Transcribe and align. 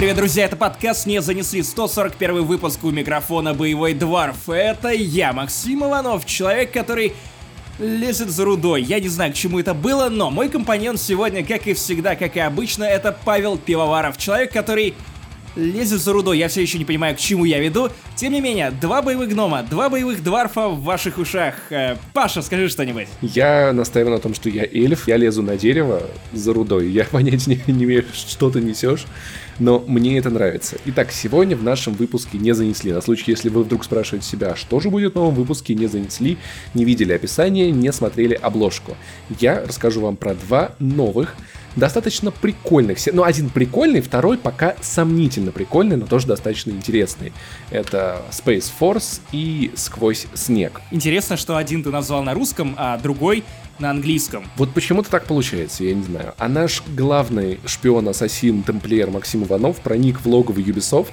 Привет, 0.00 0.16
друзья, 0.16 0.46
это 0.46 0.56
подкаст 0.56 1.04
«Не 1.04 1.20
занесли» 1.20 1.62
141 1.62 2.42
выпуск 2.46 2.82
у 2.84 2.90
микрофона 2.90 3.52
«Боевой 3.52 3.92
дворф». 3.92 4.48
Это 4.48 4.88
я, 4.88 5.34
Максим 5.34 5.84
Иванов, 5.84 6.24
человек, 6.24 6.72
который 6.72 7.12
лезет 7.78 8.30
за 8.30 8.46
рудой. 8.46 8.80
Я 8.82 8.98
не 8.98 9.08
знаю, 9.08 9.32
к 9.32 9.34
чему 9.34 9.60
это 9.60 9.74
было, 9.74 10.08
но 10.08 10.30
мой 10.30 10.48
компаньон 10.48 10.96
сегодня, 10.96 11.44
как 11.44 11.66
и 11.66 11.74
всегда, 11.74 12.16
как 12.16 12.34
и 12.36 12.40
обычно, 12.40 12.84
это 12.84 13.14
Павел 13.26 13.58
Пивоваров, 13.58 14.16
человек, 14.16 14.54
который 14.54 14.94
лезет 15.56 16.00
за 16.00 16.12
рудой. 16.12 16.38
Я 16.38 16.48
все 16.48 16.62
еще 16.62 16.78
не 16.78 16.84
понимаю, 16.84 17.14
к 17.14 17.18
чему 17.18 17.44
я 17.44 17.58
веду. 17.58 17.90
Тем 18.16 18.32
не 18.32 18.40
менее, 18.40 18.70
два 18.70 19.02
боевых 19.02 19.28
гнома, 19.30 19.62
два 19.62 19.88
боевых 19.88 20.22
дварфа 20.22 20.68
в 20.68 20.82
ваших 20.82 21.18
ушах. 21.18 21.54
Э, 21.70 21.96
Паша, 22.12 22.42
скажи 22.42 22.68
что-нибудь. 22.68 23.08
Я 23.22 23.72
настаиваю 23.72 24.14
на 24.14 24.20
том, 24.20 24.34
что 24.34 24.48
я 24.48 24.64
эльф, 24.64 25.08
я 25.08 25.16
лезу 25.16 25.42
на 25.42 25.56
дерево 25.56 26.02
за 26.32 26.52
рудой. 26.52 26.88
Я 26.88 27.04
понятия 27.10 27.60
не, 27.66 27.72
не 27.72 27.84
имею, 27.84 28.04
что 28.12 28.50
ты 28.50 28.60
несешь, 28.60 29.06
но 29.58 29.82
мне 29.86 30.18
это 30.18 30.30
нравится. 30.30 30.76
Итак, 30.86 31.12
сегодня 31.12 31.56
в 31.56 31.62
нашем 31.62 31.94
выпуске 31.94 32.38
не 32.38 32.52
занесли. 32.52 32.92
На 32.92 33.00
случай, 33.00 33.30
если 33.30 33.48
вы 33.48 33.62
вдруг 33.62 33.84
спрашиваете 33.84 34.26
себя, 34.26 34.56
что 34.56 34.80
же 34.80 34.90
будет 34.90 35.12
в 35.12 35.16
новом 35.16 35.34
выпуске 35.34 35.74
не 35.74 35.86
занесли, 35.86 36.38
не 36.74 36.84
видели 36.84 37.12
описание, 37.12 37.70
не 37.70 37.92
смотрели 37.92 38.34
обложку. 38.34 38.96
Я 39.38 39.64
расскажу 39.66 40.00
вам 40.00 40.16
про 40.16 40.34
два 40.34 40.72
новых 40.78 41.36
достаточно 41.76 42.30
прикольных. 42.30 42.98
Ну, 43.12 43.24
один 43.24 43.50
прикольный, 43.50 44.00
второй 44.00 44.38
пока 44.38 44.76
сомнительно 44.80 45.52
прикольный, 45.52 45.96
но 45.96 46.06
тоже 46.06 46.26
достаточно 46.26 46.70
интересный. 46.70 47.32
Это 47.70 48.22
Space 48.30 48.70
Force 48.78 49.20
и 49.32 49.70
Сквозь 49.74 50.26
снег. 50.34 50.80
Интересно, 50.90 51.36
что 51.36 51.56
один 51.56 51.82
ты 51.82 51.90
назвал 51.90 52.22
на 52.22 52.34
русском, 52.34 52.74
а 52.76 52.98
другой 52.98 53.44
на 53.78 53.90
английском. 53.90 54.44
Вот 54.56 54.72
почему-то 54.74 55.10
так 55.10 55.24
получается, 55.24 55.84
я 55.84 55.94
не 55.94 56.02
знаю. 56.02 56.34
А 56.38 56.48
наш 56.48 56.82
главный 56.94 57.58
шпион-ассасин, 57.64 58.62
темплиер 58.62 59.10
Максим 59.10 59.44
Иванов 59.44 59.80
проник 59.80 60.20
в 60.20 60.26
логово 60.26 60.58
Ubisoft 60.58 61.12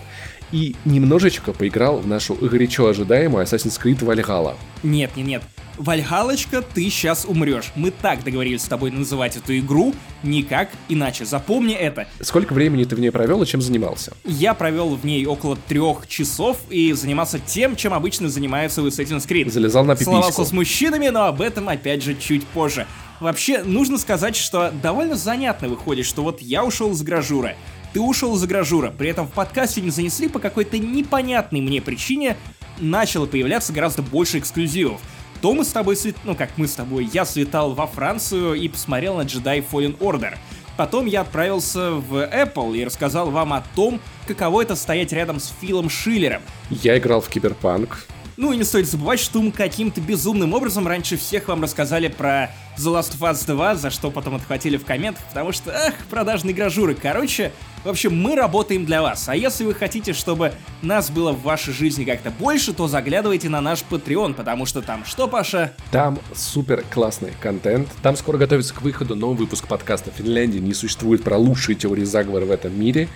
и 0.52 0.75
немножечко 0.86 1.53
поиграл 1.53 1.99
в 1.99 2.08
нашу 2.08 2.36
горячо 2.36 2.88
ожидаемую 2.88 3.45
Assassin's 3.45 3.81
Creed 3.81 3.99
Valhalla. 3.99 4.55
Нет, 4.83 5.16
нет, 5.16 5.27
нет. 5.27 5.44
Вальгалочка, 5.78 6.61
ты 6.61 6.89
сейчас 6.89 7.25
умрешь. 7.25 7.72
Мы 7.75 7.92
так 7.92 8.23
договорились 8.23 8.64
с 8.64 8.67
тобой 8.67 8.92
называть 8.92 9.38
эту 9.38 9.58
игру, 9.59 9.94
никак 10.23 10.70
иначе. 10.89 11.25
Запомни 11.25 11.75
это. 11.75 12.08
Сколько 12.22 12.53
времени 12.53 12.83
ты 12.83 12.95
в 12.95 13.00
ней 13.00 13.11
провел 13.11 13.44
и 13.44 13.45
чем 13.45 13.61
занимался? 13.61 14.14
Я 14.25 14.53
провел 14.53 14.95
в 14.95 15.05
ней 15.05 15.25
около 15.25 15.55
трех 15.55 16.08
часов 16.08 16.58
и 16.70 16.94
занимался 16.94 17.39
тем, 17.39 17.75
чем 17.75 17.94
обычно 17.94 18.30
занимаются 18.30 18.81
в 18.81 18.88
Assassin's 18.88 19.28
Creed. 19.28 19.52
Залезал 19.52 19.86
на 19.86 19.94
пипиську. 19.94 20.11
Целовался 20.11 20.45
с 20.45 20.52
мужчинами, 20.52 21.09
но 21.09 21.25
об 21.25 21.42
этом 21.42 21.70
опять 21.70 22.03
же 22.03 22.16
чуть 22.16 22.45
позже. 22.48 22.88
Вообще, 23.20 23.64
нужно 23.64 23.98
сказать, 23.98 24.36
что 24.36 24.72
довольно 24.72 25.16
занятно 25.16 25.70
выходит, 25.70 26.05
что 26.05 26.22
вот 26.23 26.42
я 26.42 26.64
ушел 26.64 26.92
из 26.92 27.02
гражура, 27.02 27.55
ты 27.94 28.00
ушел 28.00 28.36
из 28.36 28.45
гражура, 28.45 28.92
при 28.92 29.09
этом 29.09 29.28
в 29.28 29.31
подкасте 29.31 29.81
не 29.81 29.89
занесли 29.89 30.28
по 30.28 30.38
какой-то 30.38 30.78
непонятной 30.78 31.61
мне 31.61 31.81
причине, 31.81 32.38
начало 32.80 33.25
появляться 33.25 33.73
гораздо 33.73 34.03
больше 34.03 34.38
эксклюзивов 34.38 35.02
то 35.41 35.53
мы 35.53 35.63
с 35.63 35.69
тобой, 35.69 35.95
слет... 35.95 36.16
ну 36.23 36.35
как 36.35 36.57
мы 36.57 36.67
с 36.67 36.73
тобой, 36.73 37.09
я 37.13 37.25
слетал 37.25 37.73
во 37.73 37.88
Францию 37.88 38.53
и 38.55 38.67
посмотрел 38.67 39.17
на 39.17 39.21
Jedi 39.21 39.66
Fallen 39.69 39.97
Order. 39.99 40.38
Потом 40.77 41.07
я 41.07 41.21
отправился 41.21 41.91
в 41.91 42.16
Apple 42.16 42.77
и 42.77 42.85
рассказал 42.85 43.31
вам 43.31 43.53
о 43.53 43.63
том, 43.75 43.99
каково 44.27 44.61
это 44.61 44.75
стоять 44.75 45.11
рядом 45.11 45.39
с 45.39 45.52
Филом 45.59 45.89
Шиллером. 45.89 46.43
Я 46.69 46.97
играл 46.97 47.21
в 47.21 47.30
Киберпанк. 47.30 48.05
Ну 48.38 48.53
и 48.53 48.58
не 48.58 48.63
стоит 48.63 48.88
забывать, 48.88 49.19
что 49.19 49.41
мы 49.41 49.52
каким-то 49.52 49.99
безумным 49.99 50.53
образом 50.53 50.88
раньше 50.88 51.17
всех 51.17 51.47
вам 51.47 51.63
рассказали 51.63 52.08
про 52.08 52.52
The 52.78 52.94
Last 52.94 53.17
of 53.17 53.31
Us 53.31 53.45
2, 53.45 53.75
за 53.75 53.89
что 53.89 54.11
потом 54.11 54.36
отхватили 54.36 54.78
в 54.78 54.86
комментах, 54.86 55.23
потому 55.30 55.52
что, 55.52 55.72
ах, 55.72 55.95
продажные 56.09 56.53
гражуры. 56.53 56.94
Короче, 56.94 57.52
в 57.83 57.89
общем, 57.89 58.16
мы 58.16 58.36
работаем 58.36 58.86
для 58.86 59.02
вас. 59.02 59.28
А 59.30 59.36
если 59.36 59.64
вы 59.64 59.73
хотите, 59.73 60.14
чтобы 60.14 60.53
нас 60.81 61.09
было 61.09 61.31
в 61.31 61.42
вашей 61.42 61.73
жизни 61.73 62.03
как-то 62.03 62.30
больше, 62.30 62.73
то 62.73 62.88
заглядывайте 62.88 63.49
на 63.49 63.61
наш 63.61 63.83
Patreon, 63.89 64.36
потому 64.36 64.65
что 64.65 64.82
там 64.82 65.05
что, 65.05 65.27
Паша? 65.27 65.73
Там 65.89 66.20
супер 66.36 66.83
классный 66.92 67.33
контент. 67.39 67.89
Там 68.04 68.15
скоро 68.15 68.38
готовится 68.38 68.73
к 68.73 68.82
выходу 68.82 69.15
новый 69.15 69.38
выпуск 69.38 69.67
подкаста 69.67 70.11
«Финляндии 70.11 70.59
не 70.59 70.73
существует» 70.73 71.23
про 71.23 71.38
лучшие 71.38 71.76
теории 71.76 72.04
заговора 72.04 72.45
в 72.45 72.52
этом 72.52 72.80
мире. 72.80 73.09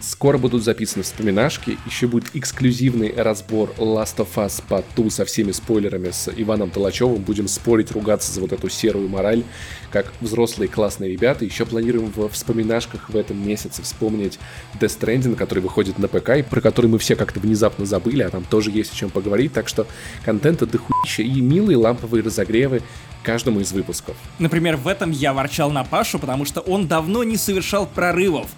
Скоро 0.00 0.36
будут 0.36 0.64
записаны 0.64 1.02
вспоминашки, 1.02 1.78
еще 1.86 2.06
будет 2.06 2.34
эксклюзивный 2.34 3.14
разбор 3.16 3.72
Last 3.78 4.16
of 4.16 4.28
Us 4.36 4.62
по 4.68 4.82
ту 4.94 5.08
со 5.08 5.24
всеми 5.24 5.52
спойлерами 5.52 6.10
с 6.10 6.30
Иваном 6.34 6.70
Толачевым. 6.70 7.22
Будем 7.22 7.48
спорить, 7.48 7.92
ругаться 7.92 8.32
за 8.32 8.40
вот 8.40 8.52
эту 8.52 8.68
серую 8.68 9.08
мораль, 9.08 9.44
как 9.90 10.12
взрослые 10.20 10.68
классные 10.68 11.10
ребята. 11.10 11.44
Еще 11.44 11.64
планируем 11.64 12.12
в 12.14 12.28
вспоминашках 12.28 13.08
в 13.08 13.16
этом 13.16 13.46
месяце 13.46 13.82
вспомнить 13.82 14.38
Death 14.78 14.98
Stranding, 15.00 15.36
который 15.36 15.60
выходит 15.60 15.98
на 15.98 16.08
ПК, 16.08 16.30
и 16.30 16.42
про 16.42 16.60
который 16.60 16.86
мы 16.86 16.98
все 16.98 17.16
как-то 17.16 17.40
внезапно 17.40 17.86
забыли, 17.86 18.22
а 18.22 18.30
там 18.30 18.44
тоже 18.44 18.70
есть 18.70 18.92
о 18.92 18.96
чем 18.96 19.10
поговорить. 19.10 19.52
Так 19.52 19.68
что 19.68 19.86
контента 20.24 20.66
дохуища 20.66 21.22
и 21.22 21.40
милые 21.40 21.78
ламповые 21.78 22.22
разогревы 22.22 22.82
каждому 23.22 23.60
из 23.60 23.72
выпусков. 23.72 24.16
Например, 24.38 24.76
в 24.76 24.86
этом 24.86 25.10
я 25.10 25.32
ворчал 25.32 25.70
на 25.70 25.82
Пашу, 25.82 26.18
потому 26.18 26.44
что 26.44 26.60
он 26.60 26.86
давно 26.86 27.24
не 27.24 27.36
совершал 27.36 27.86
прорывов 27.86 28.48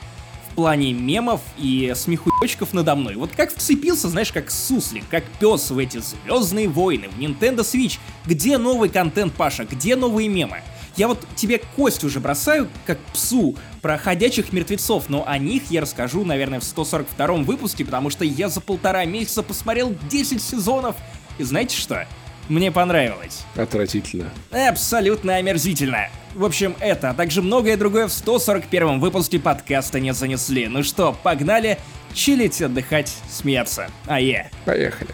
плане 0.56 0.93
мемов 0.93 1.43
и 1.56 1.93
смехуёчков 1.94 2.72
надо 2.72 2.97
мной. 2.97 3.15
Вот 3.15 3.31
как 3.37 3.55
вцепился, 3.55 4.09
знаешь, 4.09 4.33
как 4.33 4.50
суслик, 4.50 5.05
как 5.09 5.22
пес 5.39 5.71
в 5.71 5.78
эти 5.78 5.99
Звездные 5.99 6.69
войны, 6.69 7.09
в 7.09 7.21
Nintendo 7.21 7.59
Switch. 7.59 7.99
Где 8.25 8.59
новый 8.59 8.89
контент, 8.89 9.34
Паша? 9.34 9.65
Где 9.65 9.94
новые 9.94 10.28
мемы? 10.28 10.62
Я 10.97 11.09
вот 11.09 11.25
тебе 11.37 11.61
кость 11.77 12.03
уже 12.05 12.21
бросаю, 12.21 12.69
как 12.87 12.99
псу, 13.12 13.55
про 13.83 13.99
ходячих 13.99 14.53
мертвецов, 14.53 15.11
но 15.11 15.25
о 15.28 15.37
них 15.37 15.71
я 15.71 15.83
расскажу, 15.83 16.25
наверное, 16.25 16.59
в 16.59 16.65
142 16.65 17.27
выпуске, 17.43 17.84
потому 17.84 18.09
что 18.09 18.25
я 18.25 18.49
за 18.49 18.62
полтора 18.62 19.05
месяца 19.05 19.43
посмотрел 19.43 19.94
10 20.09 20.43
сезонов. 20.43 20.97
И 21.38 21.44
знаете 21.44 21.77
что? 21.77 22.06
Мне 22.49 22.71
понравилось. 22.71 23.45
Отвратительно. 23.57 24.31
Абсолютно 24.51 25.37
омерзительно. 25.37 26.09
В 26.34 26.45
общем, 26.45 26.77
это, 26.81 27.11
а 27.11 27.15
также 27.15 27.43
многое 27.43 27.77
другое 27.77 28.09
в 28.09 28.12
141 28.12 29.01
выпуске 29.01 29.39
подкаста 29.39 30.01
не 30.01 30.12
занесли. 30.12 30.69
Ну 30.69 30.83
что, 30.83 31.17
погнали 31.23 31.79
чилить, 32.12 32.61
отдыхать, 32.62 33.12
смеяться. 33.31 33.91
А 34.06 34.21
я. 34.21 34.51
Поехали. 34.65 35.11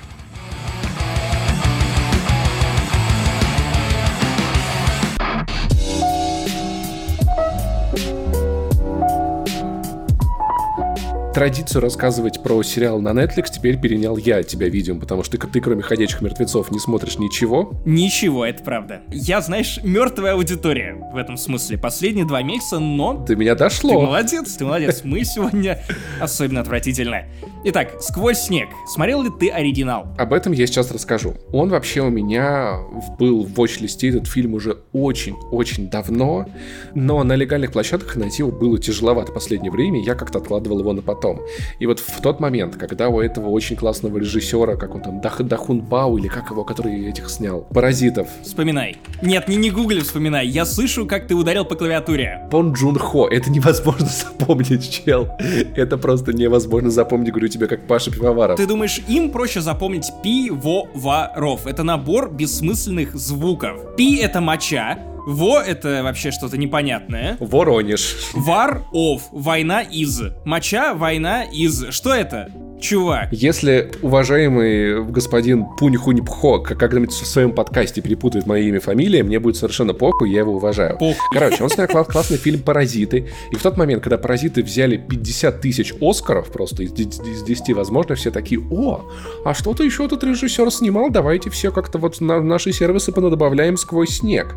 Традицию 11.33 11.83
рассказывать 11.83 12.43
про 12.43 12.63
сериал 12.63 13.01
на 13.01 13.11
Netflix 13.11 13.47
теперь 13.53 13.81
перенял 13.81 14.17
я 14.17 14.43
тебя, 14.43 14.69
видео, 14.69 14.95
потому 14.97 15.25
что 15.25 15.39
ты, 15.39 15.61
кроме 15.61 15.83
«Ходячих 15.83 16.21
мертвецов», 16.21 16.71
не 16.71 16.79
смотришь 16.79 17.19
ничего. 17.19 17.73
Ничего, 17.85 18.45
это 18.45 18.63
правда. 18.63 19.03
Я, 19.09 19.41
знаешь, 19.41 19.81
мертвая 19.83 20.35
аудитория 20.35 20.95
в 21.13 21.17
этом 21.17 21.37
смысле. 21.37 21.79
Последние 21.79 22.27
два 22.27 22.43
месяца, 22.43 22.79
но... 22.79 23.25
Ты 23.27 23.37
меня 23.37 23.55
дошло. 23.55 23.91
Ты 23.91 24.07
молодец, 24.07 24.53
ты 24.55 24.65
молодец. 24.65 25.01
Мы 25.05 25.25
сегодня 25.25 25.83
особенно 26.21 26.61
отвратительно. 26.61 27.25
Итак, 27.65 28.01
«Сквозь 28.01 28.39
снег». 28.39 28.69
Смотрел 28.87 29.23
ли 29.23 29.31
ты 29.39 29.49
оригинал? 29.49 30.09
Об 30.19 30.33
этом 30.33 30.53
я 30.53 30.67
сейчас 30.67 30.91
расскажу. 30.91 31.35
Он 31.53 31.69
вообще 31.69 32.01
у 32.01 32.11
меня 32.11 32.79
был 33.21 33.45
в 33.45 33.55
watch-листе, 33.55 34.09
этот 34.09 34.27
фильм 34.27 34.55
уже 34.55 34.79
очень-очень 34.93 35.89
давно, 35.89 36.47
но 36.95 37.23
на 37.23 37.37
легальных 37.37 37.71
площадках 37.71 38.17
найти 38.17 38.43
его 38.43 38.51
было 38.51 38.79
тяжеловато 38.79 39.31
в 39.31 39.35
последнее 39.35 39.71
время, 39.71 40.03
я 40.03 40.17
как-то 40.17 40.39
откладывал 40.39 40.81
его 40.81 40.93
на 40.93 41.03
потом. 41.03 41.41
И 41.79 41.87
вот 41.87 42.01
в 42.01 42.21
тот 42.21 42.41
момент, 42.41 42.75
когда 42.77 43.09
у 43.09 43.21
этого 43.21 43.49
очень 43.51 43.77
классного 43.77 44.19
режиссера, 44.19 44.75
как 44.75 44.97
он 44.97 45.03
там, 45.03 45.21
Дах, 45.21 45.41
Дахун 45.43 45.83
Бау, 45.83 46.19
или 46.19 46.27
как 46.27 46.51
его, 46.51 46.65
который 46.65 47.09
этих 47.09 47.31
снял, 47.31 47.61
«Паразитов». 47.73 48.29
Вспоминай. 48.43 48.97
Нет, 49.23 49.47
не 49.47 49.55
не 49.55 49.71
гугли, 49.71 50.01
вспоминай. 50.01 50.49
Я 50.49 50.65
слышу, 50.65 51.07
как 51.07 51.29
ты 51.29 51.37
ударил 51.37 51.65
по 51.65 51.77
клавиатуре. 51.77 52.49
Пон 52.51 52.73
Джун 52.73 52.99
Хо. 52.99 53.29
Это 53.29 53.51
невозможно 53.51 54.07
запомнить, 54.41 54.91
чел. 54.91 55.29
Это 55.77 55.97
просто 55.97 56.33
невозможно 56.33 56.91
запомнить, 56.91 57.31
говорю 57.31 57.52
тебе, 57.53 57.67
как 57.67 57.87
Паша 57.87 58.11
Пивоваров. 58.11 58.57
Ты 58.57 58.67
думаешь, 58.67 59.01
им 59.09 59.31
проще 59.31 59.61
запомнить 59.61 60.11
пивоваров? 60.23 61.67
Это 61.67 61.83
набор 61.83 62.31
бессмысленных 62.33 63.15
звуков. 63.15 63.97
Пи— 63.97 64.17
это 64.23 64.41
моча, 64.41 64.99
во— 65.27 65.61
это 65.63 66.03
вообще 66.03 66.31
что-то 66.31 66.57
непонятное. 66.57 67.37
Воронеж. 67.39 68.17
Вар— 68.35 68.83
ов, 68.93 69.23
война 69.31 69.83
из. 69.83 70.21
Моча— 70.45 70.95
война 70.95 71.45
из. 71.45 71.91
Что 71.91 72.13
это? 72.13 72.51
Чувак. 72.83 73.29
Если 73.31 73.91
уважаемый 74.03 75.03
господин 75.05 75.67
Пунь-Хунь-Пхо 75.79 76.63
когда-нибудь 76.63 77.13
в 77.13 77.27
своем 77.27 77.53
подкасте 77.53 78.03
перепутает 78.03 78.47
мое 78.47 78.63
имя 78.63 78.77
и 78.77 78.81
фамилия, 78.81 79.23
мне 79.23 79.39
будет 79.39 79.57
совершенно 79.57 79.95
похуй, 79.95 80.31
я 80.31 80.41
его 80.41 80.55
уважаю. 80.55 80.99
Похуй. 80.99 81.17
Короче, 81.33 81.63
он 81.63 81.71
снял 81.71 81.87
классный 81.87 82.37
фильм 82.37 82.61
«Паразиты», 82.61 83.31
и 83.51 83.57
в 83.57 83.63
тот 83.63 83.77
момент, 83.77 84.03
когда 84.03 84.19
«Паразиты» 84.19 84.63
взяли 84.63 84.97
50 84.97 85.61
тысяч 85.61 85.95
Оскаров 86.01 86.51
просто 86.51 86.83
из 86.83 86.91
10 86.93 87.75
возможно, 87.75 88.15
все 88.15 88.31
такие, 88.31 88.61
о, 88.71 89.03
а 89.45 89.55
что-то 89.55 89.85
еще 89.85 90.05
этот 90.05 90.25
режиссер 90.25 90.71
снимал, 90.71 91.11
давайте 91.11 91.51
все 91.51 91.71
как-то 91.71 91.99
вот 91.99 92.21
на 92.21 92.43
наши 92.43 92.73
сервисы 92.73 93.13
понадобавляем 93.13 93.77
сквозь 93.77 94.19
снег. 94.19 94.57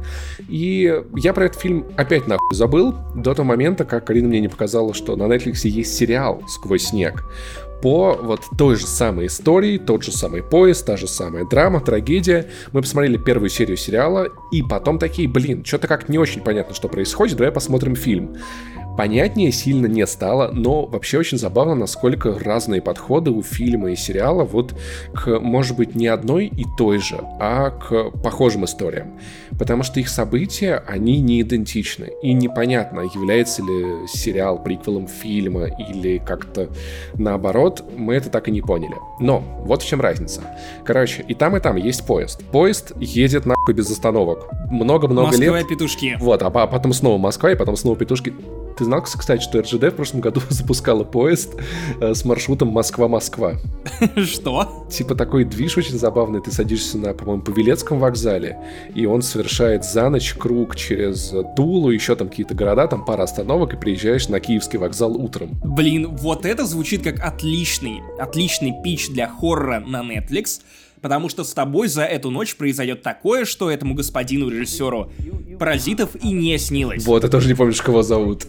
И 0.50 1.02
я 1.16 1.34
про 1.34 1.46
этот 1.46 1.62
фильм 1.62 1.86
опять 1.96 2.28
нахуй 2.28 2.56
забыл 2.56 2.96
до 3.16 3.34
того 3.34 3.48
момента, 3.48 3.86
как 3.86 4.06
Карина 4.06 4.28
мне 4.28 4.42
не 4.42 4.48
показала, 4.48 4.94
что 4.94 5.16
на 5.16 5.24
Netflix 5.24 5.68
есть 5.68 5.96
сериал 5.96 6.42
«Сквозь 6.48 6.86
снег» 6.86 7.24
по 7.86 8.18
вот 8.20 8.42
той 8.58 8.78
же 8.78 8.88
самой 8.88 9.28
истории, 9.28 9.78
тот 9.78 10.02
же 10.02 10.12
самый 10.12 10.42
поезд, 10.42 10.88
та 10.88 10.98
же 10.98 11.08
самая 11.08 11.46
драма, 11.46 11.82
трагедия. 11.82 12.50
Мы 12.72 12.82
посмотрели 12.82 13.18
первую 13.18 13.50
серию 13.50 13.78
сериала, 13.78 14.30
и 14.52 14.64
потом 14.64 14.98
такие, 14.98 15.28
блин, 15.28 15.64
что-то 15.64 15.88
как 15.88 16.10
не 16.10 16.18
очень 16.18 16.42
понятно, 16.42 16.74
что 16.74 16.88
происходит, 16.88 17.38
давай 17.38 17.52
посмотрим 17.52 17.96
фильм. 17.96 18.38
Понятнее 18.98 19.52
сильно 19.52 19.88
не 19.88 20.06
стало, 20.08 20.52
но 20.52 20.86
вообще 20.86 21.18
очень 21.18 21.38
забавно, 21.38 21.76
насколько 21.76 22.38
разные 22.40 22.82
подходы 22.82 23.32
у 23.32 23.42
фильма 23.42 23.92
и 23.92 23.96
сериала 23.96 24.44
вот 24.44 24.74
к, 25.14 25.40
может 25.40 25.76
быть, 25.76 25.96
не 25.96 26.08
одной 26.08 26.48
и 26.48 26.66
той 26.78 27.00
же, 27.00 27.20
а 27.40 27.72
к 27.72 28.12
похожим 28.24 28.66
историям. 28.66 29.20
Потому 29.58 29.84
что 29.84 30.00
их 30.00 30.10
события, 30.10 30.84
они 30.88 31.20
не 31.20 31.42
идентичны. 31.42 32.10
И 32.22 32.34
непонятно, 32.34 33.02
является 33.02 33.62
ли 33.62 34.08
сериал 34.08 34.62
приквелом 34.62 35.08
фильма 35.08 35.66
или 35.66 36.18
как-то 36.18 36.70
наоборот, 37.16 37.84
мы 37.98 38.16
это 38.16 38.30
так 38.30 38.48
и 38.48 38.52
не 38.52 38.62
поняли. 38.62 38.96
Но 39.20 39.44
вот 39.66 39.82
в 39.82 39.88
чем 39.88 40.02
разница. 40.02 40.42
Короче, 40.86 41.24
и 41.28 41.34
там, 41.34 41.56
и 41.58 41.60
там 41.60 41.76
есть 41.76 42.06
поезд. 42.06 42.44
Поезд 42.52 42.94
едет 43.00 43.46
нахуй 43.46 43.74
без 43.74 43.90
остановок. 43.92 44.48
Много-много 44.70 45.36
лет. 45.38 45.52
Москва 45.52 45.70
петушки. 45.70 46.18
Вот, 46.20 46.42
а 46.42 46.50
потом 46.50 46.94
снова 46.94 47.18
Москва, 47.18 47.52
и 47.52 47.56
потом 47.56 47.76
снова 47.76 47.98
петушки 47.98 48.34
ты 48.78 48.86
знал, 48.86 49.02
кстати, 49.02 49.42
что 49.42 49.62
РЖД 49.62 49.84
в 49.84 49.92
прошлом 49.92 50.22
году 50.22 50.42
запускала 50.50 51.04
поезд 51.04 51.56
э, 52.02 52.14
с 52.14 52.26
маршрутом 52.26 52.70
Москва-Москва? 52.70 53.54
Что? 54.18 54.88
Типа 54.90 55.16
такой 55.16 55.46
движ 55.46 55.78
очень 55.78 55.98
забавный. 55.98 56.42
Ты 56.42 56.52
садишься 56.52 56.98
на, 56.98 57.14
по-моему, 57.14 57.44
Павелецком 57.44 58.00
вокзале, 58.00 58.58
и 58.94 59.06
он 59.06 59.22
совершает 59.22 59.86
за 59.86 60.10
ночь 60.10 60.34
круг 60.34 60.76
через 60.76 61.34
Тулу, 61.56 61.92
еще 61.92 62.16
там 62.16 62.30
какие-то 62.30 62.56
города, 62.56 62.88
там 62.88 63.06
пара 63.06 63.24
остановок, 63.24 63.74
и 63.74 63.78
приезжаешь 63.78 64.28
на 64.28 64.40
Киевский 64.40 64.80
вокзал 64.80 65.16
утром. 65.16 65.60
Блин, 65.64 66.16
вот 66.18 66.46
это 66.46 66.66
звучит 66.66 67.04
как 67.04 67.20
отличный, 67.20 68.02
отличный 68.20 68.74
пич 68.84 69.10
для 69.10 69.28
хоррора 69.28 69.80
на 69.80 70.02
Netflix 70.02 70.62
потому 71.06 71.30
что 71.30 71.44
с 71.44 71.54
тобой 71.54 71.88
за 71.88 72.02
эту 72.02 72.32
ночь 72.32 72.56
произойдет 72.56 73.04
такое, 73.04 73.46
что 73.46 73.70
этому 73.70 73.94
господину 73.94 74.50
режиссеру 74.50 75.12
паразитов 75.60 76.16
и 76.16 76.32
не 76.32 76.58
снилось. 76.58 77.06
Вот, 77.06 77.22
ты 77.22 77.28
тоже 77.28 77.48
не 77.48 77.54
помнишь, 77.54 77.80
кого 77.80 78.02
зовут. 78.02 78.48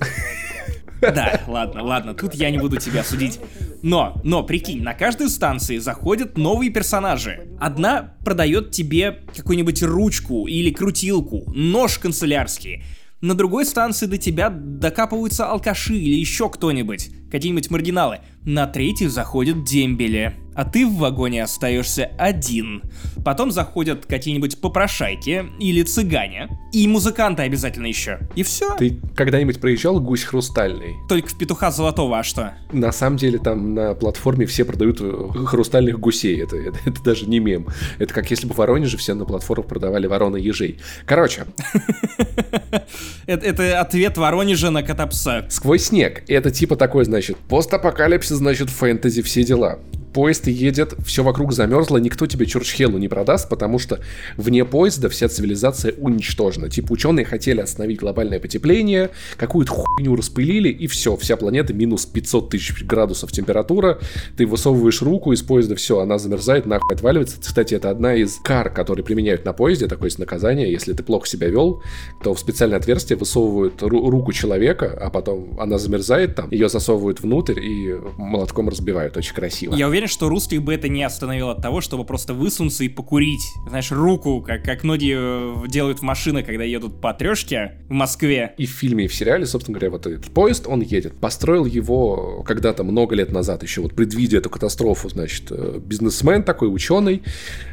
Да, 1.02 1.42
ладно, 1.46 1.82
ладно, 1.82 2.14
тут 2.14 2.34
я 2.34 2.48
не 2.48 2.56
буду 2.56 2.78
тебя 2.78 3.04
судить. 3.04 3.38
Но, 3.82 4.18
но, 4.24 4.42
прикинь, 4.42 4.82
на 4.82 4.94
каждой 4.94 5.28
станции 5.28 5.76
заходят 5.76 6.38
новые 6.38 6.70
персонажи. 6.70 7.46
Одна 7.60 8.14
продает 8.24 8.70
тебе 8.70 9.18
какую-нибудь 9.36 9.82
ручку 9.82 10.46
или 10.46 10.70
крутилку, 10.70 11.52
нож 11.54 11.98
канцелярский. 11.98 12.82
На 13.20 13.34
другой 13.34 13.66
станции 13.66 14.06
до 14.06 14.16
тебя 14.16 14.48
докапываются 14.48 15.44
алкаши 15.44 15.94
или 15.94 16.18
еще 16.18 16.48
кто-нибудь, 16.48 17.10
какие-нибудь 17.30 17.70
маргиналы. 17.70 18.20
На 18.44 18.66
третий 18.66 19.08
заходят 19.08 19.62
дембели 19.62 20.45
а 20.56 20.64
ты 20.64 20.86
в 20.86 20.96
вагоне 20.96 21.44
остаешься 21.44 22.10
один. 22.18 22.82
Потом 23.24 23.50
заходят 23.50 24.06
какие-нибудь 24.06 24.60
попрошайки 24.60 25.44
или 25.60 25.82
цыгане, 25.82 26.48
и 26.72 26.88
музыканты 26.88 27.42
обязательно 27.42 27.86
еще. 27.86 28.20
И 28.34 28.42
все. 28.42 28.74
Ты 28.76 28.98
когда-нибудь 29.14 29.60
проезжал 29.60 30.00
гусь 30.00 30.24
хрустальный? 30.24 30.94
Только 31.08 31.28
в 31.28 31.38
петуха 31.38 31.70
золотого, 31.70 32.18
а 32.18 32.22
что? 32.22 32.54
На 32.72 32.90
самом 32.90 33.18
деле 33.18 33.38
там 33.38 33.74
на 33.74 33.94
платформе 33.94 34.46
все 34.46 34.64
продают 34.64 34.98
э, 35.00 35.28
хрустальных 35.46 36.00
гусей. 36.00 36.42
Это, 36.42 36.56
это, 36.56 36.78
это 36.86 37.02
даже 37.02 37.26
не 37.26 37.38
мем. 37.38 37.66
Это 37.98 38.14
как 38.14 38.30
если 38.30 38.46
бы 38.46 38.54
в 38.54 38.58
Воронеже 38.58 38.96
все 38.96 39.14
на 39.14 39.26
платформах 39.26 39.66
продавали 39.66 40.06
ворона 40.06 40.36
ежей. 40.36 40.80
Короче. 41.04 41.44
Это 43.26 43.80
ответ 43.80 44.16
Воронежа 44.16 44.70
на 44.70 44.82
Котопса. 44.82 45.46
Сквозь 45.50 45.84
снег. 45.84 46.22
Это 46.28 46.50
типа 46.50 46.76
такой, 46.76 47.04
значит, 47.04 47.36
постапокалипсис, 47.36 48.36
значит, 48.36 48.70
фэнтези, 48.70 49.22
все 49.22 49.42
дела 49.42 49.80
поезд 50.16 50.46
едет, 50.46 50.94
все 51.04 51.22
вокруг 51.22 51.52
замерзло, 51.52 51.98
никто 51.98 52.26
тебе 52.26 52.46
Чурчхелу 52.46 52.96
не 52.96 53.06
продаст, 53.06 53.50
потому 53.50 53.78
что 53.78 54.00
вне 54.38 54.64
поезда 54.64 55.10
вся 55.10 55.28
цивилизация 55.28 55.92
уничтожена. 55.92 56.70
Типа 56.70 56.92
ученые 56.92 57.26
хотели 57.26 57.60
остановить 57.60 57.98
глобальное 58.00 58.40
потепление, 58.40 59.10
какую-то 59.36 59.72
хуйню 59.72 60.16
распылили, 60.16 60.70
и 60.70 60.86
все, 60.86 61.18
вся 61.18 61.36
планета 61.36 61.74
минус 61.74 62.06
500 62.06 62.48
тысяч 62.48 62.82
градусов 62.84 63.30
температура, 63.30 63.98
ты 64.38 64.46
высовываешь 64.46 65.02
руку 65.02 65.34
из 65.34 65.42
поезда, 65.42 65.76
все, 65.76 66.00
она 66.00 66.16
замерзает, 66.16 66.64
нахуй 66.64 66.94
отваливается. 66.94 67.36
Кстати, 67.38 67.74
это 67.74 67.90
одна 67.90 68.14
из 68.14 68.36
кар, 68.42 68.70
которые 68.72 69.04
применяют 69.04 69.44
на 69.44 69.52
поезде, 69.52 69.86
такое 69.86 70.06
есть 70.06 70.18
наказание, 70.18 70.72
если 70.72 70.94
ты 70.94 71.02
плохо 71.02 71.28
себя 71.28 71.48
вел, 71.48 71.82
то 72.24 72.32
в 72.32 72.40
специальное 72.40 72.78
отверстие 72.78 73.18
высовывают 73.18 73.82
ру- 73.82 74.08
руку 74.08 74.32
человека, 74.32 74.98
а 74.98 75.10
потом 75.10 75.60
она 75.60 75.76
замерзает 75.76 76.36
там, 76.36 76.50
ее 76.50 76.70
засовывают 76.70 77.20
внутрь 77.20 77.60
и 77.60 77.96
молотком 78.16 78.70
разбивают, 78.70 79.14
очень 79.18 79.34
красиво. 79.34 79.74
Я 79.74 79.88
уверен, 79.88 80.05
уверен, 80.06 80.08
что 80.08 80.28
русских 80.28 80.62
бы 80.62 80.74
это 80.74 80.88
не 80.88 81.02
остановило 81.02 81.52
от 81.52 81.62
того, 81.62 81.80
чтобы 81.80 82.04
просто 82.04 82.34
высунуться 82.34 82.84
и 82.84 82.88
покурить. 82.88 83.42
Знаешь, 83.68 83.90
руку, 83.90 84.40
как, 84.40 84.62
как 84.62 84.84
многие 84.84 85.64
э, 85.64 85.68
делают 85.68 85.98
в 85.98 86.02
машинах, 86.02 86.46
когда 86.46 86.64
едут 86.64 87.00
по 87.00 87.12
трешке 87.12 87.78
в 87.88 87.92
Москве. 87.92 88.54
И 88.58 88.66
в 88.66 88.70
фильме, 88.70 89.04
и 89.04 89.08
в 89.08 89.14
сериале, 89.14 89.46
собственно 89.46 89.78
говоря, 89.78 89.90
вот 89.90 90.06
этот 90.06 90.26
поезд, 90.32 90.66
он 90.66 90.80
едет. 90.80 91.14
Построил 91.20 91.66
его 91.66 92.42
когда-то 92.46 92.84
много 92.84 93.14
лет 93.14 93.32
назад, 93.32 93.62
еще 93.62 93.80
вот 93.80 93.94
предвидя 93.94 94.38
эту 94.38 94.50
катастрофу, 94.50 95.08
значит, 95.08 95.46
э, 95.50 95.80
бизнесмен 95.84 96.42
такой, 96.42 96.72
ученый, 96.72 97.22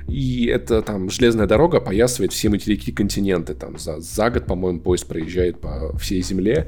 и 0.08 0.48
это 0.48 0.82
там 0.82 1.10
железная 1.10 1.48
дорога 1.48 1.78
опоясывает 1.78 2.34
все 2.34 2.50
материки 2.50 2.92
континенты. 2.92 3.54
Там 3.54 3.78
за, 3.78 4.00
за 4.00 4.30
год, 4.30 4.46
по-моему, 4.46 4.80
поезд 4.80 5.08
проезжает 5.08 5.60
по 5.60 5.96
всей 5.98 6.22
земле. 6.22 6.68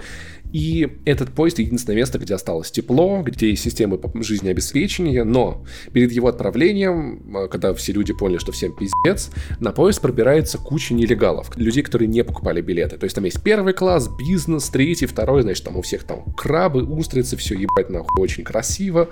И 0.51 0.89
этот 1.06 1.31
поезд 1.31 1.59
единственное 1.59 1.97
место, 1.97 2.18
где 2.18 2.33
осталось 2.33 2.71
тепло, 2.71 3.21
где 3.24 3.50
есть 3.50 3.63
системы 3.63 4.00
жизнеобеспечения, 4.15 5.24
но 5.24 5.65
перед 5.92 6.12
его 6.12 6.27
отправлением, 6.27 7.21
э, 7.36 7.47
когда 7.47 7.74
все 7.74 7.92
люди 7.92 8.13
поняли, 8.13 8.38
что 8.38 8.51
всем 8.51 8.74
пиздец, 8.75 9.31
на 9.59 9.71
поезд 9.71 10.01
пробирается 10.01 10.57
куча 10.57 10.94
нелегалов, 10.94 11.56
людей, 11.57 11.83
которые 11.83 12.07
не 12.07 12.24
покупали 12.24 12.62
билеты. 12.62 12.97
То 12.97 13.03
есть 13.03 13.15
там 13.15 13.25
есть 13.25 13.44
первый 13.44 13.74
класс, 13.74 14.09
бизнес, 14.18 14.69
третий, 14.69 15.06
второй, 15.06 15.42
значит, 15.42 15.63
там 15.65 15.77
у 15.77 15.81
всех 15.81 16.03
там 16.03 16.24
крабы, 16.38 16.83
устрицы, 16.83 17.36
все 17.38 17.56
ебать 17.56 17.89
нахуй 17.89 18.21
очень 18.21 18.44
красиво. 18.44 19.09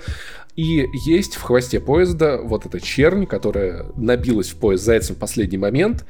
И 0.56 0.86
есть 1.06 1.36
в 1.36 1.42
хвосте 1.42 1.80
поезда 1.80 2.40
вот 2.42 2.66
эта 2.66 2.80
чернь, 2.80 3.26
которая 3.26 3.86
набилась 3.96 4.50
в 4.50 4.58
поезд 4.58 4.84
зайцем 4.84 5.16
в 5.16 5.20
последний 5.20 5.58
момент, 5.58 6.06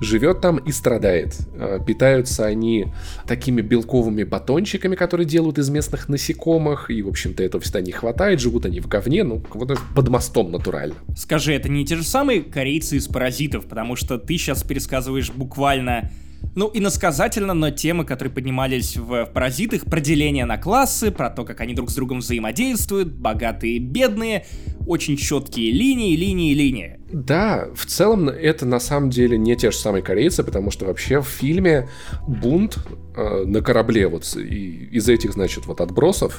живет 0.00 0.40
там 0.40 0.58
и 0.58 0.70
страдает. 0.70 1.36
Э, 1.54 1.80
питаются 1.84 2.46
они 2.46 2.92
такими 3.26 3.60
белковыми 3.60 4.22
батончиками, 4.22 4.94
которые 4.94 5.26
делают 5.26 5.58
из 5.58 5.68
местных 5.70 6.08
насекомых, 6.08 6.90
и, 6.90 7.02
в 7.02 7.08
общем-то, 7.08 7.42
этого 7.42 7.62
всегда 7.62 7.80
не 7.80 7.92
хватает, 7.92 8.40
живут 8.40 8.66
они 8.66 8.80
в 8.80 8.86
говне, 8.86 9.24
ну, 9.24 9.42
вот 9.52 9.78
под 9.94 10.08
мостом 10.08 10.52
натурально. 10.52 10.94
Скажи, 11.16 11.52
это 11.52 11.68
не 11.68 11.84
те 11.84 11.96
же 11.96 12.04
самые 12.04 12.42
корейцы 12.42 12.96
из 12.96 13.08
«Паразитов», 13.08 13.66
потому 13.66 13.96
что 13.96 14.18
ты 14.18 14.38
сейчас 14.38 14.62
пересказываешь 14.62 15.30
буквально 15.30 16.10
ну, 16.54 16.70
иносказательно, 16.74 17.54
но 17.54 17.70
темы, 17.70 18.04
которые 18.04 18.32
поднимались 18.32 18.96
в 18.96 19.26
«Паразитах», 19.26 19.84
про 19.84 20.00
деление 20.00 20.44
на 20.44 20.58
классы, 20.58 21.10
про 21.10 21.30
то, 21.30 21.44
как 21.44 21.60
они 21.60 21.74
друг 21.74 21.90
с 21.90 21.94
другом 21.94 22.18
взаимодействуют, 22.18 23.14
богатые 23.14 23.76
и 23.76 23.78
бедные, 23.78 24.44
очень 24.88 25.16
четкие 25.16 25.70
линии, 25.70 26.16
линии, 26.16 26.54
линии. 26.54 26.98
Да, 27.12 27.68
в 27.74 27.86
целом 27.86 28.28
это 28.28 28.66
на 28.66 28.80
самом 28.80 29.10
деле 29.10 29.38
не 29.38 29.56
те 29.56 29.70
же 29.70 29.76
самые 29.76 30.02
корейцы, 30.02 30.42
потому 30.42 30.70
что 30.70 30.86
вообще 30.86 31.20
в 31.20 31.26
фильме 31.26 31.88
бунт 32.26 32.78
э, 33.16 33.44
на 33.46 33.62
корабле 33.62 34.08
вот 34.08 34.36
и, 34.36 34.88
из 34.92 35.08
этих, 35.08 35.32
значит, 35.32 35.66
вот 35.66 35.80
отбросов 35.80 36.38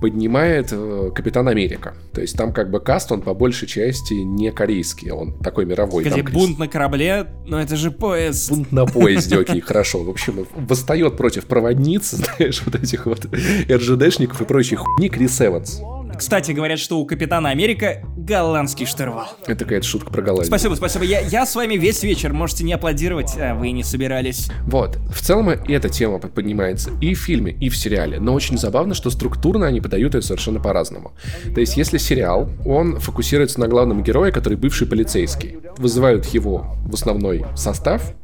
поднимает 0.00 0.68
э, 0.70 1.10
Капитан 1.14 1.48
Америка. 1.48 1.94
То 2.12 2.20
есть 2.20 2.36
там 2.36 2.52
как 2.52 2.70
бы 2.70 2.80
каст, 2.80 3.10
он 3.10 3.22
по 3.22 3.32
большей 3.32 3.66
части 3.68 4.14
не 4.14 4.52
корейский, 4.52 5.10
он 5.10 5.38
такой 5.38 5.64
мировой. 5.64 6.04
Где 6.04 6.22
бунт 6.22 6.58
на 6.58 6.68
корабле, 6.68 7.28
но 7.46 7.60
это 7.60 7.76
же 7.76 7.90
поезд. 7.90 8.50
Бунт 8.50 8.70
на 8.70 8.84
поезде, 8.84 9.38
окей, 9.38 9.60
хорошо. 9.60 10.02
В 10.02 10.10
общем, 10.10 10.46
восстает 10.54 11.16
против 11.16 11.46
проводниц, 11.46 12.10
знаешь, 12.10 12.62
вот 12.66 12.74
этих 12.74 13.06
вот 13.06 13.26
РЖДшников 13.70 14.42
и 14.42 14.44
прочей 14.44 14.76
хуйни 14.76 15.08
Крис 15.08 15.40
Эванс. 15.40 15.80
Кстати, 16.22 16.52
говорят, 16.52 16.78
что 16.78 17.00
у 17.00 17.04
Капитана 17.04 17.50
Америка 17.50 18.00
голландский 18.16 18.86
штурвал. 18.86 19.26
Это 19.44 19.64
какая-то 19.64 19.84
шутка 19.84 20.12
про 20.12 20.22
Голландию. 20.22 20.46
Спасибо, 20.46 20.76
спасибо. 20.76 21.04
Я, 21.04 21.18
я 21.18 21.44
с 21.44 21.56
вами 21.56 21.74
весь 21.74 22.04
вечер, 22.04 22.32
можете 22.32 22.62
не 22.62 22.72
аплодировать, 22.72 23.32
а 23.36 23.56
вы 23.56 23.72
не 23.72 23.82
собирались. 23.82 24.48
Вот. 24.68 24.98
В 25.12 25.20
целом 25.20 25.48
эта 25.48 25.88
тема 25.88 26.20
поднимается 26.20 26.90
и 27.00 27.14
в 27.14 27.18
фильме, 27.18 27.50
и 27.50 27.68
в 27.68 27.76
сериале. 27.76 28.20
Но 28.20 28.34
очень 28.34 28.56
забавно, 28.56 28.94
что 28.94 29.10
структурно 29.10 29.66
они 29.66 29.80
подают 29.80 30.14
ее 30.14 30.22
совершенно 30.22 30.60
по-разному. 30.60 31.10
То 31.52 31.58
есть, 31.58 31.76
если 31.76 31.98
сериал, 31.98 32.48
он 32.64 33.00
фокусируется 33.00 33.58
на 33.58 33.66
главном 33.66 34.04
герое, 34.04 34.30
который 34.30 34.56
бывший 34.56 34.86
полицейский. 34.86 35.56
Вызывают 35.76 36.26
его 36.26 36.76
в 36.84 36.94
основной 36.94 37.44
состав, 37.56 38.14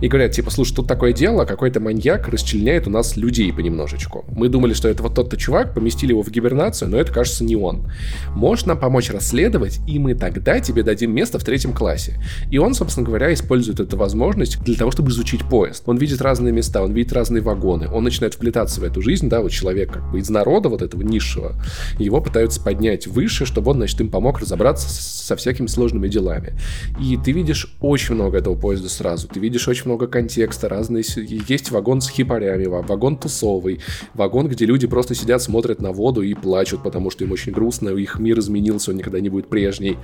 и 0.00 0.08
говорят, 0.08 0.32
типа, 0.32 0.50
слушай, 0.50 0.74
тут 0.74 0.86
такое 0.86 1.12
дело, 1.12 1.44
какой-то 1.44 1.80
маньяк 1.80 2.28
расчленяет 2.28 2.86
у 2.86 2.90
нас 2.90 3.16
людей 3.16 3.52
понемножечку. 3.52 4.24
Мы 4.28 4.48
думали, 4.48 4.74
что 4.74 4.88
это 4.88 5.02
вот 5.02 5.14
тот-то 5.14 5.36
чувак, 5.36 5.74
поместили 5.74 6.10
его 6.10 6.22
в 6.22 6.30
гибернацию, 6.30 6.90
но 6.90 6.98
это, 6.98 7.12
кажется, 7.12 7.44
не 7.44 7.56
он. 7.56 7.90
Можешь 8.34 8.66
нам 8.66 8.78
помочь 8.78 9.10
расследовать, 9.10 9.80
и 9.86 9.98
мы 9.98 10.14
тогда 10.14 10.60
тебе 10.60 10.82
дадим 10.82 11.12
место 11.12 11.38
в 11.38 11.44
третьем 11.44 11.72
классе. 11.72 12.20
И 12.50 12.58
он, 12.58 12.74
собственно 12.74 13.06
говоря, 13.06 13.32
использует 13.32 13.80
эту 13.80 13.96
возможность 13.96 14.62
для 14.62 14.76
того, 14.76 14.90
чтобы 14.90 15.10
изучить 15.10 15.44
поезд. 15.44 15.82
Он 15.86 15.96
видит 15.96 16.20
разные 16.20 16.52
места, 16.52 16.82
он 16.82 16.92
видит 16.92 17.12
разные 17.12 17.42
вагоны, 17.42 17.88
он 17.88 18.04
начинает 18.04 18.34
вплетаться 18.34 18.80
в 18.80 18.84
эту 18.84 19.02
жизнь, 19.02 19.28
да, 19.28 19.40
вот 19.40 19.50
человек 19.50 19.92
как 19.92 20.10
бы 20.10 20.18
из 20.18 20.30
народа 20.30 20.68
вот 20.68 20.82
этого 20.82 21.02
низшего, 21.02 21.54
его 21.98 22.20
пытаются 22.20 22.60
поднять 22.60 23.06
выше, 23.06 23.44
чтобы 23.46 23.70
он, 23.70 23.78
значит, 23.78 24.00
им 24.00 24.10
помог 24.10 24.40
разобраться 24.40 24.88
со 24.88 25.36
всякими 25.36 25.66
сложными 25.66 26.08
делами. 26.08 26.58
И 27.00 27.18
ты 27.22 27.32
видишь 27.32 27.76
очень 27.80 28.14
много 28.14 28.38
этого 28.38 28.54
поезда 28.54 28.88
сразу. 28.88 29.28
Ты 29.28 29.40
видишь 29.40 29.49
очень 29.68 29.86
много 29.86 30.06
контекста, 30.06 30.68
разные... 30.68 31.04
Есть 31.16 31.70
вагон 31.70 32.00
с 32.00 32.08
хипарями, 32.08 32.66
вагон 32.66 33.16
тусовый, 33.16 33.80
вагон, 34.14 34.48
где 34.48 34.64
люди 34.64 34.86
просто 34.86 35.14
сидят, 35.14 35.42
смотрят 35.42 35.80
на 35.80 35.92
воду 35.92 36.22
и 36.22 36.34
плачут, 36.34 36.82
потому 36.82 37.10
что 37.10 37.24
им 37.24 37.32
очень 37.32 37.52
грустно, 37.52 37.90
их 37.90 38.18
мир 38.18 38.38
изменился, 38.38 38.90
он 38.90 38.98
никогда 38.98 39.20
не 39.20 39.28
будет 39.28 39.48
прежний. 39.48 39.98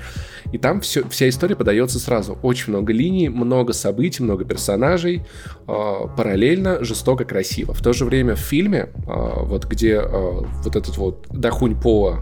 И 0.53 0.59
там 0.59 0.81
все, 0.81 1.09
вся 1.09 1.29
история 1.29 1.57
подается 1.57 1.99
сразу. 1.99 2.39
Очень 2.43 2.73
много 2.73 2.93
линий, 2.93 3.29
много 3.29 3.73
событий, 3.73 4.23
много 4.23 4.45
персонажей, 4.45 5.23
э, 5.67 5.73
параллельно, 6.17 6.85
жестоко, 6.85 7.25
красиво. 7.25 7.75
В 7.75 7.83
то 7.83 7.93
же 7.93 8.05
время 8.05 8.35
в 8.35 8.41
фильме, 8.41 8.89
э, 9.07 9.11
вот 9.43 9.67
где 9.67 9.95
э, 9.95 10.41
вот 10.65 10.77
этот 10.77 10.97
вот 10.97 11.27
Дахунь 11.31 11.79
Поа 11.81 12.21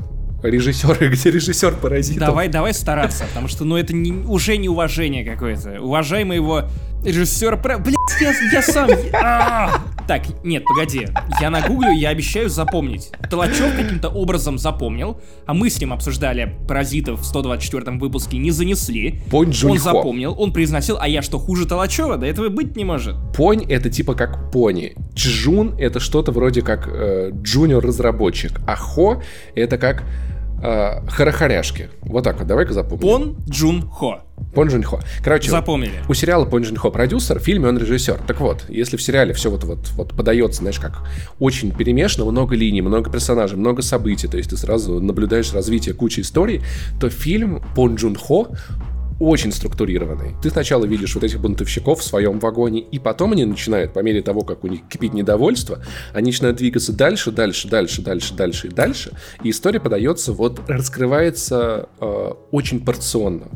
режиссер, 0.48 1.10
где 1.10 1.30
режиссер 1.30 1.76
паразит. 1.76 2.18
Давай, 2.18 2.48
давай 2.48 2.74
стараться, 2.74 3.24
потому 3.28 3.48
что, 3.48 3.64
ну, 3.64 3.76
это 3.76 3.94
не, 3.94 4.12
уже 4.12 4.56
неуважение 4.56 5.24
какое-то. 5.24 5.80
Уважаемый 5.80 6.36
его 6.36 6.64
режиссер... 7.04 7.60
Про... 7.60 7.78
Блять, 7.78 7.96
я, 8.20 8.32
я 8.52 8.62
сам... 8.62 8.90
А! 9.12 9.82
Так, 10.06 10.22
нет, 10.44 10.64
погоди. 10.64 11.08
Я 11.40 11.48
нагуглю, 11.48 11.92
я 11.92 12.10
обещаю 12.10 12.50
запомнить. 12.50 13.10
Толочев 13.30 13.74
каким-то 13.74 14.10
образом 14.10 14.58
запомнил, 14.58 15.18
а 15.46 15.54
мы 15.54 15.70
с 15.70 15.80
ним 15.80 15.94
обсуждали 15.94 16.54
«Паразитов» 16.68 17.20
в 17.20 17.24
124 17.24 17.96
выпуске, 17.96 18.36
не 18.36 18.50
занесли. 18.50 19.22
Понь 19.30 19.52
Он 19.64 19.78
запомнил, 19.78 20.34
он 20.38 20.52
произносил, 20.52 20.98
а 21.00 21.08
я 21.08 21.22
что, 21.22 21.38
хуже 21.38 21.66
Толочева? 21.66 22.18
Да 22.18 22.26
этого 22.26 22.50
быть 22.50 22.76
не 22.76 22.84
может. 22.84 23.16
Понь— 23.34 23.64
это 23.68 23.88
типа 23.88 24.14
как 24.14 24.50
пони. 24.50 24.94
Джун— 25.14 25.74
это 25.78 26.00
что-то 26.00 26.32
вроде 26.32 26.60
как 26.60 26.86
э, 26.86 27.30
джуниор-разработчик, 27.32 28.60
а 28.66 28.76
Хо— 28.76 29.22
это 29.54 29.78
как 29.78 30.04
э, 30.64 31.08
харахаряшки. 31.08 31.90
Вот 32.02 32.24
так 32.24 32.38
вот, 32.38 32.46
давай-ка 32.46 32.72
запомним. 32.72 33.02
Пон 33.02 33.36
Джун 33.48 33.82
Хо. 33.82 34.20
Пон 34.54 34.68
Джун 34.68 34.82
Хо. 34.82 35.00
Короче, 35.22 35.50
Запомнили. 35.50 35.92
у 36.08 36.14
сериала 36.14 36.44
Пон 36.44 36.62
Джун 36.62 36.76
Хо 36.76 36.90
продюсер, 36.90 37.38
в 37.38 37.42
фильме 37.42 37.68
он 37.68 37.78
режиссер. 37.78 38.20
Так 38.26 38.40
вот, 38.40 38.64
если 38.68 38.96
в 38.96 39.02
сериале 39.02 39.34
все 39.34 39.50
вот, 39.50 39.64
вот, 39.64 39.90
вот 39.94 40.14
подается, 40.14 40.60
знаешь, 40.60 40.80
как 40.80 41.06
очень 41.38 41.72
перемешано, 41.72 42.24
много 42.30 42.56
линий, 42.56 42.82
много 42.82 43.10
персонажей, 43.10 43.58
много 43.58 43.82
событий, 43.82 44.26
то 44.26 44.36
есть 44.36 44.50
ты 44.50 44.56
сразу 44.56 45.00
наблюдаешь 45.00 45.52
развитие 45.52 45.94
кучи 45.94 46.20
историй, 46.20 46.62
то 47.00 47.10
фильм 47.10 47.62
Пон 47.74 47.96
Джун 47.96 48.16
Хо 48.16 48.48
очень 49.24 49.52
структурированный. 49.52 50.34
Ты 50.42 50.50
сначала 50.50 50.84
видишь 50.84 51.14
вот 51.14 51.24
этих 51.24 51.40
бунтовщиков 51.40 52.00
в 52.00 52.04
своем 52.04 52.38
вагоне, 52.38 52.80
и 52.80 52.98
потом 52.98 53.32
они 53.32 53.44
начинают, 53.44 53.92
по 53.92 54.00
мере 54.00 54.22
того, 54.22 54.42
как 54.42 54.64
у 54.64 54.68
них 54.68 54.80
кипит 54.88 55.14
недовольство, 55.14 55.82
они 56.12 56.26
начинают 56.26 56.58
двигаться 56.58 56.92
дальше, 56.92 57.30
дальше, 57.30 57.68
дальше, 57.68 58.02
дальше, 58.02 58.34
дальше 58.34 58.66
и 58.68 58.70
дальше. 58.70 59.12
И 59.42 59.50
история 59.50 59.80
подается, 59.80 60.32
вот 60.32 60.60
раскрывается 60.68 61.88
э, 62.00 62.32
очень 62.50 62.84
порционно. 62.84 63.48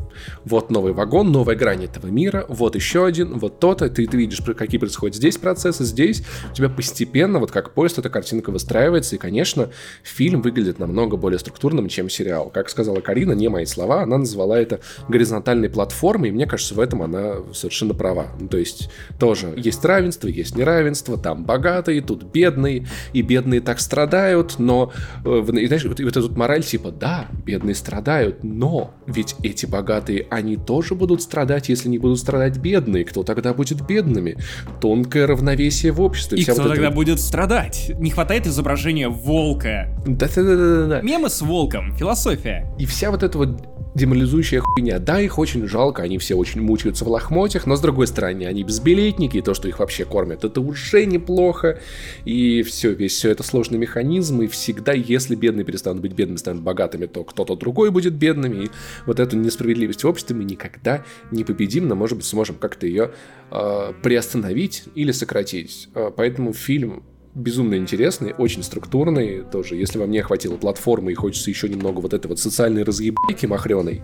Вот 0.43 0.71
новый 0.71 0.93
вагон, 0.93 1.31
новая 1.31 1.55
грань 1.55 1.85
этого 1.85 2.07
мира, 2.07 2.45
вот 2.49 2.75
еще 2.75 3.05
один, 3.05 3.37
вот 3.37 3.59
то-то. 3.59 3.89
Ты, 3.89 4.07
ты 4.07 4.17
видишь, 4.17 4.41
какие 4.41 4.79
происходят 4.79 5.15
здесь 5.15 5.37
процессы, 5.37 5.83
здесь. 5.83 6.23
У 6.51 6.55
тебя 6.55 6.69
постепенно, 6.69 7.39
вот 7.39 7.51
как 7.51 7.73
поезд, 7.73 7.99
эта 7.99 8.09
картинка 8.09 8.49
выстраивается, 8.49 9.15
и, 9.15 9.19
конечно, 9.19 9.69
фильм 10.03 10.41
выглядит 10.41 10.79
намного 10.79 11.15
более 11.15 11.39
структурным, 11.39 11.89
чем 11.89 12.09
сериал. 12.09 12.49
Как 12.49 12.69
сказала 12.69 13.01
Карина, 13.01 13.33
не 13.33 13.49
мои 13.49 13.65
слова, 13.65 14.01
она 14.01 14.17
назвала 14.17 14.59
это 14.59 14.79
горизонтальным 15.07 15.58
горизонтальной 15.59 15.69
платформы, 15.69 16.29
и 16.29 16.31
мне 16.31 16.45
кажется, 16.45 16.75
в 16.75 16.79
этом 16.79 17.01
она 17.01 17.35
совершенно 17.53 17.93
права. 17.93 18.27
Ну, 18.39 18.47
то 18.47 18.57
есть 18.57 18.89
тоже 19.19 19.53
есть 19.57 19.83
равенство, 19.85 20.27
есть 20.27 20.55
неравенство, 20.55 21.17
там 21.17 21.43
богатые, 21.43 22.01
тут 22.01 22.23
бедные, 22.23 22.87
и 23.13 23.21
бедные 23.21 23.61
так 23.61 23.79
страдают, 23.79 24.55
но, 24.59 24.91
э, 25.25 25.43
и, 25.53 25.67
знаешь, 25.67 25.85
вот, 25.85 25.99
вот 25.99 26.17
эта 26.17 26.31
мораль 26.31 26.63
типа, 26.63 26.91
да, 26.91 27.27
бедные 27.45 27.75
страдают, 27.75 28.43
но 28.43 28.91
ведь 29.07 29.35
эти 29.43 29.65
богатые, 29.65 30.27
они 30.29 30.57
тоже 30.57 30.95
будут 30.95 31.21
страдать, 31.21 31.69
если 31.69 31.89
не 31.89 31.97
будут 31.97 32.19
страдать 32.19 32.57
бедные. 32.57 33.05
Кто 33.05 33.23
тогда 33.23 33.53
будет 33.53 33.85
бедными? 33.85 34.37
Тонкое 34.81 35.27
равновесие 35.27 35.91
в 35.91 36.01
обществе. 36.01 36.37
И 36.37 36.43
Вся 36.43 36.53
кто 36.53 36.63
вот 36.63 36.69
тогда 36.69 36.87
это... 36.87 36.95
будет 36.95 37.19
страдать? 37.19 37.91
Не 37.99 38.11
хватает 38.11 38.47
изображения 38.47 39.09
волка. 39.09 39.89
Да-да-да-да-да. 40.05 41.01
Мемы 41.01 41.29
с 41.29 41.41
волком, 41.41 41.95
философия. 41.95 42.71
И 42.77 42.85
вся 42.85 43.11
вот 43.11 43.23
эта 43.23 43.37
вот 43.37 43.78
деморализующая 43.99 44.61
хуйня. 44.61 44.99
Да, 44.99 45.21
их 45.21 45.37
очень 45.37 45.67
жалко, 45.67 46.01
они 46.01 46.17
все 46.17 46.35
очень 46.35 46.61
мучаются 46.61 47.05
в 47.05 47.09
лохмотьях, 47.09 47.67
но 47.67 47.75
с 47.75 47.81
другой 47.81 48.07
стороны, 48.07 48.45
они 48.45 48.63
безбилетники, 48.63 49.37
и 49.37 49.41
то, 49.41 49.53
что 49.53 49.67
их 49.67 49.79
вообще 49.79 50.05
кормят, 50.05 50.43
это 50.43 50.61
уже 50.61 51.05
неплохо. 51.05 51.79
И 52.25 52.63
все, 52.63 52.93
весь 52.93 53.13
все 53.13 53.29
это 53.29 53.43
сложный 53.43 53.77
механизм, 53.77 54.41
и 54.41 54.47
всегда, 54.47 54.93
если 54.93 55.35
бедные 55.35 55.65
перестанут 55.65 56.01
быть 56.01 56.13
бедными, 56.13 56.37
станут 56.37 56.63
богатыми, 56.63 57.05
то 57.05 57.23
кто-то 57.23 57.55
другой 57.55 57.91
будет 57.91 58.13
бедным, 58.13 58.53
и 58.53 58.69
вот 59.05 59.19
эту 59.19 59.37
несправедливость 59.37 60.03
в 60.03 60.07
обществе 60.07 60.35
мы 60.35 60.45
никогда 60.45 61.03
не 61.31 61.43
победим, 61.43 61.87
но, 61.87 61.95
может 61.95 62.17
быть, 62.17 62.25
сможем 62.25 62.55
как-то 62.55 62.87
ее 62.87 63.11
э, 63.51 63.93
приостановить 64.01 64.85
или 64.95 65.11
сократить. 65.11 65.89
Э, 65.93 66.09
поэтому 66.15 66.53
фильм 66.53 67.03
безумно 67.35 67.75
интересный, 67.75 68.33
очень 68.37 68.63
структурный 68.63 69.43
тоже. 69.43 69.75
Если 69.75 69.97
вам 69.99 70.11
не 70.11 70.21
хватило 70.21 70.57
платформы 70.57 71.11
и 71.11 71.15
хочется 71.15 71.49
еще 71.49 71.69
немного 71.69 71.99
вот 71.99 72.13
этой 72.13 72.27
вот 72.27 72.39
социальной 72.39 72.83
разъебайки 72.83 73.45
махреной, 73.45 74.01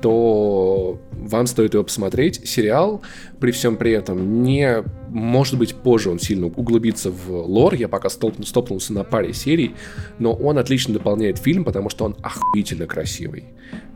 то 0.00 1.00
вам 1.12 1.46
стоит 1.46 1.74
его 1.74 1.84
посмотреть. 1.84 2.46
Сериал, 2.48 3.02
при 3.40 3.50
всем 3.50 3.76
при 3.76 3.92
этом, 3.92 4.42
не... 4.42 4.84
Может 5.08 5.58
быть, 5.58 5.74
позже 5.74 6.10
он 6.10 6.18
сильно 6.18 6.46
углубится 6.46 7.10
в 7.10 7.30
лор, 7.30 7.74
я 7.74 7.88
пока 7.88 8.10
столкну, 8.10 8.44
стопнулся 8.44 8.92
на 8.92 9.04
паре 9.04 9.32
серий, 9.32 9.74
но 10.18 10.34
он 10.34 10.58
отлично 10.58 10.92
дополняет 10.92 11.38
фильм, 11.38 11.64
потому 11.64 11.88
что 11.88 12.04
он 12.04 12.16
охуительно 12.22 12.86
красивый 12.86 13.46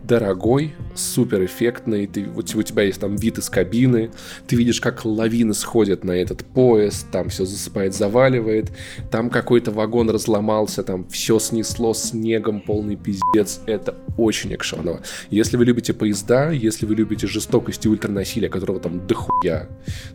дорогой, 0.04 0.74
супер 0.94 1.44
эффектный, 1.44 2.06
ты, 2.06 2.24
вот 2.24 2.54
у 2.54 2.62
тебя 2.62 2.82
есть 2.82 3.00
там 3.00 3.16
вид 3.16 3.38
из 3.38 3.48
кабины, 3.48 4.10
ты 4.46 4.56
видишь, 4.56 4.80
как 4.80 5.04
лавины 5.04 5.54
сходят 5.54 6.04
на 6.04 6.12
этот 6.12 6.44
поезд, 6.44 7.06
там 7.10 7.28
все 7.28 7.44
засыпает, 7.44 7.94
заваливает, 7.94 8.72
там 9.10 9.30
какой-то 9.30 9.70
вагон 9.70 10.10
разломался, 10.10 10.82
там 10.82 11.06
все 11.08 11.38
снесло 11.38 11.94
снегом, 11.94 12.60
полный 12.60 12.96
пиздец, 12.96 13.60
это 13.66 13.96
очень 14.16 14.54
экшоново. 14.54 15.02
Если 15.30 15.56
вы 15.56 15.64
любите 15.64 15.92
поезда, 15.92 16.50
если 16.50 16.86
вы 16.86 16.94
любите 16.94 17.26
жестокость 17.26 17.84
и 17.86 17.88
ультранасилие, 17.88 18.50
которого 18.50 18.80
там 18.80 19.06
дохуя, 19.06 19.68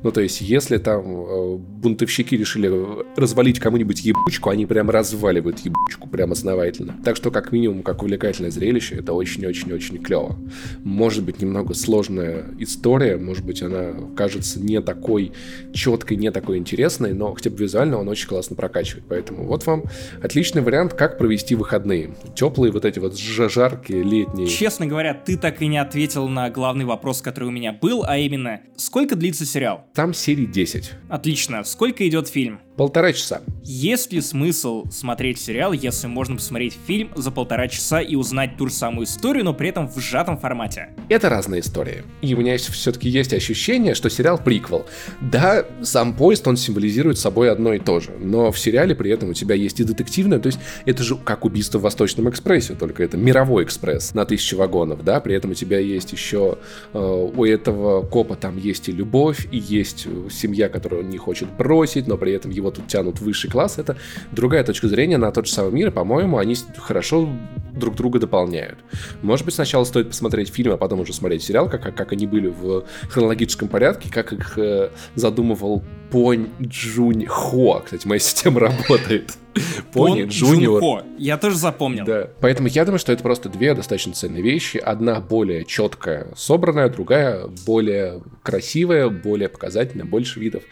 ну 0.03 0.11
то 0.11 0.21
есть 0.21 0.41
если 0.41 0.77
там 0.77 1.05
э, 1.05 1.55
бунтовщики 1.57 2.35
решили 2.35 2.71
развалить 3.15 3.59
кому-нибудь 3.59 4.01
ебучку, 4.01 4.49
они 4.49 4.65
прям 4.65 4.89
разваливают 4.89 5.59
ебучку, 5.59 6.07
прям 6.09 6.31
основательно. 6.31 6.95
Так 7.03 7.15
что 7.15 7.31
как 7.31 7.51
минимум, 7.51 7.83
как 7.83 8.03
увлекательное 8.03 8.51
зрелище, 8.51 8.95
это 8.95 9.13
очень-очень 9.13 9.76
очень 9.77 9.97
клево. 9.97 10.37
Может 10.83 11.23
быть, 11.23 11.41
немного 11.41 11.73
сложная 11.73 12.45
история, 12.59 13.17
может 13.17 13.45
быть, 13.45 13.61
она 13.61 13.93
кажется 14.15 14.59
не 14.59 14.81
такой 14.81 15.31
четкой, 15.73 16.17
не 16.17 16.31
такой 16.31 16.57
интересной, 16.57 17.13
но 17.13 17.33
хотя 17.33 17.49
бы 17.49 17.57
визуально 17.57 17.97
он 17.97 18.09
очень 18.09 18.27
классно 18.27 18.55
прокачивает. 18.55 19.05
Поэтому 19.07 19.45
вот 19.45 19.65
вам 19.65 19.83
отличный 20.21 20.61
вариант, 20.61 20.93
как 20.93 21.17
провести 21.17 21.55
выходные. 21.55 22.11
Теплые 22.35 22.71
вот 22.71 22.85
эти 22.85 22.99
вот 22.99 23.17
жаркие 23.17 24.03
летние. 24.03 24.47
Честно 24.47 24.85
говоря, 24.85 25.13
ты 25.13 25.37
так 25.37 25.61
и 25.61 25.67
не 25.67 25.77
ответил 25.77 26.27
на 26.27 26.49
главный 26.49 26.85
вопрос, 26.85 27.21
который 27.21 27.45
у 27.45 27.51
меня 27.51 27.73
был, 27.73 28.03
а 28.05 28.17
именно, 28.17 28.61
сколько 28.75 29.15
длится 29.15 29.45
сериал? 29.45 29.85
Там 29.93 30.13
серий 30.13 30.45
10. 30.45 30.91
Отлично. 31.09 31.63
Сколько 31.63 32.07
идет 32.07 32.27
фильм? 32.27 32.59
Полтора 32.77 33.11
часа. 33.11 33.41
Есть 33.63 34.13
ли 34.13 34.21
смысл 34.21 34.85
смотреть 34.91 35.41
сериал, 35.41 35.73
если 35.73 36.05
можно 36.05 36.35
посмотреть 36.35 36.77
фильм 36.85 37.09
за 37.15 37.31
полтора 37.31 37.67
часа 37.67 38.01
и 38.01 38.15
узнать 38.15 38.55
ту 38.55 38.67
же 38.67 38.73
самую 38.73 39.07
историю, 39.07 39.43
но 39.43 39.53
при 39.53 39.69
этом 39.69 39.89
в 39.89 39.99
сжатом 39.99 40.37
формате? 40.37 40.89
Это 41.09 41.27
разные 41.27 41.61
истории. 41.61 42.03
И 42.21 42.35
у 42.35 42.37
меня 42.37 42.55
все-таки 42.57 43.09
есть 43.09 43.33
ощущение, 43.33 43.95
что 43.95 44.11
сериал 44.11 44.37
приквел. 44.37 44.85
Да, 45.19 45.65
сам 45.81 46.13
поезд, 46.13 46.47
он 46.47 46.55
символизирует 46.55 47.17
собой 47.17 47.51
одно 47.51 47.73
и 47.73 47.79
то 47.79 47.99
же, 47.99 48.11
но 48.19 48.51
в 48.51 48.59
сериале 48.59 48.95
при 48.95 49.09
этом 49.09 49.29
у 49.29 49.33
тебя 49.33 49.55
есть 49.55 49.79
и 49.79 49.83
детективное, 49.83 50.39
то 50.39 50.47
есть 50.47 50.59
это 50.85 51.01
же 51.01 51.17
как 51.17 51.43
убийство 51.43 51.79
в 51.79 51.81
Восточном 51.81 52.29
экспрессе, 52.29 52.75
только 52.75 53.03
это 53.03 53.17
мировой 53.17 53.63
экспресс 53.63 54.13
на 54.13 54.23
тысячу 54.23 54.55
вагонов, 54.55 55.03
да, 55.03 55.19
при 55.19 55.35
этом 55.35 55.51
у 55.51 55.55
тебя 55.55 55.79
есть 55.79 56.11
еще 56.11 56.59
э, 56.93 56.99
у 56.99 57.43
этого 57.43 58.03
копа 58.03 58.35
там 58.35 58.57
есть 58.57 58.87
и 58.87 58.91
любовь, 58.91 59.47
и 59.51 59.57
есть 59.57 60.07
семья, 60.29 60.69
которую 60.69 61.03
он 61.03 61.09
не 61.09 61.17
хочет 61.17 61.49
бросить, 61.57 62.07
но 62.07 62.17
при 62.17 62.33
этом 62.33 62.51
его 62.51 62.66
тут 62.71 62.87
тянут 62.87 63.19
в 63.19 63.23
высший 63.23 63.49
класс, 63.49 63.77
это 63.77 63.97
другая 64.31 64.63
точка 64.63 64.87
зрения 64.87 65.17
на 65.17 65.31
тот 65.31 65.47
же 65.47 65.53
самый 65.53 65.71
мир, 65.71 65.89
и, 65.89 65.91
по-моему, 65.91 66.37
они 66.37 66.55
хорошо 66.77 67.29
друг 67.73 67.95
друга 67.95 68.19
дополняют. 68.19 68.79
Может 69.21 69.45
быть, 69.45 69.55
сначала 69.55 69.83
стоит 69.83 70.09
посмотреть 70.09 70.49
фильм, 70.49 70.73
а 70.73 70.77
потом 70.77 71.01
уже 71.01 71.13
смотреть 71.13 71.43
сериал, 71.43 71.69
как, 71.69 71.95
как 71.95 72.11
они 72.11 72.27
были 72.27 72.47
в 72.47 72.85
хронологическом 73.09 73.67
порядке, 73.67 74.09
как 74.11 74.33
их 74.33 74.57
э, 74.57 74.89
задумывал 75.15 75.83
Понь 76.11 76.47
Джунь 76.61 77.25
Хо. 77.27 77.81
Кстати, 77.83 78.07
моя 78.07 78.19
система 78.19 78.59
работает. 78.87 79.37
Пони 79.93 80.23
Джуниор. 80.25 81.03
Я 81.17 81.37
тоже 81.37 81.57
запомнил. 81.57 82.05
Да. 82.05 82.29
Поэтому 82.39 82.67
я 82.67 82.85
думаю, 82.85 82.99
что 82.99 83.11
это 83.11 83.23
просто 83.23 83.49
две 83.49 83.73
достаточно 83.73 84.13
ценные 84.13 84.41
вещи. 84.41 84.77
Одна 84.77 85.19
более 85.19 85.65
четкая, 85.65 86.27
собранная, 86.35 86.89
другая 86.89 87.47
более 87.65 88.21
красивая, 88.43 89.09
более 89.09 89.49
показательная, 89.49 90.05
больше 90.05 90.39
видов 90.39 90.63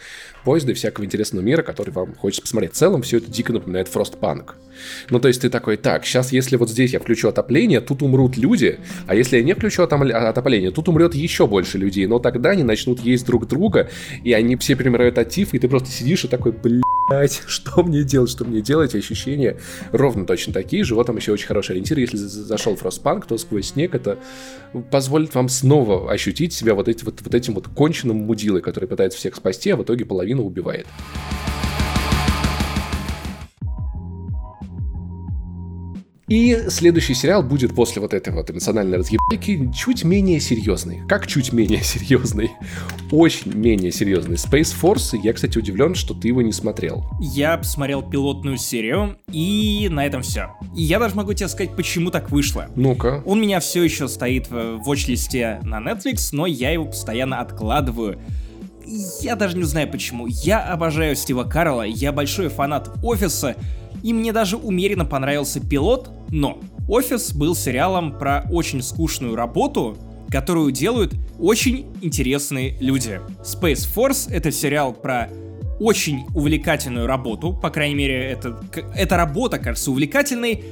поезда 0.46 0.72
и 0.72 0.76
всякого 0.76 1.04
интересного 1.04 1.44
мира, 1.44 1.64
который 1.64 1.90
вам 1.90 2.16
хочется 2.16 2.44
посмотреть. 2.44 2.74
В 2.74 2.76
целом 2.76 3.02
все 3.02 3.18
это 3.18 3.30
дико 3.30 3.52
напоминает 3.52 3.90
Frostpunk. 3.94 4.52
Ну, 5.10 5.20
то 5.20 5.28
есть 5.28 5.42
ты 5.42 5.50
такой, 5.50 5.76
так, 5.76 6.06
сейчас 6.06 6.32
если 6.32 6.56
вот 6.56 6.70
здесь 6.70 6.94
я 6.94 7.00
включу 7.00 7.28
отопление, 7.28 7.82
тут 7.82 8.02
умрут 8.04 8.38
люди, 8.38 8.80
а 9.08 9.16
если 9.16 9.38
я 9.38 9.44
не 9.44 9.54
включу 9.54 9.84
отопление, 9.84 10.72
тут 10.72 10.88
умрет 10.88 11.16
еще 11.16 11.48
больше 11.48 11.78
людей, 11.78 12.06
но 12.06 12.20
тогда 12.20 12.52
они 12.52 12.64
начнут 12.64 13.00
есть 13.00 13.26
друг 13.26 13.48
друга, 13.48 13.90
и 14.24 14.32
они 14.34 14.56
все 14.56 14.76
примирают 14.76 15.18
от 15.18 15.30
тифа, 15.30 15.58
и 15.58 15.60
ты 15.60 15.68
просто 15.68 15.90
сидишь 15.90 16.26
и 16.26 16.28
такой, 16.28 16.52
блядь, 16.52 16.84
что 17.48 17.84
мне 17.84 18.04
делать, 18.04 18.30
что 18.30 18.46
мне 18.46 18.62
делать, 18.62 18.96
ощущения 18.96 19.58
ровно 19.92 20.26
точно 20.26 20.54
такие 20.54 20.84
же. 20.84 20.96
Вот 20.96 21.08
там 21.08 21.18
еще 21.18 21.32
очень 21.32 21.48
хороший 21.48 21.72
ориентир, 21.72 22.00
если 22.00 22.18
зашел 22.18 22.76
Frostpunk, 22.76 23.26
то 23.28 23.38
сквозь 23.38 23.70
снег 23.70 23.96
это 23.96 24.18
позволит 24.92 25.36
вам 25.36 25.50
снова 25.50 26.12
ощутить 26.12 26.54
себя 26.54 26.74
вот, 26.74 26.88
эти, 26.88 27.04
вот, 27.06 27.22
вот 27.22 27.36
этим 27.36 27.54
вот 27.54 27.68
конченным 27.68 28.18
мудилой, 28.18 28.62
который 28.62 28.88
пытается 28.88 29.18
всех 29.20 29.36
спасти, 29.36 29.70
а 29.70 29.78
в 29.78 29.84
итоге 29.84 30.06
половину 30.06 30.44
убивает. 30.44 30.88
И 36.28 36.70
следующий 36.70 37.14
сериал 37.14 37.44
будет 37.44 37.76
после 37.76 38.02
вот 38.02 38.14
этой 38.14 38.34
вот 38.34 38.50
эмоциональной 38.50 38.98
разъебайки 38.98 39.72
чуть 39.72 40.04
менее 40.04 40.40
серьезный. 40.40 41.02
Как 41.08 41.28
чуть 41.28 41.54
менее 41.54 41.82
серьезный? 41.84 42.52
Очень 43.12 43.54
менее 43.54 43.92
серьезный. 43.92 44.36
Space 44.36 44.74
Force, 44.82 45.16
я, 45.22 45.34
кстати, 45.34 45.60
удивлен, 45.60 45.94
что 45.94 46.16
ты 46.16 46.30
его 46.30 46.42
не 46.42 46.52
смотрел. 46.52 47.06
Я 47.20 47.58
посмотрел 47.58 48.02
пилотную 48.02 48.58
серию, 48.58 49.18
и 49.32 49.88
на 49.92 50.04
этом 50.04 50.24
все. 50.24 50.56
И 50.76 50.82
я 50.82 50.98
даже 50.98 51.16
могу 51.16 51.34
тебе 51.34 51.48
сказать, 51.48 51.76
почему 51.76 52.10
так 52.10 52.32
вышло. 52.32 52.70
Ну-ка. 52.76 53.22
Он 53.26 53.38
у 53.38 53.42
меня 53.42 53.60
все 53.60 53.84
еще 53.84 54.08
стоит 54.08 54.50
в 54.50 54.82
watch-листе 54.88 55.60
на 55.62 55.80
Netflix, 55.80 56.30
но 56.32 56.48
я 56.48 56.72
его 56.72 56.86
постоянно 56.86 57.40
откладываю. 57.40 58.20
Я 59.22 59.36
даже 59.36 59.58
не 59.58 59.64
знаю 59.64 59.92
почему. 59.92 60.26
Я 60.28 60.64
обожаю 60.64 61.16
Стива 61.16 61.44
Карла, 61.44 61.84
я 61.84 62.12
большой 62.12 62.50
фанат 62.50 62.90
Офиса, 63.04 63.56
и 64.04 64.14
мне 64.14 64.34
даже 64.34 64.58
умеренно 64.58 65.06
понравился 65.06 65.60
пилот, 65.60 66.10
но 66.30 66.60
«Офис» 66.88 67.34
был 67.34 67.56
сериалом 67.56 68.18
про 68.18 68.46
очень 68.52 68.82
скучную 68.82 69.36
работу, 69.36 69.98
которую 70.30 70.72
делают 70.72 71.14
очень 71.40 71.88
интересные 72.02 72.78
люди. 72.80 73.20
Space 73.44 73.88
Force— 73.94 74.30
это 74.32 74.52
сериал 74.52 74.94
про 74.94 75.30
очень 75.80 76.26
увлекательную 76.34 77.08
работу, 77.08 77.54
по 77.54 77.70
крайней 77.70 77.96
мере, 77.96 78.32
это, 78.32 78.58
эта 78.96 79.18
работа 79.18 79.60
кажется 79.60 79.92
увлекательной, 79.92 80.64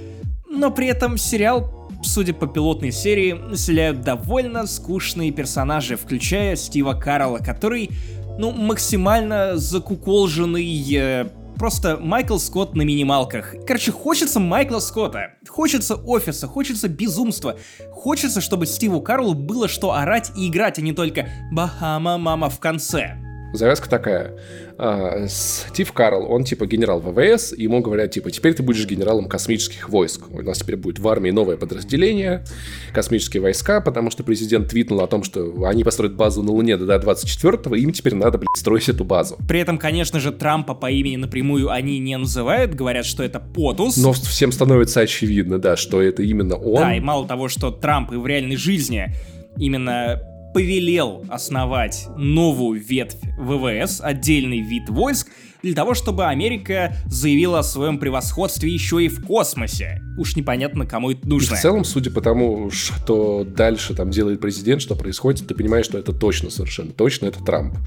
но 0.50 0.72
при 0.72 0.88
этом 0.88 1.18
сериал, 1.18 1.89
судя 2.03 2.34
по 2.34 2.48
пилотной 2.48 2.92
серии, 2.92 3.34
населяют 3.34 4.01
довольно 4.01 4.65
скучные 4.65 5.32
персонажи, 5.32 5.98
включая 5.98 6.56
Стива 6.56 6.94
Карла, 6.94 7.39
который, 7.39 7.89
ну, 8.38 8.51
максимально 8.51 9.58
закуколженный 9.58 10.96
э, 10.96 11.25
просто 11.55 11.98
Майкл 11.98 12.38
Скотт 12.38 12.75
на 12.75 12.81
минималках. 12.81 13.55
Короче, 13.65 13.91
хочется 13.91 14.39
Майкла 14.39 14.79
Скотта, 14.79 15.33
хочется 15.48 15.95
офиса, 15.95 16.48
хочется 16.48 16.88
безумства, 16.88 17.57
хочется, 17.91 18.41
чтобы 18.41 18.65
Стиву 18.65 19.01
Карлу 19.01 19.33
было 19.33 19.67
что 19.67 19.93
орать 19.93 20.31
и 20.36 20.48
играть, 20.48 20.79
а 20.79 20.81
не 20.81 20.93
только 20.93 21.29
«Бахама, 21.51 22.17
мама» 22.17 22.50
в 22.50 22.60
конце. 22.60 23.23
Завязка 23.53 23.88
такая. 23.88 24.33
А, 24.79 25.27
Стив 25.27 25.91
Карл, 25.93 26.25
он 26.29 26.43
типа 26.43 26.65
генерал 26.65 27.00
ВВС, 27.00 27.53
ему 27.55 27.81
говорят, 27.81 28.12
типа, 28.12 28.31
теперь 28.31 28.55
ты 28.55 28.63
будешь 28.63 28.86
генералом 28.88 29.29
космических 29.29 29.89
войск. 29.89 30.24
У 30.31 30.41
нас 30.41 30.57
теперь 30.57 30.75
будет 30.75 30.98
в 30.98 31.07
армии 31.07 31.29
новое 31.29 31.55
подразделение, 31.55 32.43
космические 32.93 33.41
войска, 33.41 33.79
потому 33.81 34.10
что 34.10 34.24
президент 34.24 34.69
твитнул 34.69 35.01
о 35.01 35.07
том, 35.07 35.24
что 35.24 35.65
они 35.65 35.83
построят 35.83 36.15
базу 36.15 36.41
на 36.41 36.51
Луне 36.51 36.77
до 36.77 36.95
24-го, 36.95 37.75
им 37.75 37.93
теперь 37.93 38.15
надо, 38.15 38.39
блядь, 38.39 38.57
строить 38.57 38.89
эту 38.89 39.03
базу. 39.05 39.38
При 39.48 39.60
этом, 39.60 39.77
конечно 39.77 40.19
же, 40.19 40.31
Трампа 40.31 40.74
по 40.74 40.89
имени 40.89 41.17
напрямую 41.17 41.69
они 41.69 42.00
не 42.00 42.17
называют, 42.17 42.74
говорят, 42.74 43.05
что 43.05 43.24
это 43.24 43.39
Потус. 43.39 43.98
Но 43.98 44.13
всем 44.13 44.51
становится 44.51 45.01
очевидно, 45.01 45.60
да, 45.60 45.75
что 45.75 46.01
это 46.01 46.24
именно 46.24 46.55
он. 46.55 46.81
Да, 46.81 46.96
и 46.96 47.00
мало 47.00 47.27
того, 47.27 47.50
что 47.50 47.70
Трамп 47.70 48.11
и 48.13 48.16
в 48.16 48.25
реальной 48.25 48.55
жизни 48.55 49.13
именно 49.57 50.20
повелел 50.53 51.25
основать 51.29 52.07
новую 52.16 52.79
ветвь 52.79 53.18
ВВС, 53.37 54.00
отдельный 54.01 54.61
вид 54.61 54.89
войск, 54.89 55.29
для 55.64 55.74
того, 55.74 55.94
чтобы 55.94 56.26
Америка 56.26 56.98
заявила 57.06 57.60
о 57.60 57.64
своем 57.64 57.98
превосходстве 57.98 58.70
еще 58.70 59.04
и 59.04 59.08
в 59.08 59.26
космосе. 59.26 60.02
Уж 60.18 60.36
непонятно, 60.36 60.86
кому 60.86 61.12
это 61.12 61.28
нужно. 61.28 61.56
И 61.56 61.58
в 61.58 61.62
целом, 61.62 61.86
судя 61.86 62.12
по 62.12 62.22
тому, 62.22 62.70
что 62.70 63.46
дальше 63.46 63.96
там 63.96 64.12
делает 64.12 64.42
президент, 64.42 64.82
что 64.82 64.96
происходит, 64.96 65.48
ты 65.48 65.56
понимаешь, 65.56 65.86
что 65.86 65.98
это 65.98 66.12
точно 66.12 66.50
совершенно 66.50 66.92
точно, 66.92 67.28
это 67.28 67.44
Трамп. 67.44 67.78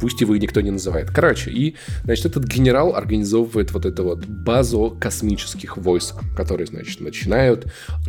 Пусть 0.00 0.20
его 0.22 0.34
и 0.34 0.40
никто 0.40 0.62
не 0.62 0.70
называет. 0.70 1.10
Короче, 1.10 1.50
и, 1.50 1.76
значит, 2.04 2.26
этот 2.26 2.44
генерал 2.44 2.96
организовывает 2.96 3.72
вот 3.72 3.84
эту 3.84 4.04
вот 4.04 4.24
базу 4.24 4.96
космических 4.98 5.76
войск, 5.76 6.16
которые, 6.34 6.66
значит, 6.66 7.00
начинают 7.00 7.66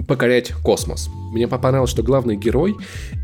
покорять 0.08 0.54
космос. 0.64 1.10
Мне 1.34 1.48
понравилось, 1.48 1.92
что 1.92 2.04
главный 2.04 2.38
герой, 2.38 2.76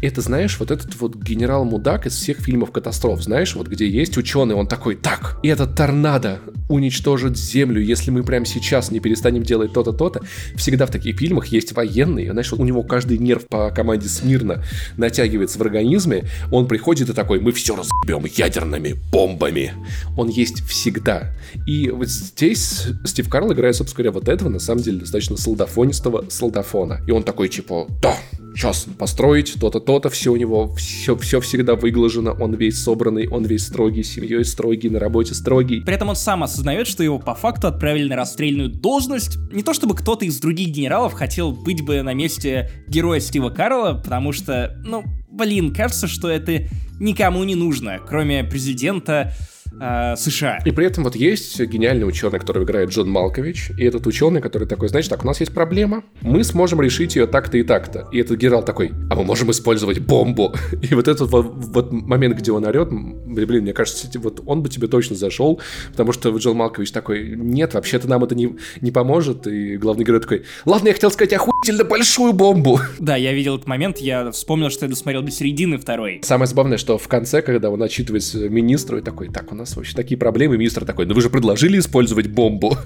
это, 0.03 0.19
знаешь, 0.19 0.59
вот 0.59 0.71
этот 0.71 0.99
вот 0.99 1.15
генерал-мудак 1.15 2.05
из 2.05 2.15
всех 2.15 2.39
фильмов 2.39 2.71
катастроф, 2.71 3.23
знаешь, 3.23 3.55
вот 3.55 3.67
где 3.67 3.87
есть 3.89 4.17
ученый, 4.17 4.55
он 4.55 4.67
такой, 4.67 4.95
так, 4.95 5.39
и 5.41 5.47
этот 5.47 5.75
торнадо 5.85 6.39
уничтожит 6.67 7.37
Землю, 7.37 7.79
если 7.79 8.09
мы 8.09 8.23
прямо 8.23 8.43
сейчас 8.47 8.89
не 8.89 8.99
перестанем 8.99 9.43
делать 9.43 9.71
то-то, 9.71 9.91
то-то. 9.93 10.21
Всегда 10.55 10.87
в 10.87 10.89
таких 10.89 11.19
фильмах 11.19 11.45
есть 11.47 11.73
военные, 11.73 12.31
знаешь, 12.31 12.51
у 12.53 12.65
него 12.65 12.81
каждый 12.81 13.19
нерв 13.19 13.47
по 13.47 13.69
команде 13.69 14.07
смирно 14.07 14.63
натягивается 14.97 15.59
в 15.59 15.61
организме, 15.61 16.23
он 16.51 16.67
приходит 16.67 17.09
и 17.09 17.13
такой, 17.13 17.39
мы 17.39 17.51
все 17.51 17.75
разъебем 17.75 18.25
ядерными 18.35 18.95
бомбами. 19.11 19.73
Он 20.17 20.27
есть 20.27 20.63
всегда. 20.67 21.31
И 21.67 21.91
вот 21.91 22.09
здесь 22.09 22.87
Стив 23.05 23.29
Карл 23.29 23.53
играет, 23.53 23.75
собственно 23.75 24.05
говоря, 24.05 24.11
вот 24.11 24.27
этого, 24.27 24.49
на 24.49 24.59
самом 24.59 24.81
деле, 24.81 25.01
достаточно 25.01 25.37
солдафонистого 25.37 26.25
солдафона. 26.31 27.01
И 27.05 27.11
он 27.11 27.21
такой, 27.21 27.47
типа, 27.47 27.85
да, 28.01 28.17
сейчас 28.55 28.87
построить 28.97 29.53
то-то, 29.59 29.79
то-то, 29.79 30.09
все 30.09 30.31
у 30.31 30.35
него, 30.35 30.73
все, 30.75 31.15
все 31.17 31.39
всегда 31.41 31.75
выглажено, 31.75 32.31
он 32.31 32.53
весь 32.55 32.81
собранный, 32.81 33.27
он 33.27 33.43
весь 33.43 33.65
строгий, 33.65 34.03
семьей 34.03 34.45
строгий, 34.45 34.89
на 34.89 34.99
работе 34.99 35.33
строгий. 35.33 35.81
При 35.81 35.95
этом 35.95 36.09
он 36.09 36.15
сам 36.15 36.43
осознает, 36.43 36.87
что 36.87 37.03
его 37.03 37.19
по 37.19 37.35
факту 37.35 37.67
отправили 37.67 38.07
на 38.07 38.15
расстрельную 38.15 38.69
должность. 38.69 39.37
Не 39.51 39.63
то 39.63 39.73
чтобы 39.73 39.95
кто-то 39.95 40.25
из 40.25 40.39
других 40.39 40.69
генералов 40.69 41.13
хотел 41.13 41.51
быть 41.51 41.81
бы 41.81 42.01
на 42.01 42.13
месте 42.13 42.71
героя 42.87 43.19
Стива 43.19 43.49
Карла, 43.49 44.01
потому 44.03 44.31
что, 44.31 44.79
ну, 44.83 45.03
блин, 45.29 45.73
кажется, 45.73 46.07
что 46.07 46.29
это 46.29 46.67
никому 46.99 47.43
не 47.43 47.55
нужно, 47.55 47.99
кроме 48.05 48.43
президента, 48.43 49.33
э, 49.79 50.15
США. 50.15 50.59
И 50.65 50.71
при 50.71 50.85
этом 50.85 51.03
вот 51.03 51.15
есть 51.15 51.59
гениальный 51.59 52.07
ученый, 52.07 52.39
который 52.39 52.63
играет 52.63 52.89
Джон 52.89 53.09
Малкович, 53.09 53.71
и 53.77 53.83
этот 53.83 54.07
ученый, 54.07 54.41
который 54.41 54.67
такой, 54.67 54.89
знаешь, 54.89 55.07
так, 55.07 55.23
у 55.23 55.27
нас 55.27 55.39
есть 55.39 55.53
проблема, 55.53 56.03
мы 56.21 56.43
сможем 56.43 56.81
решить 56.81 57.15
ее 57.15 57.27
так-то 57.27 57.57
и 57.57 57.63
так-то. 57.63 58.07
И 58.11 58.19
этот 58.19 58.37
генерал 58.37 58.63
такой, 58.63 58.91
а 59.09 59.15
мы 59.15 59.23
можем 59.23 59.51
использовать 59.51 59.99
бомбу. 59.99 60.53
И 60.81 60.93
вот 60.93 61.07
этот 61.07 61.29
вот, 61.31 61.53
вот 61.55 61.91
момент, 61.91 62.37
где 62.37 62.51
он 62.51 62.65
орет, 62.65 62.89
блин, 62.89 63.63
мне 63.63 63.73
кажется, 63.73 64.07
вот 64.19 64.41
он 64.45 64.61
бы 64.61 64.69
тебе 64.69 64.87
точно 64.87 65.15
зашел, 65.15 65.61
потому 65.91 66.11
что 66.11 66.35
Джон 66.37 66.57
Малкович 66.57 66.91
такой, 66.91 67.35
нет, 67.35 67.73
вообще-то 67.73 68.07
нам 68.07 68.23
это 68.23 68.35
не, 68.35 68.55
не 68.81 68.91
поможет. 68.91 69.47
И 69.47 69.77
главный 69.77 70.05
герой 70.05 70.21
такой, 70.21 70.43
ладно, 70.65 70.87
я 70.89 70.93
хотел 70.93 71.11
сказать 71.11 71.33
охуительно 71.33 71.83
большую 71.83 72.33
бомбу. 72.33 72.79
Да, 72.99 73.15
я 73.15 73.33
видел 73.33 73.55
этот 73.55 73.67
момент, 73.67 73.99
я 73.99 74.31
вспомнил, 74.31 74.69
что 74.71 74.85
я 74.85 74.89
досмотрел 74.89 75.21
до 75.21 75.29
середины 75.29 75.77
второй. 75.77 76.21
Самое 76.23 76.47
забавное, 76.47 76.77
что 76.77 76.97
в 76.97 77.07
конце, 77.07 77.41
когда 77.41 77.69
он 77.69 77.83
отчитывается 77.83 78.49
министру 78.49 78.97
и 78.97 79.01
такой, 79.01 79.29
так, 79.29 79.51
у 79.51 79.55
нас 79.55 79.64
нас 79.65 79.75
вообще 79.75 79.95
такие 79.95 80.17
проблемы. 80.17 80.57
Министр 80.57 80.85
такой, 80.85 81.05
ну 81.05 81.13
вы 81.13 81.21
же 81.21 81.29
предложили 81.29 81.79
использовать 81.79 82.27
бомбу. 82.27 82.77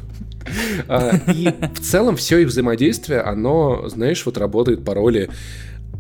А, 0.88 1.12
и 1.32 1.54
в 1.76 1.80
целом 1.80 2.16
все 2.16 2.40
их 2.40 2.48
взаимодействие, 2.48 3.20
оно, 3.22 3.88
знаешь, 3.90 4.26
вот 4.26 4.38
работает 4.38 4.84
по 4.84 4.96
роли 4.96 5.30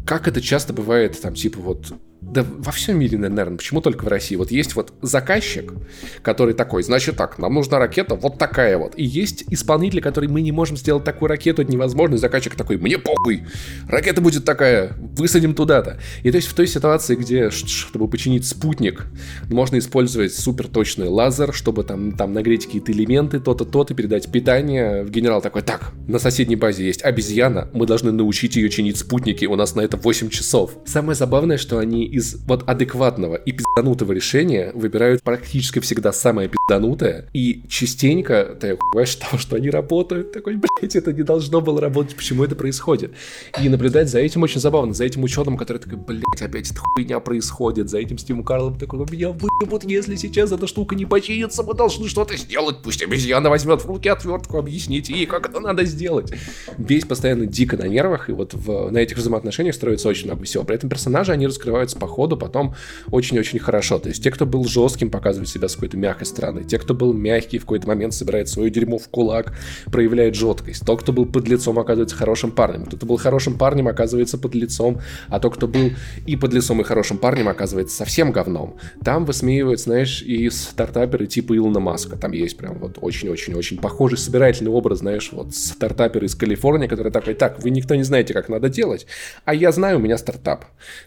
как 0.06 0.28
это 0.28 0.42
часто 0.42 0.74
бывает, 0.74 1.22
там, 1.22 1.36
типа, 1.36 1.60
вот, 1.60 1.94
да 2.32 2.46
во 2.48 2.72
всем 2.72 3.00
мире, 3.00 3.18
наверное, 3.18 3.58
почему 3.58 3.82
только 3.82 4.06
в 4.06 4.08
России? 4.08 4.36
Вот 4.36 4.52
есть 4.52 4.76
вот 4.76 4.94
заказчик, 5.02 5.74
который 6.22 6.54
такой, 6.54 6.84
значит 6.84 7.18
так, 7.18 7.40
нам 7.40 7.56
нужна 7.56 7.80
ракета 7.80 8.16
вот 8.16 8.38
такая 8.38 8.78
вот. 8.78 8.94
И 8.98 9.04
есть 9.04 9.46
исполнитель, 9.50 10.02
который 10.02 10.30
мы 10.30 10.42
не 10.42 10.52
можем 10.52 10.78
сделать 10.78 11.04
такую 11.04 11.30
ракету, 11.30 11.62
это 11.64 11.72
невозможно. 11.72 12.16
И 12.16 12.18
заказчик 12.18 12.56
такой, 12.56 12.78
мне 12.78 12.98
похуй, 12.98 13.44
ракета 13.88 14.22
будет 14.22 14.46
такая, 14.46 14.94
высадим 15.18 15.56
туда-то. 15.56 16.00
И 16.24 16.30
то 16.30 16.36
есть 16.36 16.48
в 16.48 16.54
той 16.54 16.68
ситуации, 16.68 17.16
где, 17.16 17.50
чтобы 17.50 18.08
починить 18.08 18.46
спутник, 18.46 19.08
можно 19.50 19.78
использовать 19.80 20.34
супер 20.34 20.68
точный 20.68 21.08
лазер, 21.08 21.54
чтобы 21.54 21.84
там, 21.84 22.12
там 22.12 22.34
нагреть 22.34 22.66
какие-то 22.66 22.92
элементы, 22.92 23.40
то-то, 23.40 23.66
то-то, 23.66 23.96
передать 23.96 24.32
питание. 24.32 25.06
Генерал 25.10 25.42
такой, 25.42 25.64
так, 25.64 25.94
на 26.08 26.20
соседней 26.20 26.56
базе 26.56 26.86
есть 26.86 27.04
обезьяна, 27.04 27.70
мы 27.74 27.88
должны 27.88 28.12
научить 28.12 28.56
ее 28.56 28.70
чинить 28.70 28.98
спутники, 28.98 29.46
у 29.46 29.56
нас 29.56 29.74
на 29.74 29.82
это 29.82 29.98
8 29.98 30.30
часов. 30.30 30.78
Самое 30.86 31.16
забавное, 31.16 31.58
что 31.58 31.80
они 31.80 32.19
из 32.20 32.36
вот 32.46 32.68
адекватного 32.68 33.36
и 33.36 33.54
пизданутого 33.54 34.12
решения 34.12 34.72
выбирают 34.74 35.24
практически 35.24 35.80
всегда 35.80 36.12
самое 36.12 36.50
пизданутое, 36.50 37.30
и 37.34 37.64
частенько 37.70 38.58
ты 38.60 38.72
охуеваешь 38.72 39.16
того, 39.16 39.38
что 39.38 39.56
они 39.56 39.70
работают. 39.70 40.34
Такой, 40.34 40.58
блядь, 40.58 40.96
это 40.96 41.14
не 41.14 41.24
должно 41.24 41.62
было 41.62 41.80
работать, 41.80 42.16
почему 42.16 42.44
это 42.44 42.56
происходит? 42.56 43.14
И 43.62 43.70
наблюдать 43.70 44.10
за 44.10 44.20
этим 44.20 44.44
очень 44.44 44.60
забавно, 44.60 44.94
за 44.94 45.06
этим 45.06 45.24
ученым, 45.24 45.58
который 45.58 45.78
такой, 45.78 45.98
блядь, 45.98 46.42
опять 46.42 46.70
эта 46.72 46.80
хуйня 46.80 47.20
происходит, 47.20 47.90
за 47.90 48.00
этим 48.00 48.18
Стивом 48.18 48.44
Карлом 48.44 48.78
такой, 48.78 49.00
меня 49.10 49.30
выебут, 49.30 49.86
если 49.86 50.16
сейчас 50.16 50.52
эта 50.52 50.68
штука 50.68 50.96
не 50.96 51.06
починится, 51.06 51.64
мы 51.64 51.74
должны 51.74 52.10
что-то 52.10 52.36
сделать, 52.36 52.78
пусть 52.84 53.02
обезьяна 53.02 53.50
возьмет 53.50 53.82
в 53.82 53.86
руки 53.86 54.10
отвертку, 54.10 54.58
объясните 54.58 55.14
ей, 55.14 55.26
как 55.26 55.50
это 55.50 55.62
надо 55.62 55.86
сделать. 55.86 56.34
Весь 56.78 57.06
постоянно 57.06 57.46
дико 57.46 57.78
на 57.78 57.88
нервах, 57.88 58.30
и 58.30 58.34
вот 58.34 58.54
в, 58.54 58.90
на 58.92 58.98
этих 58.98 59.18
взаимоотношениях 59.18 59.76
строится 59.76 60.10
очень 60.10 60.26
много 60.26 60.44
всего. 60.44 60.66
При 60.66 60.76
этом 60.76 60.90
персонажи, 60.90 61.32
они 61.32 61.48
раскрываются 61.48 61.98
по 61.98 62.09
ходу 62.10 62.38
потом 62.38 62.76
очень-очень 63.12 63.60
хорошо. 63.60 64.00
То 64.00 64.10
есть 64.10 64.24
те, 64.24 64.32
кто 64.32 64.46
был 64.46 64.66
жестким, 64.66 65.10
показывают 65.10 65.50
себя 65.50 65.68
с 65.68 65.76
какой-то 65.76 65.98
мягкой 65.98 66.28
стороны. 66.28 66.64
Те, 66.64 66.80
кто 66.80 66.94
был 66.94 67.14
мягкий, 67.14 67.58
в 67.58 67.62
какой-то 67.62 67.88
момент 67.88 68.14
собирает 68.14 68.50
свое 68.50 68.70
дерьмо 68.70 68.98
в 68.98 69.08
кулак, 69.10 69.54
проявляет 69.92 70.36
жесткость. 70.36 70.86
Тот, 70.86 71.02
кто 71.02 71.14
был 71.14 71.26
под 71.26 71.48
лицом, 71.48 71.80
оказывается 71.80 72.16
хорошим 72.16 72.52
парнем. 72.52 72.86
Тот, 72.86 72.98
кто 72.98 73.06
был 73.06 73.18
хорошим 73.18 73.58
парнем, 73.58 73.88
оказывается 73.88 74.38
под 74.38 74.56
лицом. 74.56 75.00
А 75.28 75.40
тот, 75.40 75.56
кто 75.56 75.68
был 75.68 75.92
и 76.26 76.36
под 76.36 76.54
лицом, 76.54 76.82
и 76.82 76.84
хорошим 76.84 77.18
парнем, 77.18 77.48
оказывается 77.48 77.96
совсем 77.96 78.32
говном. 78.32 78.78
Там 79.04 79.26
высмеивают, 79.26 79.80
знаешь, 79.80 80.22
и 80.22 80.50
стартаперы 80.50 81.28
типа 81.28 81.56
Илона 81.56 81.80
Маска. 81.80 82.18
Там 82.18 82.32
есть 82.32 82.58
прям 82.58 82.80
вот 82.80 82.98
очень-очень-очень 83.02 83.78
похожий 83.78 84.18
собирательный 84.18 84.72
образ, 84.72 85.00
знаешь, 85.00 85.30
вот 85.32 85.56
стартапер 85.56 86.24
из 86.24 86.36
Калифорнии, 86.36 86.88
который 86.88 87.12
такой, 87.12 87.34
так, 87.34 87.62
вы 87.64 87.70
никто 87.70 87.96
не 87.96 88.04
знаете, 88.04 88.34
как 88.34 88.50
надо 88.50 88.70
делать, 88.70 89.06
а 89.46 89.54
я 89.54 89.72
знаю, 89.72 89.98
у 89.98 90.02
меня 90.02 90.18
стартап. 90.18 90.66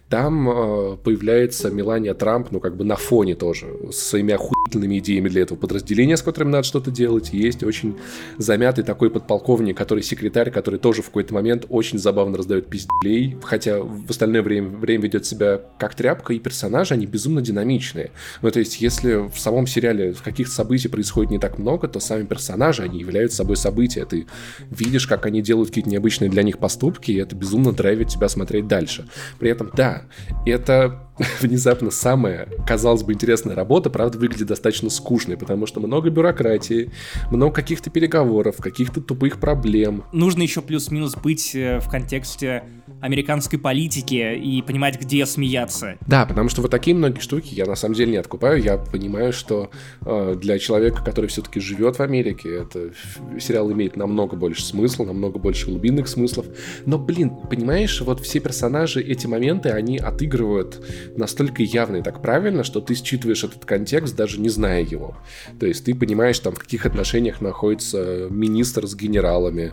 Там 0.09 0.49
э, 0.49 0.92
появляется 0.97 1.71
Мелания 1.71 2.15
Трамп, 2.15 2.51
ну, 2.51 2.61
как 2.61 2.77
бы 2.77 2.85
на 2.85 2.97
фоне 2.97 3.35
тоже, 3.35 3.67
с 3.91 3.97
своими 3.97 4.35
охуительными 4.35 4.99
идеями 4.99 5.29
для 5.29 5.43
этого 5.43 5.59
подразделения, 5.59 6.17
с 6.17 6.23
которым 6.23 6.51
надо 6.51 6.65
что-то 6.65 6.91
делать. 6.91 7.33
Есть 7.33 7.63
очень 7.63 7.97
замятый 8.39 8.85
такой 8.85 9.11
подполковник, 9.11 9.77
который 9.77 10.03
секретарь, 10.03 10.51
который 10.51 10.79
тоже 10.79 11.03
в 11.03 11.07
какой-то 11.07 11.35
момент 11.35 11.67
очень 11.69 11.99
забавно 11.99 12.37
раздает 12.39 12.69
пизделей, 12.69 13.37
хотя 13.43 13.81
в 13.81 14.11
остальное 14.11 14.43
время, 14.43 14.69
время 14.69 15.05
ведет 15.05 15.27
себя 15.27 15.61
как 15.79 15.95
тряпка, 15.95 16.33
и 16.33 16.39
персонажи, 16.39 16.95
они 16.95 17.07
безумно 17.07 17.43
динамичные. 17.43 18.11
Ну, 18.41 18.51
то 18.51 18.59
есть, 18.59 18.81
если 18.81 19.29
в 19.29 19.39
самом 19.39 19.67
сериале 19.67 20.15
каких-то 20.25 20.53
событий 20.53 20.89
происходит 20.89 21.31
не 21.31 21.39
так 21.39 21.59
много, 21.59 21.89
то 21.89 22.01
сами 22.01 22.25
персонажи, 22.25 22.83
они 22.83 23.01
являются 23.01 23.39
собой 23.39 23.57
события. 23.57 24.05
Ты 24.05 24.27
видишь, 24.71 25.07
как 25.07 25.27
они 25.27 25.43
делают 25.43 25.69
какие-то 25.69 25.91
необычные 25.91 26.31
для 26.31 26.43
них 26.43 26.59
поступки, 26.59 27.11
и 27.11 27.17
это 27.17 27.37
безумно 27.37 27.73
драйвит 27.73 28.09
тебя 28.09 28.29
смотреть 28.29 28.67
дальше. 28.67 29.09
При 29.39 29.51
этом, 29.51 29.71
да, 29.75 30.05
это 30.47 30.82
uh, 30.83 30.89
внезапно 31.41 31.91
самая, 31.91 32.49
казалось 32.67 33.03
бы, 33.03 33.13
интересная 33.13 33.55
работа, 33.55 33.91
правда, 33.91 34.19
выглядит 34.19 34.47
достаточно 34.47 34.91
скучной, 34.91 35.37
потому 35.37 35.67
что 35.67 35.81
много 35.81 36.11
бюрократии, 36.11 36.91
много 37.31 37.55
каких-то 37.55 37.91
переговоров, 37.91 38.57
каких-то 38.57 39.01
тупых 39.01 39.39
проблем. 39.39 40.05
Нужно 40.13 40.43
еще 40.43 40.63
плюс-минус 40.63 41.17
быть 41.17 41.55
э, 41.55 41.81
в 41.81 41.89
контексте 41.89 42.65
американской 43.01 43.59
политики 43.59 44.35
и 44.37 44.63
понимать, 44.63 45.01
где 45.01 45.27
смеяться. 45.27 45.97
Да, 46.07 46.25
потому 46.25 46.49
что 46.49 46.63
вот 46.63 46.71
такие 46.71 46.97
многие 46.97 47.21
штуки 47.21 47.55
я 47.55 47.67
на 47.67 47.75
самом 47.75 47.95
деле 47.95 48.13
не 48.13 48.17
откупаю. 48.19 48.63
Я 48.63 48.79
понимаю, 48.79 49.33
что 49.33 49.71
э, 50.03 50.37
для 50.41 50.59
человека, 50.59 51.05
который 51.05 51.27
все-таки 51.27 51.61
живет 51.61 51.97
в 51.97 52.01
Америке, 52.01 52.55
это 52.55 52.93
сериал 53.41 53.71
имеет 53.73 53.97
намного 53.97 54.37
больше 54.37 54.65
смысла, 54.65 55.05
намного 55.05 55.39
больше 55.39 55.67
глубинных 55.67 56.09
смыслов. 56.09 56.47
Но, 56.87 56.99
блин, 56.99 57.31
понимаешь, 57.51 58.01
вот 58.01 58.21
все 58.21 58.41
персонажи, 58.41 59.01
эти 59.01 59.27
моменты, 59.27 59.71
они 59.71 59.99
отыгрывают 59.99 60.81
настолько 61.17 61.63
явно 61.63 61.97
и 61.97 62.03
так 62.03 62.23
правильно, 62.23 62.65
что 62.65 62.81
ты 62.81 62.95
считываешь 62.95 63.45
этот 63.45 63.65
контекст, 63.65 64.17
даже 64.17 64.41
не 64.41 64.49
зная 64.49 64.83
его. 64.83 65.17
То 65.59 65.67
есть 65.67 65.85
ты 65.85 65.95
понимаешь, 65.95 66.39
там, 66.39 66.55
в 66.55 66.59
каких 66.59 66.87
отношениях 66.87 67.41
находится 67.41 68.29
министр 68.31 68.87
с 68.87 68.95
генералами. 68.95 69.73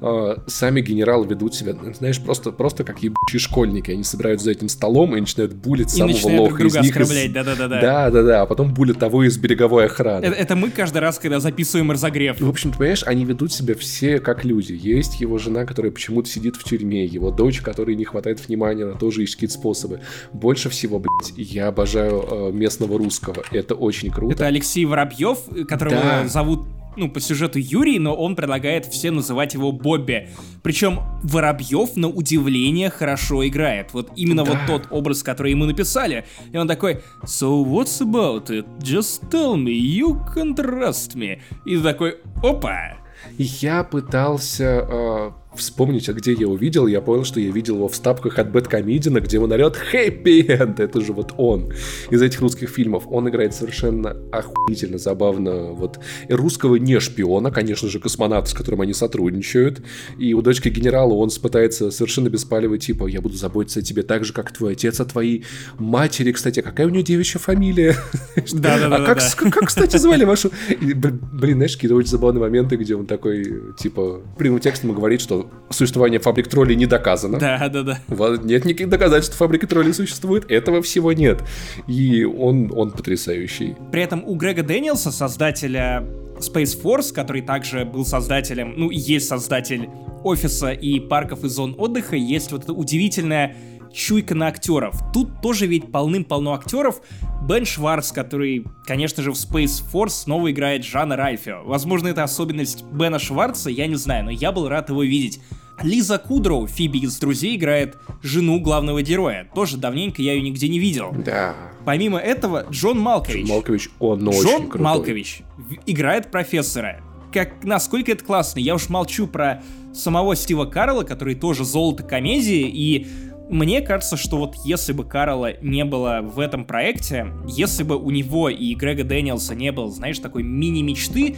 Э, 0.00 0.36
сами 0.46 0.80
генералы 0.80 1.26
ведут 1.26 1.54
себя, 1.54 1.74
знаешь, 1.94 2.20
просто, 2.20 2.52
просто 2.52 2.84
как 2.84 3.02
ебучие 3.02 3.40
школьники. 3.40 3.90
Они 3.90 4.04
собираются 4.04 4.44
за 4.44 4.52
этим 4.52 4.68
столом 4.68 5.16
и 5.16 5.20
начинают 5.20 5.54
булить 5.54 5.92
и 5.94 5.98
самого 5.98 6.12
начинают 6.12 6.40
лоха 6.40 6.58
друг 6.58 6.74
из 6.74 6.80
них. 6.82 6.96
Из... 6.96 7.32
Да-да-да. 7.32 7.68
Да-да-да, 7.68 8.42
а 8.42 8.46
потом 8.46 8.72
булят 8.72 8.98
того 8.98 9.24
из 9.24 9.36
береговой 9.38 9.86
охраны. 9.86 10.24
Это, 10.24 10.36
это 10.36 10.56
мы 10.56 10.70
каждый 10.70 10.98
раз, 10.98 11.18
когда 11.18 11.40
записываем 11.40 11.90
разогрев. 11.90 12.40
В 12.40 12.48
общем, 12.48 12.72
ты 12.72 12.78
понимаешь, 12.78 13.04
они 13.06 13.24
ведут 13.24 13.52
себя 13.52 13.74
все 13.74 14.18
как 14.20 14.44
люди. 14.44 14.72
Есть 14.72 15.20
его 15.20 15.38
жена, 15.38 15.64
которая 15.64 15.92
почему-то 15.92 16.28
сидит 16.28 16.56
в 16.56 16.64
тюрьме, 16.64 17.04
его 17.04 17.30
дочь, 17.30 17.60
которой 17.60 17.96
не 17.96 18.04
хватает 18.04 18.46
внимания, 18.46 18.84
она 18.84 18.94
тоже 18.94 19.22
ищет 19.22 19.36
какие-то 19.36 19.54
способы. 19.54 20.00
Больше 20.32 20.69
всего, 20.70 20.98
блядь, 20.98 21.32
я 21.36 21.68
обожаю 21.68 22.24
э, 22.30 22.52
местного 22.52 22.98
русского. 22.98 23.42
Это 23.50 23.74
очень 23.74 24.10
круто. 24.10 24.34
Это 24.34 24.46
Алексей 24.46 24.84
Воробьев, 24.84 25.38
которого 25.68 26.00
да. 26.00 26.28
зовут 26.28 26.66
ну, 26.96 27.08
по 27.08 27.20
сюжету 27.20 27.58
Юрий, 27.58 27.98
но 27.98 28.14
он 28.14 28.36
предлагает 28.36 28.86
всем 28.86 29.16
называть 29.16 29.54
его 29.54 29.72
Бобби. 29.72 30.28
Причем 30.62 31.00
Воробьев, 31.22 31.96
на 31.96 32.08
удивление, 32.08 32.90
хорошо 32.90 33.46
играет. 33.46 33.92
Вот 33.92 34.10
именно 34.16 34.44
да. 34.44 34.52
вот 34.52 34.58
тот 34.66 34.86
образ, 34.90 35.22
который 35.22 35.52
ему 35.52 35.64
написали. 35.64 36.24
И 36.52 36.56
он 36.56 36.68
такой, 36.68 37.00
so 37.24 37.64
what's 37.64 38.00
about 38.00 38.48
it? 38.48 38.66
Just 38.80 39.28
tell 39.30 39.56
me, 39.56 39.72
you 39.72 40.18
can 40.34 40.54
trust 40.54 41.14
me. 41.14 41.40
И 41.64 41.78
такой, 41.78 42.18
опа! 42.42 42.96
Я 43.38 43.84
пытался 43.84 44.86
э, 44.88 45.30
вспомнить, 45.54 46.08
а 46.08 46.12
где 46.12 46.32
я 46.32 46.46
увидел, 46.48 46.86
я 46.86 47.00
понял, 47.00 47.24
что 47.24 47.40
я 47.40 47.50
видел 47.50 47.76
его 47.76 47.88
в 47.88 47.94
стапках 47.94 48.38
от 48.38 48.52
Бэткомедина, 48.52 49.20
где 49.20 49.38
он 49.38 49.50
орет 49.52 49.76
«Хэппи 49.76 50.46
Энд!» 50.48 50.80
Это 50.80 51.00
же 51.00 51.12
вот 51.12 51.34
он 51.36 51.72
из 52.10 52.22
этих 52.22 52.40
русских 52.40 52.70
фильмов. 52.70 53.04
Он 53.08 53.28
играет 53.28 53.54
совершенно 53.54 54.16
охуительно, 54.32 54.98
забавно. 54.98 55.72
Вот 55.72 55.98
и 56.28 56.32
русского 56.32 56.76
не 56.76 57.00
шпиона, 57.00 57.50
конечно 57.50 57.88
же, 57.88 57.98
космонавта, 57.98 58.50
с 58.50 58.54
которым 58.54 58.82
они 58.82 58.92
сотрудничают. 58.92 59.82
И 60.18 60.34
у 60.34 60.42
дочки 60.42 60.68
генерала 60.68 61.14
он 61.14 61.30
пытается 61.42 61.90
совершенно 61.90 62.28
беспалевый, 62.28 62.78
типа 62.78 63.06
«Я 63.06 63.20
буду 63.20 63.36
заботиться 63.36 63.80
о 63.80 63.82
тебе 63.82 64.02
так 64.02 64.24
же, 64.24 64.32
как 64.32 64.52
твой 64.52 64.72
отец, 64.72 65.00
о 65.00 65.04
твоей 65.04 65.44
матери». 65.78 66.32
Кстати, 66.32 66.60
какая 66.60 66.86
у 66.86 66.90
нее 66.90 67.02
девичья 67.02 67.38
фамилия? 67.38 67.96
Да-да-да. 68.52 68.96
А 68.96 69.14
как, 69.14 69.52
как, 69.52 69.68
кстати, 69.68 69.96
звали 69.96 70.24
вашу... 70.24 70.50
Блин, 70.80 71.56
знаешь, 71.56 71.74
какие-то 71.74 71.96
очень 71.96 72.10
забавные 72.10 72.40
моменты, 72.40 72.76
где 72.76 72.94
он 72.94 73.06
такой, 73.06 73.74
типа, 73.78 74.22
прямым 74.38 74.60
текстом 74.60 74.92
говорит, 74.92 75.20
что 75.20 75.39
существование 75.70 76.20
фабрик 76.20 76.48
троллей 76.48 76.76
не 76.76 76.86
доказано. 76.86 77.38
Да, 77.38 77.68
да, 77.68 77.82
да. 77.82 78.00
Нет 78.42 78.64
никаких 78.64 78.88
доказательств, 78.88 79.34
что 79.34 79.44
фабрики 79.44 79.66
троллей 79.66 79.92
существует. 79.92 80.50
Этого 80.50 80.82
всего 80.82 81.12
нет. 81.12 81.42
И 81.86 82.24
он, 82.24 82.72
он 82.74 82.90
потрясающий. 82.90 83.76
При 83.92 84.02
этом 84.02 84.24
у 84.24 84.34
Грега 84.34 84.62
Дэниелса, 84.62 85.10
создателя 85.10 86.04
Space 86.38 86.80
Force, 86.82 87.12
который 87.12 87.42
также 87.42 87.84
был 87.84 88.04
создателем, 88.04 88.74
ну, 88.76 88.90
есть 88.90 89.28
создатель 89.28 89.88
офиса 90.24 90.70
и 90.70 91.00
парков 91.00 91.44
и 91.44 91.48
зон 91.48 91.74
отдыха, 91.78 92.16
есть 92.16 92.52
вот 92.52 92.64
эта 92.64 92.72
удивительная 92.72 93.56
чуйка 93.92 94.34
на 94.34 94.48
актеров. 94.48 95.00
Тут 95.12 95.40
тоже 95.40 95.66
ведь 95.66 95.90
полным-полно 95.90 96.54
актеров. 96.54 97.00
Бен 97.48 97.64
Шварц, 97.64 98.12
который, 98.12 98.66
конечно 98.86 99.22
же, 99.22 99.32
в 99.32 99.34
Space 99.34 99.82
Force 99.92 100.10
снова 100.10 100.50
играет 100.50 100.84
Жана 100.84 101.16
Ральфио. 101.16 101.62
Возможно, 101.64 102.08
это 102.08 102.22
особенность 102.22 102.84
Бена 102.84 103.18
Шварца, 103.18 103.70
я 103.70 103.86
не 103.86 103.96
знаю, 103.96 104.24
но 104.24 104.30
я 104.30 104.52
был 104.52 104.68
рад 104.68 104.90
его 104.90 105.02
видеть. 105.02 105.40
Лиза 105.82 106.18
Кудроу, 106.18 106.66
Фиби 106.66 106.98
из 106.98 107.18
«Друзей», 107.18 107.56
играет 107.56 107.96
жену 108.22 108.60
главного 108.60 109.00
героя. 109.00 109.48
Тоже 109.54 109.78
давненько 109.78 110.20
я 110.20 110.34
ее 110.34 110.42
нигде 110.42 110.68
не 110.68 110.78
видел. 110.78 111.14
Да. 111.24 111.54
Помимо 111.86 112.18
этого, 112.18 112.66
Джон 112.70 113.00
Малкович. 113.00 113.46
Джон 113.46 113.56
Малкович, 113.56 113.90
он 113.98 114.28
очень 114.28 114.42
Джон 114.42 114.68
крутой. 114.68 114.80
Малкович 114.80 115.42
играет 115.86 116.30
профессора. 116.30 117.00
Как, 117.32 117.64
насколько 117.64 118.12
это 118.12 118.24
классно. 118.24 118.58
Я 118.58 118.74
уж 118.74 118.88
молчу 118.88 119.26
про 119.26 119.62
самого 119.94 120.36
Стива 120.36 120.66
Карла, 120.66 121.04
который 121.04 121.34
тоже 121.34 121.64
золото 121.64 122.02
комедии, 122.02 122.68
и 122.68 123.06
Мне 123.50 123.80
кажется, 123.80 124.16
что 124.16 124.36
вот 124.36 124.54
если 124.64 124.92
бы 124.92 125.04
Карла 125.04 125.60
не 125.60 125.84
было 125.84 126.20
в 126.22 126.38
этом 126.38 126.64
проекте, 126.64 127.26
если 127.48 127.82
бы 127.82 127.96
у 127.96 128.10
него 128.10 128.48
и 128.48 128.74
Грега 128.76 129.02
Дэниелса 129.02 129.56
не 129.56 129.72
было, 129.72 129.90
знаешь, 129.90 130.20
такой 130.20 130.44
мини-мечты, 130.44 131.34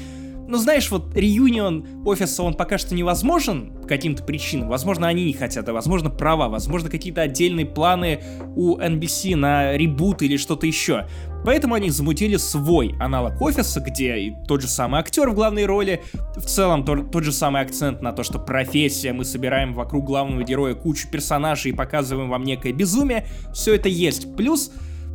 ну, 0.46 0.58
знаешь, 0.58 0.90
вот 0.90 1.16
реюнион 1.16 2.02
офиса, 2.04 2.42
он 2.42 2.52
пока 2.52 2.76
что 2.76 2.94
невозможен 2.94 3.72
по 3.80 3.88
каким-то 3.88 4.22
причинам. 4.22 4.68
Возможно, 4.68 5.08
они 5.08 5.24
не 5.24 5.32
хотят, 5.32 5.66
а 5.66 5.72
возможно, 5.72 6.10
права. 6.10 6.50
Возможно, 6.50 6.90
какие-то 6.90 7.22
отдельные 7.22 7.64
планы 7.64 8.20
у 8.56 8.76
NBC 8.76 9.34
на 9.34 9.74
ребут 9.78 10.20
или 10.20 10.36
что-то 10.36 10.66
еще. 10.66 11.06
Поэтому 11.44 11.74
они 11.74 11.90
замутили 11.90 12.36
свой 12.36 12.94
аналог 13.00 13.40
офиса, 13.40 13.80
где 13.80 14.16
и 14.18 14.34
тот 14.46 14.62
же 14.62 14.68
самый 14.68 15.00
актер 15.00 15.30
в 15.30 15.34
главной 15.34 15.66
роли, 15.66 16.02
в 16.36 16.46
целом 16.46 16.84
тот, 16.84 17.10
тот 17.10 17.24
же 17.24 17.32
самый 17.32 17.62
акцент 17.62 18.00
на 18.02 18.12
то, 18.12 18.22
что 18.22 18.38
профессия, 18.38 19.12
мы 19.12 19.24
собираем 19.24 19.74
вокруг 19.74 20.04
главного 20.04 20.42
героя 20.42 20.74
кучу 20.74 21.08
персонажей 21.10 21.72
и 21.72 21.74
показываем 21.74 22.30
вам 22.30 22.44
некое 22.44 22.72
безумие, 22.72 23.26
все 23.52 23.74
это 23.74 23.88
есть. 23.88 24.36
Плюс 24.36 24.70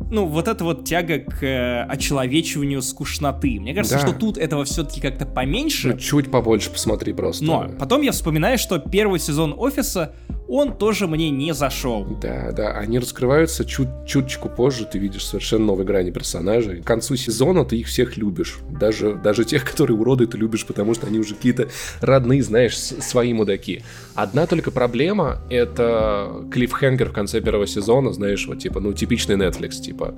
ну, 0.10 0.26
вот 0.26 0.48
эта 0.48 0.63
вот 0.63 0.86
тяга 0.86 1.20
к 1.20 1.44
э, 1.44 1.84
очеловечиванию 1.84 2.82
скучноты. 2.82 3.60
Мне 3.60 3.74
кажется, 3.74 3.98
да. 3.98 4.08
что 4.08 4.18
тут 4.18 4.38
этого 4.38 4.63
все-таки 4.63 5.02
как-то 5.02 5.26
поменьше. 5.26 5.90
Ну, 5.90 5.98
чуть 5.98 6.32
побольше 6.32 6.70
посмотри 6.70 7.13
просто. 7.13 7.44
Но 7.44 7.70
потом 7.80 8.02
я 8.02 8.12
вспоминаю, 8.12 8.58
что 8.58 8.80
первый 8.80 9.20
сезон 9.20 9.56
«Офиса» 9.58 10.13
он 10.47 10.77
тоже 10.77 11.07
мне 11.07 11.29
не 11.29 11.53
зашел. 11.53 12.05
Да, 12.21 12.51
да, 12.51 12.71
они 12.71 12.99
раскрываются 12.99 13.65
чуть 13.65 13.89
чуточку 14.05 14.49
позже, 14.49 14.86
ты 14.86 14.97
видишь 14.97 15.25
совершенно 15.25 15.65
новые 15.65 15.86
грани 15.86 16.12
персонажей. 16.12 16.81
К 16.81 16.86
концу 16.86 17.15
сезона 17.15 17.65
ты 17.65 17.77
их 17.77 17.88
всех 17.88 18.17
любишь. 18.17 18.60
Даже, 18.69 19.15
даже 19.15 19.43
тех, 19.43 19.65
которые 19.69 19.97
уроды, 19.97 20.27
ты 20.27 20.38
любишь, 20.38 20.65
потому 20.65 20.93
что 20.93 21.07
они 21.07 21.19
уже 21.19 21.36
какие-то 21.36 21.69
родные, 22.01 22.43
знаешь, 22.43 22.77
свои 22.77 23.33
мудаки. 23.33 23.83
Одна 24.15 24.47
только 24.47 24.71
проблема— 24.71 25.41
это 25.49 26.45
клиффхенгер 26.51 27.10
в 27.10 27.13
конце 27.13 27.41
первого 27.41 27.67
сезона, 27.67 28.13
знаешь, 28.13 28.47
вот 28.47 28.60
типа, 28.60 28.79
ну, 28.79 28.93
типичный 28.93 29.36
Netflix, 29.36 29.81
типа, 29.81 30.15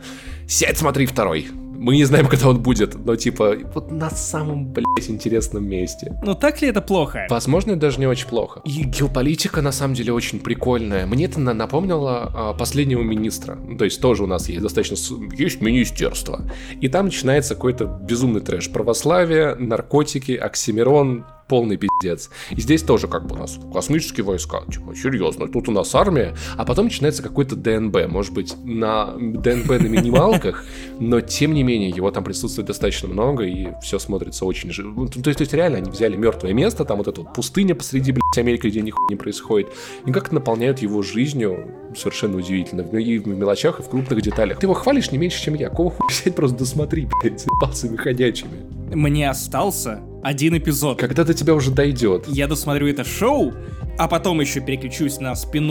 сядь, 0.48 0.78
смотри 0.78 1.06
второй. 1.06 1.48
Мы 1.80 1.96
не 1.96 2.04
знаем, 2.04 2.28
когда 2.30 2.50
он 2.50 2.62
будет, 2.62 3.06
но 3.06 3.16
типа 3.16 3.56
вот 3.74 3.90
на 3.90 4.10
самом, 4.10 4.68
блядь, 4.68 5.10
интересном 5.10 5.68
месте. 5.68 6.14
Ну 6.24 6.36
так 6.36 6.62
ли 6.62 6.68
это 6.68 6.82
плохо? 6.82 7.26
Возможно, 7.30 7.78
даже 7.78 8.00
не 8.00 8.08
очень 8.08 8.28
плохо. 8.28 8.62
И 8.66 8.84
геополитика 8.84 9.62
на 9.62 9.72
самом 9.72 9.94
деле 9.94 10.12
очень 10.12 10.40
прикольная. 10.40 11.06
Мне 11.06 11.26
это 11.26 11.40
напомнило 11.40 12.32
а, 12.34 12.54
последнего 12.54 13.02
министра. 13.02 13.58
То 13.78 13.86
есть 13.86 14.02
тоже 14.02 14.24
у 14.24 14.28
нас 14.28 14.50
есть 14.50 14.62
достаточно... 14.62 14.98
Есть 15.36 15.62
министерство. 15.62 16.42
И 16.82 16.90
там 16.90 17.06
начинается 17.06 17.56
какой-то 17.56 17.86
безумный 17.86 18.42
трэш. 18.42 18.70
Православие, 18.72 19.56
наркотики, 19.56 20.34
оксимирон, 20.34 21.26
полный 21.50 21.78
пиздец. 21.78 22.30
И 22.52 22.62
здесь 22.62 22.84
тоже 22.84 23.08
как 23.08 23.28
бы 23.28 23.36
у 23.36 23.40
нас 23.40 23.60
космические 23.74 24.24
войска, 24.24 24.62
типа, 24.72 24.96
серьезно, 24.96 25.48
тут 25.48 25.68
у 25.68 25.72
нас 25.72 25.94
армия, 25.96 26.36
а 26.56 26.64
потом 26.64 26.86
начинается 26.86 27.24
какой-то 27.24 27.56
ДНБ, 27.56 28.08
может 28.08 28.34
быть, 28.34 28.56
на 28.64 29.14
ДНБ 29.18 29.68
на 29.68 29.88
минималках, 29.88 30.64
но 31.00 31.20
тем 31.22 31.54
не 31.54 31.64
менее, 31.64 31.90
его 31.90 32.12
там 32.12 32.24
присутствует 32.24 32.68
достаточно 32.68 33.10
много, 33.10 33.44
и 33.44 33.70
все 33.82 34.00
смотрится 34.00 34.46
очень... 34.46 34.72
Ну, 34.78 35.08
то, 35.08 35.22
то 35.22 35.30
есть 35.30 35.54
реально 35.54 35.80
они 35.80 35.90
взяли 35.90 36.16
мертвое 36.16 36.54
место, 36.54 36.86
там 36.86 37.00
вот 37.00 37.08
эта 37.08 37.22
вот 37.22 37.34
пустыня 37.34 37.76
посреди, 37.76 38.12
блядь, 38.12 38.38
Америки, 38.38 38.68
где 38.68 38.82
нихуя 38.82 39.08
не 39.10 39.16
происходит, 39.16 39.74
и 40.06 40.12
как 40.12 40.32
наполняют 40.32 40.80
его 40.80 41.02
жизнью 41.02 41.76
совершенно 41.98 42.38
удивительно. 42.38 42.82
И 42.98 43.18
в 43.18 43.28
мелочах, 43.28 43.80
и 43.80 43.84
в 43.84 43.90
крупных 43.90 44.22
деталях. 44.22 44.60
Ты 44.60 44.68
его 44.68 44.74
хвалишь 44.74 45.12
не 45.12 45.18
меньше, 45.18 45.42
чем 45.42 45.56
я. 45.56 45.70
Кого 45.70 45.90
хуй 45.90 46.08
взять, 46.10 46.36
просто 46.36 46.58
досмотри, 46.60 47.08
блядь, 47.22 47.46
пальцами 47.60 47.98
ходячими. 47.98 48.60
Мне 48.94 49.30
остался 49.30 50.02
один 50.24 50.58
эпизод. 50.58 51.00
Когда 51.00 51.24
до 51.24 51.34
тебя 51.34 51.54
уже 51.56 51.72
дойдет. 51.72 52.26
Я 52.28 52.48
досмотрю 52.48 52.88
это 52.88 53.04
шоу, 53.04 53.54
а 53.98 54.08
потом 54.08 54.42
еще 54.42 54.60
переключусь 54.62 55.20
на 55.20 55.36
спин 55.36 55.70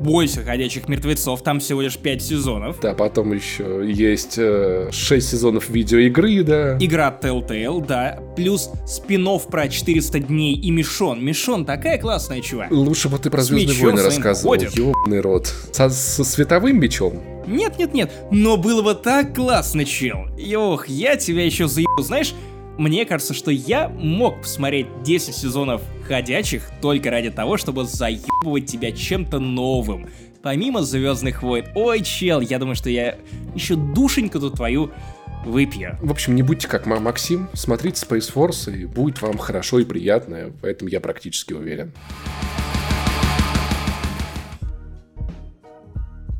«Бойся 0.00 0.42
ходячих 0.42 0.88
мертвецов», 0.88 1.42
там 1.42 1.60
всего 1.60 1.80
лишь 1.80 1.96
5 1.96 2.22
сезонов. 2.22 2.80
Да, 2.80 2.94
потом 2.94 3.32
еще 3.32 3.82
есть 3.84 4.36
э, 4.38 4.90
6 4.92 5.28
сезонов 5.28 5.68
видеоигры, 5.68 6.42
да. 6.42 6.76
Игра 6.78 7.18
Telltale, 7.20 7.84
да, 7.86 8.20
плюс 8.36 8.70
спин 8.86 9.26
про 9.50 9.68
400 9.68 10.20
дней 10.20 10.54
и 10.54 10.70
Мишон. 10.70 11.24
Мишон 11.24 11.64
такая 11.64 11.98
классная, 11.98 12.40
чувак. 12.40 12.70
Лучше 12.70 13.08
бы 13.08 13.18
ты 13.18 13.30
про 13.30 13.42
Звездные 13.42 13.82
войны 13.82 14.02
рассказывал, 14.02 14.54
ёбаный 14.54 15.20
рот. 15.20 15.52
Со, 15.72 15.90
со 15.90 16.24
световым 16.24 16.78
мечом? 16.80 17.20
Нет-нет-нет, 17.46 18.12
но 18.30 18.56
было 18.56 18.82
бы 18.82 18.94
так 18.94 19.34
классно, 19.34 19.84
чел. 19.84 20.26
Ох, 20.56 20.88
я 20.88 21.16
тебя 21.16 21.44
еще 21.44 21.66
заебу, 21.66 22.02
знаешь, 22.02 22.34
мне 22.80 23.04
кажется, 23.04 23.34
что 23.34 23.50
я 23.50 23.90
мог 23.90 24.40
посмотреть 24.40 24.86
10 25.02 25.34
сезонов 25.34 25.82
«Ходячих» 26.08 26.70
только 26.80 27.10
ради 27.10 27.30
того, 27.30 27.58
чтобы 27.58 27.84
заебывать 27.84 28.64
тебя 28.64 28.90
чем-то 28.90 29.38
новым. 29.38 30.08
Помимо 30.42 30.80
«Звездных 30.80 31.42
войн». 31.42 31.66
Ой, 31.74 32.02
чел, 32.02 32.40
я 32.40 32.58
думаю, 32.58 32.74
что 32.74 32.88
я 32.88 33.18
еще 33.54 33.76
душеньку 33.76 34.40
тут 34.40 34.54
твою 34.54 34.90
выпью. 35.44 35.98
В 36.00 36.10
общем, 36.10 36.34
не 36.34 36.42
будьте 36.42 36.68
как 36.68 36.86
Максим, 36.86 37.50
смотрите 37.52 38.02
Space 38.06 38.32
Force, 38.32 38.74
и 38.74 38.86
будет 38.86 39.20
вам 39.20 39.36
хорошо 39.36 39.80
и 39.80 39.84
приятно, 39.84 40.50
в 40.62 40.64
этом 40.64 40.88
я 40.88 41.00
практически 41.00 41.52
уверен. 41.52 41.92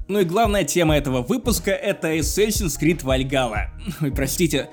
Ну 0.09 0.21
и 0.21 0.25
главная 0.25 0.65
тема 0.65 0.97
этого 0.97 1.21
выпуска— 1.21 1.71
это 1.73 2.17
Assassin's 2.17 2.81
Creed 2.81 3.05
Valhalla. 3.05 3.67
Ой, 4.01 4.11
простите, 4.11 4.71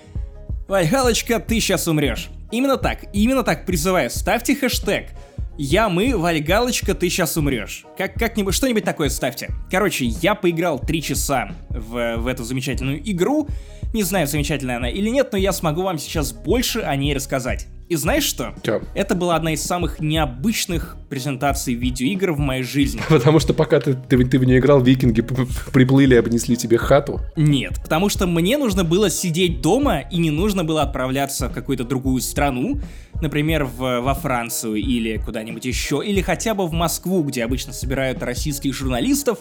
Вальгалочка, 0.67 1.39
ты 1.39 1.61
сейчас 1.61 1.87
умрешь. 1.87 2.27
Именно 2.51 2.75
так, 2.77 3.05
именно 3.13 3.43
так 3.43 3.65
призываю. 3.65 4.09
Ставьте 4.09 4.53
хэштег. 4.53 5.11
Я, 5.57 5.87
мы, 5.87 6.17
Вальгалочка, 6.17 6.93
ты 6.93 7.09
сейчас 7.09 7.37
умрешь. 7.37 7.85
Как, 7.97 8.13
как-нибудь, 8.15 8.53
что-нибудь 8.53 8.83
такое 8.83 9.07
ставьте. 9.09 9.49
Короче, 9.71 10.05
я 10.05 10.35
поиграл 10.35 10.77
3 10.77 11.01
часа 11.01 11.51
в, 11.69 12.17
в 12.17 12.27
эту 12.27 12.43
замечательную 12.43 12.99
игру. 13.09 13.47
Не 13.93 14.03
знаю, 14.03 14.27
замечательная 14.27 14.75
она 14.77 14.89
или 14.89 15.09
нет, 15.09 15.29
но 15.31 15.37
я 15.37 15.53
смогу 15.53 15.83
вам 15.83 15.97
сейчас 15.97 16.33
больше 16.33 16.81
о 16.81 16.95
ней 16.97 17.15
рассказать. 17.15 17.67
И 17.89 17.95
знаешь 17.95 18.23
что? 18.23 18.53
Чё? 18.63 18.81
Это 18.95 19.15
была 19.15 19.37
одна 19.37 19.53
из 19.53 19.63
самых 19.63 20.01
необычных 20.01 20.97
презентаций 21.09 21.73
видеоигр 21.73 22.33
в 22.33 22.39
моей 22.39 22.63
жизни. 22.63 23.01
Потому 23.09 23.39
что 23.39 23.53
пока 23.53 23.79
ты, 23.79 23.93
ты, 23.93 24.23
ты 24.25 24.39
в 24.39 24.43
нее 24.43 24.59
играл, 24.59 24.81
викинги 24.81 25.21
приплыли 25.21 26.15
и 26.15 26.17
обнесли 26.17 26.57
тебе 26.57 26.77
хату? 26.77 27.21
Нет, 27.37 27.79
потому 27.81 28.09
что 28.09 28.27
мне 28.27 28.57
нужно 28.57 28.83
было 28.83 29.09
сидеть 29.09 29.61
дома 29.61 30.01
и 30.01 30.17
не 30.17 30.31
нужно 30.31 30.65
было 30.65 30.81
отправляться 30.81 31.47
в 31.47 31.53
какую-то 31.53 31.85
другую 31.85 32.21
страну, 32.21 32.81
например, 33.21 33.63
в, 33.63 34.01
во 34.01 34.13
Францию 34.13 34.75
или 34.75 35.17
куда-нибудь 35.17 35.63
еще, 35.63 36.01
или 36.05 36.21
хотя 36.21 36.53
бы 36.53 36.67
в 36.67 36.73
Москву, 36.73 37.23
где 37.23 37.45
обычно 37.45 37.71
собирают 37.71 38.21
российских 38.21 38.73
журналистов, 38.73 39.39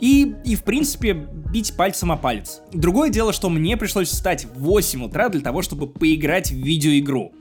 и, 0.00 0.34
и, 0.44 0.56
в 0.56 0.64
принципе, 0.64 1.12
бить 1.12 1.76
пальцем 1.76 2.12
о 2.12 2.16
палец. 2.16 2.60
Другое 2.72 3.10
дело, 3.10 3.32
что 3.32 3.48
мне 3.48 3.76
пришлось 3.76 4.08
встать 4.08 4.44
в 4.44 4.60
8 4.60 5.04
утра 5.04 5.28
для 5.28 5.40
того, 5.40 5.62
чтобы 5.62 5.86
поиграть 5.86 6.50
в 6.50 6.56
видеоигру. 6.56 7.32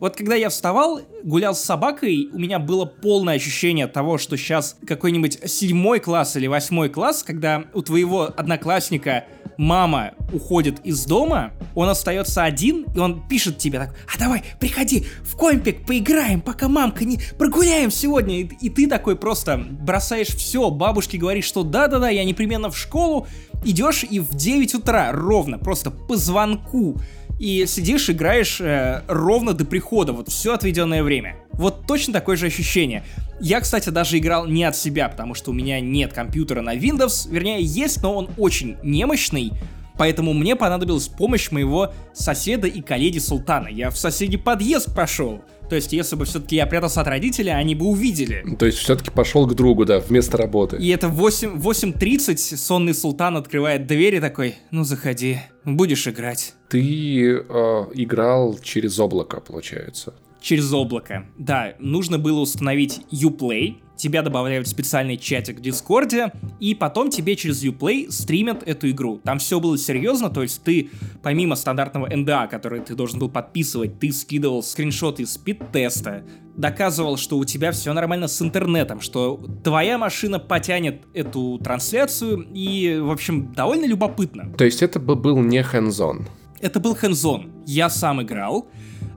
Вот 0.00 0.16
когда 0.16 0.34
я 0.34 0.48
вставал, 0.48 1.02
гулял 1.22 1.54
с 1.54 1.60
собакой, 1.60 2.30
у 2.32 2.38
меня 2.38 2.58
было 2.58 2.86
полное 2.86 3.34
ощущение 3.34 3.86
того, 3.86 4.16
что 4.16 4.38
сейчас 4.38 4.76
какой-нибудь 4.86 5.40
седьмой 5.44 6.00
класс 6.00 6.36
или 6.36 6.46
восьмой 6.46 6.88
класс, 6.88 7.22
когда 7.22 7.64
у 7.74 7.82
твоего 7.82 8.32
одноклассника 8.34 9.26
мама 9.58 10.12
уходит 10.32 10.80
из 10.84 11.04
дома, 11.04 11.52
он 11.74 11.90
остается 11.90 12.44
один, 12.44 12.86
и 12.94 12.98
он 12.98 13.28
пишет 13.28 13.58
тебе 13.58 13.78
так, 13.78 13.94
а 14.12 14.18
давай, 14.18 14.42
приходи 14.58 15.04
в 15.22 15.36
компик, 15.36 15.84
поиграем, 15.84 16.40
пока 16.40 16.68
мамка 16.68 17.04
не... 17.04 17.20
Прогуляем 17.38 17.90
сегодня. 17.90 18.40
И, 18.40 18.44
и 18.62 18.70
ты 18.70 18.88
такой 18.88 19.16
просто 19.16 19.58
бросаешь 19.58 20.28
все, 20.28 20.70
бабушке 20.70 21.18
говоришь, 21.18 21.44
что 21.44 21.62
да-да-да, 21.62 22.08
я 22.08 22.24
непременно 22.24 22.70
в 22.70 22.78
школу, 22.78 23.26
идешь 23.66 24.06
и 24.10 24.18
в 24.18 24.34
9 24.34 24.76
утра 24.76 25.12
ровно, 25.12 25.58
просто 25.58 25.90
по 25.90 26.16
звонку 26.16 26.96
и 27.40 27.64
сидишь, 27.66 28.10
играешь 28.10 28.60
э, 28.60 29.02
ровно 29.08 29.54
до 29.54 29.64
прихода, 29.64 30.12
вот 30.12 30.28
все 30.28 30.52
отведенное 30.52 31.02
время. 31.02 31.36
Вот 31.52 31.86
точно 31.86 32.12
такое 32.12 32.36
же 32.36 32.46
ощущение. 32.46 33.02
Я, 33.40 33.60
кстати, 33.60 33.88
даже 33.88 34.18
играл 34.18 34.46
не 34.46 34.62
от 34.64 34.76
себя, 34.76 35.08
потому 35.08 35.34
что 35.34 35.50
у 35.50 35.54
меня 35.54 35.80
нет 35.80 36.12
компьютера 36.12 36.60
на 36.60 36.76
Windows, 36.76 37.30
вернее, 37.30 37.62
есть, 37.62 38.02
но 38.02 38.14
он 38.14 38.28
очень 38.36 38.76
немощный, 38.82 39.52
поэтому 40.00 40.32
мне 40.32 40.56
понадобилась 40.56 41.08
помощь 41.08 41.50
моего 41.50 41.92
соседа 42.14 42.66
и 42.66 42.80
коллеги 42.80 43.18
Султана. 43.18 43.68
Я 43.68 43.90
в 43.90 43.98
соседний 43.98 44.38
подъезд 44.38 44.94
пошел. 44.94 45.42
То 45.68 45.76
есть, 45.76 45.92
если 45.92 46.16
бы 46.16 46.24
все-таки 46.24 46.56
я 46.56 46.66
прятался 46.66 47.02
от 47.02 47.06
родителей, 47.06 47.52
они 47.52 47.74
бы 47.74 47.84
увидели. 47.84 48.42
То 48.58 48.64
есть, 48.64 48.78
все-таки 48.78 49.10
пошел 49.10 49.46
к 49.46 49.52
другу, 49.54 49.84
да, 49.84 50.00
вместо 50.00 50.38
работы. 50.38 50.78
И 50.78 50.88
это 50.88 51.08
8, 51.08 51.58
8.30, 51.58 52.56
сонный 52.56 52.94
султан 52.94 53.36
открывает 53.36 53.86
двери 53.86 54.20
такой, 54.20 54.54
ну 54.70 54.84
заходи, 54.84 55.40
будешь 55.66 56.08
играть. 56.08 56.54
Ты 56.70 56.80
э, 56.80 57.86
играл 57.92 58.58
через 58.62 58.98
облако, 58.98 59.40
получается. 59.40 60.14
Через 60.40 60.72
облако. 60.72 61.26
Да, 61.36 61.74
нужно 61.78 62.18
было 62.18 62.40
установить 62.40 63.02
Uplay, 63.10 63.76
тебя 64.00 64.22
добавляют 64.22 64.66
в 64.66 64.70
специальный 64.70 65.16
чатик 65.18 65.58
в 65.58 65.60
Дискорде, 65.60 66.32
и 66.58 66.74
потом 66.74 67.10
тебе 67.10 67.36
через 67.36 67.62
Uplay 67.62 68.10
стримят 68.10 68.62
эту 68.66 68.90
игру. 68.90 69.20
Там 69.22 69.38
все 69.38 69.60
было 69.60 69.76
серьезно, 69.76 70.30
то 70.30 70.42
есть 70.42 70.62
ты, 70.62 70.90
помимо 71.22 71.54
стандартного 71.54 72.08
NDA, 72.08 72.48
который 72.48 72.80
ты 72.80 72.94
должен 72.94 73.18
был 73.18 73.28
подписывать, 73.28 73.98
ты 74.00 74.10
скидывал 74.12 74.62
скриншоты 74.62 75.24
из 75.24 75.34
спид-теста, 75.34 76.24
доказывал, 76.56 77.18
что 77.18 77.38
у 77.38 77.44
тебя 77.44 77.72
все 77.72 77.92
нормально 77.92 78.26
с 78.26 78.40
интернетом, 78.40 79.00
что 79.00 79.36
твоя 79.62 79.98
машина 79.98 80.38
потянет 80.38 81.02
эту 81.12 81.58
трансляцию, 81.58 82.46
и, 82.54 82.98
в 83.00 83.10
общем, 83.10 83.52
довольно 83.52 83.84
любопытно. 83.84 84.50
То 84.56 84.64
есть 84.64 84.82
это 84.82 84.98
был 84.98 85.38
не 85.40 85.58
hands-on? 85.58 86.26
Это 86.60 86.80
был 86.80 86.94
hands-on. 86.94 87.64
Я 87.66 87.88
сам 87.88 88.22
играл, 88.22 88.68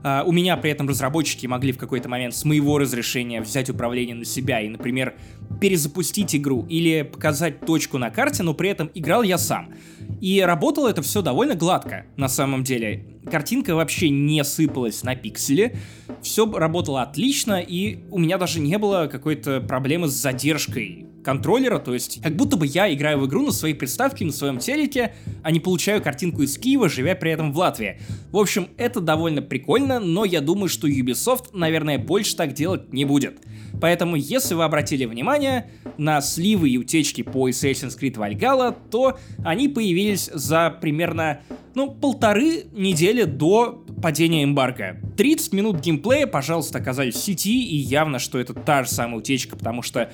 у 0.04 0.32
меня 0.32 0.56
при 0.58 0.70
этом 0.70 0.86
разработчики 0.86 1.46
могли 1.46 1.72
в 1.72 1.78
какой-то 1.78 2.10
момент 2.10 2.34
с 2.34 2.44
моего 2.44 2.78
разрешения 2.78 3.40
взять 3.40 3.70
управление 3.70 4.14
на 4.14 4.26
себя. 4.26 4.60
И, 4.60 4.68
например, 4.68 5.14
перезапустить 5.60 6.34
игру 6.36 6.66
или 6.68 7.02
показать 7.02 7.60
точку 7.60 7.98
на 7.98 8.10
карте, 8.10 8.42
но 8.42 8.54
при 8.54 8.70
этом 8.70 8.90
играл 8.94 9.22
я 9.22 9.38
сам. 9.38 9.72
И 10.20 10.40
работало 10.40 10.88
это 10.88 11.02
все 11.02 11.22
довольно 11.22 11.54
гладко, 11.54 12.06
на 12.16 12.28
самом 12.28 12.64
деле. 12.64 13.06
Картинка 13.30 13.74
вообще 13.74 14.10
не 14.10 14.44
сыпалась 14.44 15.02
на 15.02 15.16
пиксели, 15.16 15.76
все 16.22 16.50
работало 16.50 17.02
отлично, 17.02 17.60
и 17.60 18.04
у 18.10 18.18
меня 18.18 18.36
даже 18.36 18.60
не 18.60 18.78
было 18.78 19.06
какой-то 19.10 19.60
проблемы 19.60 20.08
с 20.08 20.12
задержкой 20.12 21.06
контроллера, 21.24 21.78
то 21.78 21.94
есть 21.94 22.22
как 22.22 22.36
будто 22.36 22.56
бы 22.56 22.66
я 22.66 22.92
играю 22.92 23.18
в 23.18 23.26
игру 23.26 23.42
на 23.42 23.50
своей 23.50 23.74
приставке, 23.74 24.24
на 24.24 24.32
своем 24.32 24.58
телеке, 24.58 25.14
а 25.42 25.50
не 25.50 25.58
получаю 25.58 26.02
картинку 26.02 26.42
из 26.42 26.56
Киева, 26.58 26.88
живя 26.88 27.16
при 27.16 27.32
этом 27.32 27.52
в 27.52 27.58
Латвии. 27.58 27.98
В 28.30 28.36
общем, 28.36 28.68
это 28.76 29.00
довольно 29.00 29.42
прикольно, 29.42 29.98
но 29.98 30.24
я 30.24 30.40
думаю, 30.40 30.68
что 30.68 30.86
Ubisoft, 30.86 31.48
наверное, 31.52 31.98
больше 31.98 32.36
так 32.36 32.52
делать 32.52 32.92
не 32.92 33.04
будет. 33.04 33.40
Поэтому, 33.80 34.16
если 34.16 34.54
вы 34.54 34.64
обратили 34.64 35.04
внимание 35.04 35.70
на 35.98 36.20
сливы 36.20 36.70
и 36.70 36.78
утечки 36.78 37.22
по 37.22 37.48
Assassin's 37.48 37.98
Creed 37.98 38.14
Valhalla, 38.14 38.76
то 38.90 39.18
они 39.44 39.68
появились 39.68 40.30
за 40.32 40.70
примерно, 40.70 41.40
ну, 41.74 41.90
полторы 41.90 42.64
недели 42.72 43.24
до 43.24 43.84
падения 44.02 44.44
эмбарго. 44.44 45.00
30 45.16 45.52
минут 45.52 45.80
геймплея, 45.80 46.26
пожалуйста, 46.26 46.78
оказались 46.78 47.14
в 47.14 47.18
сети, 47.18 47.64
и 47.64 47.76
явно, 47.76 48.18
что 48.18 48.38
это 48.38 48.54
та 48.54 48.84
же 48.84 48.90
самая 48.90 49.18
утечка, 49.18 49.56
потому 49.56 49.82
что 49.82 50.10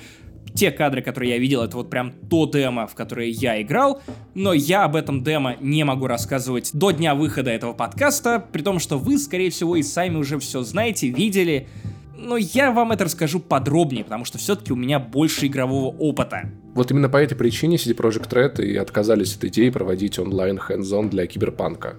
те 0.53 0.71
кадры, 0.71 1.01
которые 1.01 1.31
я 1.31 1.37
видел, 1.37 1.63
это 1.63 1.77
вот 1.77 1.89
прям 1.89 2.11
то 2.29 2.45
демо, 2.45 2.87
в 2.87 2.95
которое 2.95 3.29
я 3.29 3.61
играл, 3.61 4.01
но 4.33 4.53
я 4.53 4.83
об 4.83 4.95
этом 4.95 5.23
демо 5.23 5.55
не 5.59 5.83
могу 5.83 6.07
рассказывать 6.07 6.71
до 6.73 6.91
дня 6.91 7.15
выхода 7.15 7.51
этого 7.51 7.73
подкаста, 7.73 8.43
при 8.51 8.61
том, 8.61 8.79
что 8.79 8.97
вы, 8.97 9.17
скорее 9.17 9.49
всего, 9.49 9.75
и 9.75 9.83
сами 9.83 10.17
уже 10.17 10.39
все 10.39 10.61
знаете, 10.63 11.07
видели, 11.07 11.67
но 12.21 12.37
я 12.37 12.71
вам 12.71 12.91
это 12.91 13.05
расскажу 13.05 13.39
подробнее, 13.39 14.03
потому 14.03 14.25
что 14.25 14.37
все-таки 14.37 14.71
у 14.71 14.75
меня 14.75 14.99
больше 14.99 15.47
игрового 15.47 15.95
опыта. 15.97 16.49
Вот 16.73 16.89
именно 16.91 17.09
по 17.09 17.17
этой 17.17 17.35
причине 17.35 17.75
CD 17.75 17.95
Projekt 17.95 18.29
Red 18.29 18.63
и 18.63 18.77
отказались 18.77 19.35
от 19.35 19.43
идеи 19.45 19.69
проводить 19.69 20.19
онлайн 20.19 20.57
hands-on 20.57 21.09
для 21.09 21.27
киберпанка. 21.27 21.95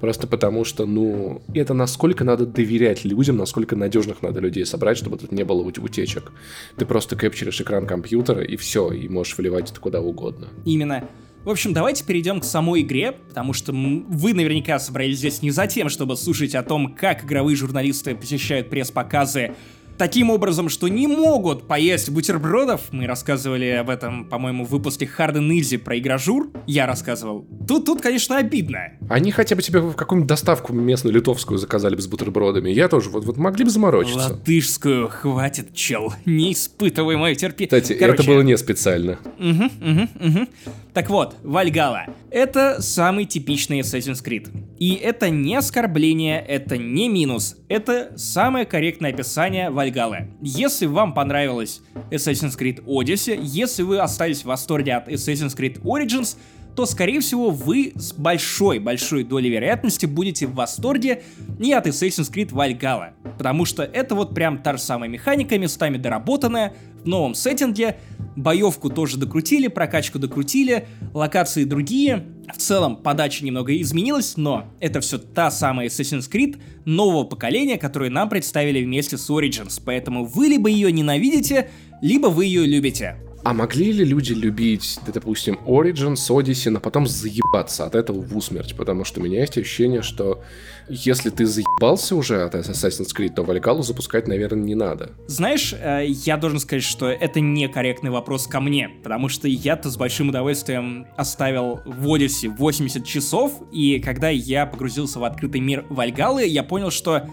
Просто 0.00 0.26
потому 0.26 0.64
что, 0.64 0.86
ну, 0.86 1.42
это 1.54 1.74
насколько 1.74 2.24
надо 2.24 2.46
доверять 2.46 3.04
людям, 3.04 3.36
насколько 3.36 3.76
надежных 3.76 4.22
надо 4.22 4.40
людей 4.40 4.64
собрать, 4.64 4.96
чтобы 4.96 5.18
тут 5.18 5.32
не 5.32 5.44
было 5.44 5.62
утечек. 5.62 6.32
Ты 6.76 6.86
просто 6.86 7.16
кэпчеришь 7.16 7.60
экран 7.60 7.86
компьютера 7.86 8.42
и 8.42 8.56
все, 8.56 8.90
и 8.90 9.08
можешь 9.08 9.36
вливать 9.36 9.70
это 9.70 9.80
куда 9.80 10.00
угодно. 10.00 10.48
Именно. 10.64 11.08
В 11.42 11.48
общем, 11.48 11.72
давайте 11.72 12.04
перейдем 12.04 12.40
к 12.40 12.44
самой 12.44 12.82
игре, 12.82 13.12
потому 13.12 13.54
что 13.54 13.72
вы 13.72 14.34
наверняка 14.34 14.78
собрались 14.78 15.18
здесь 15.18 15.40
не 15.40 15.50
за 15.50 15.66
тем, 15.66 15.88
чтобы 15.88 16.16
слушать 16.16 16.54
о 16.54 16.62
том, 16.62 16.94
как 16.94 17.24
игровые 17.24 17.56
журналисты 17.56 18.14
посещают 18.14 18.68
пресс-показы 18.68 19.54
таким 20.00 20.30
образом, 20.30 20.70
что 20.70 20.88
не 20.88 21.06
могут 21.06 21.68
поесть 21.68 22.08
бутербродов. 22.08 22.90
Мы 22.90 23.06
рассказывали 23.06 23.66
об 23.66 23.90
этом, 23.90 24.24
по-моему, 24.24 24.64
в 24.64 24.70
выпуске 24.70 25.06
Харден 25.06 25.52
Изи 25.52 25.76
про 25.76 25.98
игражур. 25.98 26.48
Я 26.66 26.86
рассказывал. 26.86 27.44
Тут, 27.68 27.84
тут, 27.84 28.00
конечно, 28.00 28.38
обидно. 28.38 28.94
Они 29.10 29.30
хотя 29.30 29.56
бы 29.56 29.60
тебе 29.60 29.80
в 29.80 29.92
какую-нибудь 29.92 30.26
доставку 30.26 30.72
местную 30.72 31.14
литовскую 31.14 31.58
заказали 31.58 31.96
бы 31.96 32.00
с 32.00 32.06
бутербродами. 32.06 32.70
Я 32.70 32.88
тоже 32.88 33.10
вот, 33.10 33.26
вот 33.26 33.36
могли 33.36 33.66
бы 33.66 33.70
заморочиться. 33.70 34.30
Латышскую, 34.30 35.08
хватит, 35.08 35.74
чел. 35.74 36.14
Не 36.24 36.54
испытывай 36.54 37.18
мое 37.18 37.34
терпение. 37.34 37.68
Кстати, 37.68 37.98
Короче... 37.98 38.22
это 38.22 38.30
было 38.30 38.40
не 38.40 38.56
специально. 38.56 39.18
Угу, 39.38 39.64
угу, 39.64 40.08
угу. 40.18 40.48
Так 40.94 41.10
вот, 41.10 41.36
Вальгала. 41.42 42.06
Это 42.30 42.80
самый 42.80 43.26
типичный 43.26 43.80
Assassin's 43.80 44.24
Creed. 44.24 44.48
И 44.78 44.94
это 44.94 45.28
не 45.28 45.56
оскорбление, 45.56 46.40
это 46.40 46.78
не 46.78 47.10
минус. 47.10 47.56
Это 47.68 48.12
самое 48.16 48.64
корректное 48.64 49.12
описание 49.12 49.68
Вальгала 49.68 49.89
Valhalla. 49.90 50.26
Если 50.40 50.86
вам 50.86 51.14
понравилась 51.14 51.82
Assassin's 52.10 52.58
Creed 52.58 52.84
Odyssey, 52.84 53.38
если 53.40 53.82
вы 53.82 53.98
остались 53.98 54.42
в 54.42 54.46
восторге 54.46 54.94
от 54.94 55.08
Assassin's 55.08 55.56
Creed 55.56 55.80
Origins, 55.82 56.36
то, 56.74 56.86
скорее 56.86 57.20
всего, 57.20 57.50
вы 57.50 57.92
с 57.96 58.12
большой-большой 58.12 59.24
долей 59.24 59.50
вероятности 59.50 60.06
будете 60.06 60.46
в 60.46 60.54
восторге 60.54 61.22
не 61.58 61.72
от 61.72 61.86
Assassin's 61.86 62.32
Creed 62.32 62.50
Valhalla, 62.50 63.12
потому 63.38 63.64
что 63.64 63.82
это 63.82 64.14
вот 64.14 64.34
прям 64.34 64.62
та 64.62 64.74
же 64.74 64.82
самая 64.82 65.08
механика, 65.08 65.58
местами 65.58 65.96
доработанная, 65.96 66.74
в 67.02 67.06
новом 67.06 67.34
сеттинге, 67.34 67.96
боевку 68.36 68.90
тоже 68.90 69.16
докрутили, 69.16 69.68
прокачку 69.68 70.18
докрутили, 70.18 70.86
локации 71.14 71.64
другие, 71.64 72.26
в 72.52 72.58
целом 72.58 72.96
подача 72.96 73.44
немного 73.44 73.78
изменилась, 73.80 74.36
но 74.36 74.66
это 74.80 75.00
все 75.00 75.18
та 75.18 75.50
самая 75.50 75.88
Assassin's 75.88 76.30
Creed 76.30 76.60
нового 76.84 77.24
поколения, 77.24 77.78
которую 77.78 78.12
нам 78.12 78.28
представили 78.28 78.82
вместе 78.84 79.16
с 79.16 79.30
Origins, 79.30 79.80
поэтому 79.84 80.24
вы 80.24 80.48
либо 80.48 80.68
ее 80.68 80.92
ненавидите, 80.92 81.70
либо 82.02 82.26
вы 82.26 82.46
ее 82.46 82.66
любите. 82.66 83.16
А 83.42 83.54
могли 83.54 83.92
ли 83.92 84.04
люди 84.04 84.32
любить, 84.32 84.98
допустим, 85.12 85.58
Origins, 85.66 86.28
Odyssey, 86.28 86.70
но 86.70 86.80
потом 86.80 87.06
заебаться 87.06 87.86
от 87.86 87.94
этого 87.94 88.20
в 88.20 88.36
усмерть? 88.36 88.76
Потому 88.76 89.04
что 89.04 89.20
у 89.20 89.22
меня 89.22 89.40
есть 89.40 89.56
ощущение, 89.56 90.02
что 90.02 90.42
если 90.88 91.30
ты 91.30 91.46
заебался 91.46 92.16
уже 92.16 92.42
от 92.42 92.54
Assassin's 92.54 93.16
Creed, 93.16 93.34
то 93.34 93.42
Вальгалу 93.42 93.82
запускать, 93.82 94.28
наверное, 94.28 94.62
не 94.62 94.74
надо. 94.74 95.12
Знаешь, 95.26 95.72
э, 95.72 96.04
я 96.06 96.36
должен 96.36 96.60
сказать, 96.60 96.82
что 96.82 97.08
это 97.08 97.40
некорректный 97.40 98.10
вопрос 98.10 98.46
ко 98.46 98.60
мне, 98.60 98.90
потому 99.02 99.28
что 99.28 99.48
я-то 99.48 99.88
с 99.88 99.96
большим 99.96 100.28
удовольствием 100.28 101.06
оставил 101.16 101.80
в 101.86 102.06
Odyssey 102.08 102.48
80 102.48 103.06
часов, 103.06 103.62
и 103.72 104.00
когда 104.00 104.28
я 104.28 104.66
погрузился 104.66 105.18
в 105.18 105.24
открытый 105.24 105.60
мир 105.60 105.86
Вальгалы, 105.88 106.44
я 106.44 106.62
понял, 106.62 106.90
что 106.90 107.26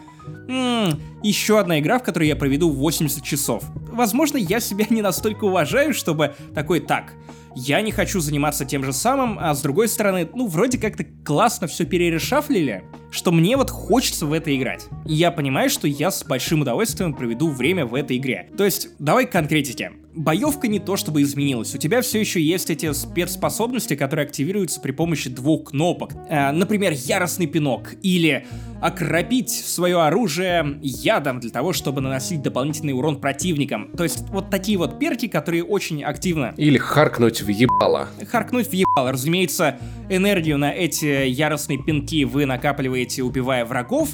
Ммм, 0.47 0.99
еще 1.23 1.59
одна 1.59 1.79
игра, 1.79 1.99
в 1.99 2.03
которой 2.03 2.27
я 2.27 2.35
проведу 2.35 2.69
80 2.69 3.23
часов. 3.23 3.63
Возможно, 3.91 4.37
я 4.37 4.59
себя 4.59 4.85
не 4.89 5.01
настолько 5.01 5.45
уважаю, 5.45 5.93
чтобы 5.93 6.35
такой 6.53 6.79
так. 6.79 7.13
Я 7.60 7.82
не 7.82 7.91
хочу 7.91 8.20
заниматься 8.20 8.65
тем 8.65 8.84
же 8.84 8.93
самым, 8.93 9.39
а 9.41 9.56
с 9.56 9.63
другой 9.63 9.88
стороны, 9.88 10.30
ну, 10.32 10.46
вроде 10.46 10.78
как-то 10.78 11.04
классно 11.26 11.65
все 11.65 11.86
перерешафлили, 11.86 12.84
что 13.10 13.32
мне 13.32 13.58
вот 13.58 13.72
хочется 13.72 14.28
в 14.28 14.34
это 14.34 14.56
играть. 14.56 14.86
И 15.08 15.15
я 15.15 15.32
понимаю, 15.32 15.72
что 15.72 15.88
я 15.88 16.12
с 16.12 16.24
большим 16.24 16.62
удовольствием 16.62 17.15
проведу 17.15 17.50
время 17.50 17.88
в 17.88 17.96
этой 17.96 18.17
игре. 18.17 18.52
То 18.56 18.63
есть, 18.63 18.89
давай 19.00 19.26
к 19.26 19.32
конкретике 19.32 19.91
боевка 20.17 20.67
не 20.67 20.80
то 20.80 20.98
чтобы 20.98 21.22
изменилась. 21.22 21.74
У 21.74 21.78
тебя 21.78 22.02
все 22.02 22.20
еще 22.20 22.41
есть 22.41 22.70
эти 22.70 22.91
спецспособности, 22.91 23.96
которые 23.96 24.26
активируются 24.26 24.82
при 24.82 24.91
помощи 24.91 25.30
двух 25.30 25.70
кнопок. 25.70 26.12
Э, 26.28 26.52
например, 26.52 26.93
яростный 26.93 27.48
пинок 27.48 27.93
или 28.02 28.46
окропить 28.82 29.50
свое 29.50 30.02
оружие 30.02 30.80
ядом 30.82 31.39
для 31.39 31.50
того, 31.50 31.74
чтобы 31.74 32.02
наносить 32.02 32.41
дополнительный 32.41 32.93
урон 32.93 33.20
противникам. 33.22 33.89
То 33.96 34.04
есть 34.04 34.22
вот 34.30 34.50
такие 34.50 34.78
вот 34.78 35.00
перки, 35.00 35.28
которые 35.28 35.63
очень 35.63 36.04
активно... 36.04 36.54
Или 36.58 36.78
харкнуть 36.78 37.41
в 37.47 37.49
ебало. 37.49 38.10
Харкнуть 38.29 38.67
в 38.67 38.73
ебало. 38.73 39.12
Разумеется, 39.12 39.77
энергию 40.10 40.57
на 40.57 40.71
эти 40.71 41.27
яростные 41.27 41.81
пинки 41.81 42.25
вы 42.25 42.45
накапливаете, 42.45 43.23
убивая 43.23 43.65
врагов, 43.65 44.10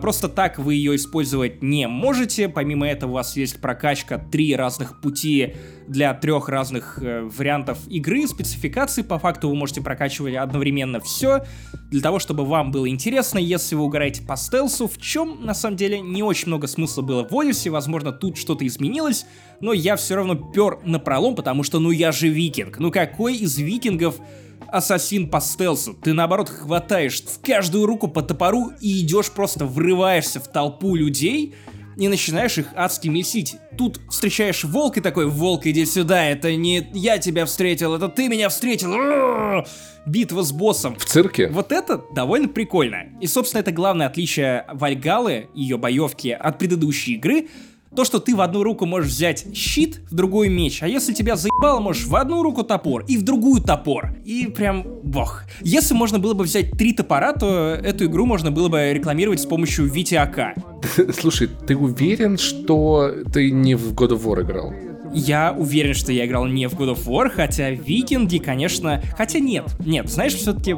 просто 0.00 0.28
так 0.28 0.58
вы 0.58 0.74
ее 0.74 0.96
использовать 0.96 1.62
не 1.62 1.88
можете. 1.88 2.48
Помимо 2.48 2.86
этого 2.86 3.10
у 3.10 3.14
вас 3.14 3.36
есть 3.36 3.60
прокачка 3.60 4.18
три 4.18 4.54
разных 4.54 5.00
пути 5.00 5.54
для 5.86 6.12
трех 6.14 6.48
разных 6.48 6.98
э, 7.02 7.22
вариантов 7.22 7.78
игры, 7.88 8.26
спецификации. 8.26 9.02
По 9.02 9.18
факту 9.18 9.48
вы 9.48 9.54
можете 9.54 9.80
прокачивать 9.80 10.34
одновременно 10.36 11.00
все, 11.00 11.44
для 11.90 12.02
того, 12.02 12.18
чтобы 12.18 12.44
вам 12.44 12.70
было 12.70 12.88
интересно, 12.88 13.38
если 13.38 13.74
вы 13.74 13.84
угораете 13.84 14.22
по 14.22 14.36
стелсу, 14.36 14.86
в 14.86 14.98
чем, 14.98 15.44
на 15.44 15.54
самом 15.54 15.76
деле, 15.76 16.00
не 16.00 16.22
очень 16.22 16.48
много 16.48 16.66
смысла 16.66 17.02
было 17.02 17.26
в 17.26 17.32
Odyssey, 17.32 17.70
возможно, 17.70 18.12
тут 18.12 18.36
что-то 18.36 18.66
изменилось, 18.66 19.24
но 19.60 19.72
я 19.72 19.96
все 19.96 20.16
равно 20.16 20.34
пер 20.34 20.78
на 20.84 20.98
пролом, 20.98 21.34
потому 21.34 21.62
что, 21.62 21.78
ну, 21.80 21.90
я 21.90 22.12
же 22.12 22.28
викинг. 22.28 22.78
Ну, 22.78 22.90
какой 22.90 23.36
из 23.36 23.56
викингов 23.56 24.16
ассасин 24.66 25.28
по 25.28 25.40
стелсу. 25.40 25.94
Ты 25.94 26.12
наоборот 26.12 26.48
хватаешь 26.48 27.22
в 27.22 27.40
каждую 27.44 27.86
руку 27.86 28.08
по 28.08 28.22
топору 28.22 28.72
и 28.80 29.00
идешь 29.00 29.30
просто 29.30 29.64
врываешься 29.64 30.40
в 30.40 30.48
толпу 30.48 30.94
людей, 30.94 31.54
и 31.98 32.06
начинаешь 32.06 32.56
их 32.58 32.68
адски 32.76 33.08
месить. 33.08 33.56
Тут 33.76 34.00
встречаешь 34.08 34.62
волк 34.62 34.96
и 34.96 35.00
такой, 35.00 35.26
волк, 35.26 35.66
иди 35.66 35.84
сюда, 35.84 36.24
это 36.24 36.54
не 36.54 36.88
я 36.94 37.18
тебя 37.18 37.44
встретил, 37.44 37.94
это 37.94 38.08
ты 38.08 38.28
меня 38.28 38.48
встретил. 38.48 38.94
Битва 40.06 40.42
с 40.42 40.52
боссом. 40.52 40.94
В 40.94 41.04
цирке? 41.04 41.48
Вот 41.48 41.72
это 41.72 42.02
довольно 42.14 42.48
прикольно. 42.48 43.08
И, 43.20 43.26
собственно, 43.26 43.60
это 43.60 43.72
главное 43.72 44.06
отличие 44.06 44.64
Вальгалы, 44.72 45.48
ее 45.54 45.76
боевки, 45.76 46.28
от 46.28 46.58
предыдущей 46.58 47.14
игры, 47.14 47.48
то, 47.94 48.04
что 48.04 48.20
ты 48.20 48.34
в 48.34 48.40
одну 48.40 48.62
руку 48.62 48.86
можешь 48.86 49.10
взять 49.10 49.46
щит, 49.54 50.00
в 50.10 50.14
другую 50.14 50.50
меч, 50.50 50.82
а 50.82 50.88
если 50.88 51.12
тебя 51.12 51.36
заебало, 51.36 51.80
можешь 51.80 52.06
в 52.06 52.14
одну 52.14 52.42
руку 52.42 52.62
топор 52.62 53.04
и 53.08 53.16
в 53.16 53.22
другую 53.22 53.62
топор. 53.62 54.14
И 54.24 54.46
прям, 54.46 54.84
бог. 55.02 55.44
Если 55.62 55.94
можно 55.94 56.18
было 56.18 56.34
бы 56.34 56.44
взять 56.44 56.72
три 56.72 56.92
топора, 56.92 57.32
то 57.32 57.74
эту 57.74 58.06
игру 58.06 58.26
можно 58.26 58.50
было 58.50 58.68
бы 58.68 58.92
рекламировать 58.92 59.40
с 59.40 59.46
помощью 59.46 59.86
Витиака. 59.86 60.54
Слушай, 61.12 61.48
ты 61.66 61.76
уверен, 61.76 62.38
что 62.38 63.12
ты 63.32 63.50
не 63.50 63.74
в 63.74 63.94
God 63.94 64.10
of 64.10 64.22
War 64.24 64.42
играл? 64.42 64.72
Я 65.12 65.52
уверен, 65.52 65.94
что 65.94 66.12
я 66.12 66.26
играл 66.26 66.46
не 66.46 66.68
в 66.68 66.74
God 66.74 66.94
of 66.94 67.06
War, 67.06 67.30
хотя 67.30 67.70
Викинги, 67.70 68.38
конечно... 68.38 69.02
Хотя 69.16 69.38
нет, 69.38 69.64
нет, 69.84 70.08
знаешь, 70.10 70.34
все-таки 70.34 70.76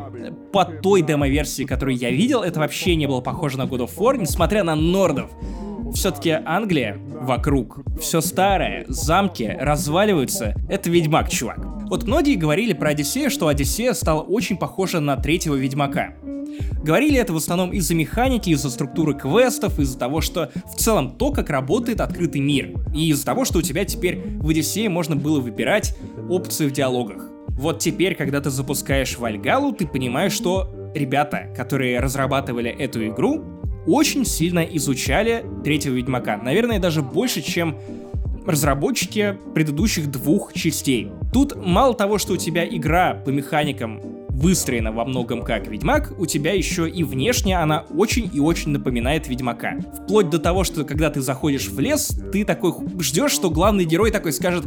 по 0.52 0.64
той 0.64 1.02
демо-версии, 1.02 1.64
которую 1.64 1.96
я 1.96 2.10
видел, 2.10 2.42
это 2.42 2.60
вообще 2.60 2.94
не 2.96 3.06
было 3.06 3.20
похоже 3.20 3.58
на 3.58 3.62
God 3.62 3.80
of 3.80 3.96
War, 3.96 4.16
несмотря 4.16 4.62
на 4.62 4.76
нордов 4.76 5.30
все-таки 5.94 6.30
Англия 6.30 6.98
вокруг, 6.98 7.80
все 8.00 8.20
старое, 8.20 8.84
замки 8.88 9.56
разваливаются. 9.60 10.54
Это 10.68 10.90
Ведьмак, 10.90 11.28
чувак. 11.28 11.58
Вот 11.88 12.04
многие 12.04 12.36
говорили 12.36 12.72
про 12.72 12.90
Одиссея, 12.90 13.30
что 13.30 13.48
Одиссея 13.48 13.92
стала 13.94 14.20
очень 14.22 14.56
похожа 14.56 15.00
на 15.00 15.16
третьего 15.16 15.56
Ведьмака. 15.56 16.14
Говорили 16.82 17.18
это 17.18 17.32
в 17.32 17.36
основном 17.36 17.72
из-за 17.72 17.94
механики, 17.94 18.50
из-за 18.50 18.70
структуры 18.70 19.14
квестов, 19.14 19.78
из-за 19.78 19.98
того, 19.98 20.20
что 20.20 20.50
в 20.72 20.76
целом 20.76 21.10
то, 21.16 21.30
как 21.30 21.50
работает 21.50 22.00
открытый 22.00 22.40
мир, 22.40 22.72
и 22.94 23.10
из-за 23.10 23.26
того, 23.26 23.44
что 23.44 23.58
у 23.58 23.62
тебя 23.62 23.84
теперь 23.84 24.22
в 24.38 24.48
Одиссее 24.48 24.88
можно 24.88 25.16
было 25.16 25.40
выбирать 25.40 25.96
опции 26.28 26.66
в 26.66 26.72
диалогах. 26.72 27.28
Вот 27.48 27.80
теперь, 27.80 28.14
когда 28.14 28.40
ты 28.40 28.48
запускаешь 28.50 29.18
Вальгалу, 29.18 29.72
ты 29.72 29.86
понимаешь, 29.86 30.32
что 30.32 30.72
ребята, 30.94 31.52
которые 31.54 32.00
разрабатывали 32.00 32.70
эту 32.70 33.06
игру, 33.08 33.59
очень 33.86 34.24
сильно 34.24 34.60
изучали 34.60 35.44
третьего 35.64 35.94
Ведьмака. 35.94 36.36
Наверное, 36.36 36.78
даже 36.78 37.02
больше, 37.02 37.42
чем 37.42 37.76
разработчики 38.46 39.36
предыдущих 39.54 40.10
двух 40.10 40.52
частей. 40.52 41.10
Тут 41.32 41.54
мало 41.56 41.94
того, 41.94 42.18
что 42.18 42.34
у 42.34 42.36
тебя 42.36 42.66
игра 42.66 43.14
по 43.14 43.30
механикам 43.30 44.00
выстроена 44.30 44.90
во 44.90 45.04
многом 45.04 45.42
как 45.42 45.66
Ведьмак, 45.66 46.14
у 46.18 46.24
тебя 46.24 46.54
еще 46.54 46.88
и 46.88 47.04
внешне 47.04 47.58
она 47.58 47.84
очень 47.94 48.30
и 48.32 48.40
очень 48.40 48.70
напоминает 48.70 49.28
Ведьмака. 49.28 49.76
Вплоть 50.02 50.30
до 50.30 50.38
того, 50.38 50.64
что 50.64 50.84
когда 50.84 51.10
ты 51.10 51.20
заходишь 51.20 51.68
в 51.68 51.78
лес, 51.78 52.18
ты 52.32 52.44
такой 52.44 52.72
ждешь, 53.00 53.32
что 53.32 53.50
главный 53.50 53.84
герой 53.84 54.10
такой 54.10 54.32
скажет 54.32 54.64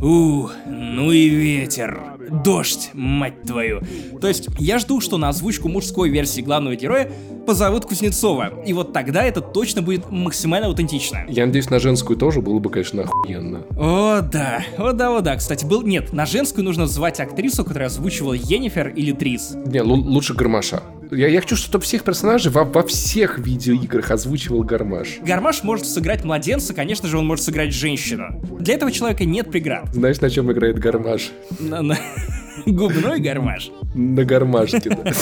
«Ух, 0.00 0.54
ну 0.66 1.12
и 1.12 1.28
ветер, 1.28 2.00
дождь, 2.30 2.90
мать 2.94 3.42
твою». 3.42 3.80
То 4.20 4.28
есть 4.28 4.48
я 4.58 4.78
жду, 4.78 5.00
что 5.00 5.18
на 5.18 5.28
озвучку 5.28 5.68
мужской 5.68 6.08
версии 6.10 6.40
главного 6.40 6.76
героя 6.76 7.10
позовут 7.46 7.84
Кузнецова. 7.86 8.62
И 8.64 8.72
вот 8.72 8.92
тогда 8.92 9.24
это 9.24 9.40
точно 9.40 9.82
будет 9.82 10.10
максимально 10.10 10.68
аутентично. 10.68 11.24
Я 11.28 11.46
надеюсь, 11.46 11.70
на 11.70 11.80
женскую 11.80 12.16
тоже 12.16 12.40
было 12.40 12.58
бы, 12.58 12.70
конечно, 12.70 13.02
охуенно. 13.02 13.62
О, 13.76 14.20
да. 14.20 14.62
О, 14.78 14.92
да, 14.92 15.16
о, 15.16 15.20
да. 15.20 15.36
Кстати, 15.36 15.64
был... 15.64 15.82
Нет, 15.82 16.12
на 16.12 16.26
женскую 16.26 16.64
нужно 16.64 16.86
звать 16.86 17.18
актрису, 17.20 17.64
которая 17.64 17.88
озвучивала 17.88 18.34
Енифер 18.34 18.88
или 18.88 19.12
Трис. 19.12 19.56
Не, 19.66 19.82
лучше 19.82 20.34
Гармаша. 20.34 20.82
Я, 21.10 21.28
я 21.28 21.40
хочу, 21.40 21.56
чтобы 21.56 21.84
всех 21.84 22.04
персонажей 22.04 22.52
во, 22.52 22.64
во 22.64 22.82
всех 22.82 23.38
видеоиграх 23.38 24.10
озвучивал 24.10 24.62
Гармаш. 24.62 25.18
Гармаш 25.22 25.62
может 25.64 25.86
сыграть 25.86 26.24
младенца, 26.24 26.72
конечно 26.72 27.08
же, 27.08 27.18
он 27.18 27.26
может 27.26 27.44
сыграть 27.44 27.72
женщину. 27.72 28.40
Для 28.60 28.74
этого 28.74 28.92
человека 28.92 29.24
нет 29.24 29.50
преград. 29.50 29.88
Знаешь, 29.92 30.20
на 30.20 30.30
чем 30.30 30.50
играет 30.52 30.78
Гармаш? 30.78 31.30
На, 31.58 31.82
на... 31.82 31.98
Губной 32.66 33.20
гармаш. 33.20 33.70
На 33.94 34.24
гармашке, 34.24 34.90
да. 34.90 35.12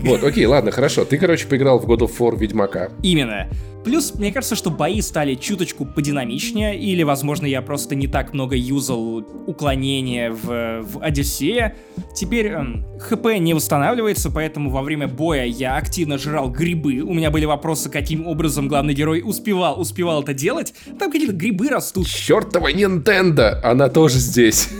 Вот, 0.00 0.22
окей, 0.22 0.46
ладно, 0.46 0.70
хорошо. 0.70 1.04
Ты, 1.04 1.16
короче, 1.18 1.46
поиграл 1.46 1.78
в 1.78 1.86
God 1.86 2.00
of 2.00 2.18
War 2.18 2.38
Ведьмака. 2.38 2.90
Именно. 3.02 3.48
Плюс, 3.84 4.14
мне 4.14 4.32
кажется, 4.32 4.56
что 4.56 4.70
бои 4.70 5.02
стали 5.02 5.34
чуточку 5.34 5.84
подинамичнее, 5.84 6.78
или, 6.78 7.02
возможно, 7.02 7.44
я 7.44 7.60
просто 7.60 7.94
не 7.94 8.06
так 8.06 8.32
много 8.32 8.56
юзал 8.56 9.18
уклонения 9.46 10.30
в, 10.30 10.82
в 10.82 11.02
Одиссее. 11.02 11.76
Теперь 12.14 12.46
эм, 12.46 12.86
ХП 12.98 13.38
не 13.38 13.52
восстанавливается, 13.52 14.30
поэтому 14.30 14.70
во 14.70 14.80
время 14.80 15.06
боя 15.06 15.44
я 15.44 15.76
активно 15.76 16.16
жрал 16.16 16.48
грибы. 16.50 17.00
У 17.00 17.12
меня 17.12 17.30
были 17.30 17.44
вопросы, 17.44 17.90
каким 17.90 18.26
образом 18.26 18.68
главный 18.68 18.94
герой 18.94 19.22
успевал, 19.22 19.78
успевал 19.78 20.22
это 20.22 20.32
делать. 20.32 20.72
Там 20.98 21.12
какие-то 21.12 21.34
грибы 21.34 21.68
растут. 21.68 22.06
Чёртова 22.06 22.68
Нинтендо! 22.68 23.60
Она 23.62 23.90
тоже 23.90 24.18
здесь. 24.18 24.70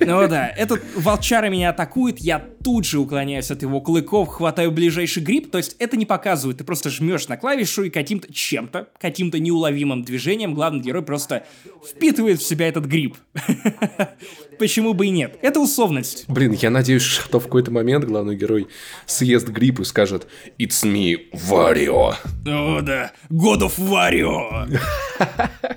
Ну 0.00 0.28
да, 0.28 0.48
этот 0.48 0.82
волчара 0.96 1.48
меня 1.48 1.70
атакует, 1.70 2.18
я 2.18 2.38
тут 2.38 2.84
же 2.84 2.98
уклоняюсь 2.98 3.50
от 3.50 3.62
его 3.62 3.80
клыков, 3.80 4.28
хватаю 4.28 4.70
ближайший 4.72 5.22
гриб, 5.22 5.50
то 5.50 5.58
есть 5.58 5.76
это 5.78 5.96
не 5.96 6.06
показывает, 6.06 6.58
ты 6.58 6.64
просто 6.64 6.90
жмешь 6.90 7.28
на 7.28 7.36
клавишу 7.36 7.84
и 7.84 7.90
каким-то 7.90 8.32
чем-то, 8.32 8.88
каким-то 8.98 9.38
неуловимым 9.38 10.02
движением 10.02 10.54
главный 10.54 10.80
герой 10.80 11.02
просто 11.02 11.44
впитывает 11.86 12.40
в 12.40 12.46
себя 12.46 12.68
этот 12.68 12.86
гриб. 12.86 13.16
Почему 14.58 14.94
бы 14.94 15.06
и 15.06 15.10
нет? 15.10 15.38
Это 15.42 15.60
условность. 15.60 16.24
Блин, 16.28 16.52
я 16.52 16.70
надеюсь, 16.70 17.02
что 17.02 17.40
в 17.40 17.44
какой-то 17.44 17.70
момент 17.70 18.04
главный 18.04 18.36
герой 18.36 18.68
съест 19.06 19.48
гриб 19.48 19.80
и 19.80 19.84
скажет 19.84 20.26
«It's 20.58 20.84
me, 20.84 21.16
Wario». 21.32 22.14
О 22.46 22.80
да, 22.80 23.12
God 23.30 23.60
of 23.60 23.78
Wario. 23.78 24.78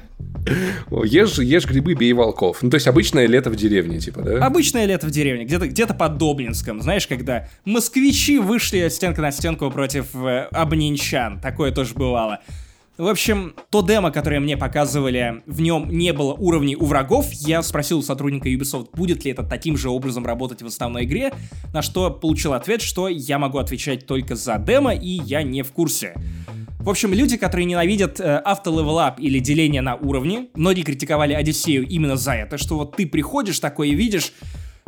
Ешь, 1.03 1.37
ешь 1.39 1.65
грибы, 1.65 1.93
бей 1.93 2.13
волков. 2.13 2.59
Ну, 2.61 2.69
то 2.69 2.75
есть 2.75 2.87
обычное 2.87 3.27
лето 3.27 3.49
в 3.49 3.55
деревне, 3.55 3.99
типа, 3.99 4.21
да? 4.21 4.45
Обычное 4.45 4.85
лето 4.85 5.07
в 5.07 5.11
деревне, 5.11 5.45
где-то 5.45 5.67
где 5.67 5.85
под 5.87 6.17
Доблинском. 6.17 6.81
Знаешь, 6.81 7.07
когда 7.07 7.47
москвичи 7.65 8.39
вышли 8.39 8.87
стенка 8.89 9.21
на 9.21 9.31
стенку 9.31 9.69
против 9.71 10.15
э, 10.15 10.47
обнинчан. 10.51 11.39
Такое 11.39 11.71
тоже 11.71 11.93
бывало. 11.93 12.39
В 12.97 13.07
общем, 13.07 13.53
то 13.69 13.83
демо, 13.83 14.09
которое 14.09 14.39
мне 14.39 14.57
показывали, 14.57 15.43
в 15.45 15.61
нем 15.61 15.87
не 15.87 16.13
было 16.13 16.33
уровней 16.33 16.75
у 16.75 16.85
врагов. 16.85 17.31
Я 17.31 17.61
спросил 17.61 17.99
у 17.99 18.01
сотрудника 18.01 18.49
Ubisoft, 18.49 18.89
будет 18.93 19.23
ли 19.23 19.31
это 19.31 19.43
таким 19.43 19.77
же 19.77 19.89
образом 19.89 20.25
работать 20.25 20.63
в 20.63 20.65
основной 20.65 21.03
игре, 21.03 21.31
на 21.73 21.83
что 21.83 22.09
получил 22.09 22.53
ответ, 22.53 22.81
что 22.81 23.07
я 23.07 23.37
могу 23.37 23.59
отвечать 23.59 24.07
только 24.07 24.35
за 24.35 24.57
демо, 24.57 24.95
и 24.95 25.09
я 25.09 25.43
не 25.43 25.61
в 25.61 25.71
курсе. 25.73 26.15
В 26.87 26.89
общем, 26.89 27.13
люди, 27.13 27.35
которые 27.35 27.65
ненавидят 27.65 28.21
э, 28.21 28.37
автолевелап 28.37 29.19
или 29.19 29.39
деление 29.39 29.81
на 29.81 29.95
уровни, 29.95 30.47
многие 30.55 30.83
критиковали 30.83 31.33
Одиссею 31.33 31.85
именно 31.85 32.15
за 32.15 32.31
это, 32.31 32.57
что 32.57 32.77
вот 32.77 32.95
ты 32.95 33.05
приходишь 33.05 33.59
такой 33.59 33.89
и 33.89 33.93
видишь 33.93 34.31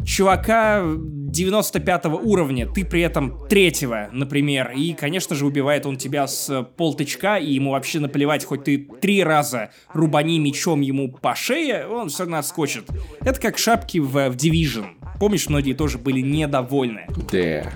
чувака 0.05 0.81
95 0.81 2.05
уровня, 2.05 2.67
ты 2.67 2.85
при 2.85 3.01
этом 3.01 3.45
третьего, 3.49 4.07
например, 4.13 4.71
и, 4.71 4.93
конечно 4.93 5.35
же, 5.35 5.45
убивает 5.45 5.85
он 5.85 5.97
тебя 5.97 6.25
с 6.27 6.63
полтычка, 6.77 7.35
и 7.35 7.51
ему 7.51 7.71
вообще 7.71 7.99
наплевать, 7.99 8.45
хоть 8.45 8.63
ты 8.63 8.77
три 9.01 9.21
раза 9.21 9.71
рубани 9.91 10.39
мечом 10.39 10.79
ему 10.79 11.11
по 11.11 11.35
шее, 11.35 11.85
он 11.85 12.07
все 12.07 12.19
равно 12.19 12.37
отскочит. 12.37 12.85
Это 13.19 13.41
как 13.41 13.57
шапки 13.57 13.97
в, 13.97 14.29
в 14.29 14.37
Division. 14.37 14.85
Помнишь, 15.19 15.49
многие 15.49 15.73
тоже 15.73 15.97
были 15.97 16.21
недовольны. 16.21 17.07
Да. 17.29 17.69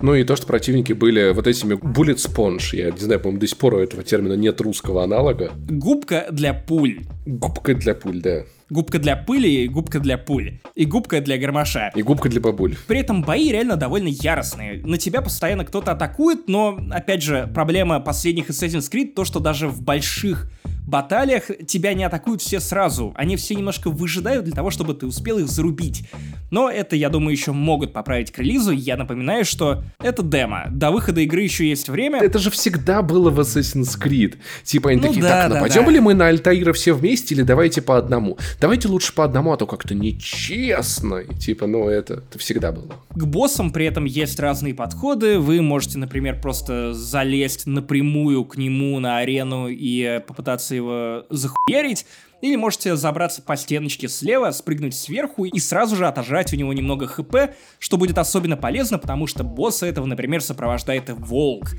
Ну 0.00 0.14
и 0.14 0.24
то, 0.24 0.36
что 0.36 0.46
противники 0.46 0.92
были 0.92 1.32
вот 1.32 1.46
этими 1.46 1.74
bullet 1.74 2.16
sponge. 2.16 2.76
Я 2.76 2.90
не 2.90 2.98
знаю, 2.98 3.20
по-моему, 3.20 3.40
до 3.40 3.46
сих 3.46 3.58
пор 3.58 3.74
у 3.74 3.78
этого 3.78 4.02
термина 4.02 4.34
нет 4.34 4.60
русского 4.60 5.04
аналога. 5.04 5.52
Губка 5.68 6.26
для 6.30 6.54
пуль. 6.54 7.00
Губка 7.26 7.74
для 7.74 7.94
пуль, 7.94 8.20
да. 8.20 8.42
Губка 8.72 8.98
для 8.98 9.16
пыли 9.16 9.64
и 9.64 9.68
губка 9.68 10.00
для 10.00 10.16
пуль. 10.16 10.58
И 10.74 10.86
губка 10.86 11.20
для 11.20 11.36
гармоша. 11.36 11.92
И 11.94 12.00
губка 12.00 12.30
для 12.30 12.40
бабуль. 12.40 12.74
При 12.86 13.00
этом 13.00 13.22
бои 13.22 13.52
реально 13.52 13.76
довольно 13.76 14.08
яростные. 14.08 14.80
На 14.82 14.96
тебя 14.96 15.20
постоянно 15.20 15.66
кто-то 15.66 15.92
атакует, 15.92 16.48
но, 16.48 16.80
опять 16.90 17.22
же, 17.22 17.50
проблема 17.54 18.00
последних 18.00 18.48
Assassin's 18.48 18.90
Creed 18.90 19.12
то, 19.12 19.26
что 19.26 19.40
даже 19.40 19.68
в 19.68 19.82
больших 19.82 20.50
баталиях 20.86 21.50
тебя 21.66 21.94
не 21.94 22.04
атакуют 22.04 22.42
все 22.42 22.60
сразу. 22.60 23.12
Они 23.16 23.36
все 23.36 23.54
немножко 23.54 23.90
выжидают 23.90 24.44
для 24.44 24.54
того, 24.54 24.70
чтобы 24.70 24.94
ты 24.94 25.06
успел 25.06 25.38
их 25.38 25.48
зарубить. 25.48 26.04
Но 26.50 26.70
это, 26.70 26.96
я 26.96 27.08
думаю, 27.08 27.32
еще 27.32 27.52
могут 27.52 27.92
поправить 27.92 28.30
к 28.30 28.38
релизу. 28.38 28.72
Я 28.72 28.96
напоминаю, 28.96 29.44
что 29.44 29.84
это 29.98 30.22
демо. 30.22 30.66
До 30.70 30.90
выхода 30.90 31.20
игры 31.20 31.42
еще 31.42 31.68
есть 31.68 31.88
время. 31.88 32.20
Это 32.20 32.38
же 32.38 32.50
всегда 32.50 33.02
было 33.02 33.30
в 33.30 33.40
Assassin's 33.40 33.98
Creed. 34.00 34.36
Типа 34.64 34.90
они 34.90 35.00
ну, 35.00 35.08
такие, 35.08 35.22
да, 35.22 35.28
так, 35.28 35.48
да, 35.48 35.54
нападем 35.56 35.84
да. 35.84 35.90
ли 35.90 36.00
мы 36.00 36.14
на 36.14 36.26
Альтаира 36.26 36.72
все 36.72 36.92
вместе 36.92 37.34
или 37.34 37.42
давайте 37.42 37.82
по 37.82 37.96
одному? 37.96 38.38
Давайте 38.60 38.88
лучше 38.88 39.14
по 39.14 39.24
одному, 39.24 39.52
а 39.52 39.56
то 39.56 39.66
как-то 39.66 39.94
нечестно. 39.94 41.16
И, 41.16 41.34
типа, 41.34 41.66
ну 41.66 41.88
это, 41.88 42.14
это 42.14 42.38
всегда 42.38 42.72
было. 42.72 42.94
К 43.10 43.24
боссам 43.24 43.72
при 43.72 43.86
этом 43.86 44.04
есть 44.04 44.38
разные 44.40 44.74
подходы. 44.74 45.38
Вы 45.38 45.62
можете, 45.62 45.98
например, 45.98 46.40
просто 46.40 46.92
залезть 46.92 47.66
напрямую 47.66 48.44
к 48.44 48.56
нему 48.56 48.98
на 49.00 49.18
арену 49.18 49.68
и 49.68 50.20
попытаться 50.26 50.52
пытаться 50.52 50.74
его 50.82 51.26
захуярить, 51.30 52.06
или 52.42 52.56
можете 52.56 52.96
забраться 52.96 53.40
по 53.40 53.56
стеночке 53.56 54.08
слева, 54.08 54.50
спрыгнуть 54.50 54.94
сверху 54.94 55.44
и 55.44 55.58
сразу 55.58 55.96
же 55.96 56.06
отожрать 56.06 56.52
у 56.52 56.56
него 56.56 56.72
немного 56.72 57.06
хп, 57.06 57.34
что 57.78 57.96
будет 57.96 58.18
особенно 58.18 58.56
полезно, 58.56 58.98
потому 58.98 59.26
что 59.26 59.44
босса 59.44 59.86
этого, 59.86 60.06
например, 60.06 60.42
сопровождает 60.42 61.08
волк. 61.08 61.70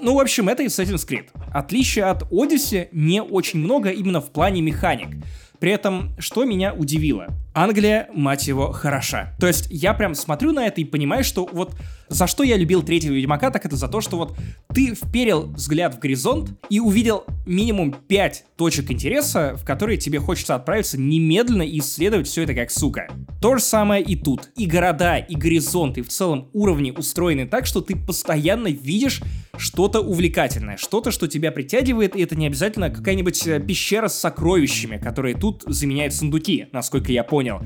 Ну, 0.00 0.16
в 0.16 0.20
общем, 0.20 0.48
это 0.48 0.64
Assassin's 0.64 1.06
Creed. 1.08 1.26
Отличие 1.52 2.06
от 2.06 2.24
Odyssey 2.32 2.88
не 2.90 3.22
очень 3.22 3.60
много 3.60 3.90
именно 3.90 4.20
в 4.20 4.30
плане 4.30 4.60
механик. 4.60 5.16
При 5.60 5.70
этом, 5.70 6.10
что 6.18 6.44
меня 6.44 6.74
удивило, 6.74 7.28
Англия, 7.54 8.08
мать 8.12 8.48
его, 8.48 8.72
хороша. 8.72 9.36
То 9.38 9.46
есть 9.46 9.68
я 9.70 9.94
прям 9.94 10.16
смотрю 10.16 10.50
на 10.50 10.66
это 10.66 10.80
и 10.80 10.84
понимаю, 10.84 11.22
что 11.22 11.48
вот 11.52 11.76
за 12.08 12.26
что 12.26 12.42
я 12.42 12.56
любил 12.56 12.82
третьего 12.82 13.14
Ведьмака, 13.14 13.50
так 13.50 13.64
это 13.64 13.76
за 13.76 13.88
то, 13.88 14.00
что 14.00 14.16
вот 14.16 14.36
ты 14.74 14.94
вперил 14.94 15.52
взгляд 15.52 15.94
в 15.94 15.98
горизонт 15.98 16.50
и 16.68 16.80
увидел 16.80 17.24
минимум 17.46 17.92
5 17.92 18.44
точек 18.56 18.90
интереса, 18.90 19.56
в 19.56 19.64
которые 19.64 19.98
тебе 19.98 20.18
хочется 20.18 20.54
отправиться 20.54 20.98
немедленно 20.98 21.62
и 21.62 21.78
исследовать 21.78 22.28
все 22.28 22.42
это 22.42 22.54
как 22.54 22.70
сука. 22.70 23.08
То 23.40 23.56
же 23.56 23.62
самое 23.62 24.02
и 24.02 24.14
тут. 24.14 24.50
И 24.56 24.66
города, 24.66 25.16
и 25.18 25.34
горизонт, 25.34 25.98
и 25.98 26.02
в 26.02 26.08
целом 26.08 26.48
уровни 26.52 26.92
устроены 26.92 27.46
так, 27.46 27.66
что 27.66 27.80
ты 27.80 27.96
постоянно 27.96 28.68
видишь 28.68 29.20
что-то 29.56 30.00
увлекательное, 30.00 30.76
что-то, 30.76 31.10
что 31.10 31.28
тебя 31.28 31.52
притягивает, 31.52 32.16
и 32.16 32.22
это 32.22 32.36
не 32.36 32.46
обязательно 32.46 32.90
какая-нибудь 32.90 33.46
э, 33.46 33.60
пещера 33.60 34.08
с 34.08 34.18
сокровищами, 34.18 34.98
которые 34.98 35.34
тут 35.34 35.62
заменяют 35.66 36.14
сундуки, 36.14 36.68
насколько 36.72 37.12
я 37.12 37.24
понял. 37.24 37.60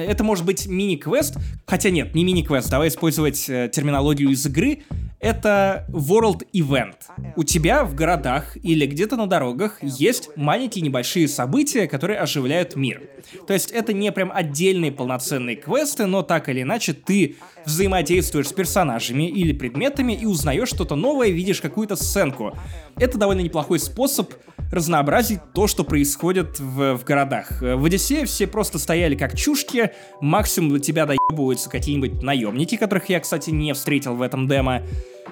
Это 0.00 0.24
может 0.24 0.44
быть 0.44 0.66
мини-квест, 0.66 1.36
хотя 1.66 1.90
нет, 1.90 2.14
не 2.14 2.24
мини-квест, 2.24 2.68
давай 2.70 2.88
использовать 2.88 3.48
э, 3.48 3.70
терминологию 3.72 4.30
из 4.30 4.44
игры, 4.46 4.82
это 5.24 5.86
World 5.88 6.42
Event. 6.52 6.96
У 7.34 7.44
тебя 7.44 7.84
в 7.84 7.94
городах 7.94 8.58
или 8.62 8.84
где-то 8.84 9.16
на 9.16 9.26
дорогах 9.26 9.82
есть 9.82 10.28
маленькие 10.36 10.82
небольшие 10.82 11.28
события, 11.28 11.86
которые 11.86 12.18
оживляют 12.18 12.76
мир. 12.76 13.08
То 13.46 13.54
есть 13.54 13.70
это 13.70 13.94
не 13.94 14.12
прям 14.12 14.30
отдельные 14.30 14.92
полноценные 14.92 15.56
квесты, 15.56 16.04
но 16.04 16.22
так 16.22 16.50
или 16.50 16.60
иначе 16.60 16.92
ты 16.92 17.36
взаимодействуешь 17.64 18.48
с 18.48 18.52
персонажами 18.52 19.26
или 19.26 19.54
предметами 19.54 20.12
и 20.12 20.26
узнаешь 20.26 20.68
что-то 20.68 20.94
новое, 20.94 21.30
видишь 21.30 21.62
какую-то 21.62 21.96
сценку. 21.96 22.52
Это 22.96 23.16
довольно 23.16 23.40
неплохой 23.40 23.78
способ 23.78 24.30
разнообразить 24.70 25.40
то, 25.52 25.66
что 25.66 25.84
происходит 25.84 26.58
в, 26.58 26.96
в 26.96 27.04
городах. 27.04 27.60
В 27.60 27.84
Одиссее 27.84 28.26
все 28.26 28.46
просто 28.46 28.78
стояли 28.78 29.14
как 29.14 29.36
чушки, 29.36 29.92
максимум 30.20 30.72
до 30.72 30.80
тебя 30.80 31.06
доебываются 31.06 31.70
какие-нибудь 31.70 32.22
наемники, 32.22 32.76
которых 32.76 33.08
я, 33.08 33.20
кстати, 33.20 33.50
не 33.50 33.72
встретил 33.72 34.14
в 34.14 34.22
этом 34.22 34.48
демо. 34.48 34.82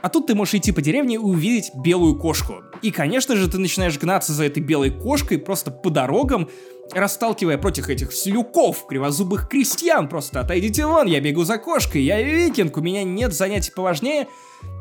А 0.00 0.08
тут 0.08 0.26
ты 0.26 0.34
можешь 0.34 0.54
идти 0.54 0.72
по 0.72 0.82
деревне 0.82 1.14
и 1.14 1.18
увидеть 1.18 1.70
белую 1.74 2.16
кошку. 2.18 2.62
И, 2.82 2.90
конечно 2.90 3.36
же, 3.36 3.48
ты 3.48 3.58
начинаешь 3.58 3.98
гнаться 3.98 4.32
за 4.32 4.44
этой 4.44 4.62
белой 4.62 4.90
кошкой 4.90 5.38
просто 5.38 5.70
по 5.70 5.90
дорогам, 5.90 6.48
расталкивая 6.94 7.58
против 7.58 7.88
этих 7.88 8.12
слюков, 8.12 8.86
кривозубых 8.86 9.48
крестьян. 9.48 10.08
Просто 10.08 10.40
отойдите 10.40 10.86
вон, 10.86 11.06
я 11.06 11.20
бегу 11.20 11.44
за 11.44 11.58
кошкой, 11.58 12.02
я 12.02 12.22
викинг, 12.22 12.76
у 12.76 12.80
меня 12.80 13.02
нет 13.04 13.32
занятий 13.32 13.72
поважнее. 13.74 14.28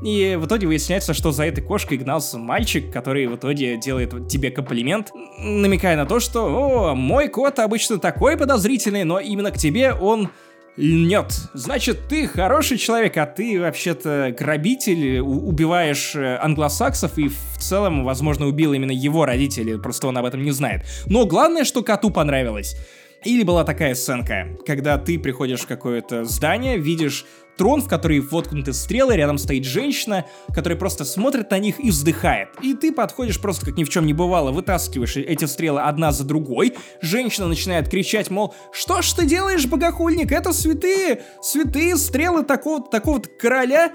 И 0.04 0.38
в 0.40 0.46
итоге 0.46 0.68
выясняется, 0.68 1.14
что 1.14 1.32
за 1.32 1.46
этой 1.46 1.64
кошкой 1.64 1.98
гнался 1.98 2.38
мальчик, 2.38 2.92
который 2.92 3.28
в 3.28 3.36
итоге 3.36 3.78
делает 3.78 4.28
тебе 4.28 4.52
комплимент, 4.52 5.12
намекая 5.40 5.98
на 5.98 6.06
то, 6.06 6.20
что 6.20 6.46
«О, 6.46 6.96
мой 6.96 7.28
кот 7.30 7.60
обычно 7.60 7.98
такой 7.98 8.38
подозрительный, 8.38 9.04
но 9.04 9.20
именно 9.20 9.52
к 9.52 9.58
тебе 9.58 9.94
он 9.94 10.30
нет, 10.78 11.34
значит, 11.54 12.08
ты 12.08 12.28
хороший 12.28 12.78
человек, 12.78 13.18
а 13.18 13.26
ты 13.26 13.60
вообще-то 13.60 14.34
грабитель, 14.38 15.20
убиваешь 15.20 16.16
э, 16.16 16.38
англосаксов 16.38 17.18
и 17.18 17.28
в 17.28 17.58
целом, 17.60 18.06
возможно, 18.06 18.48
убил 18.48 18.72
именно 18.74 18.92
его 18.92 19.26
родители, 19.26 19.78
просто 19.78 20.08
он 20.08 20.18
об 20.18 20.26
этом 20.26 20.44
не 20.44 20.52
знает. 20.52 20.86
Но 21.08 21.26
главное, 21.26 21.66
что 21.66 21.84
коту 21.84 22.10
понравилось. 22.10 22.78
Или 23.24 23.44
была 23.44 23.64
такая 23.64 23.94
сценка, 23.94 24.58
когда 24.66 24.98
ты 24.98 25.20
приходишь 25.20 25.62
в 25.62 25.68
какое-то 25.68 26.26
здание, 26.26 26.78
видишь 26.78 27.26
трон, 27.62 27.84
в 27.84 27.88
который 27.88 28.20
воткнуты 28.22 28.74
стрелы, 28.74 29.16
рядом 29.16 29.38
стоит 29.38 29.66
женщина, 29.66 30.26
которая 30.52 30.80
просто 30.80 31.06
смотрит 31.06 31.52
на 31.52 31.60
них 31.60 31.80
и 31.80 31.92
вздыхает. 31.92 32.50
И 32.64 32.74
ты 32.74 32.92
подходишь 32.92 33.40
просто 33.40 33.68
как 33.68 33.78
ни 33.78 33.84
в 33.84 33.90
чем 33.90 34.08
не 34.08 34.14
бывало, 34.14 34.52
вытаскиваешь 34.52 35.16
эти 35.18 35.46
стрелы 35.46 35.82
одна 35.82 36.12
за 36.12 36.24
другой, 36.24 36.74
женщина 37.04 37.48
начинает 37.48 37.88
кричать, 37.88 38.32
мол, 38.32 38.56
что 38.72 39.04
ж 39.04 39.14
ты 39.14 39.28
делаешь, 39.28 39.68
богохульник, 39.68 40.32
это 40.32 40.54
святые, 40.54 41.22
святые 41.44 41.98
стрелы 41.98 42.42
такого-то 42.42 42.90
такого 42.90 43.20
короля, 43.20 43.92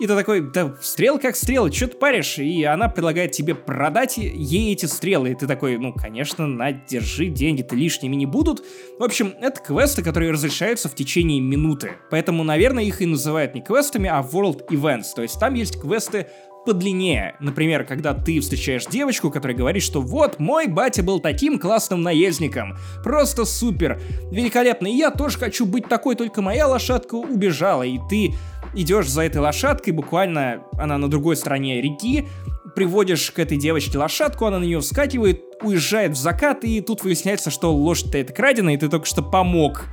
и 0.00 0.06
ты 0.06 0.16
такой, 0.16 0.40
да 0.40 0.74
стрел 0.80 1.18
как 1.18 1.36
стрелы, 1.36 1.70
что 1.70 1.86
ты 1.86 1.98
паришь? 1.98 2.38
И 2.38 2.64
она 2.64 2.88
предлагает 2.88 3.32
тебе 3.32 3.54
продать 3.54 4.16
ей 4.16 4.72
эти 4.72 4.86
стрелы. 4.86 5.32
И 5.32 5.34
ты 5.34 5.46
такой, 5.46 5.76
ну, 5.76 5.92
конечно, 5.92 6.46
на, 6.46 6.72
держи, 6.72 7.26
деньги-то 7.26 7.76
лишними 7.76 8.16
не 8.16 8.24
будут. 8.24 8.64
В 8.98 9.04
общем, 9.04 9.34
это 9.42 9.60
квесты, 9.60 10.02
которые 10.02 10.32
разрешаются 10.32 10.88
в 10.88 10.94
течение 10.94 11.42
минуты. 11.42 11.92
Поэтому, 12.10 12.44
наверное, 12.44 12.84
их 12.84 13.02
и 13.02 13.06
называют 13.06 13.54
не 13.54 13.60
квестами, 13.60 14.08
а 14.08 14.22
World 14.22 14.68
Events. 14.70 15.08
То 15.14 15.20
есть 15.20 15.38
там 15.38 15.52
есть 15.52 15.78
квесты 15.78 16.28
подлиннее. 16.64 17.36
Например, 17.40 17.84
когда 17.84 18.14
ты 18.14 18.40
встречаешь 18.40 18.86
девочку, 18.86 19.30
которая 19.30 19.56
говорит, 19.56 19.82
что 19.82 20.00
вот, 20.00 20.38
мой 20.38 20.66
батя 20.66 21.02
был 21.02 21.20
таким 21.20 21.58
классным 21.58 22.02
наездником. 22.02 22.76
Просто 23.02 23.44
супер. 23.44 24.00
Великолепно. 24.30 24.86
И 24.86 24.96
я 24.96 25.10
тоже 25.10 25.38
хочу 25.38 25.66
быть 25.66 25.88
такой, 25.88 26.16
только 26.16 26.40
моя 26.42 26.66
лошадка 26.66 27.14
убежала. 27.16 27.82
И 27.82 27.98
ты 28.08 28.34
идешь 28.74 29.08
за 29.08 29.22
этой 29.22 29.38
лошадкой, 29.38 29.92
буквально 29.92 30.64
она 30.78 30.98
на 30.98 31.08
другой 31.08 31.36
стороне 31.36 31.80
реки, 31.80 32.28
приводишь 32.74 33.30
к 33.30 33.38
этой 33.38 33.58
девочке 33.58 33.98
лошадку, 33.98 34.46
она 34.46 34.58
на 34.58 34.64
нее 34.64 34.80
вскакивает, 34.80 35.42
уезжает 35.62 36.12
в 36.12 36.16
закат, 36.16 36.64
и 36.64 36.80
тут 36.80 37.02
выясняется, 37.02 37.50
что 37.50 37.74
лошадь-то 37.74 38.18
это 38.18 38.32
крадена, 38.32 38.74
и 38.74 38.76
ты 38.76 38.88
только 38.88 39.06
что 39.06 39.22
помог 39.22 39.86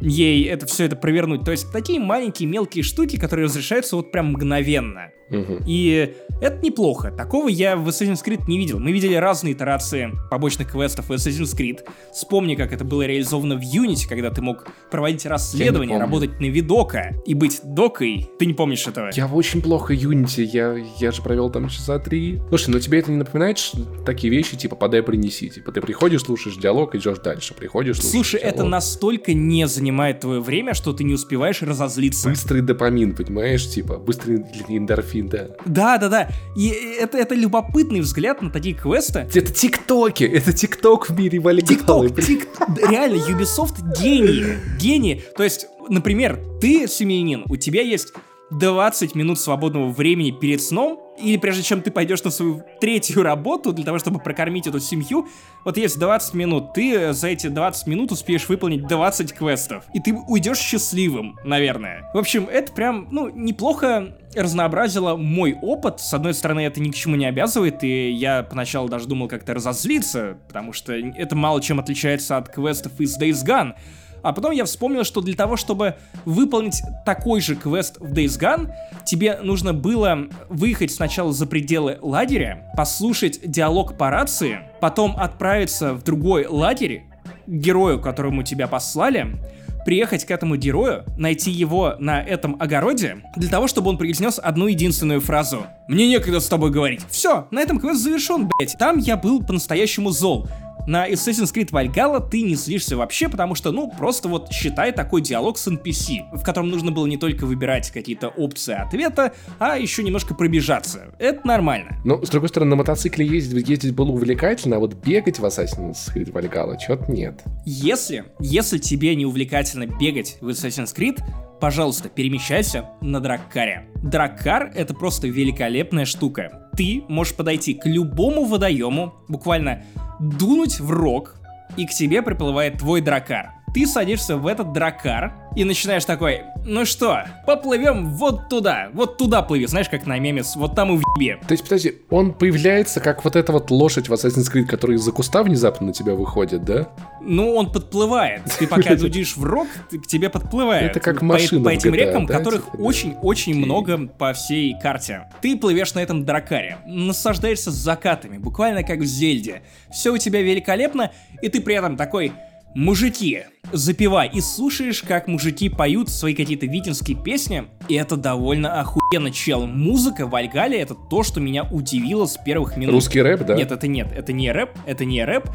ей 0.00 0.44
это 0.46 0.66
все 0.66 0.84
это 0.84 0.96
провернуть. 0.96 1.44
То 1.44 1.52
есть 1.52 1.70
такие 1.72 2.00
маленькие 2.00 2.48
мелкие 2.48 2.82
штуки, 2.82 3.18
которые 3.18 3.46
разрешаются 3.46 3.96
вот 3.96 4.10
прям 4.10 4.32
мгновенно. 4.32 5.10
И 5.30 6.14
это 6.40 6.64
неплохо. 6.64 7.10
Такого 7.10 7.48
я 7.48 7.76
в 7.76 7.88
Assassin's 7.88 8.24
Creed 8.24 8.42
не 8.48 8.58
видел. 8.58 8.78
Мы 8.78 8.92
видели 8.92 9.14
разные 9.14 9.54
итерации 9.54 10.12
побочных 10.30 10.72
квестов 10.72 11.08
в 11.08 11.12
Assassin's 11.12 11.56
Creed. 11.56 11.80
Вспомни, 12.12 12.54
как 12.54 12.72
это 12.72 12.84
было 12.84 13.02
реализовано 13.02 13.56
в 13.56 13.60
Unity, 13.60 14.08
когда 14.08 14.30
ты 14.30 14.42
мог 14.42 14.66
проводить 14.90 15.24
расследование, 15.26 15.98
работать 15.98 16.40
на 16.40 16.46
видока 16.46 17.14
и 17.26 17.34
быть 17.34 17.60
докой. 17.64 18.28
Ты 18.38 18.46
не 18.46 18.54
помнишь 18.54 18.86
этого? 18.86 19.10
Я 19.14 19.26
очень 19.26 19.62
плохо 19.62 19.94
Unity, 19.94 20.42
я, 20.42 20.76
я 20.98 21.12
же 21.12 21.22
провел 21.22 21.50
там 21.50 21.68
часа 21.68 21.98
три. 21.98 22.40
Слушай, 22.48 22.70
ну 22.70 22.80
тебе 22.80 22.98
это 22.98 23.10
не 23.10 23.18
напоминает 23.18 23.58
такие 24.04 24.30
вещи, 24.30 24.56
типа 24.56 24.76
подай, 24.76 25.02
принеси. 25.02 25.48
Типа 25.48 25.72
ты 25.72 25.80
приходишь, 25.80 26.22
слушаешь 26.22 26.56
диалог, 26.56 26.94
идешь 26.94 27.18
дальше. 27.18 27.54
Приходишь, 27.54 27.96
слушаешь 27.96 28.12
Слушай, 28.12 28.40
диалог. 28.40 28.54
это 28.54 28.64
настолько 28.64 29.32
не 29.32 29.66
занимает 29.66 30.20
твое 30.20 30.40
время, 30.40 30.74
что 30.74 30.92
ты 30.92 31.04
не 31.04 31.14
успеваешь 31.14 31.62
разозлиться. 31.62 32.28
Быстрый 32.28 32.62
допамин, 32.62 33.14
понимаешь? 33.14 33.68
Типа 33.68 33.98
быстрый 33.98 34.44
эндорфин 34.68 35.21
да. 35.28 35.48
Да, 35.64 35.98
да, 35.98 36.08
да. 36.08 36.28
И 36.56 36.68
это, 36.68 37.18
это 37.18 37.34
любопытный 37.34 38.00
взгляд 38.00 38.42
на 38.42 38.50
такие 38.50 38.74
квесты. 38.74 39.20
Это 39.34 39.52
тиктоки, 39.52 40.24
это 40.24 40.52
тикток 40.52 41.08
в 41.08 41.18
мире 41.18 41.40
Вальгалы. 41.40 42.08
Тикток, 42.08 42.22
тик... 42.22 42.48
реально, 42.88 43.16
Ubisoft 43.16 43.76
гении, 44.00 44.58
гении. 44.78 45.22
То 45.36 45.42
есть, 45.42 45.66
например, 45.88 46.40
ты 46.60 46.86
семьянин, 46.86 47.44
у 47.48 47.56
тебя 47.56 47.82
есть 47.82 48.12
20 48.50 49.14
минут 49.14 49.40
свободного 49.40 49.90
времени 49.90 50.30
перед 50.30 50.62
сном, 50.62 51.01
или 51.18 51.36
прежде 51.36 51.62
чем 51.62 51.82
ты 51.82 51.90
пойдешь 51.90 52.22
на 52.22 52.30
свою 52.30 52.62
третью 52.80 53.22
работу 53.22 53.72
для 53.72 53.84
того, 53.84 53.98
чтобы 53.98 54.18
прокормить 54.18 54.66
эту 54.66 54.80
семью, 54.80 55.28
вот 55.64 55.76
есть 55.76 55.98
20 55.98 56.34
минут, 56.34 56.72
ты 56.74 57.12
за 57.12 57.28
эти 57.28 57.48
20 57.48 57.86
минут 57.86 58.12
успеешь 58.12 58.48
выполнить 58.48 58.86
20 58.86 59.32
квестов, 59.32 59.84
и 59.94 60.00
ты 60.00 60.14
уйдешь 60.14 60.58
счастливым, 60.58 61.38
наверное. 61.44 62.10
В 62.14 62.18
общем, 62.18 62.48
это 62.50 62.72
прям, 62.72 63.08
ну, 63.10 63.28
неплохо 63.28 64.16
разнообразило 64.34 65.16
мой 65.16 65.56
опыт. 65.60 66.00
С 66.00 66.14
одной 66.14 66.34
стороны, 66.34 66.60
это 66.60 66.80
ни 66.80 66.90
к 66.90 66.94
чему 66.94 67.16
не 67.16 67.26
обязывает, 67.26 67.84
и 67.84 68.10
я 68.10 68.42
поначалу 68.42 68.88
даже 68.88 69.06
думал 69.06 69.28
как-то 69.28 69.54
разозлиться, 69.54 70.38
потому 70.46 70.72
что 70.72 70.94
это 70.94 71.36
мало 71.36 71.60
чем 71.60 71.80
отличается 71.80 72.36
от 72.36 72.48
квестов 72.48 72.98
из 72.98 73.18
Days 73.20 73.44
Gone, 73.44 73.74
а 74.22 74.32
потом 74.32 74.52
я 74.52 74.64
вспомнил, 74.64 75.04
что 75.04 75.20
для 75.20 75.34
того, 75.34 75.56
чтобы 75.56 75.96
выполнить 76.24 76.82
такой 77.04 77.40
же 77.40 77.56
квест 77.56 77.96
в 77.98 78.12
Days 78.12 78.38
Gone, 78.38 78.72
тебе 79.04 79.38
нужно 79.42 79.72
было 79.72 80.26
выехать 80.48 80.92
сначала 80.92 81.32
за 81.32 81.46
пределы 81.46 81.98
лагеря, 82.00 82.72
послушать 82.76 83.40
диалог 83.44 83.96
по 83.96 84.10
рации, 84.10 84.60
потом 84.80 85.16
отправиться 85.16 85.94
в 85.94 86.02
другой 86.02 86.46
лагерь, 86.46 87.04
герою, 87.46 88.00
которому 88.00 88.42
тебя 88.42 88.68
послали, 88.68 89.38
приехать 89.84 90.24
к 90.24 90.30
этому 90.30 90.56
герою, 90.56 91.04
найти 91.16 91.50
его 91.50 91.96
на 91.98 92.22
этом 92.22 92.56
огороде, 92.60 93.18
для 93.36 93.48
того, 93.48 93.66
чтобы 93.66 93.90
он 93.90 93.98
произнес 93.98 94.38
одну 94.42 94.66
единственную 94.66 95.20
фразу. 95.20 95.66
«Мне 95.88 96.08
некогда 96.08 96.40
с 96.40 96.46
тобой 96.46 96.70
говорить». 96.70 97.00
Все, 97.10 97.46
на 97.50 97.60
этом 97.60 97.80
квест 97.80 98.00
завершен, 98.00 98.48
блять. 98.48 98.76
Там 98.78 98.98
я 98.98 99.16
был 99.16 99.42
по-настоящему 99.42 100.10
зол. 100.10 100.48
На 100.86 101.08
Assassin's 101.08 101.54
Creed 101.54 101.70
Valhalla 101.70 102.26
ты 102.28 102.42
не 102.42 102.54
злишься 102.54 102.96
вообще, 102.96 103.28
потому 103.28 103.54
что, 103.54 103.70
ну, 103.70 103.90
просто 103.90 104.28
вот 104.28 104.50
считай 104.50 104.92
такой 104.92 105.22
диалог 105.22 105.58
с 105.58 105.68
NPC, 105.68 106.36
в 106.36 106.42
котором 106.42 106.70
нужно 106.70 106.90
было 106.90 107.06
не 107.06 107.16
только 107.16 107.46
выбирать 107.46 107.90
какие-то 107.90 108.28
опции 108.28 108.74
ответа, 108.74 109.32
а 109.58 109.78
еще 109.78 110.02
немножко 110.02 110.34
пробежаться. 110.34 111.14
Это 111.18 111.46
нормально. 111.46 111.96
Ну, 112.04 112.24
с 112.24 112.28
другой 112.28 112.48
стороны, 112.48 112.70
на 112.70 112.76
мотоцикле 112.76 113.26
ездить, 113.26 113.68
ездить 113.68 113.94
было 113.94 114.10
увлекательно, 114.10 114.76
а 114.76 114.78
вот 114.80 114.94
бегать 114.94 115.38
в 115.38 115.44
Assassin's 115.44 116.12
Creed 116.12 116.32
Valhalla 116.32 116.78
что-то 116.78 117.12
нет. 117.12 117.42
Если, 117.64 118.24
если 118.40 118.78
тебе 118.78 119.14
не 119.14 119.26
увлекательно 119.26 119.86
бегать 119.86 120.38
в 120.40 120.48
Assassin's 120.48 120.94
Creed, 120.96 121.20
пожалуйста, 121.62 122.08
перемещайся 122.08 122.86
на 123.00 123.20
Драккаре. 123.20 123.86
Драккар— 124.02 124.72
это 124.74 124.94
просто 124.94 125.28
великолепная 125.28 126.06
штука. 126.06 126.68
Ты 126.76 127.04
можешь 127.08 127.36
подойти 127.36 127.74
к 127.74 127.86
любому 127.86 128.46
водоему, 128.46 129.14
буквально 129.28 129.84
дунуть 130.18 130.80
в 130.80 130.90
рог, 130.90 131.36
и 131.76 131.86
к 131.86 131.90
тебе 131.90 132.22
приплывает 132.22 132.78
твой 132.78 133.00
дракар 133.00 133.61
ты 133.74 133.86
садишься 133.86 134.36
в 134.36 134.46
этот 134.46 134.72
дракар 134.72 135.32
и 135.56 135.64
начинаешь 135.64 136.04
такой, 136.04 136.42
ну 136.64 136.84
что, 136.84 137.24
поплывем 137.46 138.14
вот 138.14 138.48
туда, 138.48 138.88
вот 138.92 139.18
туда 139.18 139.42
плыви, 139.42 139.66
знаешь, 139.66 139.88
как 139.88 140.06
на 140.06 140.18
меме, 140.18 140.42
вот 140.56 140.74
там 140.74 140.94
и 140.94 140.98
в 140.98 141.20
ебе. 141.20 141.40
То 141.46 141.52
есть, 141.52 141.64
подожди, 141.64 141.98
он 142.10 142.32
появляется 142.32 143.00
как 143.00 143.24
вот 143.24 143.36
эта 143.36 143.52
вот 143.52 143.70
лошадь 143.70 144.08
в 144.08 144.12
Assassin's 144.12 144.52
Creed, 144.52 144.64
которая 144.64 144.96
из-за 144.96 145.12
куста 145.12 145.42
внезапно 145.42 145.88
на 145.88 145.92
тебя 145.92 146.14
выходит, 146.14 146.64
да? 146.64 146.88
Ну, 147.20 147.54
он 147.54 147.70
подплывает. 147.70 148.42
Ты 148.58 148.66
пока 148.66 148.96
дудишь 148.96 149.36
в 149.36 149.44
рог, 149.44 149.68
к 149.90 150.06
тебе 150.06 150.30
подплывает. 150.30 150.90
Это 150.90 151.00
как 151.00 151.22
машина 151.22 151.62
По, 151.62 151.70
по 151.70 151.74
этим 151.74 151.94
рекам, 151.94 152.26
которых 152.26 152.78
очень-очень 152.78 153.54
типа, 153.54 153.66
много 153.66 153.98
по 154.06 154.32
всей 154.32 154.74
карте. 154.80 155.28
Ты 155.40 155.56
плывешь 155.56 155.94
на 155.94 156.00
этом 156.00 156.24
дракаре, 156.24 156.78
наслаждаешься 156.86 157.70
закатами, 157.70 158.38
буквально 158.38 158.82
как 158.82 159.00
в 159.00 159.04
Зельде. 159.04 159.62
Все 159.90 160.12
у 160.12 160.18
тебя 160.18 160.42
великолепно, 160.42 161.12
и 161.40 161.48
ты 161.48 161.60
при 161.60 161.74
этом 161.74 161.96
такой 161.96 162.32
Мужики, 162.74 163.40
запивай 163.70 164.30
и 164.32 164.40
слушаешь, 164.40 165.02
как 165.02 165.28
мужики 165.28 165.68
поют 165.68 166.08
свои 166.08 166.34
какие-то 166.34 166.64
викинские 166.64 167.22
песни, 167.22 167.64
и 167.88 167.94
это 167.94 168.16
довольно 168.16 168.80
охуенно, 168.80 169.30
чел. 169.30 169.66
Музыка 169.66 170.26
в 170.26 170.34
Альгале 170.34 170.80
это 170.80 170.94
то, 170.94 171.22
что 171.22 171.38
меня 171.38 171.64
удивило 171.64 172.24
с 172.24 172.38
первых 172.38 172.78
минут. 172.78 172.94
Русский 172.94 173.20
рэп, 173.20 173.44
да? 173.44 173.56
Нет, 173.56 173.72
это 173.72 173.86
нет, 173.86 174.08
это 174.16 174.32
не 174.32 174.50
рэп, 174.50 174.70
это 174.86 175.04
не 175.04 175.22
рэп, 175.22 175.50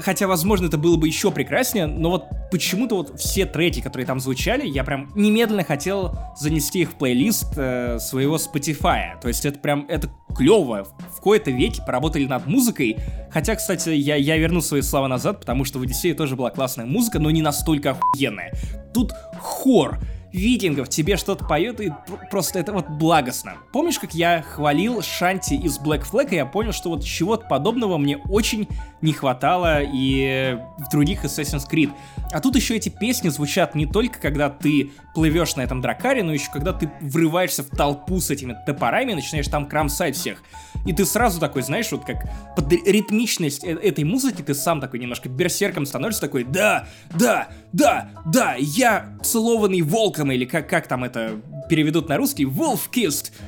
хотя, 0.00 0.26
возможно, 0.26 0.66
это 0.66 0.78
было 0.78 0.96
бы 0.96 1.06
еще 1.06 1.30
прекраснее, 1.30 1.86
но 1.86 2.10
вот 2.10 2.24
почему-то 2.50 2.96
вот 2.96 3.18
все 3.20 3.46
треки, 3.46 3.80
которые 3.80 4.06
там 4.06 4.20
звучали, 4.20 4.66
я 4.66 4.84
прям 4.84 5.10
немедленно 5.14 5.64
хотел 5.64 6.16
занести 6.36 6.80
их 6.80 6.90
в 6.90 6.94
плейлист 6.94 7.54
э, 7.56 7.98
своего 7.98 8.36
Spotify. 8.36 9.20
То 9.20 9.28
есть 9.28 9.44
это 9.44 9.58
прям, 9.58 9.86
это 9.88 10.08
клево. 10.36 10.86
В 11.14 11.20
кои-то 11.20 11.50
веке 11.50 11.82
поработали 11.84 12.26
над 12.26 12.46
музыкой. 12.46 12.96
Хотя, 13.30 13.54
кстати, 13.56 13.90
я, 13.90 14.16
я 14.16 14.36
верну 14.36 14.60
свои 14.60 14.82
слова 14.82 15.08
назад, 15.08 15.40
потому 15.40 15.64
что 15.64 15.78
в 15.78 15.82
Одиссее 15.82 16.14
тоже 16.14 16.36
была 16.36 16.50
классная 16.50 16.86
музыка, 16.86 17.18
но 17.18 17.30
не 17.30 17.42
настолько 17.42 17.90
охуенная. 17.90 18.52
Тут 18.94 19.12
хор, 19.40 19.98
викингов 20.32 20.88
тебе 20.88 21.16
что-то 21.16 21.44
поют, 21.44 21.80
и 21.80 21.92
просто 22.30 22.58
это 22.58 22.72
вот 22.72 22.88
благостно. 22.88 23.54
Помнишь, 23.72 23.98
как 23.98 24.14
я 24.14 24.42
хвалил 24.42 25.02
Шанти 25.02 25.54
из 25.54 25.78
Black 25.78 26.04
Flag, 26.10 26.28
и 26.30 26.36
я 26.36 26.46
понял, 26.46 26.72
что 26.72 26.90
вот 26.90 27.04
чего-то 27.04 27.46
подобного 27.46 27.98
мне 27.98 28.18
очень 28.18 28.68
не 29.02 29.12
хватало 29.12 29.80
и 29.82 30.58
в 30.78 30.90
других 30.90 31.24
Assassin's 31.24 31.68
Creed. 31.70 31.90
А 32.32 32.40
тут 32.40 32.56
еще 32.56 32.76
эти 32.76 32.88
песни 32.88 33.28
звучат 33.28 33.74
не 33.74 33.86
только 33.86 34.18
когда 34.18 34.50
ты 34.50 34.90
плывешь 35.14 35.56
на 35.56 35.62
этом 35.62 35.80
дракаре, 35.80 36.22
но 36.22 36.32
еще 36.32 36.50
когда 36.52 36.72
ты 36.72 36.90
врываешься 37.00 37.62
в 37.62 37.68
толпу 37.68 38.20
с 38.20 38.30
этими 38.30 38.56
топорами 38.66 39.12
и 39.12 39.14
начинаешь 39.14 39.48
там 39.48 39.66
крамсать 39.66 40.16
всех. 40.16 40.42
И 40.86 40.92
ты 40.92 41.04
сразу 41.04 41.40
такой, 41.40 41.62
знаешь, 41.62 41.90
вот 41.90 42.04
как 42.04 42.16
под 42.54 42.72
ритмичность 42.72 43.64
э, 43.64 43.72
этой 43.72 44.04
музыки 44.04 44.42
ты 44.42 44.54
сам 44.54 44.80
такой 44.80 45.00
немножко 45.00 45.28
берсерком 45.28 45.84
становишься 45.84 46.20
такой, 46.20 46.44
да, 46.44 46.86
да, 47.14 47.48
да, 47.72 48.10
да, 48.24 48.54
я 48.58 49.16
целованный 49.22 49.82
волком, 50.16 50.32
или 50.32 50.44
как, 50.44 50.68
как 50.68 50.86
там 50.86 51.04
это 51.04 51.40
переведут 51.68 52.08
на 52.08 52.16
русский, 52.16 52.44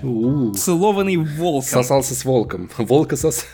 У-у-у. 0.03 0.55
целованный 0.55 1.17
волком. 1.17 1.69
Сосался 1.69 2.15
с 2.15 2.25
волком, 2.25 2.71
волка 2.77 3.17
сос... 3.17 3.47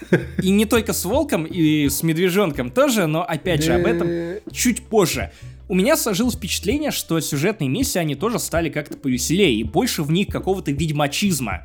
И 0.43 0.51
не 0.51 0.65
только 0.65 0.93
с 0.93 1.05
волком, 1.05 1.45
и 1.45 1.89
с 1.89 2.03
медвежонком 2.03 2.71
тоже, 2.71 3.07
но 3.07 3.23
опять 3.23 3.63
же 3.63 3.75
об 3.75 3.87
этом 3.87 4.09
чуть 4.53 4.83
позже. 4.83 5.31
У 5.67 5.75
меня 5.75 5.97
сложилось 5.97 6.35
впечатление, 6.35 6.91
что 6.91 7.19
сюжетные 7.21 7.71
миссии, 7.71 7.99
они 7.99 8.15
тоже 8.15 8.39
стали 8.39 8.69
как-то 8.69 8.99
повеселее, 8.99 9.55
и 9.55 9.65
больше 9.65 10.03
в 10.03 10.11
них 10.11 10.29
какого-то 10.29 10.73
ведьмачизма. 10.73 11.63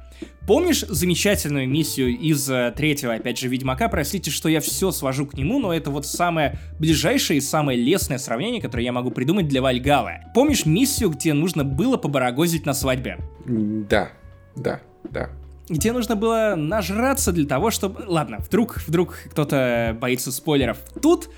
Помнишь 0.47 0.85
замечательную 0.87 1.67
миссию 1.67 2.17
из 2.17 2.49
э, 2.49 2.73
третьего, 2.75 3.13
опять 3.13 3.37
же, 3.37 3.49
Ведьмака? 3.49 3.89
Простите, 3.89 4.31
что 4.31 4.47
я 4.47 4.61
все 4.61 4.91
свожу 4.91 5.25
к 5.25 5.33
нему, 5.35 5.59
но 5.59 5.73
это 5.73 5.91
вот 5.91 6.05
самое 6.05 6.59
ближайшее 6.79 7.37
и 7.37 7.41
самое 7.41 7.77
лесное 7.77 8.17
сравнение, 8.17 8.61
которое 8.61 8.85
я 8.85 8.93
могу 8.93 9.11
придумать 9.11 9.49
для 9.49 9.61
Вальгалы. 9.61 10.21
Помнишь 10.33 10.65
миссию, 10.65 11.09
где 11.09 11.33
нужно 11.33 11.65
было 11.65 11.97
побарагозить 11.97 12.65
на 12.65 12.73
свадьбе? 12.73 13.17
Да, 13.45 14.09
да, 14.55 14.81
да 15.09 15.29
где 15.67 15.91
нужно 15.91 16.15
было 16.15 16.55
нажраться 16.57 17.31
для 17.31 17.45
того, 17.45 17.69
чтобы... 17.69 18.03
Ладно, 18.07 18.39
вдруг, 18.39 18.81
вдруг 18.87 19.19
кто-то 19.29 19.95
боится 20.01 20.31
спойлеров. 20.31 20.79
Тут 20.99 21.29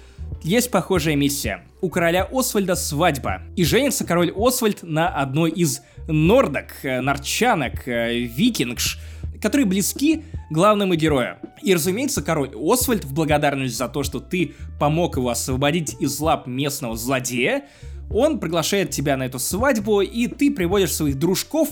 есть 0.43 0.71
похожая 0.71 1.15
миссия. 1.15 1.63
У 1.81 1.89
короля 1.89 2.27
Освальда 2.31 2.75
свадьба. 2.75 3.41
И 3.55 3.63
женится 3.63 4.05
король 4.05 4.31
Освальд 4.35 4.83
на 4.83 5.09
одной 5.09 5.51
из 5.51 5.81
нордок, 6.07 6.73
э, 6.83 7.01
норчанок, 7.01 7.87
э, 7.87 8.19
викингш, 8.19 8.99
которые 9.41 9.65
близки 9.65 10.23
главному 10.49 10.95
герою. 10.95 11.37
И, 11.63 11.73
разумеется, 11.73 12.21
король 12.21 12.51
Освальд 12.55 13.05
в 13.05 13.13
благодарность 13.13 13.77
за 13.77 13.87
то, 13.87 14.03
что 14.03 14.19
ты 14.19 14.53
помог 14.79 15.17
его 15.17 15.29
освободить 15.29 15.95
из 15.99 16.19
лап 16.19 16.47
местного 16.47 16.95
злодея, 16.95 17.63
он 18.09 18.39
приглашает 18.39 18.89
тебя 18.89 19.17
на 19.17 19.23
эту 19.23 19.39
свадьбу, 19.39 20.01
и 20.01 20.27
ты 20.27 20.51
приводишь 20.51 20.93
своих 20.93 21.17
дружков, 21.17 21.69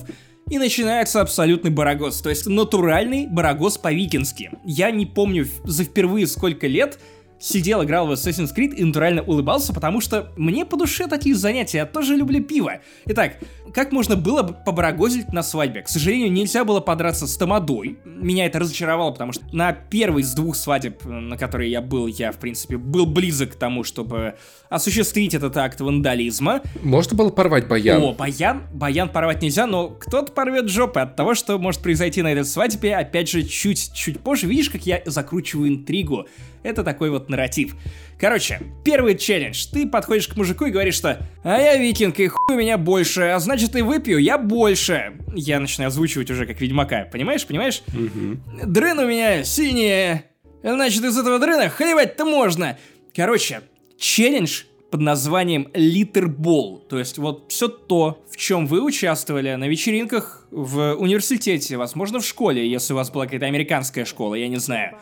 и 0.50 0.58
начинается 0.58 1.22
абсолютный 1.22 1.70
барагос, 1.70 2.22
то 2.22 2.30
есть 2.30 2.48
натуральный 2.48 3.28
барагос 3.28 3.78
по-викински. 3.78 4.52
Я 4.66 4.90
не 4.90 5.06
помню 5.06 5.46
за 5.64 5.84
впервые 5.84 6.26
сколько 6.26 6.66
лет, 6.66 7.00
сидел, 7.40 7.84
играл 7.84 8.08
в 8.08 8.12
Assassin's 8.12 8.54
Creed 8.56 8.76
и 8.76 8.84
натурально 8.84 9.24
улыбался, 9.24 9.74
потому 9.74 10.02
что 10.02 10.32
мне 10.36 10.66
по 10.66 10.78
душе 10.78 11.08
такие 11.08 11.36
занятия, 11.36 11.80
я 11.80 11.86
тоже 11.86 12.16
люблю 12.16 12.44
пиво. 12.44 12.80
Итак, 13.06 13.38
как 13.74 13.92
можно 13.92 14.16
было 14.16 14.44
бы 14.44 14.54
побарагозить 14.54 15.32
на 15.32 15.44
свадьбе? 15.44 15.82
К 15.82 15.88
сожалению, 15.90 16.32
нельзя 16.32 16.66
было 16.66 16.80
подраться 16.80 17.28
с 17.28 17.38
Тамадой. 17.38 18.00
Меня 18.06 18.46
это 18.46 18.60
разочаровало, 18.60 19.12
потому 19.12 19.32
что 19.32 19.44
на 19.54 19.72
первой 19.72 20.22
из 20.22 20.34
двух 20.34 20.56
свадеб, 20.56 21.04
на 21.06 21.38
которой 21.38 21.70
я 21.70 21.82
был, 21.82 22.08
я, 22.08 22.32
в 22.32 22.38
принципе, 22.38 22.78
был 22.78 23.06
близок 23.06 23.54
к 23.54 23.56
тому, 23.56 23.84
чтобы 23.84 24.36
осуществить 24.70 25.34
этот 25.34 25.56
акт 25.58 25.82
вандализма. 25.82 26.62
Можно 26.84 27.18
было 27.18 27.30
порвать 27.30 27.68
баян? 27.68 28.02
О, 28.02 28.14
баян? 28.14 28.64
Баян 28.74 29.10
порвать 29.10 29.42
нельзя, 29.42 29.66
но 29.66 29.90
кто-то 29.90 30.32
порвет 30.32 30.70
жопы 30.70 31.00
от 31.00 31.16
того, 31.16 31.36
что 31.36 31.58
может 31.58 31.82
произойти 31.82 32.22
на 32.22 32.32
этой 32.32 32.46
свадьбе, 32.46 32.96
опять 32.96 33.30
же, 33.30 33.44
чуть-чуть 33.44 34.20
позже. 34.20 34.48
Видишь, 34.48 34.70
как 34.70 34.86
я 34.86 35.02
закручиваю 35.06 35.70
интригу? 35.70 36.28
Это 36.64 36.84
такой 36.84 37.10
вот 37.10 37.30
нарратив. 37.30 37.76
Короче, 38.20 38.60
первый 38.84 39.18
челлендж. 39.18 39.66
Ты 39.72 39.88
подходишь 39.88 40.28
к 40.28 40.36
мужику 40.36 40.66
и 40.66 40.72
говоришь, 40.72 40.96
что 40.96 41.26
«А 41.44 41.58
я 41.58 41.78
викинг, 41.78 42.20
и 42.20 42.28
хуй 42.28 42.56
у 42.56 42.60
меня 42.60 42.78
больше, 42.78 43.22
а 43.22 43.40
значит 43.40 43.76
и 43.76 43.82
выпью 43.82 44.18
я 44.18 44.38
больше». 44.38 45.14
Я 45.36 45.60
начинаю 45.60 45.88
озвучивать 45.88 46.30
уже 46.30 46.46
как 46.46 46.60
ведьмака, 46.60 47.08
понимаешь, 47.12 47.46
понимаешь? 47.46 47.82
Угу. 47.88 48.66
Дрын 48.68 49.00
у 49.00 49.08
меня 49.08 49.44
синие, 49.44 50.26
значит 50.64 51.04
из 51.04 51.18
этого 51.18 51.40
дрына 51.40 51.70
хлебать-то 51.70 52.26
можно. 52.26 52.78
Короче, 53.16 53.62
челлендж 53.98 54.64
под 54.92 55.02
названием 55.02 55.70
Литербол. 55.74 56.80
То 56.90 57.00
есть 57.00 57.18
вот 57.18 57.46
все 57.50 57.68
то, 57.68 58.24
в 58.30 58.38
чем 58.38 58.68
вы 58.68 58.82
участвовали 58.82 59.54
на 59.56 59.68
вечеринках 59.68 60.48
в 60.52 60.96
университете, 60.96 61.78
возможно, 61.78 62.20
в 62.20 62.26
школе, 62.26 62.70
если 62.70 62.94
у 62.94 62.96
вас 62.96 63.12
была 63.12 63.26
какая-то 63.26 63.46
американская 63.46 64.06
школа, 64.06 64.36
я 64.36 64.48
не 64.48 64.58
знаю. 64.58 64.98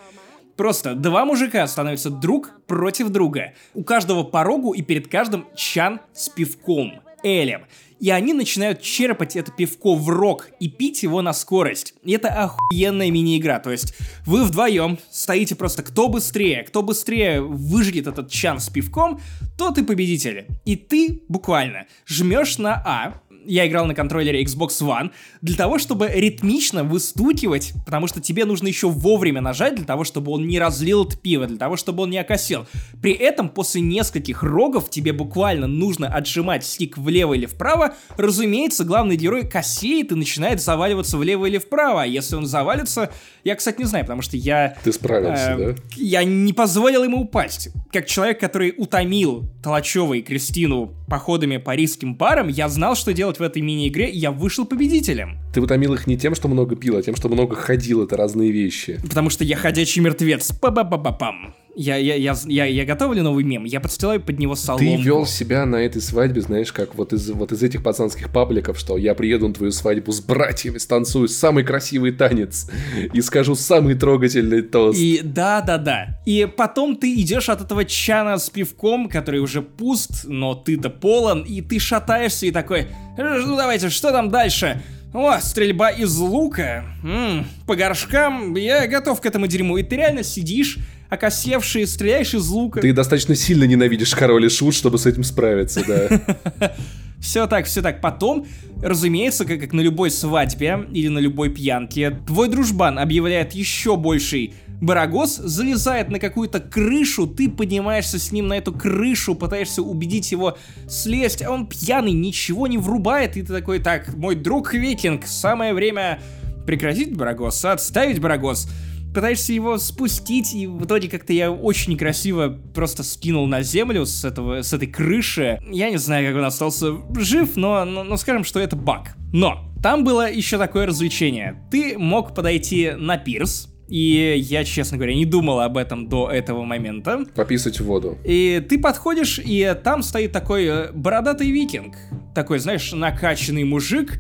Просто 0.57 0.95
два 0.95 1.23
мужика 1.23 1.65
становятся 1.67 2.09
друг 2.09 2.51
против 2.65 3.09
друга. 3.09 3.53
У 3.75 3.83
каждого 3.83 4.23
по 4.23 4.43
рогу 4.43 4.73
и 4.73 4.81
перед 4.81 5.07
каждым 5.07 5.45
чан 5.55 6.01
с 6.13 6.29
пивком, 6.29 6.93
элем. 7.23 7.61
И 7.99 8.09
они 8.11 8.33
начинают 8.33 8.81
черпать 8.81 9.35
это 9.35 9.51
пивко 9.51 9.95
в 9.95 10.09
рог 10.09 10.49
и 10.59 10.69
пить 10.69 11.03
его 11.03 11.21
на 11.21 11.33
скорость. 11.33 11.95
И 12.03 12.11
это 12.11 12.29
охуенная 12.29 13.09
мини-игра. 13.09 13.59
То 13.59 13.71
есть 13.71 13.95
вы 14.25 14.43
вдвоем 14.43 14.99
стоите 15.09 15.55
просто 15.55 15.83
кто 15.83 16.07
быстрее, 16.07 16.63
кто 16.63 16.83
быстрее 16.83 17.41
выжгет 17.41 18.07
этот 18.07 18.29
чан 18.29 18.59
с 18.59 18.69
пивком, 18.69 19.19
тот 19.57 19.77
и 19.77 19.83
победитель. 19.83 20.47
И 20.65 20.75
ты 20.75 21.23
буквально 21.27 21.85
жмешь 22.05 22.57
на 22.57 22.81
А, 22.85 23.21
я 23.47 23.67
играл 23.67 23.85
на 23.85 23.95
контроллере 23.95 24.43
Xbox 24.43 24.81
One, 24.81 25.11
для 25.41 25.55
того, 25.55 25.79
чтобы 25.79 26.09
ритмично 26.13 26.83
выстукивать, 26.83 27.73
потому 27.85 28.07
что 28.07 28.21
тебе 28.21 28.45
нужно 28.45 28.67
еще 28.67 28.89
вовремя 28.89 29.41
нажать 29.41 29.75
для 29.75 29.85
того, 29.85 30.03
чтобы 30.03 30.31
он 30.31 30.47
не 30.47 30.59
разлил 30.59 31.05
это 31.05 31.17
пиво, 31.17 31.47
для 31.47 31.57
того, 31.57 31.77
чтобы 31.77 32.03
он 32.03 32.09
не 32.09 32.17
окосел. 32.17 32.65
При 33.01 33.13
этом 33.13 33.49
после 33.49 33.81
нескольких 33.81 34.43
рогов 34.43 34.89
тебе 34.89 35.13
буквально 35.13 35.67
нужно 35.67 36.07
отжимать 36.07 36.65
стик 36.65 36.97
влево 36.97 37.33
или 37.33 37.45
вправо. 37.45 37.95
Разумеется, 38.17 38.83
главный 38.83 39.15
герой 39.15 39.47
косеет 39.47 40.11
и 40.11 40.15
начинает 40.15 40.61
заваливаться 40.61 41.17
влево 41.17 41.45
или 41.45 41.57
вправо. 41.57 42.03
А 42.03 42.05
если 42.05 42.35
он 42.35 42.45
завалится, 42.45 43.09
я, 43.43 43.55
кстати, 43.55 43.79
не 43.79 43.85
знаю, 43.85 44.05
потому 44.05 44.21
что 44.21 44.35
я... 44.37 44.75
Ты 44.83 44.91
справился, 44.91 45.55
э, 45.57 45.73
да? 45.73 45.81
Я 45.95 46.23
не 46.23 46.53
позволил 46.53 47.03
ему 47.03 47.21
упасть. 47.21 47.69
Как 47.91 48.05
человек, 48.05 48.39
который 48.39 48.73
утомил 48.77 49.45
Толачева 49.63 50.15
и 50.15 50.21
Кристину 50.21 50.93
походами 51.07 51.57
по 51.57 51.75
рисским 51.75 52.15
барам, 52.15 52.49
я 52.49 52.67
знал, 52.69 52.95
что 52.95 53.13
делать 53.13 53.36
в 53.39 53.43
этой 53.43 53.61
мини-игре, 53.61 54.09
я 54.09 54.31
вышел 54.31 54.65
победителем. 54.65 55.37
Ты 55.53 55.61
утомил 55.61 55.93
их 55.93 56.07
не 56.07 56.17
тем, 56.17 56.35
что 56.35 56.47
много 56.47 56.75
пил, 56.75 56.97
а 56.97 57.01
тем, 57.01 57.15
что 57.15 57.29
много 57.29 57.55
ходил. 57.55 58.03
Это 58.03 58.15
разные 58.17 58.51
вещи. 58.51 58.99
Потому 59.01 59.29
что 59.29 59.43
я 59.43 59.55
ходячий 59.55 60.01
мертвец. 60.01 60.51
Па-ба-ба-ба-пам. 60.51 61.55
я, 61.77 61.95
я, 61.95 62.15
я, 62.15 62.35
я, 62.45 62.65
я 62.65 62.85
готовлю 62.85 63.21
новый 63.21 63.43
мем, 63.43 63.63
я 63.63 63.79
подстилаю 63.79 64.19
под 64.19 64.39
него 64.39 64.55
соломку. 64.55 64.97
Ты 64.97 65.01
вел 65.01 65.27
себя 65.27 65.65
на 65.65 65.75
этой 65.75 66.01
свадьбе, 66.01 66.41
знаешь, 66.41 66.71
как 66.71 66.95
вот 66.95 67.13
из, 67.13 67.29
вот 67.29 67.51
из 67.51 67.61
этих 67.61 67.83
пацанских 67.83 68.31
пабликов, 68.31 68.79
что 68.79 68.97
я 68.97 69.13
приеду 69.13 69.47
на 69.47 69.53
твою 69.53 69.71
свадьбу 69.71 70.11
с 70.11 70.19
братьями, 70.19 70.79
станцую 70.79 71.27
самый 71.27 71.63
красивый 71.63 72.11
танец 72.11 72.69
и 73.13 73.21
скажу 73.21 73.55
самый 73.55 73.93
трогательный 73.93 74.63
тост. 74.63 74.99
И 74.99 75.21
да-да-да. 75.23 76.19
И 76.25 76.47
потом 76.57 76.95
ты 76.95 77.13
идешь 77.13 77.47
от 77.49 77.61
этого 77.61 77.85
чана 77.85 78.39
с 78.39 78.49
пивком, 78.49 79.07
который 79.07 79.39
уже 79.39 79.61
пуст, 79.61 80.25
но 80.25 80.55
ты-то 80.55 80.89
полон, 80.89 81.43
и 81.43 81.61
ты 81.61 81.77
шатаешься 81.77 82.47
и 82.47 82.51
такой, 82.51 82.87
ну 83.17 83.55
давайте, 83.55 83.89
что 83.89 84.11
там 84.11 84.31
дальше? 84.31 84.81
О, 85.13 85.39
стрельба 85.39 85.89
из 85.89 86.15
лука. 86.17 86.85
М-м, 87.03 87.45
по 87.65 87.75
горшкам. 87.75 88.55
Я 88.55 88.87
готов 88.87 89.21
к 89.21 89.25
этому 89.25 89.47
дерьму. 89.47 89.77
И 89.77 89.83
ты 89.83 89.95
реально 89.95 90.23
сидишь, 90.23 90.77
окосевший, 91.09 91.87
стреляешь 91.87 92.33
из 92.33 92.47
лука. 92.49 92.81
Ты 92.81 92.93
достаточно 92.93 93.35
сильно 93.35 93.63
ненавидишь 93.63 94.13
король 94.13 94.45
и 94.45 94.49
шут, 94.49 94.75
чтобы 94.75 94.97
с 94.97 95.05
этим 95.05 95.23
справиться, 95.23 95.83
да. 95.87 96.75
Все 97.19 97.47
так, 97.47 97.65
все 97.65 97.81
так. 97.81 97.99
Потом, 97.99 98.45
разумеется, 98.81 99.43
как, 99.43 99.59
как 99.59 99.73
на 99.73 99.81
любой 99.81 100.11
свадьбе 100.11 100.87
или 100.93 101.07
на 101.07 101.17
любой 101.17 101.49
пьянке, 101.49 102.11
твой 102.11 102.47
дружбан 102.47 102.99
объявляет 102.99 103.53
еще 103.53 103.97
больший 103.97 104.53
Барагос 104.81 105.37
залезает 105.37 106.09
на 106.09 106.19
какую-то 106.19 106.59
крышу, 106.59 107.25
ты 107.27 107.49
поднимаешься 107.49 108.19
с 108.19 108.31
ним 108.31 108.47
на 108.47 108.53
эту 108.53 108.71
крышу, 108.71 109.33
пытаешься 109.33 109.81
убедить 109.81 110.31
его 110.31 110.57
слезть, 110.87 111.41
а 111.41 111.51
он 111.51 111.67
пьяный, 111.67 112.11
ничего 112.11 112.67
не 112.67 112.77
врубает, 112.77 113.37
и 113.37 113.41
ты 113.41 113.53
такой, 113.53 113.79
так, 113.79 114.15
мой 114.15 114.35
друг 114.35 114.73
Викинг, 114.73 115.25
самое 115.25 115.73
время 115.73 116.19
прекратить 116.65 117.15
Барагос, 117.15 117.65
отставить 117.65 118.19
Барагос 118.19 118.69
пытаешься 119.17 119.51
его 119.51 119.79
спустить, 119.79 120.53
и 120.53 120.67
в 120.67 120.85
итоге 120.85 121.09
как-то 121.09 121.33
я 121.33 121.51
очень 121.51 121.93
некрасиво 121.93 122.49
просто 122.75 123.01
скинул 123.01 123.47
на 123.47 123.63
землю 123.63 124.05
с, 124.05 124.23
этого, 124.23 124.61
с 124.61 124.73
этой 124.73 124.87
крыши. 124.87 125.59
Я 125.71 125.89
не 125.89 125.97
знаю, 125.97 126.27
как 126.27 126.37
он 126.37 126.45
остался 126.45 126.93
жив, 127.17 127.55
но, 127.55 127.83
но, 127.83 128.03
но 128.03 128.17
скажем, 128.17 128.43
что 128.43 128.59
это 128.59 128.75
баг. 128.75 129.15
Но 129.33 129.71
там 129.81 130.03
было 130.03 130.31
еще 130.31 130.59
такое 130.59 130.85
развлечение. 130.85 131.63
Ты 131.71 131.97
мог 131.97 132.35
подойти 132.35 132.91
на 132.91 133.17
пирс, 133.17 133.69
и 133.87 134.35
я, 134.37 134.63
честно 134.65 134.97
говоря, 134.97 135.15
не 135.15 135.25
думал 135.25 135.61
об 135.61 135.77
этом 135.77 136.07
до 136.09 136.29
этого 136.29 136.63
момента. 136.63 137.25
Пописать 137.35 137.79
в 137.79 137.85
воду. 137.85 138.17
И 138.25 138.63
ты 138.67 138.77
подходишь, 138.77 139.39
и 139.39 139.75
там 139.83 140.03
стоит 140.03 140.31
такой 140.31 140.65
э, 140.65 140.91
бородатый 140.91 141.49
викинг. 141.51 141.95
Такой, 142.35 142.59
знаешь, 142.59 142.91
накачанный 142.91 143.63
мужик. 143.63 144.19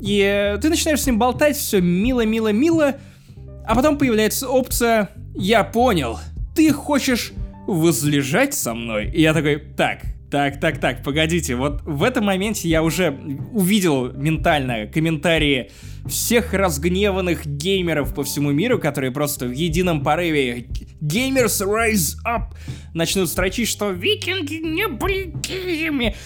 И 0.00 0.56
ты 0.60 0.68
начинаешь 0.68 1.00
с 1.00 1.06
ним 1.06 1.18
болтать, 1.18 1.56
все 1.56 1.80
мило-мило-мило. 1.80 2.96
А 3.66 3.74
потом 3.74 3.98
появляется 3.98 4.48
опция 4.48 5.10
«Я 5.34 5.64
понял, 5.64 6.18
ты 6.54 6.72
хочешь 6.72 7.32
возлежать 7.66 8.52
со 8.54 8.74
мной?» 8.74 9.10
И 9.10 9.22
я 9.22 9.32
такой 9.32 9.56
«Так, 9.76 10.00
так, 10.34 10.58
так, 10.58 10.80
так, 10.80 11.04
погодите, 11.04 11.54
вот 11.54 11.82
в 11.84 12.02
этом 12.02 12.24
моменте 12.24 12.68
я 12.68 12.82
уже 12.82 13.16
увидел 13.52 14.12
ментально 14.12 14.88
комментарии 14.88 15.70
всех 16.08 16.52
разгневанных 16.52 17.46
геймеров 17.46 18.12
по 18.12 18.24
всему 18.24 18.50
миру, 18.50 18.80
которые 18.80 19.12
просто 19.12 19.46
в 19.46 19.52
едином 19.52 20.02
порыве 20.02 20.66
«Gamers 21.00 21.64
Rise 21.64 22.16
Up!» 22.26 22.52
начнут 22.94 23.28
строчить, 23.28 23.68
что 23.68 23.90
«Викинги 23.90 24.56
не 24.56 24.88
были 24.88 25.32
геями!» 25.40 26.16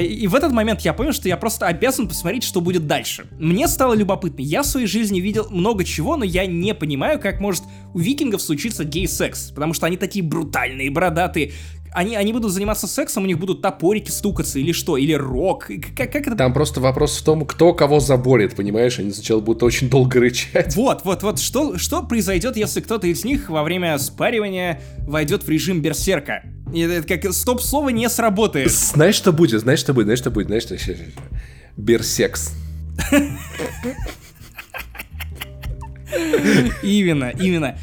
И 0.00 0.26
в 0.26 0.34
этот 0.34 0.52
момент 0.52 0.80
я 0.80 0.92
понял, 0.92 1.12
что 1.12 1.28
я 1.28 1.36
просто 1.36 1.66
обязан 1.66 2.08
посмотреть, 2.08 2.44
что 2.44 2.60
будет 2.60 2.86
дальше. 2.86 3.26
Мне 3.38 3.68
стало 3.68 3.94
любопытно. 3.94 4.42
Я 4.42 4.62
в 4.62 4.66
своей 4.66 4.86
жизни 4.86 5.20
видел 5.20 5.48
много 5.50 5.84
чего, 5.84 6.16
но 6.16 6.24
я 6.24 6.46
не 6.46 6.74
понимаю, 6.74 7.18
как 7.20 7.40
может 7.40 7.62
у 7.94 7.98
викингов 7.98 8.42
случиться 8.42 8.84
гей-секс. 8.84 9.50
Потому 9.50 9.72
что 9.72 9.86
они 9.86 9.96
такие 9.96 10.24
брутальные, 10.24 10.90
бородатые, 10.90 11.52
они, 11.94 12.16
они 12.16 12.32
будут 12.32 12.52
заниматься 12.52 12.86
сексом, 12.86 13.24
у 13.24 13.26
них 13.26 13.38
будут 13.38 13.62
топорики 13.62 14.10
стукаться 14.10 14.58
или 14.58 14.72
что, 14.72 14.96
или 14.96 15.12
рок. 15.12 15.70
Как, 15.96 16.12
как 16.12 16.26
это... 16.26 16.36
Там 16.36 16.52
просто 16.52 16.80
вопрос 16.80 17.18
в 17.18 17.24
том, 17.24 17.44
кто 17.46 17.74
кого 17.74 18.00
заборет, 18.00 18.56
понимаешь? 18.56 18.98
Они 18.98 19.12
сначала 19.12 19.40
будут 19.40 19.62
очень 19.62 19.88
долго 19.88 20.20
рычать. 20.20 20.74
Вот, 20.76 21.04
вот, 21.04 21.22
вот, 21.22 21.38
что, 21.38 21.78
что 21.78 22.02
произойдет, 22.02 22.56
если 22.56 22.80
кто-то 22.80 23.06
из 23.06 23.24
них 23.24 23.50
во 23.50 23.62
время 23.62 23.98
спаривания 23.98 24.80
войдет 25.06 25.44
в 25.44 25.48
режим 25.48 25.80
берсерка? 25.82 26.42
Это 26.74 27.06
как 27.06 27.32
стоп-слово 27.32 27.90
не 27.90 28.08
сработает. 28.08 28.70
Знаешь, 28.70 29.14
что 29.14 29.32
будет? 29.32 29.60
Знаешь, 29.60 29.80
что 29.80 29.92
будет? 29.92 30.06
Знаешь, 30.06 30.20
что 30.20 30.30
будет? 30.30 30.46
Знаешь, 30.46 30.62
что... 30.62 30.76
Берсекс. 31.76 32.52
Именно, 36.82 37.30
именно. 37.30 37.78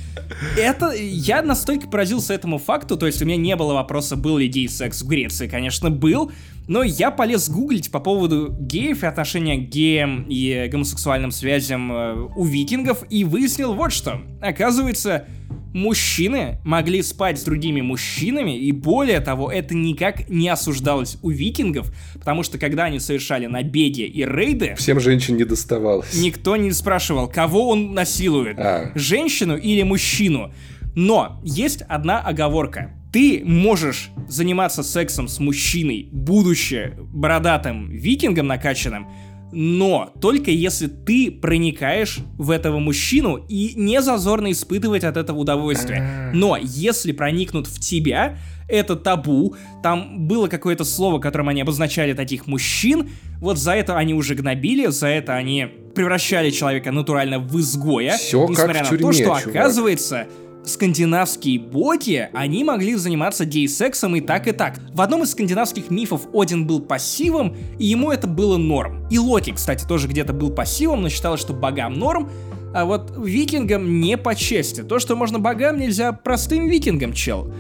Это, 0.58 0.92
я 0.94 1.42
настолько 1.42 1.88
поразился 1.88 2.34
этому 2.34 2.58
факту, 2.58 2.98
то 2.98 3.06
есть 3.06 3.22
у 3.22 3.26
меня 3.26 3.38
не 3.38 3.56
было 3.56 3.74
вопроса, 3.74 4.16
был 4.16 4.38
ли 4.38 4.48
гей-секс 4.48 5.02
в 5.02 5.08
Греции, 5.08 5.48
конечно, 5.48 5.90
был, 5.90 6.32
но 6.68 6.84
я 6.84 7.10
полез 7.10 7.50
гуглить 7.50 7.90
по 7.90 8.00
поводу 8.00 8.56
геев 8.60 9.04
и 9.04 9.08
отношения 9.08 9.58
к 9.58 9.70
геям 9.70 10.26
и 10.30 10.68
гомосексуальным 10.72 11.32
связям 11.32 11.92
э, 11.92 12.28
у 12.36 12.46
викингов 12.46 13.04
и 13.10 13.24
выяснил 13.24 13.74
вот 13.74 13.92
что. 13.92 14.22
Оказывается, 14.40 15.26
мужчины 15.74 16.60
могли 16.64 17.02
спать 17.02 17.40
с 17.40 17.44
другими 17.44 17.82
мужчинами, 17.82 18.58
и 18.58 18.72
более 18.72 19.20
того, 19.20 19.52
это 19.52 19.76
никак 19.76 20.30
не 20.30 20.50
осуждалось 20.50 21.18
у 21.22 21.30
викингов, 21.30 21.92
потому 22.16 22.44
что 22.44 22.58
когда 22.58 22.86
они 22.86 23.00
совершали 23.00 23.46
набеги 23.46 24.02
и 24.02 24.26
рейды... 24.26 24.76
Всем 24.76 25.00
женщин 25.00 25.38
не 25.38 25.44
доставалось. 25.44 26.20
Никто 26.22 26.56
не 26.56 26.72
спрашивал, 26.72 27.28
кого 27.28 27.70
он 27.70 27.94
насилует, 27.94 28.58
а. 28.60 28.92
женщину 28.96 29.58
или 29.58 29.84
мужчину. 29.84 30.52
Но 30.96 31.40
есть 31.44 31.82
одна 31.84 32.20
оговорка. 32.20 32.92
Ты 33.12 33.42
можешь 33.44 34.12
заниматься 34.28 34.84
сексом 34.84 35.28
с 35.28 35.40
мужчиной, 35.40 36.10
будучи 36.12 36.94
бородатым 36.98 37.90
викингом 37.90 38.48
накачанным, 38.48 39.08
но 39.52 40.12
только 40.22 40.52
если 40.52 40.88
ты 40.88 41.32
проникаешь 41.32 42.20
в 42.38 42.52
этого 42.52 42.80
мужчину 42.80 43.44
и 43.48 43.74
не 43.76 44.02
зазорно 44.02 44.52
испытывать 44.52 45.04
от 45.04 45.18
этого 45.18 45.40
удовольствие. 45.40 46.02
А. 46.02 46.32
Но 46.34 46.58
если 46.58 47.12
проникнут 47.12 47.68
в 47.68 47.80
тебя, 47.80 48.38
это 48.68 48.96
табу. 48.96 49.56
Там 49.82 50.28
было 50.28 50.48
какое-то 50.48 50.84
слово, 50.84 51.20
которым 51.20 51.50
они 51.50 51.62
обозначали 51.62 52.14
таких 52.14 52.48
мужчин. 52.48 53.10
Вот 53.40 53.58
за 53.58 53.74
это 53.74 53.98
они 53.98 54.14
уже 54.14 54.36
гнобили, 54.36 54.88
за 54.88 55.08
это 55.08 55.34
они 55.34 55.68
превращали 55.96 56.52
человека 56.52 56.92
натурально 56.92 57.40
в 57.40 57.60
изгоя. 57.60 58.16
Все 58.18 58.48
несмотря 58.48 58.74
как 58.74 58.84
на 58.84 58.90
тюрьме, 58.90 59.06
то, 59.06 59.12
что 59.14 59.24
чувак. 59.24 59.48
оказывается 59.48 60.28
скандинавские 60.64 61.60
боги, 61.60 62.30
они 62.34 62.64
могли 62.64 62.96
заниматься 62.96 63.46
гей-сексом 63.46 64.16
и 64.16 64.22
так, 64.22 64.48
и 64.48 64.52
так. 64.52 64.80
В 64.94 65.02
одном 65.02 65.24
из 65.24 65.32
скандинавских 65.32 65.90
мифов 65.90 66.28
Один 66.34 66.68
был 66.68 66.82
пассивом, 66.82 67.56
и 67.78 67.86
ему 67.86 68.12
это 68.12 68.28
было 68.28 68.58
норм. 68.58 69.08
И 69.10 69.18
Локи, 69.18 69.52
кстати, 69.52 69.86
тоже 69.86 70.08
где-то 70.08 70.34
был 70.34 70.52
пассивом, 70.52 71.02
но 71.02 71.10
считалось, 71.10 71.42
что 71.42 71.54
богам 71.54 71.94
норм, 71.94 72.30
а 72.74 72.86
вот 72.86 73.14
викингам 73.18 74.00
не 74.00 74.18
по 74.18 74.36
чести. 74.36 74.82
То, 74.82 75.00
что 75.00 75.16
можно 75.16 75.40
богам, 75.40 75.78
нельзя 75.78 76.12
простым 76.12 76.68
викингам, 76.68 77.14
чел. 77.14 77.52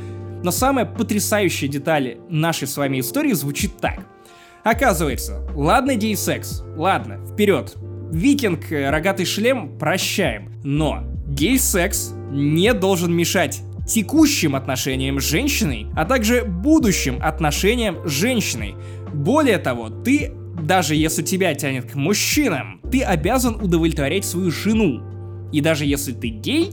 Но 0.43 0.51
самая 0.51 0.85
потрясающая 0.85 1.67
деталь 1.67 2.17
нашей 2.29 2.67
с 2.67 2.77
вами 2.77 2.99
истории 2.99 3.33
звучит 3.33 3.77
так. 3.77 4.05
Оказывается, 4.63 5.41
ладно 5.55 5.95
гей-секс, 5.95 6.63
ладно, 6.75 7.25
вперед. 7.25 7.73
Викинг, 8.11 8.71
э, 8.71 8.89
рогатый 8.89 9.25
шлем, 9.25 9.77
прощаем. 9.77 10.51
Но 10.63 11.03
гей-секс 11.29 12.13
не 12.31 12.73
должен 12.73 13.13
мешать 13.13 13.61
текущим 13.87 14.55
отношениям 14.55 15.19
с 15.19 15.23
женщиной, 15.23 15.87
а 15.95 16.05
также 16.05 16.43
будущим 16.43 17.19
отношениям 17.21 18.07
с 18.07 18.11
женщиной. 18.11 18.75
Более 19.13 19.57
того, 19.57 19.89
ты, 19.89 20.31
даже 20.61 20.95
если 20.95 21.23
тебя 21.23 21.53
тянет 21.55 21.91
к 21.91 21.95
мужчинам, 21.95 22.81
ты 22.91 23.01
обязан 23.01 23.55
удовлетворять 23.55 24.25
свою 24.25 24.51
жену. 24.51 25.01
И 25.51 25.61
даже 25.61 25.85
если 25.85 26.13
ты 26.13 26.27
гей, 26.27 26.71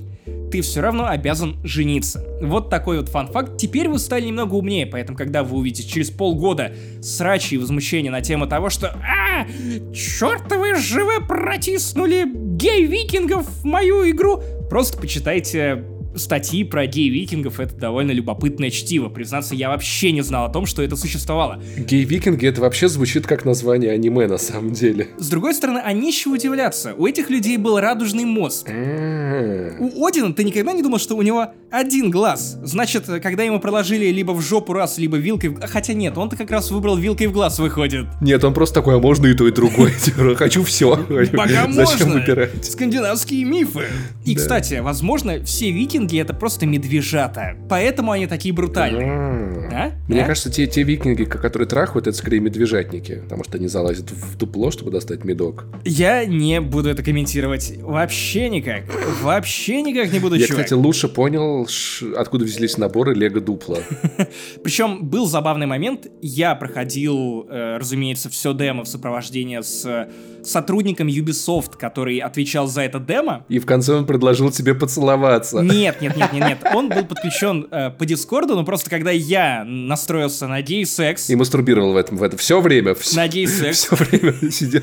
ты 0.50 0.60
все 0.60 0.80
равно 0.80 1.06
обязан 1.06 1.56
жениться. 1.64 2.24
Вот 2.40 2.70
такой 2.70 2.98
вот 2.98 3.08
фан-факт. 3.08 3.56
Теперь 3.56 3.88
вы 3.88 3.98
стали 3.98 4.26
немного 4.26 4.54
умнее, 4.54 4.86
поэтому 4.86 5.16
когда 5.16 5.42
вы 5.42 5.58
увидите 5.58 5.88
через 5.88 6.10
полгода 6.10 6.72
срачи 7.00 7.54
и 7.54 7.58
возмущения 7.58 8.10
на 8.10 8.20
тему 8.20 8.46
того, 8.46 8.70
что 8.70 8.88
«А, 8.88 9.46
чертовы 9.92 10.76
живы 10.76 11.24
протиснули 11.26 12.24
гей-викингов 12.26 13.46
в 13.46 13.64
мою 13.64 14.08
игру», 14.10 14.42
просто 14.68 14.98
почитайте 14.98 15.84
статьи 16.16 16.64
про 16.64 16.86
гей-викингов, 16.86 17.60
это 17.60 17.74
довольно 17.74 18.12
любопытное 18.12 18.70
чтиво. 18.70 19.08
Признаться, 19.08 19.54
я 19.54 19.68
вообще 19.68 20.12
не 20.12 20.22
знал 20.22 20.46
о 20.46 20.48
том, 20.48 20.66
что 20.66 20.82
это 20.82 20.96
существовало. 20.96 21.60
Гей-викинги 21.76 22.46
это 22.46 22.60
вообще 22.60 22.88
звучит 22.88 23.26
как 23.26 23.44
название 23.44 23.92
аниме 23.92 24.26
на 24.26 24.38
самом 24.38 24.72
деле. 24.72 25.08
С 25.18 25.28
другой 25.28 25.54
стороны, 25.54 25.80
а 25.84 25.92
нечего 25.92 26.34
удивляться. 26.34 26.94
У 26.96 27.06
этих 27.06 27.30
людей 27.30 27.56
был 27.56 27.78
радужный 27.80 28.24
мозг. 28.24 28.68
А. 28.70 29.76
У 29.78 30.06
Одина 30.06 30.32
ты 30.32 30.44
никогда 30.44 30.72
не 30.72 30.82
думал, 30.82 30.98
что 30.98 31.16
у 31.16 31.22
него 31.22 31.48
один 31.70 32.10
глаз? 32.10 32.58
Значит, 32.62 33.06
когда 33.22 33.42
ему 33.42 33.60
проложили 33.60 34.06
либо 34.06 34.32
в 34.32 34.40
жопу 34.40 34.72
раз, 34.72 34.98
либо 34.98 35.16
вилкой 35.16 35.50
в... 35.50 35.60
Хотя 35.66 35.92
нет, 35.94 36.16
он-то 36.16 36.36
как 36.36 36.50
раз 36.50 36.70
выбрал 36.70 36.96
вилкой 36.96 37.26
в 37.26 37.32
глаз, 37.32 37.58
выходит. 37.58 38.06
Нет, 38.20 38.44
он 38.44 38.54
просто 38.54 38.76
такой, 38.76 38.96
а 38.96 38.98
можно 38.98 39.26
и 39.26 39.34
то, 39.34 39.46
и 39.48 39.52
другое. 39.52 39.92
Хочу 40.36 40.62
все. 40.64 40.96
Пока 40.96 41.66
Зачем 41.70 41.74
можно. 41.74 42.12
выбирать? 42.14 42.64
Скандинавские 42.64 43.44
мифы. 43.44 43.86
И, 44.24 44.34
кстати, 44.34 44.80
возможно, 44.80 45.44
все 45.44 45.70
викинги 45.70 46.05
викинги 46.06 46.20
это 46.20 46.34
просто 46.34 46.66
медвежата. 46.66 47.56
Поэтому 47.68 48.12
они 48.12 48.26
такие 48.26 48.54
брутальные. 48.54 49.68
А? 49.72 49.92
Мне 50.08 50.22
а? 50.22 50.26
кажется, 50.26 50.50
те, 50.50 50.66
те 50.66 50.82
викинги, 50.82 51.24
которые 51.24 51.68
трахают, 51.68 52.06
это 52.06 52.16
скорее 52.16 52.40
медвежатники, 52.40 53.20
потому 53.24 53.44
что 53.44 53.58
они 53.58 53.68
залазят 53.68 54.10
в 54.10 54.36
дупло, 54.36 54.70
чтобы 54.70 54.90
достать 54.90 55.24
медок. 55.24 55.66
Я 55.84 56.24
не 56.24 56.60
буду 56.60 56.88
это 56.88 57.02
комментировать. 57.02 57.74
Вообще 57.78 58.48
никак. 58.48 58.84
Вообще 59.22 59.82
никак 59.82 60.12
не 60.12 60.18
буду, 60.18 60.36
Я, 60.36 60.46
чувак. 60.46 60.64
кстати, 60.64 60.78
лучше 60.78 61.08
понял, 61.08 61.68
откуда 62.16 62.44
взялись 62.44 62.78
наборы 62.78 63.14
Лего 63.14 63.40
Дупла. 63.40 63.78
Причем 64.62 65.04
был 65.04 65.26
забавный 65.26 65.66
момент. 65.66 66.06
Я 66.22 66.54
проходил, 66.54 67.46
э, 67.48 67.78
разумеется, 67.78 68.28
все 68.30 68.52
демо 68.54 68.84
в 68.84 68.88
сопровождении 68.88 69.60
с 69.60 70.08
сотрудником 70.46 71.08
Ubisoft, 71.08 71.76
который 71.78 72.18
отвечал 72.18 72.66
за 72.66 72.82
это 72.82 72.98
демо. 72.98 73.44
И 73.48 73.58
в 73.58 73.66
конце 73.66 73.94
он 73.94 74.06
предложил 74.06 74.50
тебе 74.50 74.74
поцеловаться. 74.74 75.60
Нет, 75.60 75.95
нет, 76.00 76.16
нет, 76.16 76.32
нет, 76.32 76.48
нет. 76.48 76.58
Он 76.74 76.88
был 76.88 77.04
подключен 77.04 77.66
э, 77.70 77.90
по 77.90 78.06
Дискорду, 78.06 78.54
но 78.54 78.64
просто 78.64 78.90
когда 78.90 79.10
я 79.10 79.64
настроился 79.64 80.46
на 80.46 80.62
гей-секс... 80.62 81.30
И 81.30 81.36
мастурбировал 81.36 81.92
в 81.92 81.96
этом, 81.96 82.16
в 82.16 82.22
это 82.22 82.36
все 82.36 82.60
время. 82.60 82.94
Все, 82.94 83.16
на 83.16 83.28
гей-секс. 83.28 83.84
Все 83.86 83.96
время 83.96 84.50
сидел. 84.50 84.82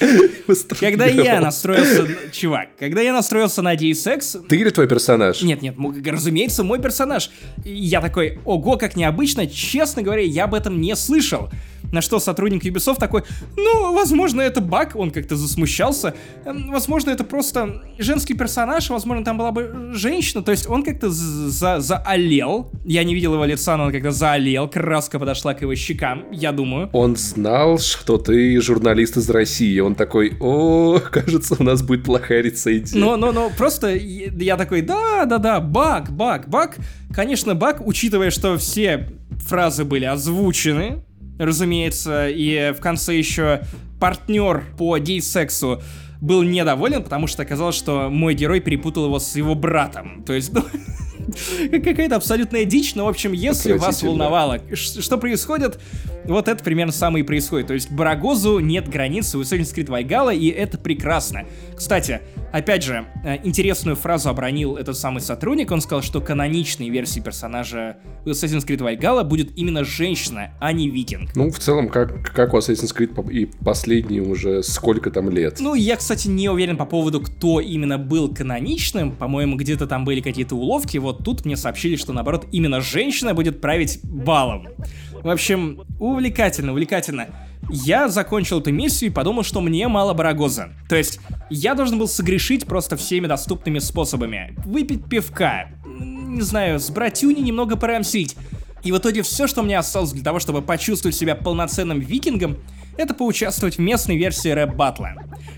Когда 0.80 1.06
я 1.06 1.40
настроился... 1.40 2.06
Чувак, 2.32 2.68
когда 2.78 3.00
я 3.00 3.12
настроился 3.12 3.62
на 3.62 3.74
гей-секс... 3.74 4.36
Ты 4.48 4.56
или 4.56 4.70
твой 4.70 4.88
персонаж? 4.88 5.42
Нет, 5.42 5.62
нет, 5.62 5.76
разумеется, 6.06 6.64
мой 6.64 6.80
персонаж. 6.80 7.30
Я 7.64 8.00
такой, 8.00 8.38
ого, 8.44 8.76
как 8.76 8.96
необычно. 8.96 9.46
Честно 9.46 10.02
говоря, 10.02 10.22
я 10.22 10.44
об 10.44 10.54
этом 10.54 10.80
не 10.80 10.96
слышал. 10.96 11.48
На 11.94 12.02
что 12.02 12.18
сотрудник 12.18 12.64
Ubisoft 12.64 12.98
такой, 12.98 13.22
ну, 13.56 13.94
возможно, 13.94 14.42
это 14.42 14.60
баг, 14.60 14.96
он 14.96 15.12
как-то 15.12 15.36
засмущался. 15.36 16.14
Эм, 16.44 16.72
возможно, 16.72 17.10
это 17.10 17.22
просто 17.22 17.82
женский 17.98 18.34
персонаж, 18.34 18.90
возможно, 18.90 19.24
там 19.24 19.38
была 19.38 19.52
бы 19.52 19.92
женщина. 19.92 20.42
То 20.42 20.50
есть 20.50 20.68
он 20.68 20.82
как-то 20.82 21.08
за 21.08 21.78
заолел. 21.78 22.72
Я 22.84 23.04
не 23.04 23.14
видел 23.14 23.34
его 23.34 23.44
лица, 23.44 23.76
но 23.76 23.84
он 23.84 23.92
как-то 23.92 24.10
заолел. 24.10 24.68
Краска 24.68 25.20
подошла 25.20 25.54
к 25.54 25.62
его 25.62 25.72
щекам, 25.76 26.24
я 26.32 26.50
думаю. 26.50 26.90
Он 26.92 27.14
знал, 27.14 27.78
что 27.78 28.18
ты 28.18 28.60
журналист 28.60 29.16
из 29.16 29.30
России. 29.30 29.78
Он 29.78 29.94
такой, 29.94 30.36
о, 30.40 30.98
кажется, 30.98 31.54
у 31.60 31.62
нас 31.62 31.80
будет 31.82 32.02
плохая 32.02 32.42
рецензия. 32.42 32.98
Ну, 32.98 33.16
ну, 33.16 33.30
ну, 33.30 33.52
просто 33.56 33.94
я 33.94 34.56
такой, 34.56 34.82
да, 34.82 35.26
да, 35.26 35.38
да, 35.38 35.60
баг, 35.60 36.10
баг, 36.10 36.48
баг. 36.48 36.76
Конечно, 37.14 37.54
баг, 37.54 37.86
учитывая, 37.86 38.30
что 38.30 38.58
все 38.58 39.10
фразы 39.46 39.84
были 39.84 40.06
озвучены, 40.06 41.04
разумеется, 41.38 42.28
и 42.28 42.72
в 42.76 42.80
конце 42.80 43.16
еще 43.16 43.62
партнер 44.00 44.64
по 44.76 44.98
гей-сексу 44.98 45.82
был 46.20 46.42
недоволен, 46.42 47.02
потому 47.02 47.26
что 47.26 47.42
оказалось, 47.42 47.76
что 47.76 48.08
мой 48.10 48.34
герой 48.34 48.60
перепутал 48.60 49.06
его 49.06 49.18
с 49.18 49.36
его 49.36 49.54
братом. 49.54 50.22
То 50.24 50.32
есть, 50.32 50.52
ну, 50.52 50.64
какая-то 51.70 52.16
абсолютная 52.16 52.64
дичь, 52.64 52.94
но, 52.94 53.06
в 53.06 53.08
общем, 53.08 53.32
если 53.32 53.72
вас 53.72 54.02
волновало, 54.02 54.60
что 54.74 55.18
происходит, 55.18 55.78
вот 56.26 56.48
это 56.48 56.62
примерно 56.62 56.92
самое 56.92 57.24
и 57.24 57.26
происходит. 57.26 57.68
То 57.68 57.74
есть 57.74 57.90
Барагозу 57.90 58.58
нет 58.58 58.88
границы 58.88 59.38
у 59.38 59.42
Assassin's 59.42 59.74
Creed 59.74 59.86
Valhalla, 59.86 60.34
и 60.34 60.48
это 60.48 60.78
прекрасно. 60.78 61.44
Кстати, 61.76 62.20
опять 62.52 62.82
же, 62.82 63.06
э, 63.24 63.38
интересную 63.44 63.96
фразу 63.96 64.30
обронил 64.30 64.76
этот 64.76 64.96
самый 64.96 65.20
сотрудник. 65.20 65.70
Он 65.70 65.80
сказал, 65.80 66.02
что 66.02 66.20
каноничной 66.20 66.88
версией 66.88 67.22
персонажа 67.22 67.98
Assassin's 68.24 68.66
Creed 68.66 68.78
Valhalla 68.78 69.24
будет 69.24 69.56
именно 69.58 69.84
женщина, 69.84 70.52
а 70.60 70.72
не 70.72 70.88
викинг. 70.88 71.34
Ну, 71.36 71.50
в 71.50 71.58
целом, 71.58 71.88
как, 71.88 72.30
как 72.32 72.54
у 72.54 72.58
Assassin's 72.58 72.94
Creed 72.96 73.30
и 73.30 73.46
последние 73.46 74.22
уже 74.22 74.62
сколько 74.62 75.10
там 75.10 75.28
лет. 75.30 75.58
Ну, 75.60 75.74
я, 75.74 75.96
кстати, 75.96 76.28
не 76.28 76.48
уверен 76.48 76.76
по 76.76 76.86
поводу, 76.86 77.20
кто 77.20 77.60
именно 77.60 77.98
был 77.98 78.32
каноничным. 78.32 79.12
По-моему, 79.12 79.56
где-то 79.56 79.86
там 79.86 80.04
были 80.04 80.20
какие-то 80.20 80.54
уловки. 80.56 80.98
Вот 80.98 81.13
тут 81.14 81.44
мне 81.44 81.56
сообщили, 81.56 81.96
что, 81.96 82.12
наоборот, 82.12 82.46
именно 82.52 82.80
женщина 82.80 83.34
будет 83.34 83.60
править 83.60 84.00
балом. 84.02 84.68
В 85.22 85.28
общем, 85.28 85.82
увлекательно, 85.98 86.72
увлекательно. 86.72 87.28
Я 87.70 88.08
закончил 88.08 88.60
эту 88.60 88.72
миссию 88.72 89.10
и 89.10 89.12
подумал, 89.12 89.42
что 89.42 89.60
мне 89.60 89.88
мало 89.88 90.12
барагоза. 90.12 90.70
То 90.88 90.96
есть, 90.96 91.18
я 91.48 91.74
должен 91.74 91.98
был 91.98 92.08
согрешить 92.08 92.66
просто 92.66 92.96
всеми 92.96 93.26
доступными 93.26 93.78
способами. 93.78 94.54
Выпить 94.66 95.06
пивка, 95.06 95.70
не 95.86 96.42
знаю, 96.42 96.78
с 96.78 96.90
братюни 96.90 97.40
немного 97.40 97.76
порамсить. 97.76 98.36
И 98.82 98.92
в 98.92 98.98
итоге 98.98 99.22
все, 99.22 99.46
что 99.46 99.62
мне 99.62 99.78
осталось 99.78 100.12
для 100.12 100.22
того, 100.22 100.40
чтобы 100.40 100.60
почувствовать 100.60 101.16
себя 101.16 101.34
полноценным 101.34 102.00
викингом, 102.00 102.58
это 102.98 103.14
поучаствовать 103.14 103.76
в 103.76 103.80
местной 103.80 104.16
версии 104.16 104.50
рэп-батла. 104.50 105.14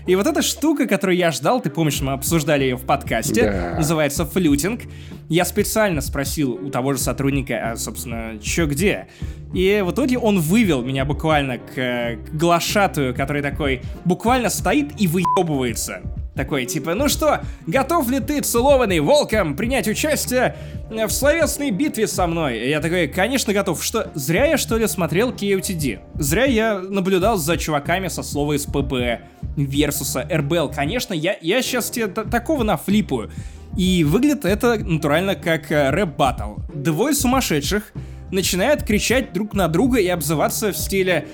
И 0.07 0.15
вот 0.15 0.25
эта 0.25 0.41
штука, 0.41 0.87
которую 0.87 1.17
я 1.17 1.31
ждал, 1.31 1.61
ты 1.61 1.69
помнишь, 1.69 1.99
мы 1.99 2.13
обсуждали 2.13 2.63
ее 2.63 2.77
в 2.77 2.85
подкасте, 2.85 3.43
да. 3.43 3.75
называется 3.77 4.25
флютинг. 4.25 4.83
Я 5.27 5.43
специально 5.43 5.99
спросил 5.99 6.53
у 6.53 6.69
того 6.69 6.93
же 6.93 6.99
сотрудника, 6.99 7.71
а, 7.71 7.75
собственно, 7.75 8.39
чё 8.41 8.67
где? 8.67 9.09
И 9.53 9.83
в 9.85 9.91
итоге 9.91 10.17
он 10.17 10.39
вывел 10.39 10.81
меня 10.81 11.03
буквально 11.03 11.57
к, 11.57 11.75
к 11.75 12.29
глашатую, 12.31 13.13
который 13.13 13.41
такой 13.41 13.81
буквально 14.05 14.49
стоит 14.49 14.99
и 14.99 15.07
выебывается. 15.07 16.01
Такой, 16.37 16.65
типа, 16.65 16.93
ну 16.93 17.09
что, 17.09 17.41
готов 17.65 18.09
ли 18.11 18.19
ты, 18.19 18.41
целованный 18.41 18.99
волком, 18.99 19.55
принять 19.55 19.87
участие 19.87 20.55
в 20.89 21.09
словесной 21.09 21.71
битве 21.71 22.05
со 22.05 22.27
мной? 22.27 22.69
Я 22.69 22.79
такой, 22.79 23.07
конечно, 23.07 23.53
готов. 23.53 23.83
Что, 23.83 24.11
зря 24.13 24.45
я, 24.45 24.57
что 24.57 24.77
ли, 24.77 24.87
смотрел 24.87 25.31
KOTD? 25.31 25.99
Зря 26.19 26.45
я 26.45 26.79
наблюдал 26.79 27.37
за 27.37 27.57
чуваками 27.57 28.07
со 28.07 28.21
слова 28.21 28.55
СПБ, 28.55 29.21
Versus 29.57 30.10
а, 30.10 30.27
РБЛ. 30.31 30.69
Конечно, 30.69 31.15
я, 31.15 31.35
я 31.41 31.63
сейчас 31.63 31.89
тебе 31.89 32.05
такого 32.05 32.63
нафлипаю. 32.63 33.31
И 33.75 34.03
выглядит 34.03 34.45
это 34.45 34.77
натурально 34.77 35.35
как 35.35 35.71
э, 35.71 35.89
рэп-баттл. 35.89 36.61
Двое 36.73 37.15
сумасшедших 37.15 37.93
начинают 38.31 38.83
кричать 38.83 39.33
друг 39.33 39.53
на 39.53 39.67
друга 39.67 39.99
и 39.99 40.07
обзываться 40.07 40.71
в 40.71 40.77
стиле 40.77 41.27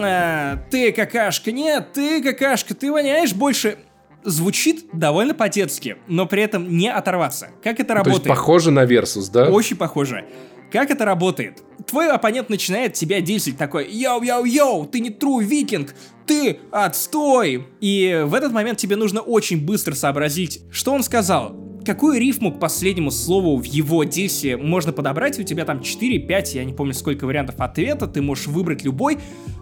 а, 0.00 0.58
«Ты 0.70 0.92
какашка, 0.92 1.52
нет, 1.52 1.92
ты 1.92 2.22
какашка, 2.22 2.74
ты 2.74 2.90
воняешь 2.90 3.32
больше...» 3.32 3.78
звучит 4.24 4.86
довольно 4.92 5.34
по-детски, 5.34 5.96
но 6.06 6.26
при 6.26 6.42
этом 6.42 6.76
не 6.76 6.90
оторваться. 6.90 7.50
Как 7.62 7.80
это 7.80 7.94
работает? 7.94 8.22
То 8.22 8.28
есть 8.28 8.38
похоже 8.38 8.70
на 8.70 8.84
Versus, 8.84 9.30
да? 9.32 9.50
Очень 9.50 9.76
похоже. 9.76 10.26
Как 10.72 10.90
это 10.90 11.04
работает? 11.04 11.62
Твой 11.86 12.10
оппонент 12.10 12.48
начинает 12.48 12.94
тебя 12.94 13.20
диссить 13.20 13.58
такой 13.58 13.88
«Йоу-йоу-йоу, 13.90 14.86
ты 14.88 15.00
не 15.00 15.10
true 15.10 15.42
викинг, 15.42 15.94
ты 16.26 16.60
отстой!» 16.70 17.66
И 17.80 18.22
в 18.24 18.34
этот 18.34 18.52
момент 18.52 18.78
тебе 18.78 18.94
нужно 18.94 19.20
очень 19.20 19.64
быстро 19.64 19.94
сообразить, 19.94 20.62
что 20.70 20.92
он 20.92 21.02
сказал. 21.02 21.69
Какую 21.84 22.20
рифму 22.20 22.52
к 22.52 22.60
последнему 22.60 23.10
слову 23.10 23.56
в 23.56 23.64
его 23.64 24.04
дисе 24.04 24.56
можно 24.58 24.92
подобрать? 24.92 25.38
У 25.38 25.42
тебя 25.42 25.64
там 25.64 25.78
4-5, 25.78 26.54
я 26.54 26.64
не 26.64 26.74
помню 26.74 26.92
сколько 26.92 27.24
вариантов 27.24 27.56
ответа, 27.58 28.06
ты 28.06 28.20
можешь 28.20 28.48
выбрать 28.48 28.84
любой. 28.84 29.18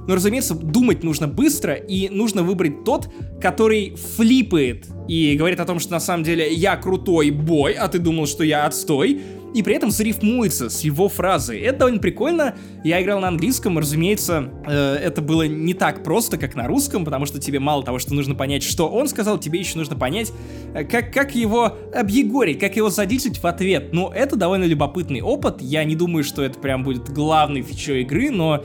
Но, 0.09 0.15
разумеется, 0.17 0.55
думать 0.55 1.05
нужно 1.05 1.29
быстро, 1.29 1.75
и 1.75 2.09
нужно 2.09 2.43
выбрать 2.43 2.83
тот, 2.85 3.09
который 3.41 3.95
флипает 4.17 4.87
и 5.07 5.37
говорит 5.37 5.61
о 5.61 5.65
том, 5.65 5.79
что 5.79 5.93
на 5.93 6.01
самом 6.01 6.25
деле 6.25 6.53
я 6.53 6.77
крутой 6.77 7.31
бой, 7.31 7.73
а 7.73 7.89
ты 7.89 7.99
думал, 7.99 8.27
что 8.27 8.43
я 8.43 8.67
отстой 8.67 9.21
и 9.55 9.63
при 9.63 9.75
этом 9.75 9.91
зарифмуется 9.91 10.69
с 10.71 10.81
его 10.81 11.09
фразой. 11.09 11.61
Это 11.61 11.81
довольно 11.81 12.01
прикольно. 12.01 12.55
Я 12.85 13.03
играл 13.03 13.21
на 13.21 13.29
английском, 13.29 13.79
разумеется, 13.79 14.51
э, 14.67 14.97
это 14.97 15.23
было 15.23 15.47
не 15.47 15.75
так 15.75 16.03
просто, 16.03 16.39
как 16.39 16.55
на 16.55 16.67
русском, 16.67 17.05
потому 17.05 17.27
что 17.27 17.41
тебе 17.41 17.59
мало 17.59 17.83
того, 17.83 17.99
что 17.99 18.15
нужно 18.15 18.35
понять, 18.35 18.63
что 18.63 18.89
он 18.89 19.09
сказал, 19.09 19.39
тебе 19.39 19.59
еще 19.59 19.79
нужно 19.79 19.97
понять, 19.97 20.33
э, 20.75 20.85
как, 20.85 21.13
как 21.13 21.35
его 21.35 21.77
объегорить, 21.95 22.59
как 22.59 22.77
его 22.77 22.91
задичить 22.91 23.39
в 23.39 23.47
ответ. 23.47 23.93
Ну, 23.93 24.11
это 24.11 24.37
довольно 24.37 24.65
любопытный 24.65 25.21
опыт. 25.21 25.61
Я 25.61 25.85
не 25.85 25.97
думаю, 25.97 26.25
что 26.25 26.43
это 26.43 26.59
прям 26.59 26.85
будет 26.85 27.09
главной 27.09 27.63
фичой 27.63 28.03
игры, 28.03 28.31
но 28.31 28.65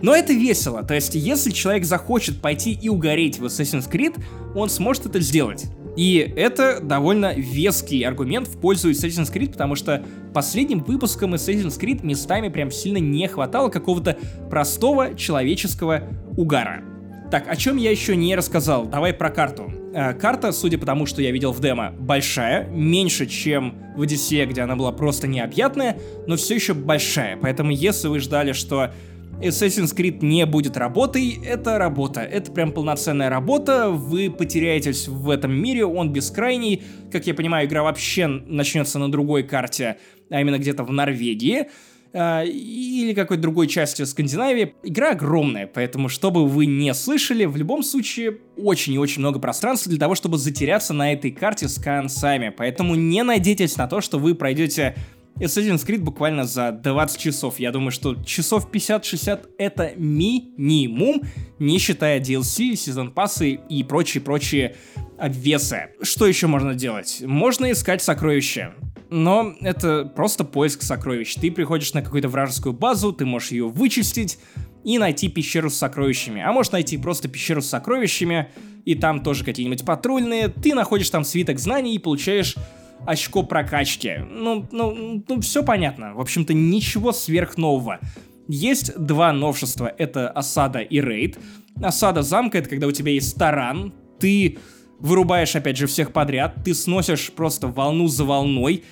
но 0.00 0.14
это 0.14 0.32
весело, 0.32 0.84
то 0.84 0.94
есть 0.94 1.14
если 1.14 1.50
человек 1.50 1.84
захочет 1.84 2.40
пойти 2.40 2.72
и 2.72 2.88
угореть 2.88 3.38
в 3.38 3.46
Assassin's 3.46 3.90
Creed, 3.90 4.16
он 4.54 4.68
сможет 4.68 5.06
это 5.06 5.20
сделать. 5.20 5.66
И 5.98 6.32
это 6.36 6.78
довольно 6.80 7.34
веский 7.34 8.04
аргумент 8.04 8.46
в 8.46 8.60
пользу 8.60 8.88
Assassin's 8.92 9.34
Creed, 9.34 9.50
потому 9.50 9.74
что 9.74 10.04
последним 10.32 10.78
выпуском 10.78 11.34
Assassin's 11.34 11.76
Creed 11.76 12.06
местами 12.06 12.50
прям 12.50 12.70
сильно 12.70 12.98
не 12.98 13.26
хватало 13.26 13.68
какого-то 13.68 14.16
простого 14.48 15.16
человеческого 15.16 16.04
угара. 16.36 16.84
Так, 17.32 17.48
о 17.48 17.56
чем 17.56 17.78
я 17.78 17.90
еще 17.90 18.14
не 18.14 18.36
рассказал? 18.36 18.86
Давай 18.86 19.12
про 19.12 19.30
карту. 19.30 19.72
Э, 19.92 20.14
карта, 20.14 20.52
судя 20.52 20.78
по 20.78 20.86
тому, 20.86 21.04
что 21.04 21.20
я 21.20 21.32
видел 21.32 21.50
в 21.50 21.60
демо, 21.60 21.90
большая, 21.98 22.68
меньше, 22.68 23.26
чем 23.26 23.74
в 23.96 24.02
Одиссее, 24.02 24.46
где 24.46 24.60
она 24.60 24.76
была 24.76 24.92
просто 24.92 25.26
необъятная, 25.26 25.98
но 26.28 26.36
все 26.36 26.54
еще 26.54 26.74
большая. 26.74 27.36
Поэтому 27.36 27.72
если 27.72 28.06
вы 28.06 28.20
ждали, 28.20 28.52
что 28.52 28.92
Assassin's 29.40 29.94
Creed 29.94 30.18
не 30.20 30.44
будет 30.46 30.76
работой, 30.76 31.40
это 31.44 31.78
работа. 31.78 32.20
Это 32.20 32.50
прям 32.50 32.72
полноценная 32.72 33.30
работа, 33.30 33.88
вы 33.90 34.30
потеряетесь 34.30 35.06
в 35.06 35.30
этом 35.30 35.52
мире, 35.52 35.84
он 35.84 36.12
бескрайний. 36.12 36.82
Как 37.12 37.26
я 37.26 37.34
понимаю, 37.34 37.68
игра 37.68 37.82
вообще 37.82 38.26
начнется 38.26 38.98
на 38.98 39.10
другой 39.10 39.44
карте, 39.44 39.98
а 40.30 40.40
именно 40.40 40.58
где-то 40.58 40.82
в 40.82 40.92
Норвегии. 40.92 41.68
э, 42.12 42.46
или 42.46 43.12
какой-то 43.14 43.42
другой 43.42 43.66
части 43.68 44.02
Скандинавии. 44.02 44.74
Игра 44.82 45.10
огромная, 45.10 45.66
поэтому, 45.66 46.08
чтобы 46.08 46.46
вы 46.46 46.66
не 46.66 46.92
слышали, 46.94 47.44
в 47.44 47.56
любом 47.56 47.82
случае 47.82 48.38
очень 48.56 48.94
и 48.94 48.98
очень 48.98 49.20
много 49.20 49.38
пространства 49.38 49.90
для 49.90 49.98
того, 49.98 50.14
чтобы 50.14 50.38
затеряться 50.38 50.94
на 50.94 51.12
этой 51.12 51.30
карте 51.30 51.68
с 51.68 51.78
концами. 51.78 52.52
Поэтому 52.56 52.94
не 52.94 53.22
надейтесь 53.22 53.76
на 53.76 53.86
то, 53.86 54.00
что 54.00 54.18
вы 54.18 54.34
пройдете 54.34 54.96
Assassin's 55.40 55.86
Creed 55.86 56.00
буквально 56.00 56.44
за 56.44 56.72
20 56.72 57.18
часов. 57.18 57.60
Я 57.60 57.70
думаю, 57.70 57.90
что 57.90 58.14
часов 58.24 58.68
50-60 58.70 59.50
это 59.58 59.92
минимум, 59.96 61.22
не 61.58 61.78
считая 61.78 62.20
DLC, 62.20 62.74
сезон 62.74 63.12
пассы 63.12 63.52
и 63.52 63.84
прочие-прочие 63.84 64.76
обвесы. 65.18 65.90
Что 66.02 66.26
еще 66.26 66.46
можно 66.46 66.74
делать? 66.74 67.22
Можно 67.24 67.70
искать 67.72 68.02
сокровища. 68.02 68.74
Но 69.10 69.54
это 69.60 70.04
просто 70.04 70.44
поиск 70.44 70.82
сокровищ. 70.82 71.34
Ты 71.34 71.50
приходишь 71.50 71.94
на 71.94 72.02
какую-то 72.02 72.28
вражескую 72.28 72.74
базу, 72.74 73.12
ты 73.12 73.24
можешь 73.24 73.52
ее 73.52 73.68
вычистить 73.68 74.38
и 74.84 74.98
найти 74.98 75.28
пещеру 75.28 75.70
с 75.70 75.76
сокровищами. 75.76 76.42
А 76.42 76.52
можешь 76.52 76.72
найти 76.72 76.98
просто 76.98 77.28
пещеру 77.28 77.62
с 77.62 77.66
сокровищами, 77.66 78.50
и 78.84 78.94
там 78.94 79.22
тоже 79.22 79.44
какие-нибудь 79.44 79.84
патрульные. 79.84 80.48
Ты 80.48 80.74
находишь 80.74 81.10
там 81.10 81.24
свиток 81.24 81.58
знаний 81.58 81.94
и 81.94 81.98
получаешь 81.98 82.56
очко 83.06 83.42
прокачки. 83.42 84.18
Ну, 84.30 84.66
ну, 84.72 85.22
ну, 85.26 85.40
все 85.40 85.62
понятно. 85.62 86.14
В 86.14 86.20
общем-то, 86.20 86.54
ничего 86.54 87.12
сверхнового. 87.12 87.98
Есть 88.48 88.96
два 88.98 89.32
новшества. 89.32 89.92
Это 89.98 90.30
осада 90.30 90.80
и 90.80 91.00
рейд. 91.00 91.38
Осада 91.82 92.22
замка— 92.22 92.58
это 92.58 92.68
когда 92.68 92.86
у 92.86 92.92
тебя 92.92 93.12
есть 93.12 93.36
таран, 93.36 93.92
ты 94.18 94.58
вырубаешь, 94.98 95.54
опять 95.54 95.76
же, 95.76 95.86
всех 95.86 96.12
подряд, 96.12 96.56
ты 96.64 96.74
сносишь 96.74 97.30
просто 97.30 97.68
волну 97.68 98.08
за 98.08 98.24
волной, 98.24 98.84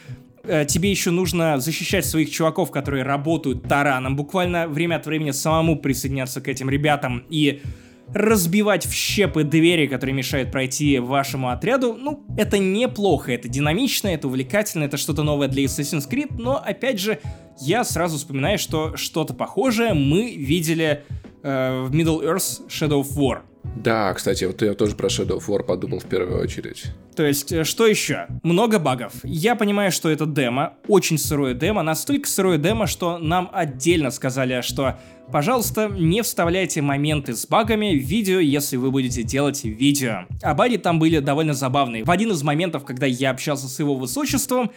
э, 0.45 0.65
тебе 0.67 0.91
еще 0.91 1.11
нужно 1.11 1.59
защищать 1.59 2.07
своих 2.07 2.31
чуваков, 2.31 2.71
которые 2.71 3.03
работают 3.03 3.65
тараном, 3.65 4.15
буквально 4.15 4.69
время 4.69 4.97
от 4.97 5.07
времени 5.07 5.33
самому 5.33 5.77
присоединяться 5.77 6.41
к 6.41 6.49
этим 6.49 6.71
ребятам 6.71 7.25
и 7.29 7.61
разбивать 8.13 8.87
в 8.87 8.93
щепы 8.93 9.45
двери, 9.45 9.87
которые 9.87 10.15
мешают 10.15 10.51
пройти 10.51 10.99
вашему 10.99 11.51
отряду, 11.51 11.95
ну, 11.95 12.25
это 12.37 12.59
неплохо, 12.59 13.33
это 13.33 13.49
динамично, 13.49 14.09
это 14.09 14.29
увлекательно, 14.29 14.85
это 14.85 14.97
что-то 14.97 15.23
новое 15.23 15.49
для 15.49 15.65
Assassin's 15.65 16.09
Creed, 16.09 16.35
но, 16.39 16.57
опять 16.57 17.01
же, 17.01 17.19
я 17.61 17.85
сразу 17.85 18.19
вспоминаю, 18.19 18.59
что 18.59 18.97
что-то 18.97 19.35
похожее 19.35 19.95
мы 19.95 20.35
видели 20.35 21.05
э, 21.43 21.83
в 21.83 21.95
Middle 21.95 22.23
Earth 22.23 22.69
Shadow 22.69 23.03
of 23.03 23.17
War. 23.17 23.41
Да, 23.75 24.13
кстати, 24.15 24.45
вот 24.45 24.63
я 24.63 24.75
тоже 24.75 24.95
про 24.97 25.09
Shadow 25.09 25.39
of 25.39 25.47
War 25.49 25.63
подумал 25.63 26.01
в 26.01 26.07
первую 26.07 26.43
очередь. 26.43 26.87
То 27.15 27.25
есть, 27.25 27.53
э, 27.53 27.65
что 27.65 27.87
еще? 27.87 28.27
Много 28.43 28.79
багов. 28.79 29.13
Я 29.23 29.55
понимаю, 29.55 29.93
что 29.93 30.11
это 30.11 30.27
демо, 30.27 30.75
очень 30.89 31.19
сырое 31.19 31.55
демо, 31.55 31.83
настолько 31.83 32.29
сырое 32.29 32.59
демо, 32.59 32.87
что 32.87 33.19
нам 33.19 33.51
отдельно 33.53 34.11
сказали, 34.11 34.61
что, 34.63 34.99
пожалуйста, 35.33 35.89
не 35.89 36.23
вставляйте 36.23 36.83
моменты 36.83 37.35
с 37.35 37.47
багами 37.47 37.95
в 37.95 38.03
видео, 38.03 38.39
если 38.41 38.77
вы 38.77 38.91
будете 38.91 39.23
делать 39.23 39.65
видео. 39.65 40.27
А 40.43 40.55
баги 40.55 40.77
там 40.77 40.99
были 40.99 41.21
довольно 41.21 41.55
забавные. 41.55 42.05
В 42.05 42.11
один 42.11 42.33
из 42.33 42.43
моментов, 42.43 42.85
когда 42.85 43.07
я 43.07 43.31
общался 43.31 43.69
с 43.69 43.79
его 43.79 43.95
высочеством, 43.95 44.71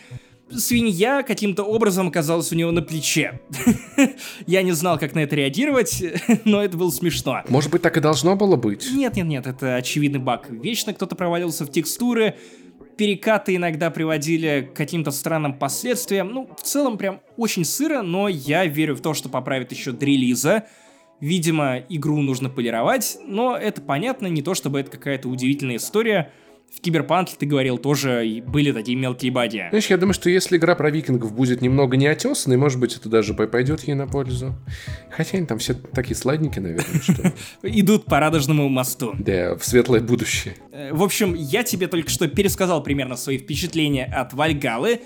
свинья 0.51 1.23
каким-то 1.23 1.63
образом 1.63 2.07
оказалась 2.07 2.51
у 2.51 2.55
него 2.55 2.71
на 2.71 2.81
плече. 2.81 3.39
Я 4.47 4.61
не 4.61 4.71
знал, 4.71 4.97
как 4.97 5.15
на 5.15 5.19
это 5.19 5.35
реагировать, 5.35 6.03
но 6.45 6.63
это 6.63 6.77
было 6.77 6.89
смешно. 6.89 7.41
Может 7.49 7.71
быть, 7.71 7.81
так 7.81 7.97
и 7.97 7.99
должно 7.99 8.35
было 8.35 8.55
быть? 8.55 8.89
Нет-нет-нет, 8.91 9.47
это 9.47 9.75
очевидный 9.75 10.19
баг. 10.19 10.49
Вечно 10.49 10.93
кто-то 10.93 11.15
провалился 11.15 11.65
в 11.65 11.71
текстуры, 11.71 12.35
перекаты 12.97 13.55
иногда 13.55 13.91
приводили 13.91 14.69
к 14.73 14.75
каким-то 14.75 15.11
странным 15.11 15.53
последствиям. 15.53 16.29
Ну, 16.33 16.49
в 16.57 16.61
целом, 16.61 16.97
прям 16.97 17.21
очень 17.37 17.63
сыро, 17.63 18.01
но 18.01 18.27
я 18.27 18.65
верю 18.65 18.95
в 18.95 19.01
то, 19.01 19.13
что 19.13 19.29
поправит 19.29 19.71
еще 19.71 19.93
до 19.93 20.05
релиза. 20.05 20.65
Видимо, 21.21 21.77
игру 21.89 22.21
нужно 22.21 22.49
полировать, 22.49 23.17
но 23.25 23.55
это 23.55 23.81
понятно, 23.81 24.27
не 24.27 24.41
то 24.41 24.53
чтобы 24.53 24.79
это 24.79 24.91
какая-то 24.91 25.27
удивительная 25.29 25.77
история 25.77 26.31
в 26.75 26.81
Киберпанке, 26.81 27.33
ты 27.37 27.45
говорил, 27.45 27.77
тоже 27.77 28.43
были 28.45 28.71
такие 28.71 28.97
мелкие 28.97 29.31
баги. 29.31 29.67
Знаешь, 29.69 29.87
я 29.87 29.97
думаю, 29.97 30.13
что 30.13 30.29
если 30.29 30.57
игра 30.57 30.75
про 30.75 30.89
викингов 30.89 31.33
будет 31.33 31.61
немного 31.61 31.97
неотесанной, 31.97 32.57
может 32.57 32.79
быть, 32.79 32.95
это 32.95 33.09
даже 33.09 33.33
пойдет 33.33 33.83
ей 33.83 33.95
на 33.95 34.07
пользу. 34.07 34.55
Хотя 35.09 35.37
они 35.37 35.45
там 35.45 35.57
все 35.59 35.73
такие 35.73 36.15
сладенькие, 36.15 36.61
наверное, 36.61 37.01
что... 37.01 37.33
Идут 37.63 38.05
по 38.05 38.19
радужному 38.19 38.69
мосту. 38.69 39.13
Да, 39.19 39.55
в 39.55 39.65
светлое 39.65 40.01
будущее. 40.01 40.55
Э, 40.71 40.93
в 40.93 41.03
общем, 41.03 41.33
я 41.33 41.63
тебе 41.63 41.87
только 41.87 42.09
что 42.09 42.27
пересказал 42.27 42.81
примерно 42.81 43.17
свои 43.17 43.37
впечатления 43.37 44.05
от 44.05 44.33
Вальгалы. 44.33 45.01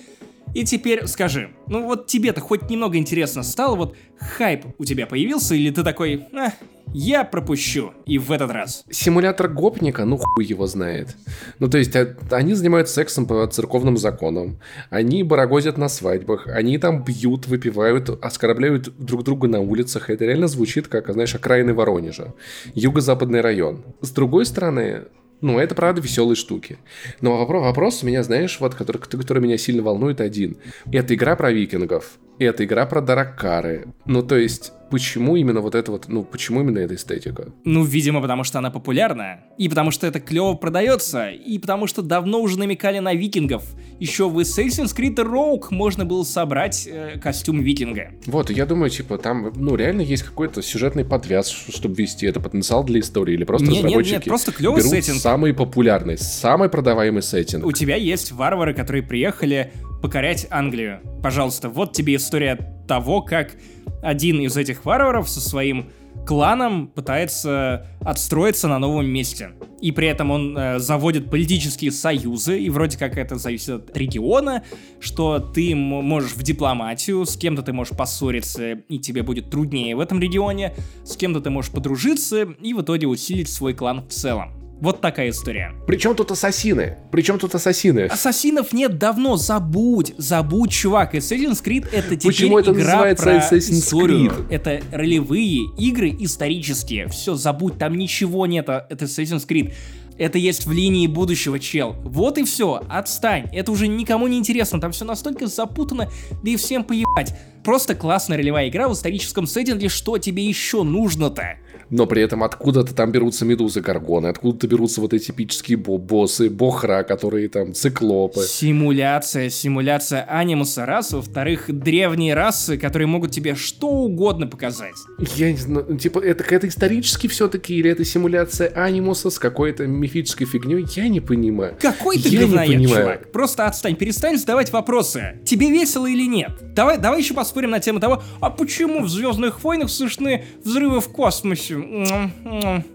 И 0.54 0.64
теперь 0.66 1.08
скажи, 1.08 1.50
ну 1.68 1.86
вот 1.86 2.06
тебе-то 2.06 2.40
хоть 2.40 2.70
немного 2.70 2.98
интересно 2.98 3.42
стало, 3.42 3.76
вот 3.76 3.96
хайп 4.20 4.66
у 4.78 4.86
тебя 4.86 5.08
появился, 5.08 5.56
или 5.56 5.72
ты 5.72 5.84
такой, 5.84 6.26
а, 6.32 6.52
я 6.94 7.24
пропущу, 7.24 7.92
и 8.06 8.18
в 8.18 8.32
этот 8.32 8.52
раз. 8.52 8.86
Симулятор 8.90 9.50
гопника, 9.50 10.06
ну 10.06 10.18
хуй 10.18 10.46
его 10.46 10.68
знает. 10.68 11.16
Ну 11.60 11.68
то 11.68 11.78
есть 11.78 11.96
а, 11.96 12.16
они 12.32 12.54
занимаются 12.54 12.94
сексом 12.94 13.26
по 13.26 13.46
церковным 13.48 13.98
законам, 13.98 14.60
они 14.90 15.24
барагозят 15.24 15.78
на 15.78 15.90
свадьбах, 15.90 16.48
они 16.48 16.78
там 16.78 17.04
бьют, 17.04 17.48
выпивают, 17.48 18.10
оскорбляют 18.24 18.96
друг 18.98 19.24
друга 19.24 19.48
на 19.48 19.60
улицах. 19.60 20.10
Это 20.10 20.26
реально 20.26 20.48
звучит 20.48 20.88
как, 20.88 21.12
знаешь, 21.12 21.36
окраины 21.36 21.74
Воронежа. 21.74 22.34
Юго-западный 22.76 23.42
район. 23.42 23.84
С 24.02 24.12
другой 24.12 24.46
стороны, 24.46 25.06
ну, 25.44 25.60
это 25.60 25.76
правда 25.76 26.00
веселые 26.00 26.38
штуки. 26.38 26.78
Но 27.20 27.38
вопрос, 27.38 27.64
вопрос 27.64 28.04
у 28.04 28.06
меня, 28.08 28.24
знаешь, 28.24 28.58
вот, 28.62 28.76
который, 28.76 29.00
который 29.00 29.44
меня 29.44 29.58
сильно 29.58 29.84
волнует 29.84 30.22
один. 30.22 30.56
Это 30.90 31.16
игра 31.16 31.36
про 31.36 31.52
викингов. 31.52 32.18
Это 32.40 32.66
игра 32.66 32.86
про 32.86 33.02
Даракары. 33.02 33.88
Ну, 34.06 34.24
то 34.24 34.36
есть, 34.36 34.72
почему 34.90 35.36
именно 35.36 35.62
вот 35.62 35.76
это 35.76 35.92
вот, 35.92 36.08
ну, 36.08 36.24
почему 36.24 36.62
именно 36.62 36.80
эта 36.80 36.96
эстетика? 36.96 37.52
Ну, 37.64 37.84
видимо, 37.84 38.22
потому 38.22 38.44
что 38.44 38.60
она 38.60 38.72
популярная, 38.72 39.46
и 39.58 39.70
потому 39.70 39.92
что 39.92 40.08
это 40.08 40.20
клево 40.20 40.56
продается, 40.56 41.30
и 41.30 41.58
потому 41.60 41.88
что 41.88 42.02
давно 42.02 42.42
уже 42.42 42.58
намекали 42.58 43.00
на 43.00 43.14
викингов. 43.14 43.64
Еще 44.00 44.28
в 44.28 44.40
Assassin's 44.40 44.96
Creed 44.96 45.16
Rogue 45.16 45.68
можно 45.70 46.06
было 46.06 46.24
собрать 46.24 46.88
э, 46.92 47.20
костюм 47.20 47.62
викинга. 47.62 48.12
Вот, 48.26 48.50
я 48.50 48.66
думаю, 48.66 48.90
типа, 48.90 49.18
там, 49.18 49.54
ну, 49.56 49.76
реально 49.76 50.02
есть 50.02 50.24
какой-то 50.24 50.62
сюжетный 50.62 51.06
подвяз, 51.06 51.50
чтобы 51.50 51.96
вести 51.96 52.26
это 52.26 52.40
потенциал 52.40 52.84
для 52.84 53.00
истории, 53.00 53.36
или 53.36 53.44
просто 53.44 53.68
нет, 53.68 53.84
разработчики 53.84 54.14
нет, 54.14 54.22
нет, 54.22 54.28
просто 54.28 54.52
клевый 54.52 54.80
берут 54.80 54.92
сеттинг. 54.92 55.18
самый 55.18 55.54
популярный, 55.54 56.18
самый 56.18 56.70
продаваемый 56.70 57.22
сеттинг. 57.22 57.66
У 57.66 57.72
тебя 57.72 57.96
есть 57.96 58.32
варвары, 58.32 58.74
которые 58.74 59.04
приехали 59.04 59.72
покорять 60.04 60.48
Англию. 60.50 61.00
Пожалуйста, 61.24 61.70
вот 61.70 61.94
тебе 61.94 62.18
история 62.18 62.60
того, 62.90 63.22
как 63.22 63.56
один 64.02 64.42
из 64.42 64.58
этих 64.58 64.84
варваров 64.84 65.30
со 65.30 65.40
своим 65.40 65.92
кланом 66.28 66.88
пытается 66.88 67.88
отстроиться 68.02 68.68
на 68.68 68.80
новом 68.80 69.08
месте. 69.08 69.52
И 69.80 69.94
при 69.94 70.08
этом 70.08 70.30
он 70.30 70.58
э, 70.58 70.80
заводит 70.80 71.30
политические 71.30 71.92
союзы, 71.92 72.60
и 72.60 72.70
вроде 72.70 72.98
как 72.98 73.18
это 73.18 73.38
зависит 73.38 73.70
от 73.70 73.98
региона, 73.98 74.64
что 75.00 75.40
ты 75.40 75.74
можешь 75.74 76.34
в 76.34 76.44
дипломатию, 76.44 77.26
с 77.26 77.38
кем-то 77.38 77.62
ты 77.62 77.72
можешь 77.72 77.96
поссориться, 77.96 78.72
и 78.72 79.00
тебе 79.00 79.24
будет 79.24 79.50
труднее 79.50 79.96
в 79.96 80.02
этом 80.02 80.20
регионе, 80.20 80.76
с 81.06 81.16
кем-то 81.16 81.40
ты 81.40 81.50
можешь 81.50 81.72
подружиться, 81.72 82.44
и 82.44 82.74
в 82.74 82.82
итоге 82.82 83.08
усилить 83.08 83.50
свой 83.50 83.74
клан 83.74 84.02
в 84.02 84.12
целом. 84.12 84.63
Вот 84.84 85.00
такая 85.00 85.30
история. 85.30 85.74
Причем 85.88 86.14
тут 86.14 86.32
ассасины? 86.32 86.98
Причем 87.10 87.40
тут 87.40 87.56
ассасины? 87.56 88.08
Ассасинов 88.08 88.74
нет 88.74 88.98
давно, 88.98 89.38
забудь, 89.38 90.14
забудь, 90.18 90.74
чувак. 90.74 91.16
Assassin's 91.16 91.64
Creed 91.64 91.88
это 91.90 92.18
теперь 92.18 92.34
Почему 92.34 92.60
это 92.60 92.74
игра 92.74 92.84
называется 92.84 93.24
про 93.24 93.36
Assassin's 93.38 93.80
историю. 93.80 94.32
Creed? 94.32 94.48
Это 94.50 94.82
ролевые 94.92 95.70
игры 95.78 96.14
исторические. 96.20 97.08
Все, 97.08 97.36
забудь, 97.36 97.78
там 97.78 97.96
ничего 97.96 98.46
нет, 98.46 98.68
а 98.68 98.86
это 98.90 99.06
Assassin's 99.06 99.48
Creed. 99.48 99.74
Это 100.18 100.38
есть 100.38 100.66
в 100.66 100.72
линии 100.74 101.08
будущего, 101.08 101.60
чел. 101.60 101.96
Вот 102.04 102.38
и 102.38 102.44
все, 102.44 102.84
отстань. 102.90 103.48
Это 103.54 103.72
уже 103.72 103.88
никому 103.88 104.28
не 104.28 104.38
интересно, 104.38 104.82
там 104.82 104.92
все 104.92 105.06
настолько 105.06 105.48
запутано, 105.48 106.10
да 106.44 106.52
и 106.52 106.58
всем 106.58 106.84
поебать. 106.84 107.34
Просто 107.64 107.96
классная 107.96 108.38
ролевая 108.38 108.68
игра 108.68 108.90
в 108.90 108.94
историческом 108.94 109.48
сеттинге, 109.48 109.88
что 109.88 110.18
тебе 110.18 110.46
еще 110.46 110.84
нужно-то? 110.84 111.56
Но 111.90 112.08
при 112.08 112.22
этом 112.22 112.44
откуда-то 112.44 112.96
там 112.96 113.12
берутся 113.12 113.46
медузы 113.46 113.82
Гаргоны, 113.82 114.28
откуда-то 114.28 114.68
берутся 114.68 115.02
вот 115.02 115.14
эти 115.14 115.32
эпические 115.32 115.78
боссы, 115.78 116.50
бохра, 116.50 117.04
которые 117.04 117.50
там 117.50 117.74
циклопы. 117.74 118.42
Симуляция, 118.42 119.50
симуляция 119.50 120.24
анимуса 120.24 120.86
раз, 120.86 121.12
во-вторых, 121.12 121.66
древние 121.68 122.34
расы, 122.34 122.78
которые 122.78 123.08
могут 123.08 123.32
тебе 123.32 123.56
что 123.56 123.90
угодно 123.90 124.48
показать. 124.48 124.96
Я 125.36 125.52
не 125.52 125.58
знаю, 125.58 125.86
ну, 125.90 125.98
типа, 125.98 126.20
это, 126.20 126.44
это 126.44 126.68
исторически 126.68 127.28
все-таки, 127.28 127.76
или 127.76 127.90
это 127.90 128.04
симуляция 128.04 128.70
анимуса 128.70 129.30
с 129.30 129.40
какой-то 129.40 129.86
мифической 129.88 130.48
фигней, 130.48 130.86
я 130.96 131.08
не 131.08 131.20
понимаю. 131.20 131.76
Какой 131.80 132.18
ты 132.18 132.30
я 132.30 132.42
говноед, 132.42 132.70
не 132.70 132.88
понимаю. 132.88 133.04
чувак. 133.04 133.32
Просто 133.32 133.66
отстань, 133.66 133.96
перестань 133.96 134.38
задавать 134.38 134.72
вопросы. 134.72 135.40
Тебе 135.46 135.70
весело 135.70 136.08
или 136.08 136.28
нет? 136.28 136.52
Давай, 136.74 136.98
давай 136.98 137.20
еще 137.20 137.34
поспорим 137.34 137.70
на 137.70 137.80
тему 137.80 138.00
того, 138.00 138.24
а 138.40 138.50
почему 138.50 139.04
в 139.04 139.10
Звездных 139.10 139.64
войнах 139.64 139.90
слышны 139.90 140.46
взрывы 140.64 141.00
в 141.00 141.10
космосе? 141.10 141.63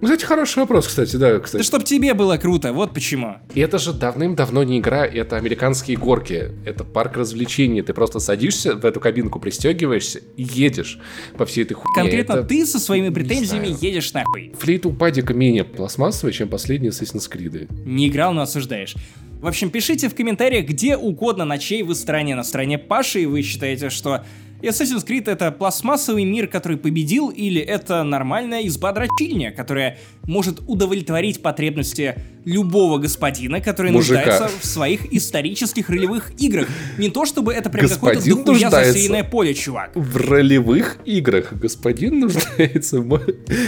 Кстати, 0.01 0.25
хороший 0.25 0.59
вопрос, 0.61 0.87
кстати, 0.87 1.17
да, 1.17 1.39
кстати. 1.39 1.63
Да 1.63 1.65
чтоб 1.65 1.85
тебе 1.85 2.15
было 2.15 2.37
круто, 2.37 2.73
вот 2.73 2.93
почему. 2.95 3.37
И 3.55 3.61
это 3.61 3.79
же 3.79 3.93
давным-давно 3.93 4.63
не 4.65 4.79
игра, 4.79 5.07
это 5.07 5.37
американские 5.37 5.97
горки, 5.97 6.53
это 6.65 6.85
парк 6.85 7.17
развлечений. 7.17 7.83
Ты 7.83 7.95
просто 7.95 8.21
садишься 8.21 8.75
в 8.75 8.85
эту 8.85 9.01
кабинку, 9.01 9.41
пристегиваешься 9.41 10.21
и 10.37 10.43
едешь 10.43 10.99
по 11.37 11.47
всей 11.47 11.65
этой 11.65 11.75
хуйне. 11.75 11.95
Конкретно 11.95 12.33
это... 12.35 12.45
ты 12.45 12.67
со 12.67 12.79
своими 12.79 13.11
претензиями 13.11 13.77
едешь 13.81 14.13
нахуй. 14.13 14.53
Флейта 14.59 14.89
у 14.89 14.93
падика 14.93 15.35
менее 15.35 15.65
пластмассовая, 15.65 16.33
чем 16.33 16.49
последние 16.49 16.91
Assassin's 16.91 17.31
Creed. 17.31 17.69
Не 17.85 18.09
играл, 18.09 18.33
но 18.33 18.43
осуждаешь. 18.43 18.95
В 19.41 19.47
общем, 19.47 19.71
пишите 19.71 20.09
в 20.09 20.15
комментариях, 20.17 20.67
где 20.67 20.97
угодно, 20.97 21.45
на 21.45 21.59
чьей 21.59 21.85
вы 21.85 21.95
стороне. 21.95 22.35
На 22.35 22.43
стороне 22.43 22.77
Паши, 22.77 23.21
и 23.21 23.27
вы 23.27 23.43
считаете, 23.43 23.89
что 23.89 24.25
и 24.61 24.67
Assassin's 24.67 25.07
Creed 25.07 25.31
это 25.31 25.53
пластмассовый 25.53 26.25
мир, 26.25 26.49
который 26.49 26.77
победил, 26.77 27.29
или 27.31 27.61
это 27.61 28.03
нормальная 28.03 28.67
изба 28.67 28.93
дрочильня, 28.93 29.53
которая 29.53 29.99
может 30.25 30.61
удовлетворить 30.67 31.43
потребности 31.43 32.17
любого 32.45 32.99
господина, 32.99 33.61
который 33.61 33.93
Мужика. 33.93 34.25
нуждается 34.25 34.59
в 34.59 34.65
своих 34.65 35.13
исторических 35.13 35.89
ролевых 35.91 36.33
играх. 36.39 36.69
Не 36.97 37.11
то 37.11 37.25
чтобы 37.25 37.53
это 37.53 37.71
прям 37.71 37.89
какое-то 37.89 38.25
дохуя 38.25 38.71
засеянное 38.71 39.25
поле, 39.25 39.55
чувак. 39.55 39.91
В 39.95 40.17
ролевых 40.17 40.99
играх 41.05 41.53
господин 41.53 42.21
нуждается, 42.21 43.05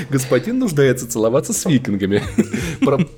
господин 0.09 0.59
нуждается 0.59 1.09
целоваться 1.09 1.53
с 1.53 1.65
викингами. 1.67 2.23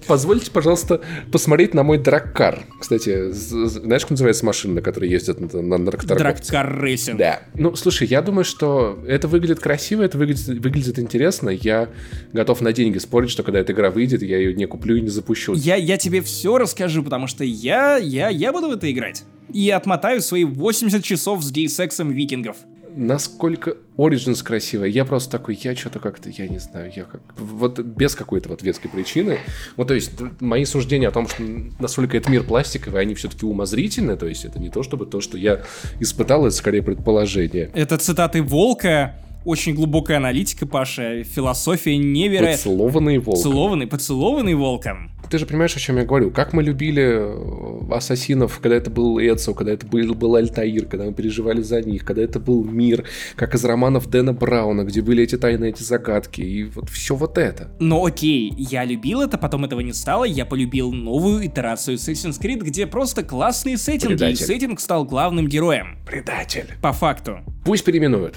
Позвольте, 0.07 0.51
пожалуйста, 0.51 1.01
посмотреть 1.31 1.75
на 1.75 1.83
мой 1.83 1.99
драккар. 1.99 2.65
Кстати, 2.81 3.31
знаешь, 3.31 4.03
как 4.03 4.11
называется 4.11 4.45
машина, 4.45 4.75
на 4.75 4.83
которой 4.83 5.11
ездят 5.11 5.41
на, 5.41 5.79
наркоторговце? 5.79 6.51
Drug 6.51 6.69
car 6.69 6.83
racing. 6.83 7.19
Да. 7.19 7.41
Ну, 7.63 7.77
слушай, 7.77 8.09
я 8.09 8.23
думаю, 8.23 8.45
что 8.45 8.99
это 9.07 9.29
выглядит 9.29 9.61
красиво, 9.61 10.03
это 10.03 10.19
выглядит, 10.19 10.49
выглядит 10.49 10.99
интересно. 10.99 11.49
Я 11.49 11.91
готов 12.33 12.61
на 12.61 12.73
деньги 12.73 12.99
спорить, 12.99 13.31
что 13.31 13.45
когда 13.45 13.61
эта 13.61 13.73
игра 13.73 13.93
выйдет, 13.93 14.21
я 14.21 14.37
ее 14.39 14.53
не 14.53 14.67
куплю 14.67 14.97
и 14.97 15.01
не 15.01 15.11
запущу. 15.11 15.55
Я, 15.55 15.77
я 15.77 15.97
тебе 15.97 16.23
все 16.23 16.59
расскажу, 16.59 17.05
потому 17.05 17.29
что 17.29 17.45
я, 17.45 17.99
я, 17.99 18.31
я 18.31 18.53
буду 18.53 18.67
в 18.67 18.73
это 18.73 18.91
играть. 18.91 19.23
И 19.55 19.71
отмотаю 19.71 20.23
свои 20.23 20.43
80 20.43 21.05
часов 21.05 21.45
с 21.45 21.53
гей-сексом 21.53 22.11
викингов. 22.11 22.57
Насколько 22.95 23.77
Origins 23.97 24.43
красиво, 24.45 24.85
я 24.85 25.05
просто 25.05 25.31
такой, 25.31 25.59
я 25.63 25.75
что-то 25.75 25.99
как-то, 25.99 26.29
я 26.29 26.49
не 26.49 26.59
знаю, 26.59 26.93
я 26.95 27.05
как... 27.05 27.21
Вот 27.37 27.79
без 27.79 28.15
какой-то 28.15 28.49
вот 28.49 28.63
веской 28.63 28.91
причины. 28.91 29.39
Вот, 29.77 29.89
то 29.89 29.95
есть, 29.95 30.13
мои 30.41 30.65
суждения 30.65 31.09
о 31.09 31.13
том, 31.13 31.29
что 31.29 31.43
насколько 31.79 32.17
этот 32.17 32.31
мир 32.31 32.45
пластиковый, 32.45 33.01
они 33.01 33.15
все-таки 33.15 33.47
умозрительны, 33.47 34.17
то 34.17 34.27
есть, 34.27 34.45
это 34.45 34.59
не 34.59 34.69
то, 34.71 34.83
чтобы 34.83 35.07
то, 35.07 35.21
что 35.21 35.39
я 35.39 35.63
испытал, 36.01 36.47
это 36.47 36.55
скорее 36.55 36.83
предположение. 36.83 37.71
Это 37.75 37.99
цитаты 37.99 38.43
Волка, 38.43 39.15
очень 39.45 39.75
глубокая 39.75 40.19
аналитика, 40.19 40.67
Паша, 40.67 41.25
философия 41.25 41.97
невероятная. 41.97 42.57
Поцелованный 42.57 43.19
волк. 43.19 43.37
Поцелованный, 43.37 43.87
поцелованный 43.87 44.55
волком. 44.55 45.11
Ты 45.31 45.39
же 45.39 45.47
понимаешь, 45.47 45.75
о 45.75 45.81
чем 45.81 45.97
я 45.97 46.05
говорю. 46.05 46.31
Как 46.31 46.53
мы 46.53 46.63
любили 46.63 47.03
э, 47.03 47.95
ассасинов, 47.95 48.59
когда 48.61 48.77
это 48.77 48.91
был 48.91 49.19
Эцио, 49.19 49.55
когда 49.55 49.73
это 49.73 49.87
был, 49.87 50.15
был 50.15 50.35
Альтаир, 50.37 50.87
когда 50.87 51.07
мы 51.07 51.15
переживали 51.15 51.63
за 51.63 51.81
них, 51.81 52.05
когда 52.05 52.23
это 52.23 52.39
был 52.39 52.65
мир, 52.65 53.05
как 53.35 53.55
из 53.55 53.65
романов 53.65 54.09
Дэна 54.09 54.35
Брауна, 54.35 54.85
где 54.85 55.01
были 55.01 55.23
эти 55.23 55.39
тайны, 55.39 55.71
эти 55.71 55.83
загадки, 55.83 56.43
и 56.43 56.65
вот 56.65 56.91
все 56.91 57.15
вот 57.15 57.39
это. 57.39 57.71
Но 57.81 58.05
окей, 58.05 58.53
я 58.57 58.85
любил 58.85 59.23
это, 59.23 59.39
потом 59.39 59.65
этого 59.65 59.81
не 59.81 59.93
стало, 59.95 60.25
я 60.25 60.45
полюбил 60.45 60.93
новую 60.93 61.47
итерацию 61.47 61.97
Assassin's 61.97 62.41
Creed, 62.41 62.63
где 62.63 62.87
просто 62.87 63.23
классные 63.23 63.79
сеттинги, 63.79 64.13
и 64.13 64.17
Предатель. 64.17 64.45
сеттинг 64.45 64.81
стал 64.81 65.05
главным 65.05 65.49
героем. 65.49 65.97
Предатель. 66.07 66.67
По 66.83 66.93
факту. 66.93 67.39
Пусть 67.65 67.85
переименуют. 67.85 68.35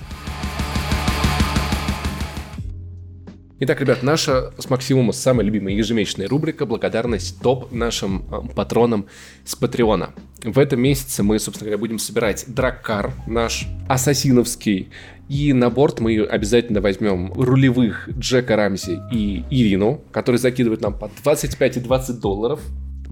Итак, 3.57 3.79
ребят, 3.79 4.03
наша 4.03 4.51
с 4.57 4.69
Максимума 4.69 5.13
самая 5.13 5.45
любимая 5.45 5.73
ежемесячная 5.75 6.27
рубрика 6.27 6.65
«Благодарность 6.65 7.39
топ» 7.39 7.71
нашим 7.71 8.25
э, 8.29 8.53
патронам 8.53 9.05
с 9.45 9.55
Патреона. 9.55 10.13
В 10.43 10.59
этом 10.59 10.81
месяце 10.81 11.23
мы, 11.23 11.39
собственно 11.39 11.69
говоря, 11.69 11.77
будем 11.77 11.97
собирать 11.97 12.43
Драккар, 12.49 13.13
наш 13.27 13.65
ассасиновский, 13.87 14.89
и 15.29 15.53
на 15.53 15.69
борт 15.69 16.01
мы 16.01 16.21
обязательно 16.21 16.81
возьмем 16.81 17.31
рулевых 17.31 18.09
Джека 18.09 18.57
Рамзи 18.57 18.99
и 19.13 19.45
Ирину, 19.49 20.01
которые 20.11 20.39
закидывают 20.39 20.81
нам 20.81 20.93
по 20.93 21.09
25 21.23 21.77
и 21.77 21.79
20 21.79 22.19
долларов. 22.19 22.59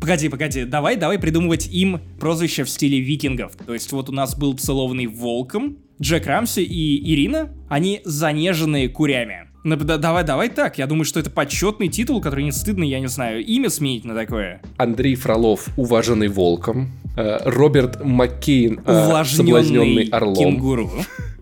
Погоди, 0.02 0.28
погоди, 0.28 0.66
давай, 0.66 0.98
давай 0.98 1.20
придумывать 1.20 1.68
им 1.68 2.02
прозвище 2.20 2.66
в 2.66 2.70
стиле 2.70 3.00
викингов. 3.00 3.54
То 3.66 3.74
есть 3.74 3.94
вот 3.94 4.10
у 4.10 4.12
нас 4.12 4.38
был 4.38 4.58
целованный 4.58 5.08
волком, 5.08 5.78
Джек 6.02 6.28
Рамси 6.28 6.64
и 6.64 7.14
Ирина, 7.14 7.54
они 7.70 8.02
занеженные 8.04 8.90
курями. 8.90 9.53
Ну, 9.64 9.78
да- 9.78 9.98
давай, 9.98 10.26
давай 10.26 10.50
так, 10.50 10.78
я 10.78 10.88
думаю, 10.88 11.06
что 11.06 11.22
это 11.22 11.30
почетный 11.30 11.88
титул, 11.88 12.20
который 12.22 12.44
не 12.44 12.52
стыдно, 12.52 12.84
я 12.84 13.00
не 13.00 13.08
знаю, 13.08 13.46
имя 13.46 13.70
сменить 13.70 14.04
на 14.04 14.14
такое. 14.14 14.62
Андрей 14.78 15.16
Фролов, 15.16 15.68
уваженный 15.78 16.28
волком. 16.28 16.90
Э, 17.16 17.38
Роберт 17.46 18.04
Маккейн, 18.04 18.82
э, 18.86 19.24
соблазненный 19.26 20.10
орлом. 20.10 20.36
кенгуру. 20.36 20.92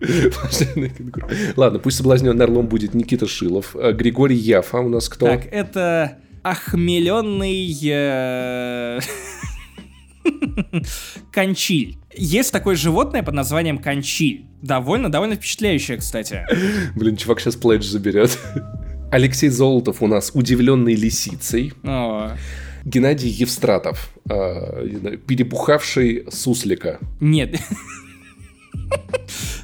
Кенгуру. 0.00 1.28
Ладно, 1.56 1.78
пусть 1.78 1.96
соблазненный 1.96 2.44
орлом 2.44 2.66
будет 2.66 2.94
Никита 2.94 3.26
Шилов. 3.26 3.74
Э, 3.74 3.92
Григорий 3.92 4.36
Яфа 4.36 4.78
у 4.78 4.88
нас 4.88 5.08
кто? 5.08 5.26
Так, 5.26 5.46
это 5.50 6.18
охмеленный... 6.42 7.72
Кончиль. 11.32 11.96
Есть 12.14 12.52
такое 12.52 12.76
животное 12.76 13.22
под 13.22 13.34
названием 13.34 13.78
кончиль. 13.78 14.46
Довольно, 14.60 15.10
довольно 15.10 15.34
впечатляющее, 15.34 15.96
кстати. 15.96 16.46
Блин, 16.96 17.16
чувак 17.16 17.40
сейчас 17.40 17.56
пледж 17.56 17.84
заберет. 17.84 18.38
Алексей 19.10 19.48
Золотов 19.48 20.02
у 20.02 20.06
нас 20.06 20.30
удивленный 20.34 20.94
лисицей. 20.94 21.72
О, 21.82 22.32
Геннадий 22.84 23.28
Евстратов, 23.28 24.10
э, 24.28 25.16
перепухавший 25.26 26.26
суслика. 26.30 26.98
Нет. 27.20 27.60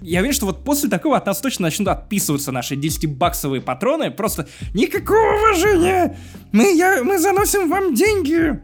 Я 0.00 0.20
уверен, 0.20 0.34
что 0.34 0.46
вот 0.46 0.64
после 0.64 0.88
такого 0.88 1.16
от 1.16 1.26
нас 1.26 1.40
точно 1.40 1.64
начнут 1.64 1.88
отписываться 1.88 2.52
наши 2.52 2.76
10-баксовые 2.76 3.61
патроны. 3.61 4.11
Просто 4.11 4.48
никакого 4.74 5.36
уважения! 5.36 6.16
Мы, 6.52 6.76
я, 6.76 7.02
мы 7.02 7.18
заносим 7.18 7.68
вам 7.68 7.94
деньги! 7.94 8.61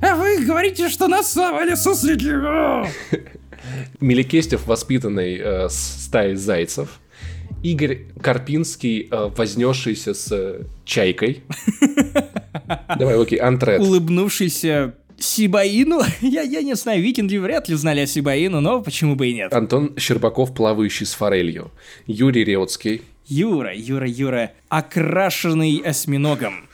А 0.00 0.14
вы 0.14 0.44
говорите, 0.44 0.88
что 0.88 1.08
нас 1.08 1.32
совали 1.32 1.74
суслики! 1.74 2.28
О! 2.28 2.86
Меликестев, 4.00 4.66
воспитанный 4.66 5.36
э, 5.38 5.68
с 5.68 6.04
стаей 6.04 6.34
зайцев. 6.34 7.00
Игорь 7.62 8.06
Карпинский, 8.22 9.08
э, 9.10 9.30
вознесшийся 9.36 10.14
с 10.14 10.32
э, 10.32 10.62
чайкой. 10.84 11.42
Давай, 12.98 13.20
окей, 13.20 13.38
антрет. 13.38 13.80
Улыбнувшийся 13.80 14.94
Сибаину? 15.18 16.00
Я, 16.20 16.42
я 16.42 16.62
не 16.62 16.74
знаю, 16.74 17.02
викинги 17.02 17.36
вряд 17.36 17.68
ли 17.68 17.74
знали 17.74 18.00
о 18.00 18.06
Сибаину, 18.06 18.60
но 18.60 18.82
почему 18.82 19.14
бы 19.14 19.28
и 19.28 19.34
нет. 19.34 19.52
Антон 19.52 19.94
Щербаков, 19.98 20.54
плавающий 20.54 21.06
с 21.06 21.12
форелью. 21.12 21.70
Юрий 22.06 22.44
Реутский. 22.44 23.02
Юра, 23.26 23.72
Юра, 23.74 24.08
Юра, 24.08 24.52
окрашенный 24.68 25.82
осьминогом. 25.84 26.69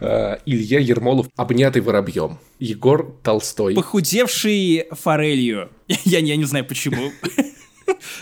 Э, 0.00 0.36
Илья 0.46 0.78
Ермолов, 0.78 1.28
обнятый 1.36 1.82
воробьем. 1.82 2.38
Егор 2.58 3.16
Толстой. 3.22 3.74
Похудевший 3.74 4.86
форелью. 4.92 5.70
Я, 6.04 6.20
я 6.20 6.36
не 6.36 6.44
знаю 6.44 6.64
почему. 6.64 7.10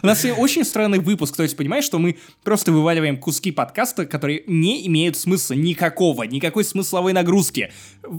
У 0.02 0.06
нас 0.06 0.24
очень 0.36 0.64
странный 0.64 0.98
выпуск, 0.98 1.36
то 1.36 1.42
есть 1.42 1.56
понимаешь, 1.56 1.84
что 1.84 1.98
мы 1.98 2.16
просто 2.44 2.72
вываливаем 2.72 3.16
куски 3.16 3.52
подкаста, 3.52 4.06
которые 4.06 4.42
не 4.46 4.86
имеют 4.86 5.16
смысла 5.16 5.54
никакого, 5.54 6.24
никакой 6.24 6.64
смысловой 6.64 7.12
нагрузки. 7.12 7.70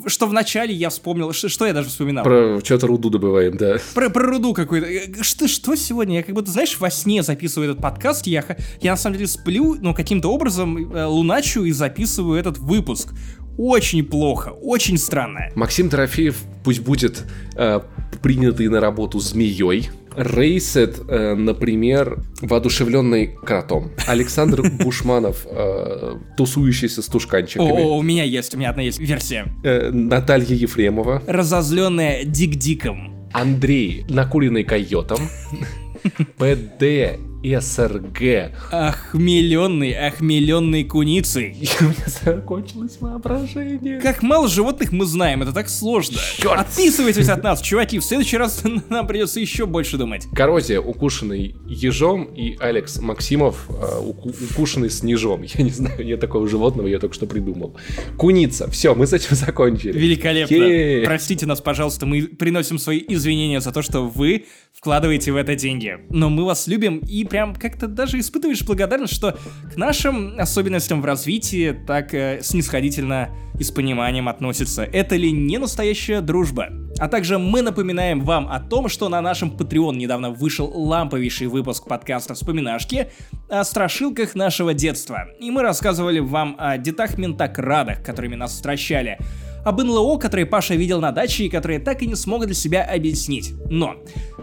Что 0.07 0.27
вначале 0.27 0.73
я 0.73 0.89
вспомнил, 0.89 1.33
что, 1.33 1.49
что 1.49 1.65
я 1.65 1.73
даже 1.73 1.89
вспоминал? 1.89 2.23
Про 2.23 2.59
что-то 2.63 2.87
руду 2.87 3.09
добываем, 3.09 3.57
да. 3.57 3.77
Про, 3.93 4.09
про 4.09 4.23
руду 4.27 4.53
какую-то. 4.53 4.87
Э, 4.87 5.23
Что, 5.23 5.47
что 5.47 5.75
сегодня? 5.75 6.17
Я 6.17 6.23
как 6.23 6.35
будто, 6.35 6.51
знаешь, 6.51 6.77
во 6.79 6.89
сне 6.89 7.23
записываю 7.23 7.71
этот 7.71 7.81
подкаст. 7.81 8.27
Я, 8.27 8.43
я 8.81 8.91
на 8.91 8.97
самом 8.97 9.17
деле 9.17 9.27
сплю, 9.27 9.75
но 9.75 9.93
каким-то 9.93 10.29
образом 10.31 10.93
э, 10.93 11.05
луначу 11.05 11.63
и 11.63 11.71
записываю 11.71 12.39
этот 12.39 12.57
выпуск. 12.57 13.13
Очень 13.57 14.05
плохо, 14.05 14.49
очень 14.61 14.97
странно. 14.97 15.49
Максим 15.53 15.89
Дорофеев 15.89 16.37
пусть 16.63 16.79
будет 16.79 17.25
э, 17.57 17.81
принятый 18.21 18.67
на 18.67 18.79
работу 18.79 19.19
змеей. 19.19 19.89
Рейсет, 20.15 20.99
э, 21.07 21.35
например, 21.35 22.23
воодушевленный 22.41 23.27
кротом. 23.27 23.91
Александр 24.07 24.69
Бушманов, 24.83 25.45
э, 25.49 26.15
тусующийся 26.35 27.01
с 27.01 27.05
тушканчиками. 27.05 27.69
О, 27.69 27.97
у 27.97 28.01
меня 28.01 28.23
есть, 28.23 28.53
у 28.53 28.57
меня 28.57 28.71
одна 28.71 28.83
есть 28.83 28.99
версия. 28.99 29.47
Э, 29.63 29.91
Наталья 29.91 30.55
Ефремова. 30.55 31.21
Разозленная 31.27 32.23
Дик-Диком. 32.25 33.29
Андрей, 33.31 34.05
накуренный 34.09 34.63
койотом. 34.63 35.19
ПД 36.37 37.19
СРГ. 37.43 38.51
Охмеленный, 38.71 39.93
охмеленный 39.93 40.83
куницей. 40.83 41.55
И 41.61 41.67
у 41.83 41.85
меня 41.85 42.05
закончилось 42.23 42.97
воображение. 42.99 43.99
Как 44.01 44.21
мало 44.21 44.47
животных 44.47 44.91
мы 44.91 45.05
знаем, 45.05 45.41
это 45.41 45.53
так 45.53 45.69
сложно. 45.69 46.17
Черт. 46.37 46.59
Отписывайтесь 46.59 47.29
от 47.29 47.43
нас, 47.43 47.61
чуваки, 47.61 47.99
в 47.99 48.03
следующий 48.03 48.37
раз 48.37 48.63
нам 48.89 49.07
придется 49.07 49.39
еще 49.39 49.65
больше 49.65 49.97
думать. 49.97 50.27
Коррозия, 50.33 50.79
укушенный 50.81 51.55
ежом, 51.67 52.25
и 52.25 52.57
Алекс 52.59 52.99
Максимов, 52.99 53.67
э, 53.69 53.99
уку- 54.01 54.35
укушенный 54.51 54.89
снежом. 54.89 55.41
Я 55.43 55.63
не 55.63 55.71
знаю, 55.71 56.05
нет 56.05 56.19
такого 56.19 56.47
животного, 56.47 56.87
я 56.87 56.99
только 56.99 57.15
что 57.15 57.25
придумал. 57.25 57.75
Куница. 58.17 58.69
Все, 58.69 58.93
мы 58.95 59.07
с 59.07 59.13
этим 59.13 59.35
закончили. 59.35 59.97
Великолепно. 59.97 60.55
Е. 60.55 61.03
Простите 61.05 61.45
нас, 61.45 61.61
пожалуйста, 61.61 62.05
мы 62.05 62.23
приносим 62.23 62.77
свои 62.77 63.01
извинения 63.07 63.61
за 63.61 63.71
то, 63.71 63.81
что 63.81 64.01
вы 64.01 64.45
вкладываете 64.73 65.31
в 65.31 65.35
это 65.35 65.55
деньги. 65.55 65.97
Но 66.09 66.29
мы 66.29 66.45
вас 66.45 66.67
любим 66.67 66.99
и 66.99 67.23
прям 67.29 67.55
как-то 67.55 67.87
даже 67.87 68.19
испытываешь 68.19 68.63
благодарность, 68.63 69.13
что 69.13 69.37
к 69.73 69.77
нашим 69.77 70.39
особенностям 70.39 71.01
в 71.01 71.05
развитии 71.05 71.71
так 71.87 72.13
э, 72.13 72.39
снисходительно 72.41 73.29
и 73.59 73.63
с 73.63 73.71
пониманием 73.71 74.27
относятся. 74.27 74.83
Это 74.83 75.15
ли 75.15 75.31
не 75.31 75.57
настоящая 75.57 76.21
дружба? 76.21 76.69
А 76.97 77.07
также 77.07 77.37
мы 77.37 77.61
напоминаем 77.61 78.21
вам 78.21 78.49
о 78.49 78.59
том, 78.59 78.89
что 78.89 79.09
на 79.09 79.21
нашем 79.21 79.51
Patreon 79.51 79.95
недавно 79.95 80.31
вышел 80.31 80.65
ламповейший 80.67 81.47
выпуск 81.47 81.85
подкаста 81.87 82.33
«Вспоминашки» 82.33 83.09
о 83.49 83.63
страшилках 83.63 84.35
нашего 84.35 84.73
детства. 84.73 85.27
И 85.39 85.51
мы 85.51 85.61
рассказывали 85.61 86.19
вам 86.19 86.55
о 86.57 86.77
детах-ментокрадах, 86.77 88.03
которыми 88.03 88.35
нас 88.35 88.57
стращали, 88.57 89.17
об 89.63 89.81
НЛО, 89.81 90.17
которые 90.17 90.45
Паша 90.45 90.75
видел 90.75 91.01
на 91.01 91.11
даче 91.11 91.45
и 91.45 91.49
которые 91.49 91.79
так 91.79 92.01
и 92.01 92.07
не 92.07 92.15
смог 92.15 92.45
для 92.45 92.55
себя 92.55 92.83
объяснить. 92.83 93.53
Но 93.69 93.95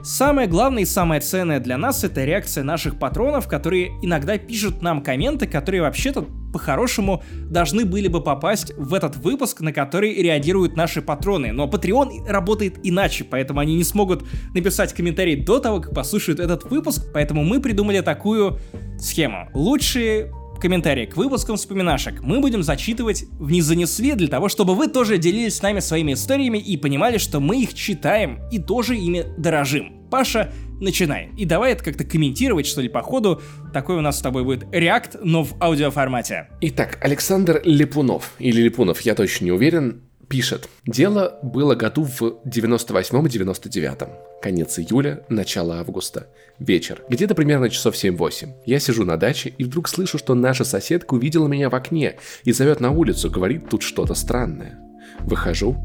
самое 0.03 0.49
главное 0.49 0.83
и 0.83 0.87
самое 0.87 1.21
ценное 1.21 1.61
для 1.61 1.79
нас 1.79 2.05
это 2.05 2.25
реакция 2.25 2.65
наших 2.65 2.99
патронов, 2.99 3.49
которые 3.49 3.91
иногда 4.03 4.39
пишут 4.39 4.83
нам 4.83 5.03
комменты, 5.03 5.47
которые 5.47 5.83
вообще-то 5.83 6.27
по-хорошему 6.53 7.23
должны 7.51 7.85
были 7.85 8.09
бы 8.09 8.23
попасть 8.23 8.73
в 8.79 8.95
этот 8.95 9.17
выпуск, 9.17 9.61
на 9.61 9.73
который 9.73 10.15
реагируют 10.15 10.75
наши 10.75 11.03
патроны. 11.03 11.53
Но 11.53 11.67
Patreon 11.67 12.27
работает 12.27 12.79
иначе, 12.83 13.25
поэтому 13.25 13.61
они 13.61 13.75
не 13.75 13.85
смогут 13.85 14.25
написать 14.55 14.95
комментарий 14.95 15.37
до 15.37 15.59
того, 15.59 15.81
как 15.81 15.95
послушают 15.95 16.41
этот 16.41 16.65
выпуск, 16.65 17.09
поэтому 17.13 17.45
мы 17.45 17.61
придумали 17.61 18.01
такую 18.01 18.59
схему. 18.99 19.51
Лучшие 19.53 20.33
комментарии 20.67 21.07
к 21.07 21.17
выпускам 21.17 21.55
вспоминашек 21.55 22.23
мы 22.23 22.41
будем 22.41 22.65
зачитывать 22.65 23.27
в 23.39 23.53
«Не 23.53 23.63
занесли» 23.63 24.15
для 24.15 24.27
того, 24.27 24.49
чтобы 24.49 24.75
вы 24.75 24.89
тоже 24.89 25.17
делились 25.17 25.55
с 25.55 25.63
нами 25.63 25.79
своими 25.79 26.15
историями 26.15 26.59
и 26.59 26.77
понимали, 26.77 27.19
что 27.19 27.39
мы 27.39 27.63
их 27.63 27.73
читаем 27.73 28.41
и 28.51 28.59
тоже 28.59 28.97
ими 28.97 29.27
дорожим. 29.39 30.09
Паша, 30.11 30.53
начинай. 30.81 31.31
И 31.37 31.45
давай 31.45 31.71
это 31.71 31.85
как-то 31.85 32.03
комментировать, 32.03 32.67
что 32.67 32.81
ли, 32.81 32.89
по 32.89 33.01
ходу. 33.01 33.41
Такой 33.73 33.97
у 33.97 34.01
нас 34.01 34.19
с 34.19 34.23
тобой 34.23 34.43
будет 34.43 34.67
реакт, 34.73 35.15
но 35.23 35.45
в 35.45 35.55
аудиоформате. 35.63 36.49
Итак, 36.61 36.99
Александр 37.01 37.63
Липунов, 37.65 38.33
или 38.41 38.63
Липунов, 38.63 39.01
я 39.03 39.15
точно 39.15 39.45
не 39.45 39.53
уверен, 39.53 40.03
пишет. 40.29 40.69
Дело 40.87 41.39
было 41.43 41.75
году 41.75 42.05
в 42.05 42.23
98-99. 42.45 44.09
Конец 44.43 44.79
июля, 44.79 45.25
начало 45.29 45.79
августа. 45.79 46.29
Вечер. 46.59 47.03
Где-то 47.09 47.35
примерно 47.35 47.71
часов 47.71 47.95
7-8. 47.95 48.63
Я 48.65 48.79
сижу 48.79 49.05
на 49.05 49.17
даче 49.17 49.53
и 49.57 49.65
вдруг 49.65 49.89
слышу, 49.89 50.19
что 50.19 50.35
наша 50.35 50.65
соседка 50.65 51.15
увидела 51.15 51.49
меня 51.49 51.71
в 51.71 51.75
окне 51.75 52.17
и 52.45 52.53
зовет 52.53 52.81
на 52.81 52.91
улицу, 52.91 53.31
говорит 53.31 53.69
тут 53.69 53.83
что-то 53.83 54.15
странное. 54.15 54.79
Выхожу, 55.21 55.77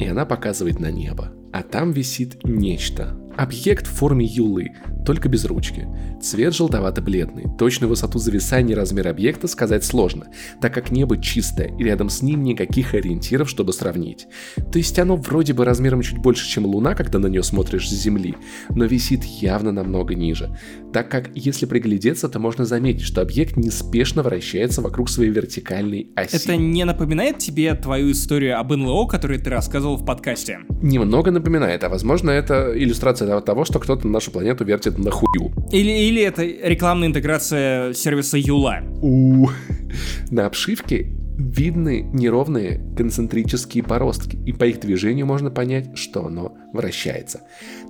и 0.00 0.06
она 0.06 0.26
показывает 0.26 0.80
на 0.80 0.90
небо. 0.90 1.32
А 1.52 1.62
там 1.62 1.92
висит 1.92 2.44
нечто. 2.44 3.18
Объект 3.36 3.86
в 3.86 3.90
форме 3.90 4.26
юлы, 4.26 4.70
только 5.04 5.28
без 5.28 5.44
ручки. 5.44 5.86
Цвет 6.20 6.54
желтовато-бледный. 6.54 7.44
Точную 7.58 7.88
высоту 7.88 8.18
зависания 8.18 8.72
и 8.72 8.76
размер 8.76 9.08
объекта 9.08 9.48
сказать 9.48 9.84
сложно, 9.84 10.26
так 10.60 10.72
как 10.72 10.90
небо 10.90 11.20
чистое 11.20 11.72
и 11.78 11.84
рядом 11.84 12.08
с 12.08 12.22
ним 12.22 12.42
никаких 12.42 12.94
ориентиров, 12.94 13.48
чтобы 13.48 13.72
сравнить. 13.72 14.26
То 14.72 14.78
есть 14.78 14.98
оно 14.98 15.16
вроде 15.16 15.52
бы 15.52 15.64
размером 15.64 16.02
чуть 16.02 16.18
больше, 16.18 16.48
чем 16.48 16.66
луна, 16.66 16.94
когда 16.94 17.18
на 17.18 17.26
нее 17.26 17.42
смотришь 17.42 17.88
с 17.88 17.92
земли, 17.92 18.36
но 18.70 18.84
висит 18.84 19.24
явно 19.24 19.72
намного 19.72 20.14
ниже. 20.14 20.56
Так 20.92 21.10
как, 21.10 21.30
если 21.34 21.66
приглядеться, 21.66 22.28
то 22.28 22.38
можно 22.38 22.64
заметить, 22.64 23.02
что 23.02 23.22
объект 23.22 23.56
неспешно 23.56 24.22
вращается 24.22 24.82
вокруг 24.82 25.08
своей 25.08 25.30
вертикальной 25.30 26.10
оси. 26.14 26.36
Это 26.36 26.56
не 26.56 26.84
напоминает 26.84 27.38
тебе 27.38 27.74
твою 27.74 28.12
историю 28.12 28.58
об 28.58 28.72
НЛО, 28.72 29.06
которую 29.06 29.40
ты 29.40 29.50
рассказывал 29.50 29.96
в 29.96 30.04
подкасте? 30.04 30.60
Немного 30.82 31.30
напоминает, 31.30 31.84
а 31.84 31.88
возможно 31.88 32.30
это 32.30 32.72
иллюстрация 32.76 33.40
того, 33.40 33.64
что 33.64 33.78
кто-то 33.78 34.06
нашу 34.06 34.30
планету 34.30 34.64
вертит 34.64 34.91
на 34.96 35.10
хую. 35.10 35.52
Или, 35.72 35.90
или 35.90 36.22
это 36.22 36.44
рекламная 36.44 37.08
интеграция 37.08 37.92
сервиса 37.92 38.38
Юла? 38.38 38.80
У 39.00 39.48
На 40.30 40.46
обшивке 40.46 41.08
видны 41.36 42.02
неровные 42.12 42.80
концентрические 42.96 43.82
бороздки, 43.82 44.36
и 44.46 44.52
по 44.52 44.64
их 44.64 44.80
движению 44.80 45.26
можно 45.26 45.50
понять, 45.50 45.96
что 45.96 46.26
оно 46.26 46.56
вращается. 46.72 47.42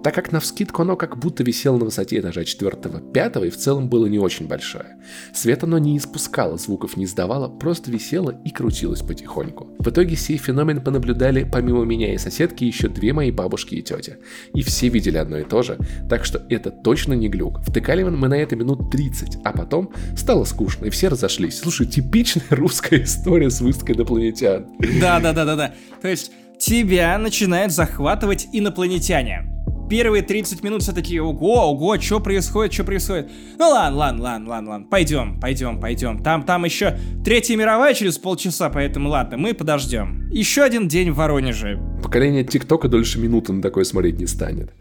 Так 0.03 0.15
как 0.15 0.33
на 0.33 0.41
вскидку 0.41 0.83
оно 0.83 0.97
как 0.97 1.19
будто 1.19 1.45
висело 1.45 1.79
на 1.79 1.85
высоте 1.85 2.19
этажа 2.19 2.43
4-5 2.43 3.47
и 3.47 3.51
в 3.51 3.57
целом 3.57 3.89
было 3.89 4.07
не 4.07 4.19
очень 4.19 4.49
большое. 4.49 4.97
Свет 5.33 5.63
оно 5.63 5.79
не 5.79 5.97
испускало, 5.97 6.57
звуков 6.57 6.97
не 6.97 7.05
издавало, 7.05 7.49
просто 7.49 7.91
висело 7.91 8.35
и 8.45 8.51
крутилось 8.51 9.03
потихоньку. 9.03 9.69
В 9.79 9.89
итоге 9.89 10.17
сей 10.17 10.37
феномен 10.37 10.81
понаблюдали 10.81 11.49
помимо 11.51 11.85
меня 11.85 12.15
и 12.15 12.19
соседки 12.19 12.65
еще 12.65 12.89
две 12.89 13.13
мои 13.13 13.31
бабушки 13.31 13.77
и 13.77 13.83
тетя. 13.83 14.17
И 14.55 14.63
все 14.63 14.89
видели 14.89 15.19
одно 15.19 15.39
и 15.39 15.45
то 15.45 15.63
же, 15.63 15.79
так 16.09 16.25
что 16.25 16.45
это 16.49 16.71
точно 16.71 17.13
не 17.15 17.29
глюк. 17.29 17.61
Втыкали 17.63 18.03
мы 18.03 18.29
на 18.29 18.35
это 18.35 18.57
минут 18.57 18.91
30, 18.91 19.39
а 19.45 19.53
потом 19.53 19.93
стало 20.17 20.45
скучно, 20.45 20.87
и 20.87 20.91
все 20.91 21.09
разошлись. 21.09 21.59
Слушай, 21.59 21.87
типичная 21.87 22.45
русская 22.51 23.03
история 23.03 23.32
с 23.41 23.61
выставкой 23.61 23.97
инопланетян. 23.97 24.67
Да, 25.01 25.21
да, 25.21 25.33
да, 25.33 25.45
да, 25.45 25.57
да. 25.57 25.75
То 26.01 26.09
есть 26.09 26.33
тебя 26.59 27.19
начинают 27.19 27.73
захватывать 27.73 28.49
инопланетяне. 28.53 29.49
Первые 29.91 30.23
30 30.23 30.63
минут 30.63 30.83
все 30.83 30.93
такие, 30.93 31.23
ого, 31.23 31.71
ого, 31.71 32.01
что 32.01 32.19
происходит, 32.19 32.73
что 32.73 32.85
происходит. 32.85 33.31
Ну 33.59 33.69
ладно, 33.69 33.99
ладно, 33.99 34.23
ладно, 34.23 34.51
ладно, 34.51 34.71
ладно, 34.71 34.87
пойдем, 34.89 35.39
пойдем, 35.39 35.81
пойдем. 35.81 36.23
Там, 36.23 36.45
там 36.45 36.65
еще 36.65 36.99
Третья 37.25 37.57
мировая 37.57 37.93
через 37.93 38.17
полчаса, 38.17 38.71
поэтому 38.71 39.11
ладно, 39.11 39.37
мы 39.37 39.53
подождем. 39.53 40.31
Еще 40.31 40.63
один 40.63 40.89
день 40.89 41.11
в 41.11 41.17
Воронеже. 41.17 41.79
Поколение 42.03 42.43
ТикТока 42.43 42.89
дольше 42.89 43.19
минуты 43.21 43.53
на 43.53 43.61
такое 43.61 43.85
смотреть 43.85 44.19
не 44.19 44.27
станет. 44.27 44.73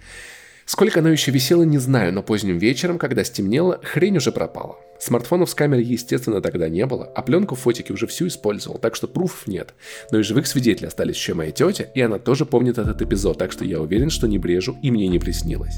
Сколько 0.66 1.00
оно 1.00 1.10
еще 1.10 1.32
висело, 1.32 1.64
не 1.64 1.78
знаю, 1.78 2.14
но 2.14 2.24
поздним 2.24 2.58
вечером, 2.58 2.98
когда 2.98 3.24
стемнело, 3.24 3.80
хрень 3.84 4.18
уже 4.18 4.32
пропала. 4.32 4.78
Смартфонов 5.02 5.50
с 5.50 5.56
камерой, 5.56 5.84
естественно, 5.84 6.42
тогда 6.42 6.70
не 6.70 6.86
было, 6.86 7.06
а 7.16 7.24
пленку 7.24 7.56
в 7.56 7.60
фотике 7.60 7.92
уже 7.92 8.06
всю 8.06 8.28
использовал, 8.28 8.78
так 8.78 8.96
что 8.96 9.08
пруфов 9.08 9.48
нет. 9.48 9.74
Но 10.12 10.20
и 10.20 10.24
живых 10.24 10.46
свидетелей 10.46 10.90
остались 10.90 11.16
еще 11.16 11.34
моя 11.34 11.50
тетя, 11.50 11.86
и 11.86 12.02
она 12.02 12.20
тоже 12.20 12.46
помнит 12.46 12.78
этот 12.78 13.02
эпизод, 13.02 13.40
так 13.40 13.52
что 13.52 13.66
я 13.66 13.82
уверен, 13.82 14.12
что 14.12 14.28
не 14.28 14.38
брежу 14.38 14.78
и 14.84 14.92
мне 14.92 15.08
не 15.08 15.18
приснилось. 15.18 15.78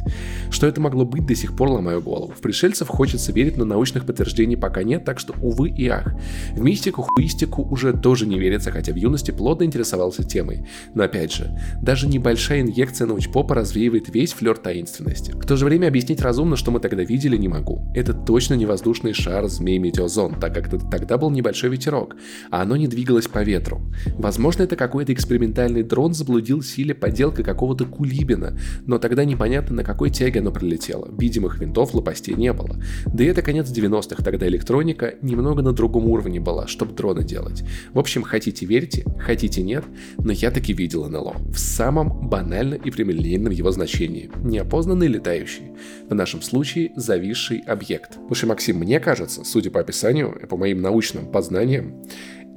Что 0.52 0.68
это 0.68 0.82
могло 0.82 1.06
быть, 1.06 1.26
до 1.26 1.36
сих 1.36 1.56
пор 1.56 1.70
ломаю 1.70 2.02
голову. 2.02 2.34
В 2.34 2.42
пришельцев 2.42 2.90
хочется 2.90 3.32
верить, 3.32 3.56
но 3.56 3.64
научных 3.64 4.06
подтверждений 4.06 4.58
пока 4.58 4.84
нет, 4.84 5.06
так 5.06 5.22
что 5.22 5.34
увы 5.42 5.70
и 5.70 5.88
ах. 5.88 6.14
В 6.52 6.60
мистику, 6.60 7.04
хуистику 7.04 7.62
уже 7.64 7.94
тоже 7.94 8.26
не 8.26 8.38
верится, 8.38 8.72
хотя 8.72 8.92
в 8.92 8.98
юности 8.98 9.32
плотно 9.32 9.64
интересовался 9.64 10.26
темой. 10.26 10.68
Но 10.96 11.04
опять 11.04 11.32
же, 11.32 11.58
даже 11.82 12.08
небольшая 12.08 12.60
инъекция 12.60 13.08
научпопа 13.08 13.56
развеивает 13.56 14.14
весь 14.14 14.34
флер 14.34 14.58
таинственности. 14.74 15.32
В 15.32 15.46
то 15.46 15.56
же 15.56 15.66
время 15.66 15.88
объяснить 15.88 16.22
разумно, 16.22 16.56
что 16.56 16.72
мы 16.72 16.80
тогда 16.80 17.04
видели, 17.04 17.38
не 17.38 17.48
могу. 17.48 17.92
Это 17.94 18.14
точно 18.14 18.56
не 18.56 18.66
воздушный 18.66 19.14
шар 19.14 19.48
змей 19.48 19.78
метеозон, 19.78 20.40
так 20.40 20.54
как 20.56 20.70
тогда 20.90 21.18
был 21.18 21.30
небольшой 21.30 21.70
ветерок, 21.70 22.16
а 22.50 22.64
оно 22.64 22.76
не 22.76 22.88
двигалось 22.88 23.28
по 23.28 23.44
ветру. 23.44 23.82
Возможно, 24.18 24.64
это 24.64 24.76
какой-то 24.76 25.14
экспериментальный 25.14 25.84
дрон 25.84 26.14
заблудился 26.14 26.82
или 26.82 26.94
поделка 26.94 27.44
какого-то 27.44 27.86
кулибина, 27.86 28.58
но 28.88 28.98
тогда 28.98 29.26
непонятно, 29.26 29.76
на 29.76 29.84
какой 29.84 30.10
тяге 30.10 30.40
оно 30.40 30.52
прилетело. 30.52 31.08
Видимых 31.20 31.60
винтов, 31.60 31.94
лопастей 31.94 32.34
не 32.34 32.52
было. 32.52 32.76
Да 33.06 33.24
и 33.24 33.28
это 33.28 33.44
конец 33.44 33.70
90-х, 33.70 34.24
тогда 34.24 34.48
электроника 34.48 35.14
немного 35.22 35.62
на 35.62 35.74
другом 35.74 36.08
уровне 36.08 36.40
была, 36.40 36.66
чтобы 36.66 36.94
дроны 36.94 37.24
делать. 37.24 37.64
В 37.94 38.00
общем, 38.00 38.24
хотите 38.24 38.66
верьте, 38.66 39.06
хотите 39.20 39.62
нет, 39.62 39.84
но 40.18 40.32
я 40.32 40.50
таки 40.50 40.74
видел 40.74 41.08
НЛО. 41.08 41.36
В 41.54 41.60
самом 41.60 42.28
банально 42.28 42.74
и 42.74 42.90
прямолинейном 42.90 43.54
его 43.54 43.72
значении. 43.72 44.32
Неопознанный 44.64 45.08
летающий. 45.08 45.74
В 46.10 46.16
нашем 46.16 46.42
случае 46.42 46.94
зависший 46.96 47.60
объект. 47.68 48.18
Слушай, 48.28 48.46
Максим, 48.46 48.78
мне 48.78 49.00
кажется, 49.02 49.44
судя 49.44 49.70
по 49.72 49.82
описанию 49.82 50.34
и 50.42 50.46
по 50.46 50.56
моим 50.56 50.82
научным 50.82 51.28
познаниям, 51.30 52.06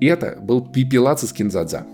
это 0.01 0.39
был 0.41 0.61
пипелац 0.65 1.25
из 1.25 1.33
Кинзадза. 1.33 1.85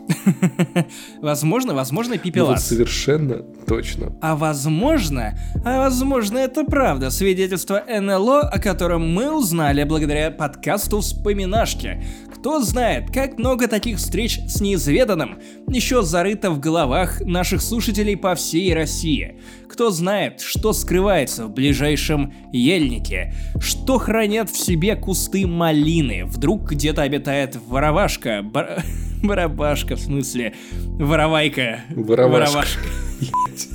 Возможно, 1.23 1.73
возможно, 1.73 2.15
Ну 2.15 2.19
вот 2.19 2.23
пипелац. 2.25 2.63
совершенно 2.65 3.43
точно. 3.67 4.13
А 4.21 4.37
возможно, 4.37 5.39
а 5.65 5.79
возможно 5.79 6.39
это 6.39 6.65
правда 6.65 7.11
свидетельство 7.11 7.83
НЛО, 7.89 8.41
о 8.41 8.59
котором 8.59 9.15
мы 9.15 9.35
узнали 9.35 9.85
благодаря 9.85 10.31
подкасту 10.31 11.01
«Вспоминашки». 11.01 12.05
Кто 12.43 12.59
знает, 12.59 13.13
как 13.13 13.39
много 13.39 13.69
таких 13.69 13.99
встреч 13.99 14.41
с 14.49 14.61
неизведанным 14.61 15.39
еще 15.69 16.03
зарыто 16.03 16.51
в 16.51 16.59
головах 16.59 17.21
наших 17.21 17.63
слушателей 17.63 18.17
по 18.17 18.35
всей 18.35 18.75
России. 18.75 19.39
Кто 19.69 19.91
знает, 19.91 20.41
что 20.41 20.73
скрывается 20.73 21.47
в 21.47 21.53
ближайшем 21.53 22.35
ельнике, 22.53 23.33
что 23.61 23.99
хранят 23.99 24.51
в 24.51 24.59
себе 24.59 24.97
кусты 24.97 25.47
малины. 25.47 26.25
Вдруг 26.25 26.73
где-то 26.73 27.03
обитает 27.03 27.57
воровашка, 27.65 28.43
бар... 28.43 28.83
барабашка 29.27 29.97
в 29.97 30.01
смысле, 30.01 30.55
воровайка. 30.99 31.81
Воровашка. 31.91 32.81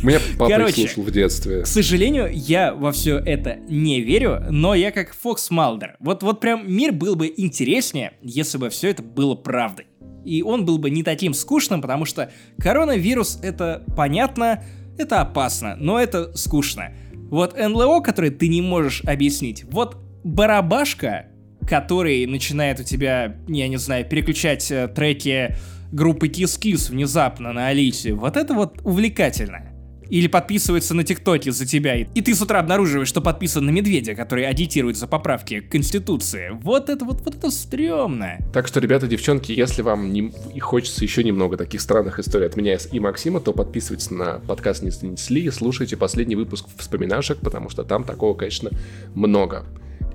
Меня 0.04 0.20
папа 0.38 0.52
Короче, 0.52 0.88
слушал 0.88 1.04
в 1.04 1.12
детстве. 1.12 1.62
К 1.62 1.68
сожалению, 1.68 2.30
я 2.34 2.74
во 2.74 2.92
все 2.92 3.18
это 3.18 3.58
не 3.70 4.02
верю, 4.02 4.44
но 4.50 4.76
я 4.76 4.92
как 4.92 5.14
Фокс 5.14 5.50
Малдер. 5.50 5.96
Вот, 6.00 6.24
вот 6.24 6.40
прям 6.40 6.70
мир 6.72 6.92
был 6.92 7.16
бы 7.16 7.34
интереснее, 7.36 8.14
если 8.22 8.58
бы 8.58 8.70
все 8.70 8.90
это 8.90 9.04
было 9.04 9.36
правдой. 9.36 9.88
И 10.26 10.42
он 10.42 10.66
был 10.66 10.78
бы 10.78 10.90
не 10.90 11.04
таким 11.04 11.34
скучным, 11.34 11.82
потому 11.82 12.06
что 12.06 12.32
коронавирус 12.60 13.40
это 13.42 13.86
понятно, 13.96 14.64
это 14.98 15.22
опасно, 15.22 15.76
но 15.78 16.00
это 16.00 16.36
скучно. 16.36 16.92
Вот 17.30 17.58
НЛО, 17.58 18.02
который 18.02 18.32
ты 18.32 18.48
не 18.48 18.62
можешь 18.62 19.04
объяснить, 19.06 19.64
вот 19.66 19.98
барабашка, 20.24 21.28
который 21.68 22.26
начинает 22.26 22.80
у 22.80 22.84
тебя, 22.84 23.36
я 23.48 23.68
не 23.68 23.78
знаю, 23.78 24.06
переключать 24.06 24.72
э, 24.72 24.88
треки 24.88 25.56
группы 25.92 26.28
Kiss 26.28 26.90
внезапно 26.90 27.54
на 27.54 27.68
Алисе, 27.68 28.14
вот 28.14 28.38
это 28.38 28.54
вот 28.54 28.80
увлекательно. 28.84 29.74
Или 30.10 30.28
подписывается 30.28 30.94
на 30.94 31.04
ТикТоке 31.04 31.52
за 31.52 31.66
тебя, 31.66 31.98
и 31.98 32.22
ты 32.22 32.34
с 32.34 32.42
утра 32.42 32.60
обнаруживаешь, 32.60 33.10
что 33.10 33.20
подписан 33.20 33.66
на 33.66 33.72
медведя, 33.72 34.16
который 34.16 34.48
агитирует 34.48 34.96
за 34.96 35.06
поправки 35.06 35.60
к 35.60 35.70
Конституции. 35.70 36.52
Вот 36.62 36.90
это 36.90 37.04
вот, 37.04 37.22
вот 37.26 37.36
это 37.36 37.52
стрёмно. 37.52 38.38
Так 38.54 38.68
что, 38.68 38.80
ребята, 38.80 39.06
девчонки, 39.08 39.52
если 39.52 39.82
вам 39.82 40.14
не... 40.14 40.32
и 40.56 40.60
хочется 40.60 41.04
еще 41.04 41.26
немного 41.26 41.58
таких 41.58 41.82
странных 41.82 42.20
историй 42.20 42.48
от 42.48 42.56
меня 42.56 42.78
и 42.90 43.00
Максима, 43.02 43.42
то 43.42 43.52
подписывайтесь 43.52 44.10
на 44.10 44.40
подкаст 44.48 44.82
«Не 44.82 44.92
снесли» 44.92 45.42
и 45.42 45.52
слушайте 45.52 45.98
последний 45.98 46.38
выпуск 46.38 46.68
вспоминашек, 46.78 47.40
потому 47.40 47.70
что 47.70 47.84
там 47.84 48.06
такого, 48.06 48.34
конечно, 48.34 48.72
много. 49.14 49.66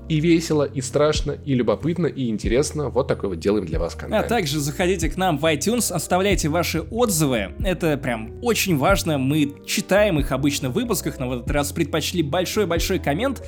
И 0.09 0.20
весело, 0.20 0.65
и 0.65 0.81
страшно, 0.81 1.33
и 1.33 1.55
любопытно, 1.55 2.07
и 2.07 2.29
интересно. 2.29 2.89
Вот 2.89 3.09
такой 3.09 3.31
вот 3.31 3.39
делаем 3.39 3.65
для 3.65 3.79
вас 3.79 3.95
А 3.95 3.99
контент. 3.99 4.29
также 4.29 4.59
заходите 4.61 5.09
к 5.09 5.16
нам 5.16 5.39
в 5.39 5.45
iTunes, 5.45 5.93
оставляйте 5.93 6.49
ваши 6.49 6.81
отзывы. 6.83 7.53
Это 7.65 7.97
прям 7.97 8.33
очень 8.43 8.77
важно. 8.77 9.16
Мы 9.19 9.55
читаем 9.65 10.19
их 10.19 10.33
обычно 10.33 10.69
в 10.70 10.73
выпусках, 10.74 11.19
но 11.19 11.29
в 11.29 11.33
этот 11.35 11.51
раз 11.51 11.73
предпочли 11.73 12.23
большой-большой 12.23 12.99
коммент. 12.99 13.43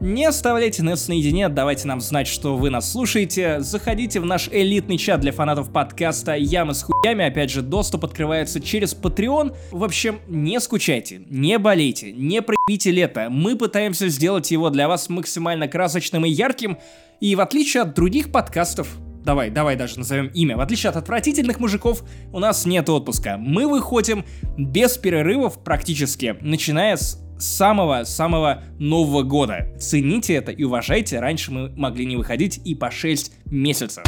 Не 0.00 0.26
оставляйте 0.26 0.84
нас 0.84 1.08
наедине, 1.08 1.48
давайте 1.48 1.88
нам 1.88 2.00
знать, 2.00 2.28
что 2.28 2.56
вы 2.56 2.70
нас 2.70 2.92
слушаете. 2.92 3.58
Заходите 3.58 4.20
в 4.20 4.24
наш 4.24 4.48
элитный 4.48 4.96
чат 4.96 5.20
для 5.20 5.32
фанатов 5.32 5.72
подкаста 5.72 6.36
«Ямы 6.36 6.74
с 6.74 6.84
хуями». 6.84 7.24
Опять 7.24 7.50
же, 7.50 7.62
доступ 7.62 8.04
открывается 8.04 8.60
через 8.60 8.94
Patreon. 8.94 9.56
В 9.72 9.82
общем, 9.82 10.20
не 10.28 10.60
скучайте, 10.60 11.22
не 11.28 11.58
болейте, 11.58 12.12
не 12.12 12.40
проебите 12.42 12.92
лето. 12.92 13.26
Мы 13.28 13.56
пытаемся 13.56 14.06
сделать 14.06 14.52
его 14.52 14.70
для 14.70 14.86
вас 14.86 15.08
максимально 15.08 15.66
красочным 15.66 16.24
и 16.24 16.30
ярким. 16.30 16.78
И 17.20 17.34
в 17.34 17.40
отличие 17.40 17.82
от 17.82 17.94
других 17.94 18.30
подкастов, 18.30 18.88
Давай, 19.24 19.50
давай 19.50 19.76
даже 19.76 19.98
назовем 19.98 20.28
имя. 20.28 20.56
В 20.56 20.60
отличие 20.60 20.88
от 20.88 20.96
отвратительных 20.96 21.60
мужиков, 21.60 22.02
у 22.32 22.38
нас 22.38 22.64
нет 22.64 22.88
отпуска. 22.88 23.36
Мы 23.36 23.68
выходим 23.68 24.24
без 24.56 24.96
перерывов 24.96 25.62
практически, 25.62 26.36
начиная 26.40 26.96
с 26.96 27.27
самого-самого 27.38 28.62
Нового 28.78 29.22
года. 29.22 29.68
Цените 29.78 30.34
это 30.34 30.52
и 30.52 30.64
уважайте. 30.64 31.20
Раньше 31.20 31.52
мы 31.52 31.70
могли 31.76 32.06
не 32.06 32.16
выходить 32.16 32.60
и 32.64 32.74
по 32.74 32.90
6 32.90 33.32
месяцев. 33.46 34.04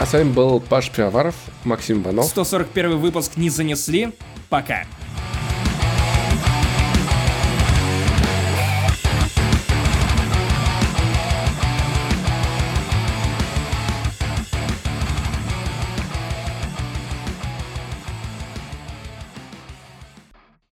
А 0.00 0.06
с 0.06 0.12
вами 0.12 0.32
был 0.32 0.58
Паш 0.60 0.90
Пивоваров, 0.90 1.36
Максим 1.64 2.02
Иванов. 2.02 2.26
141 2.26 2.98
выпуск 2.98 3.36
не 3.36 3.50
занесли. 3.50 4.12
Пока. 4.48 4.84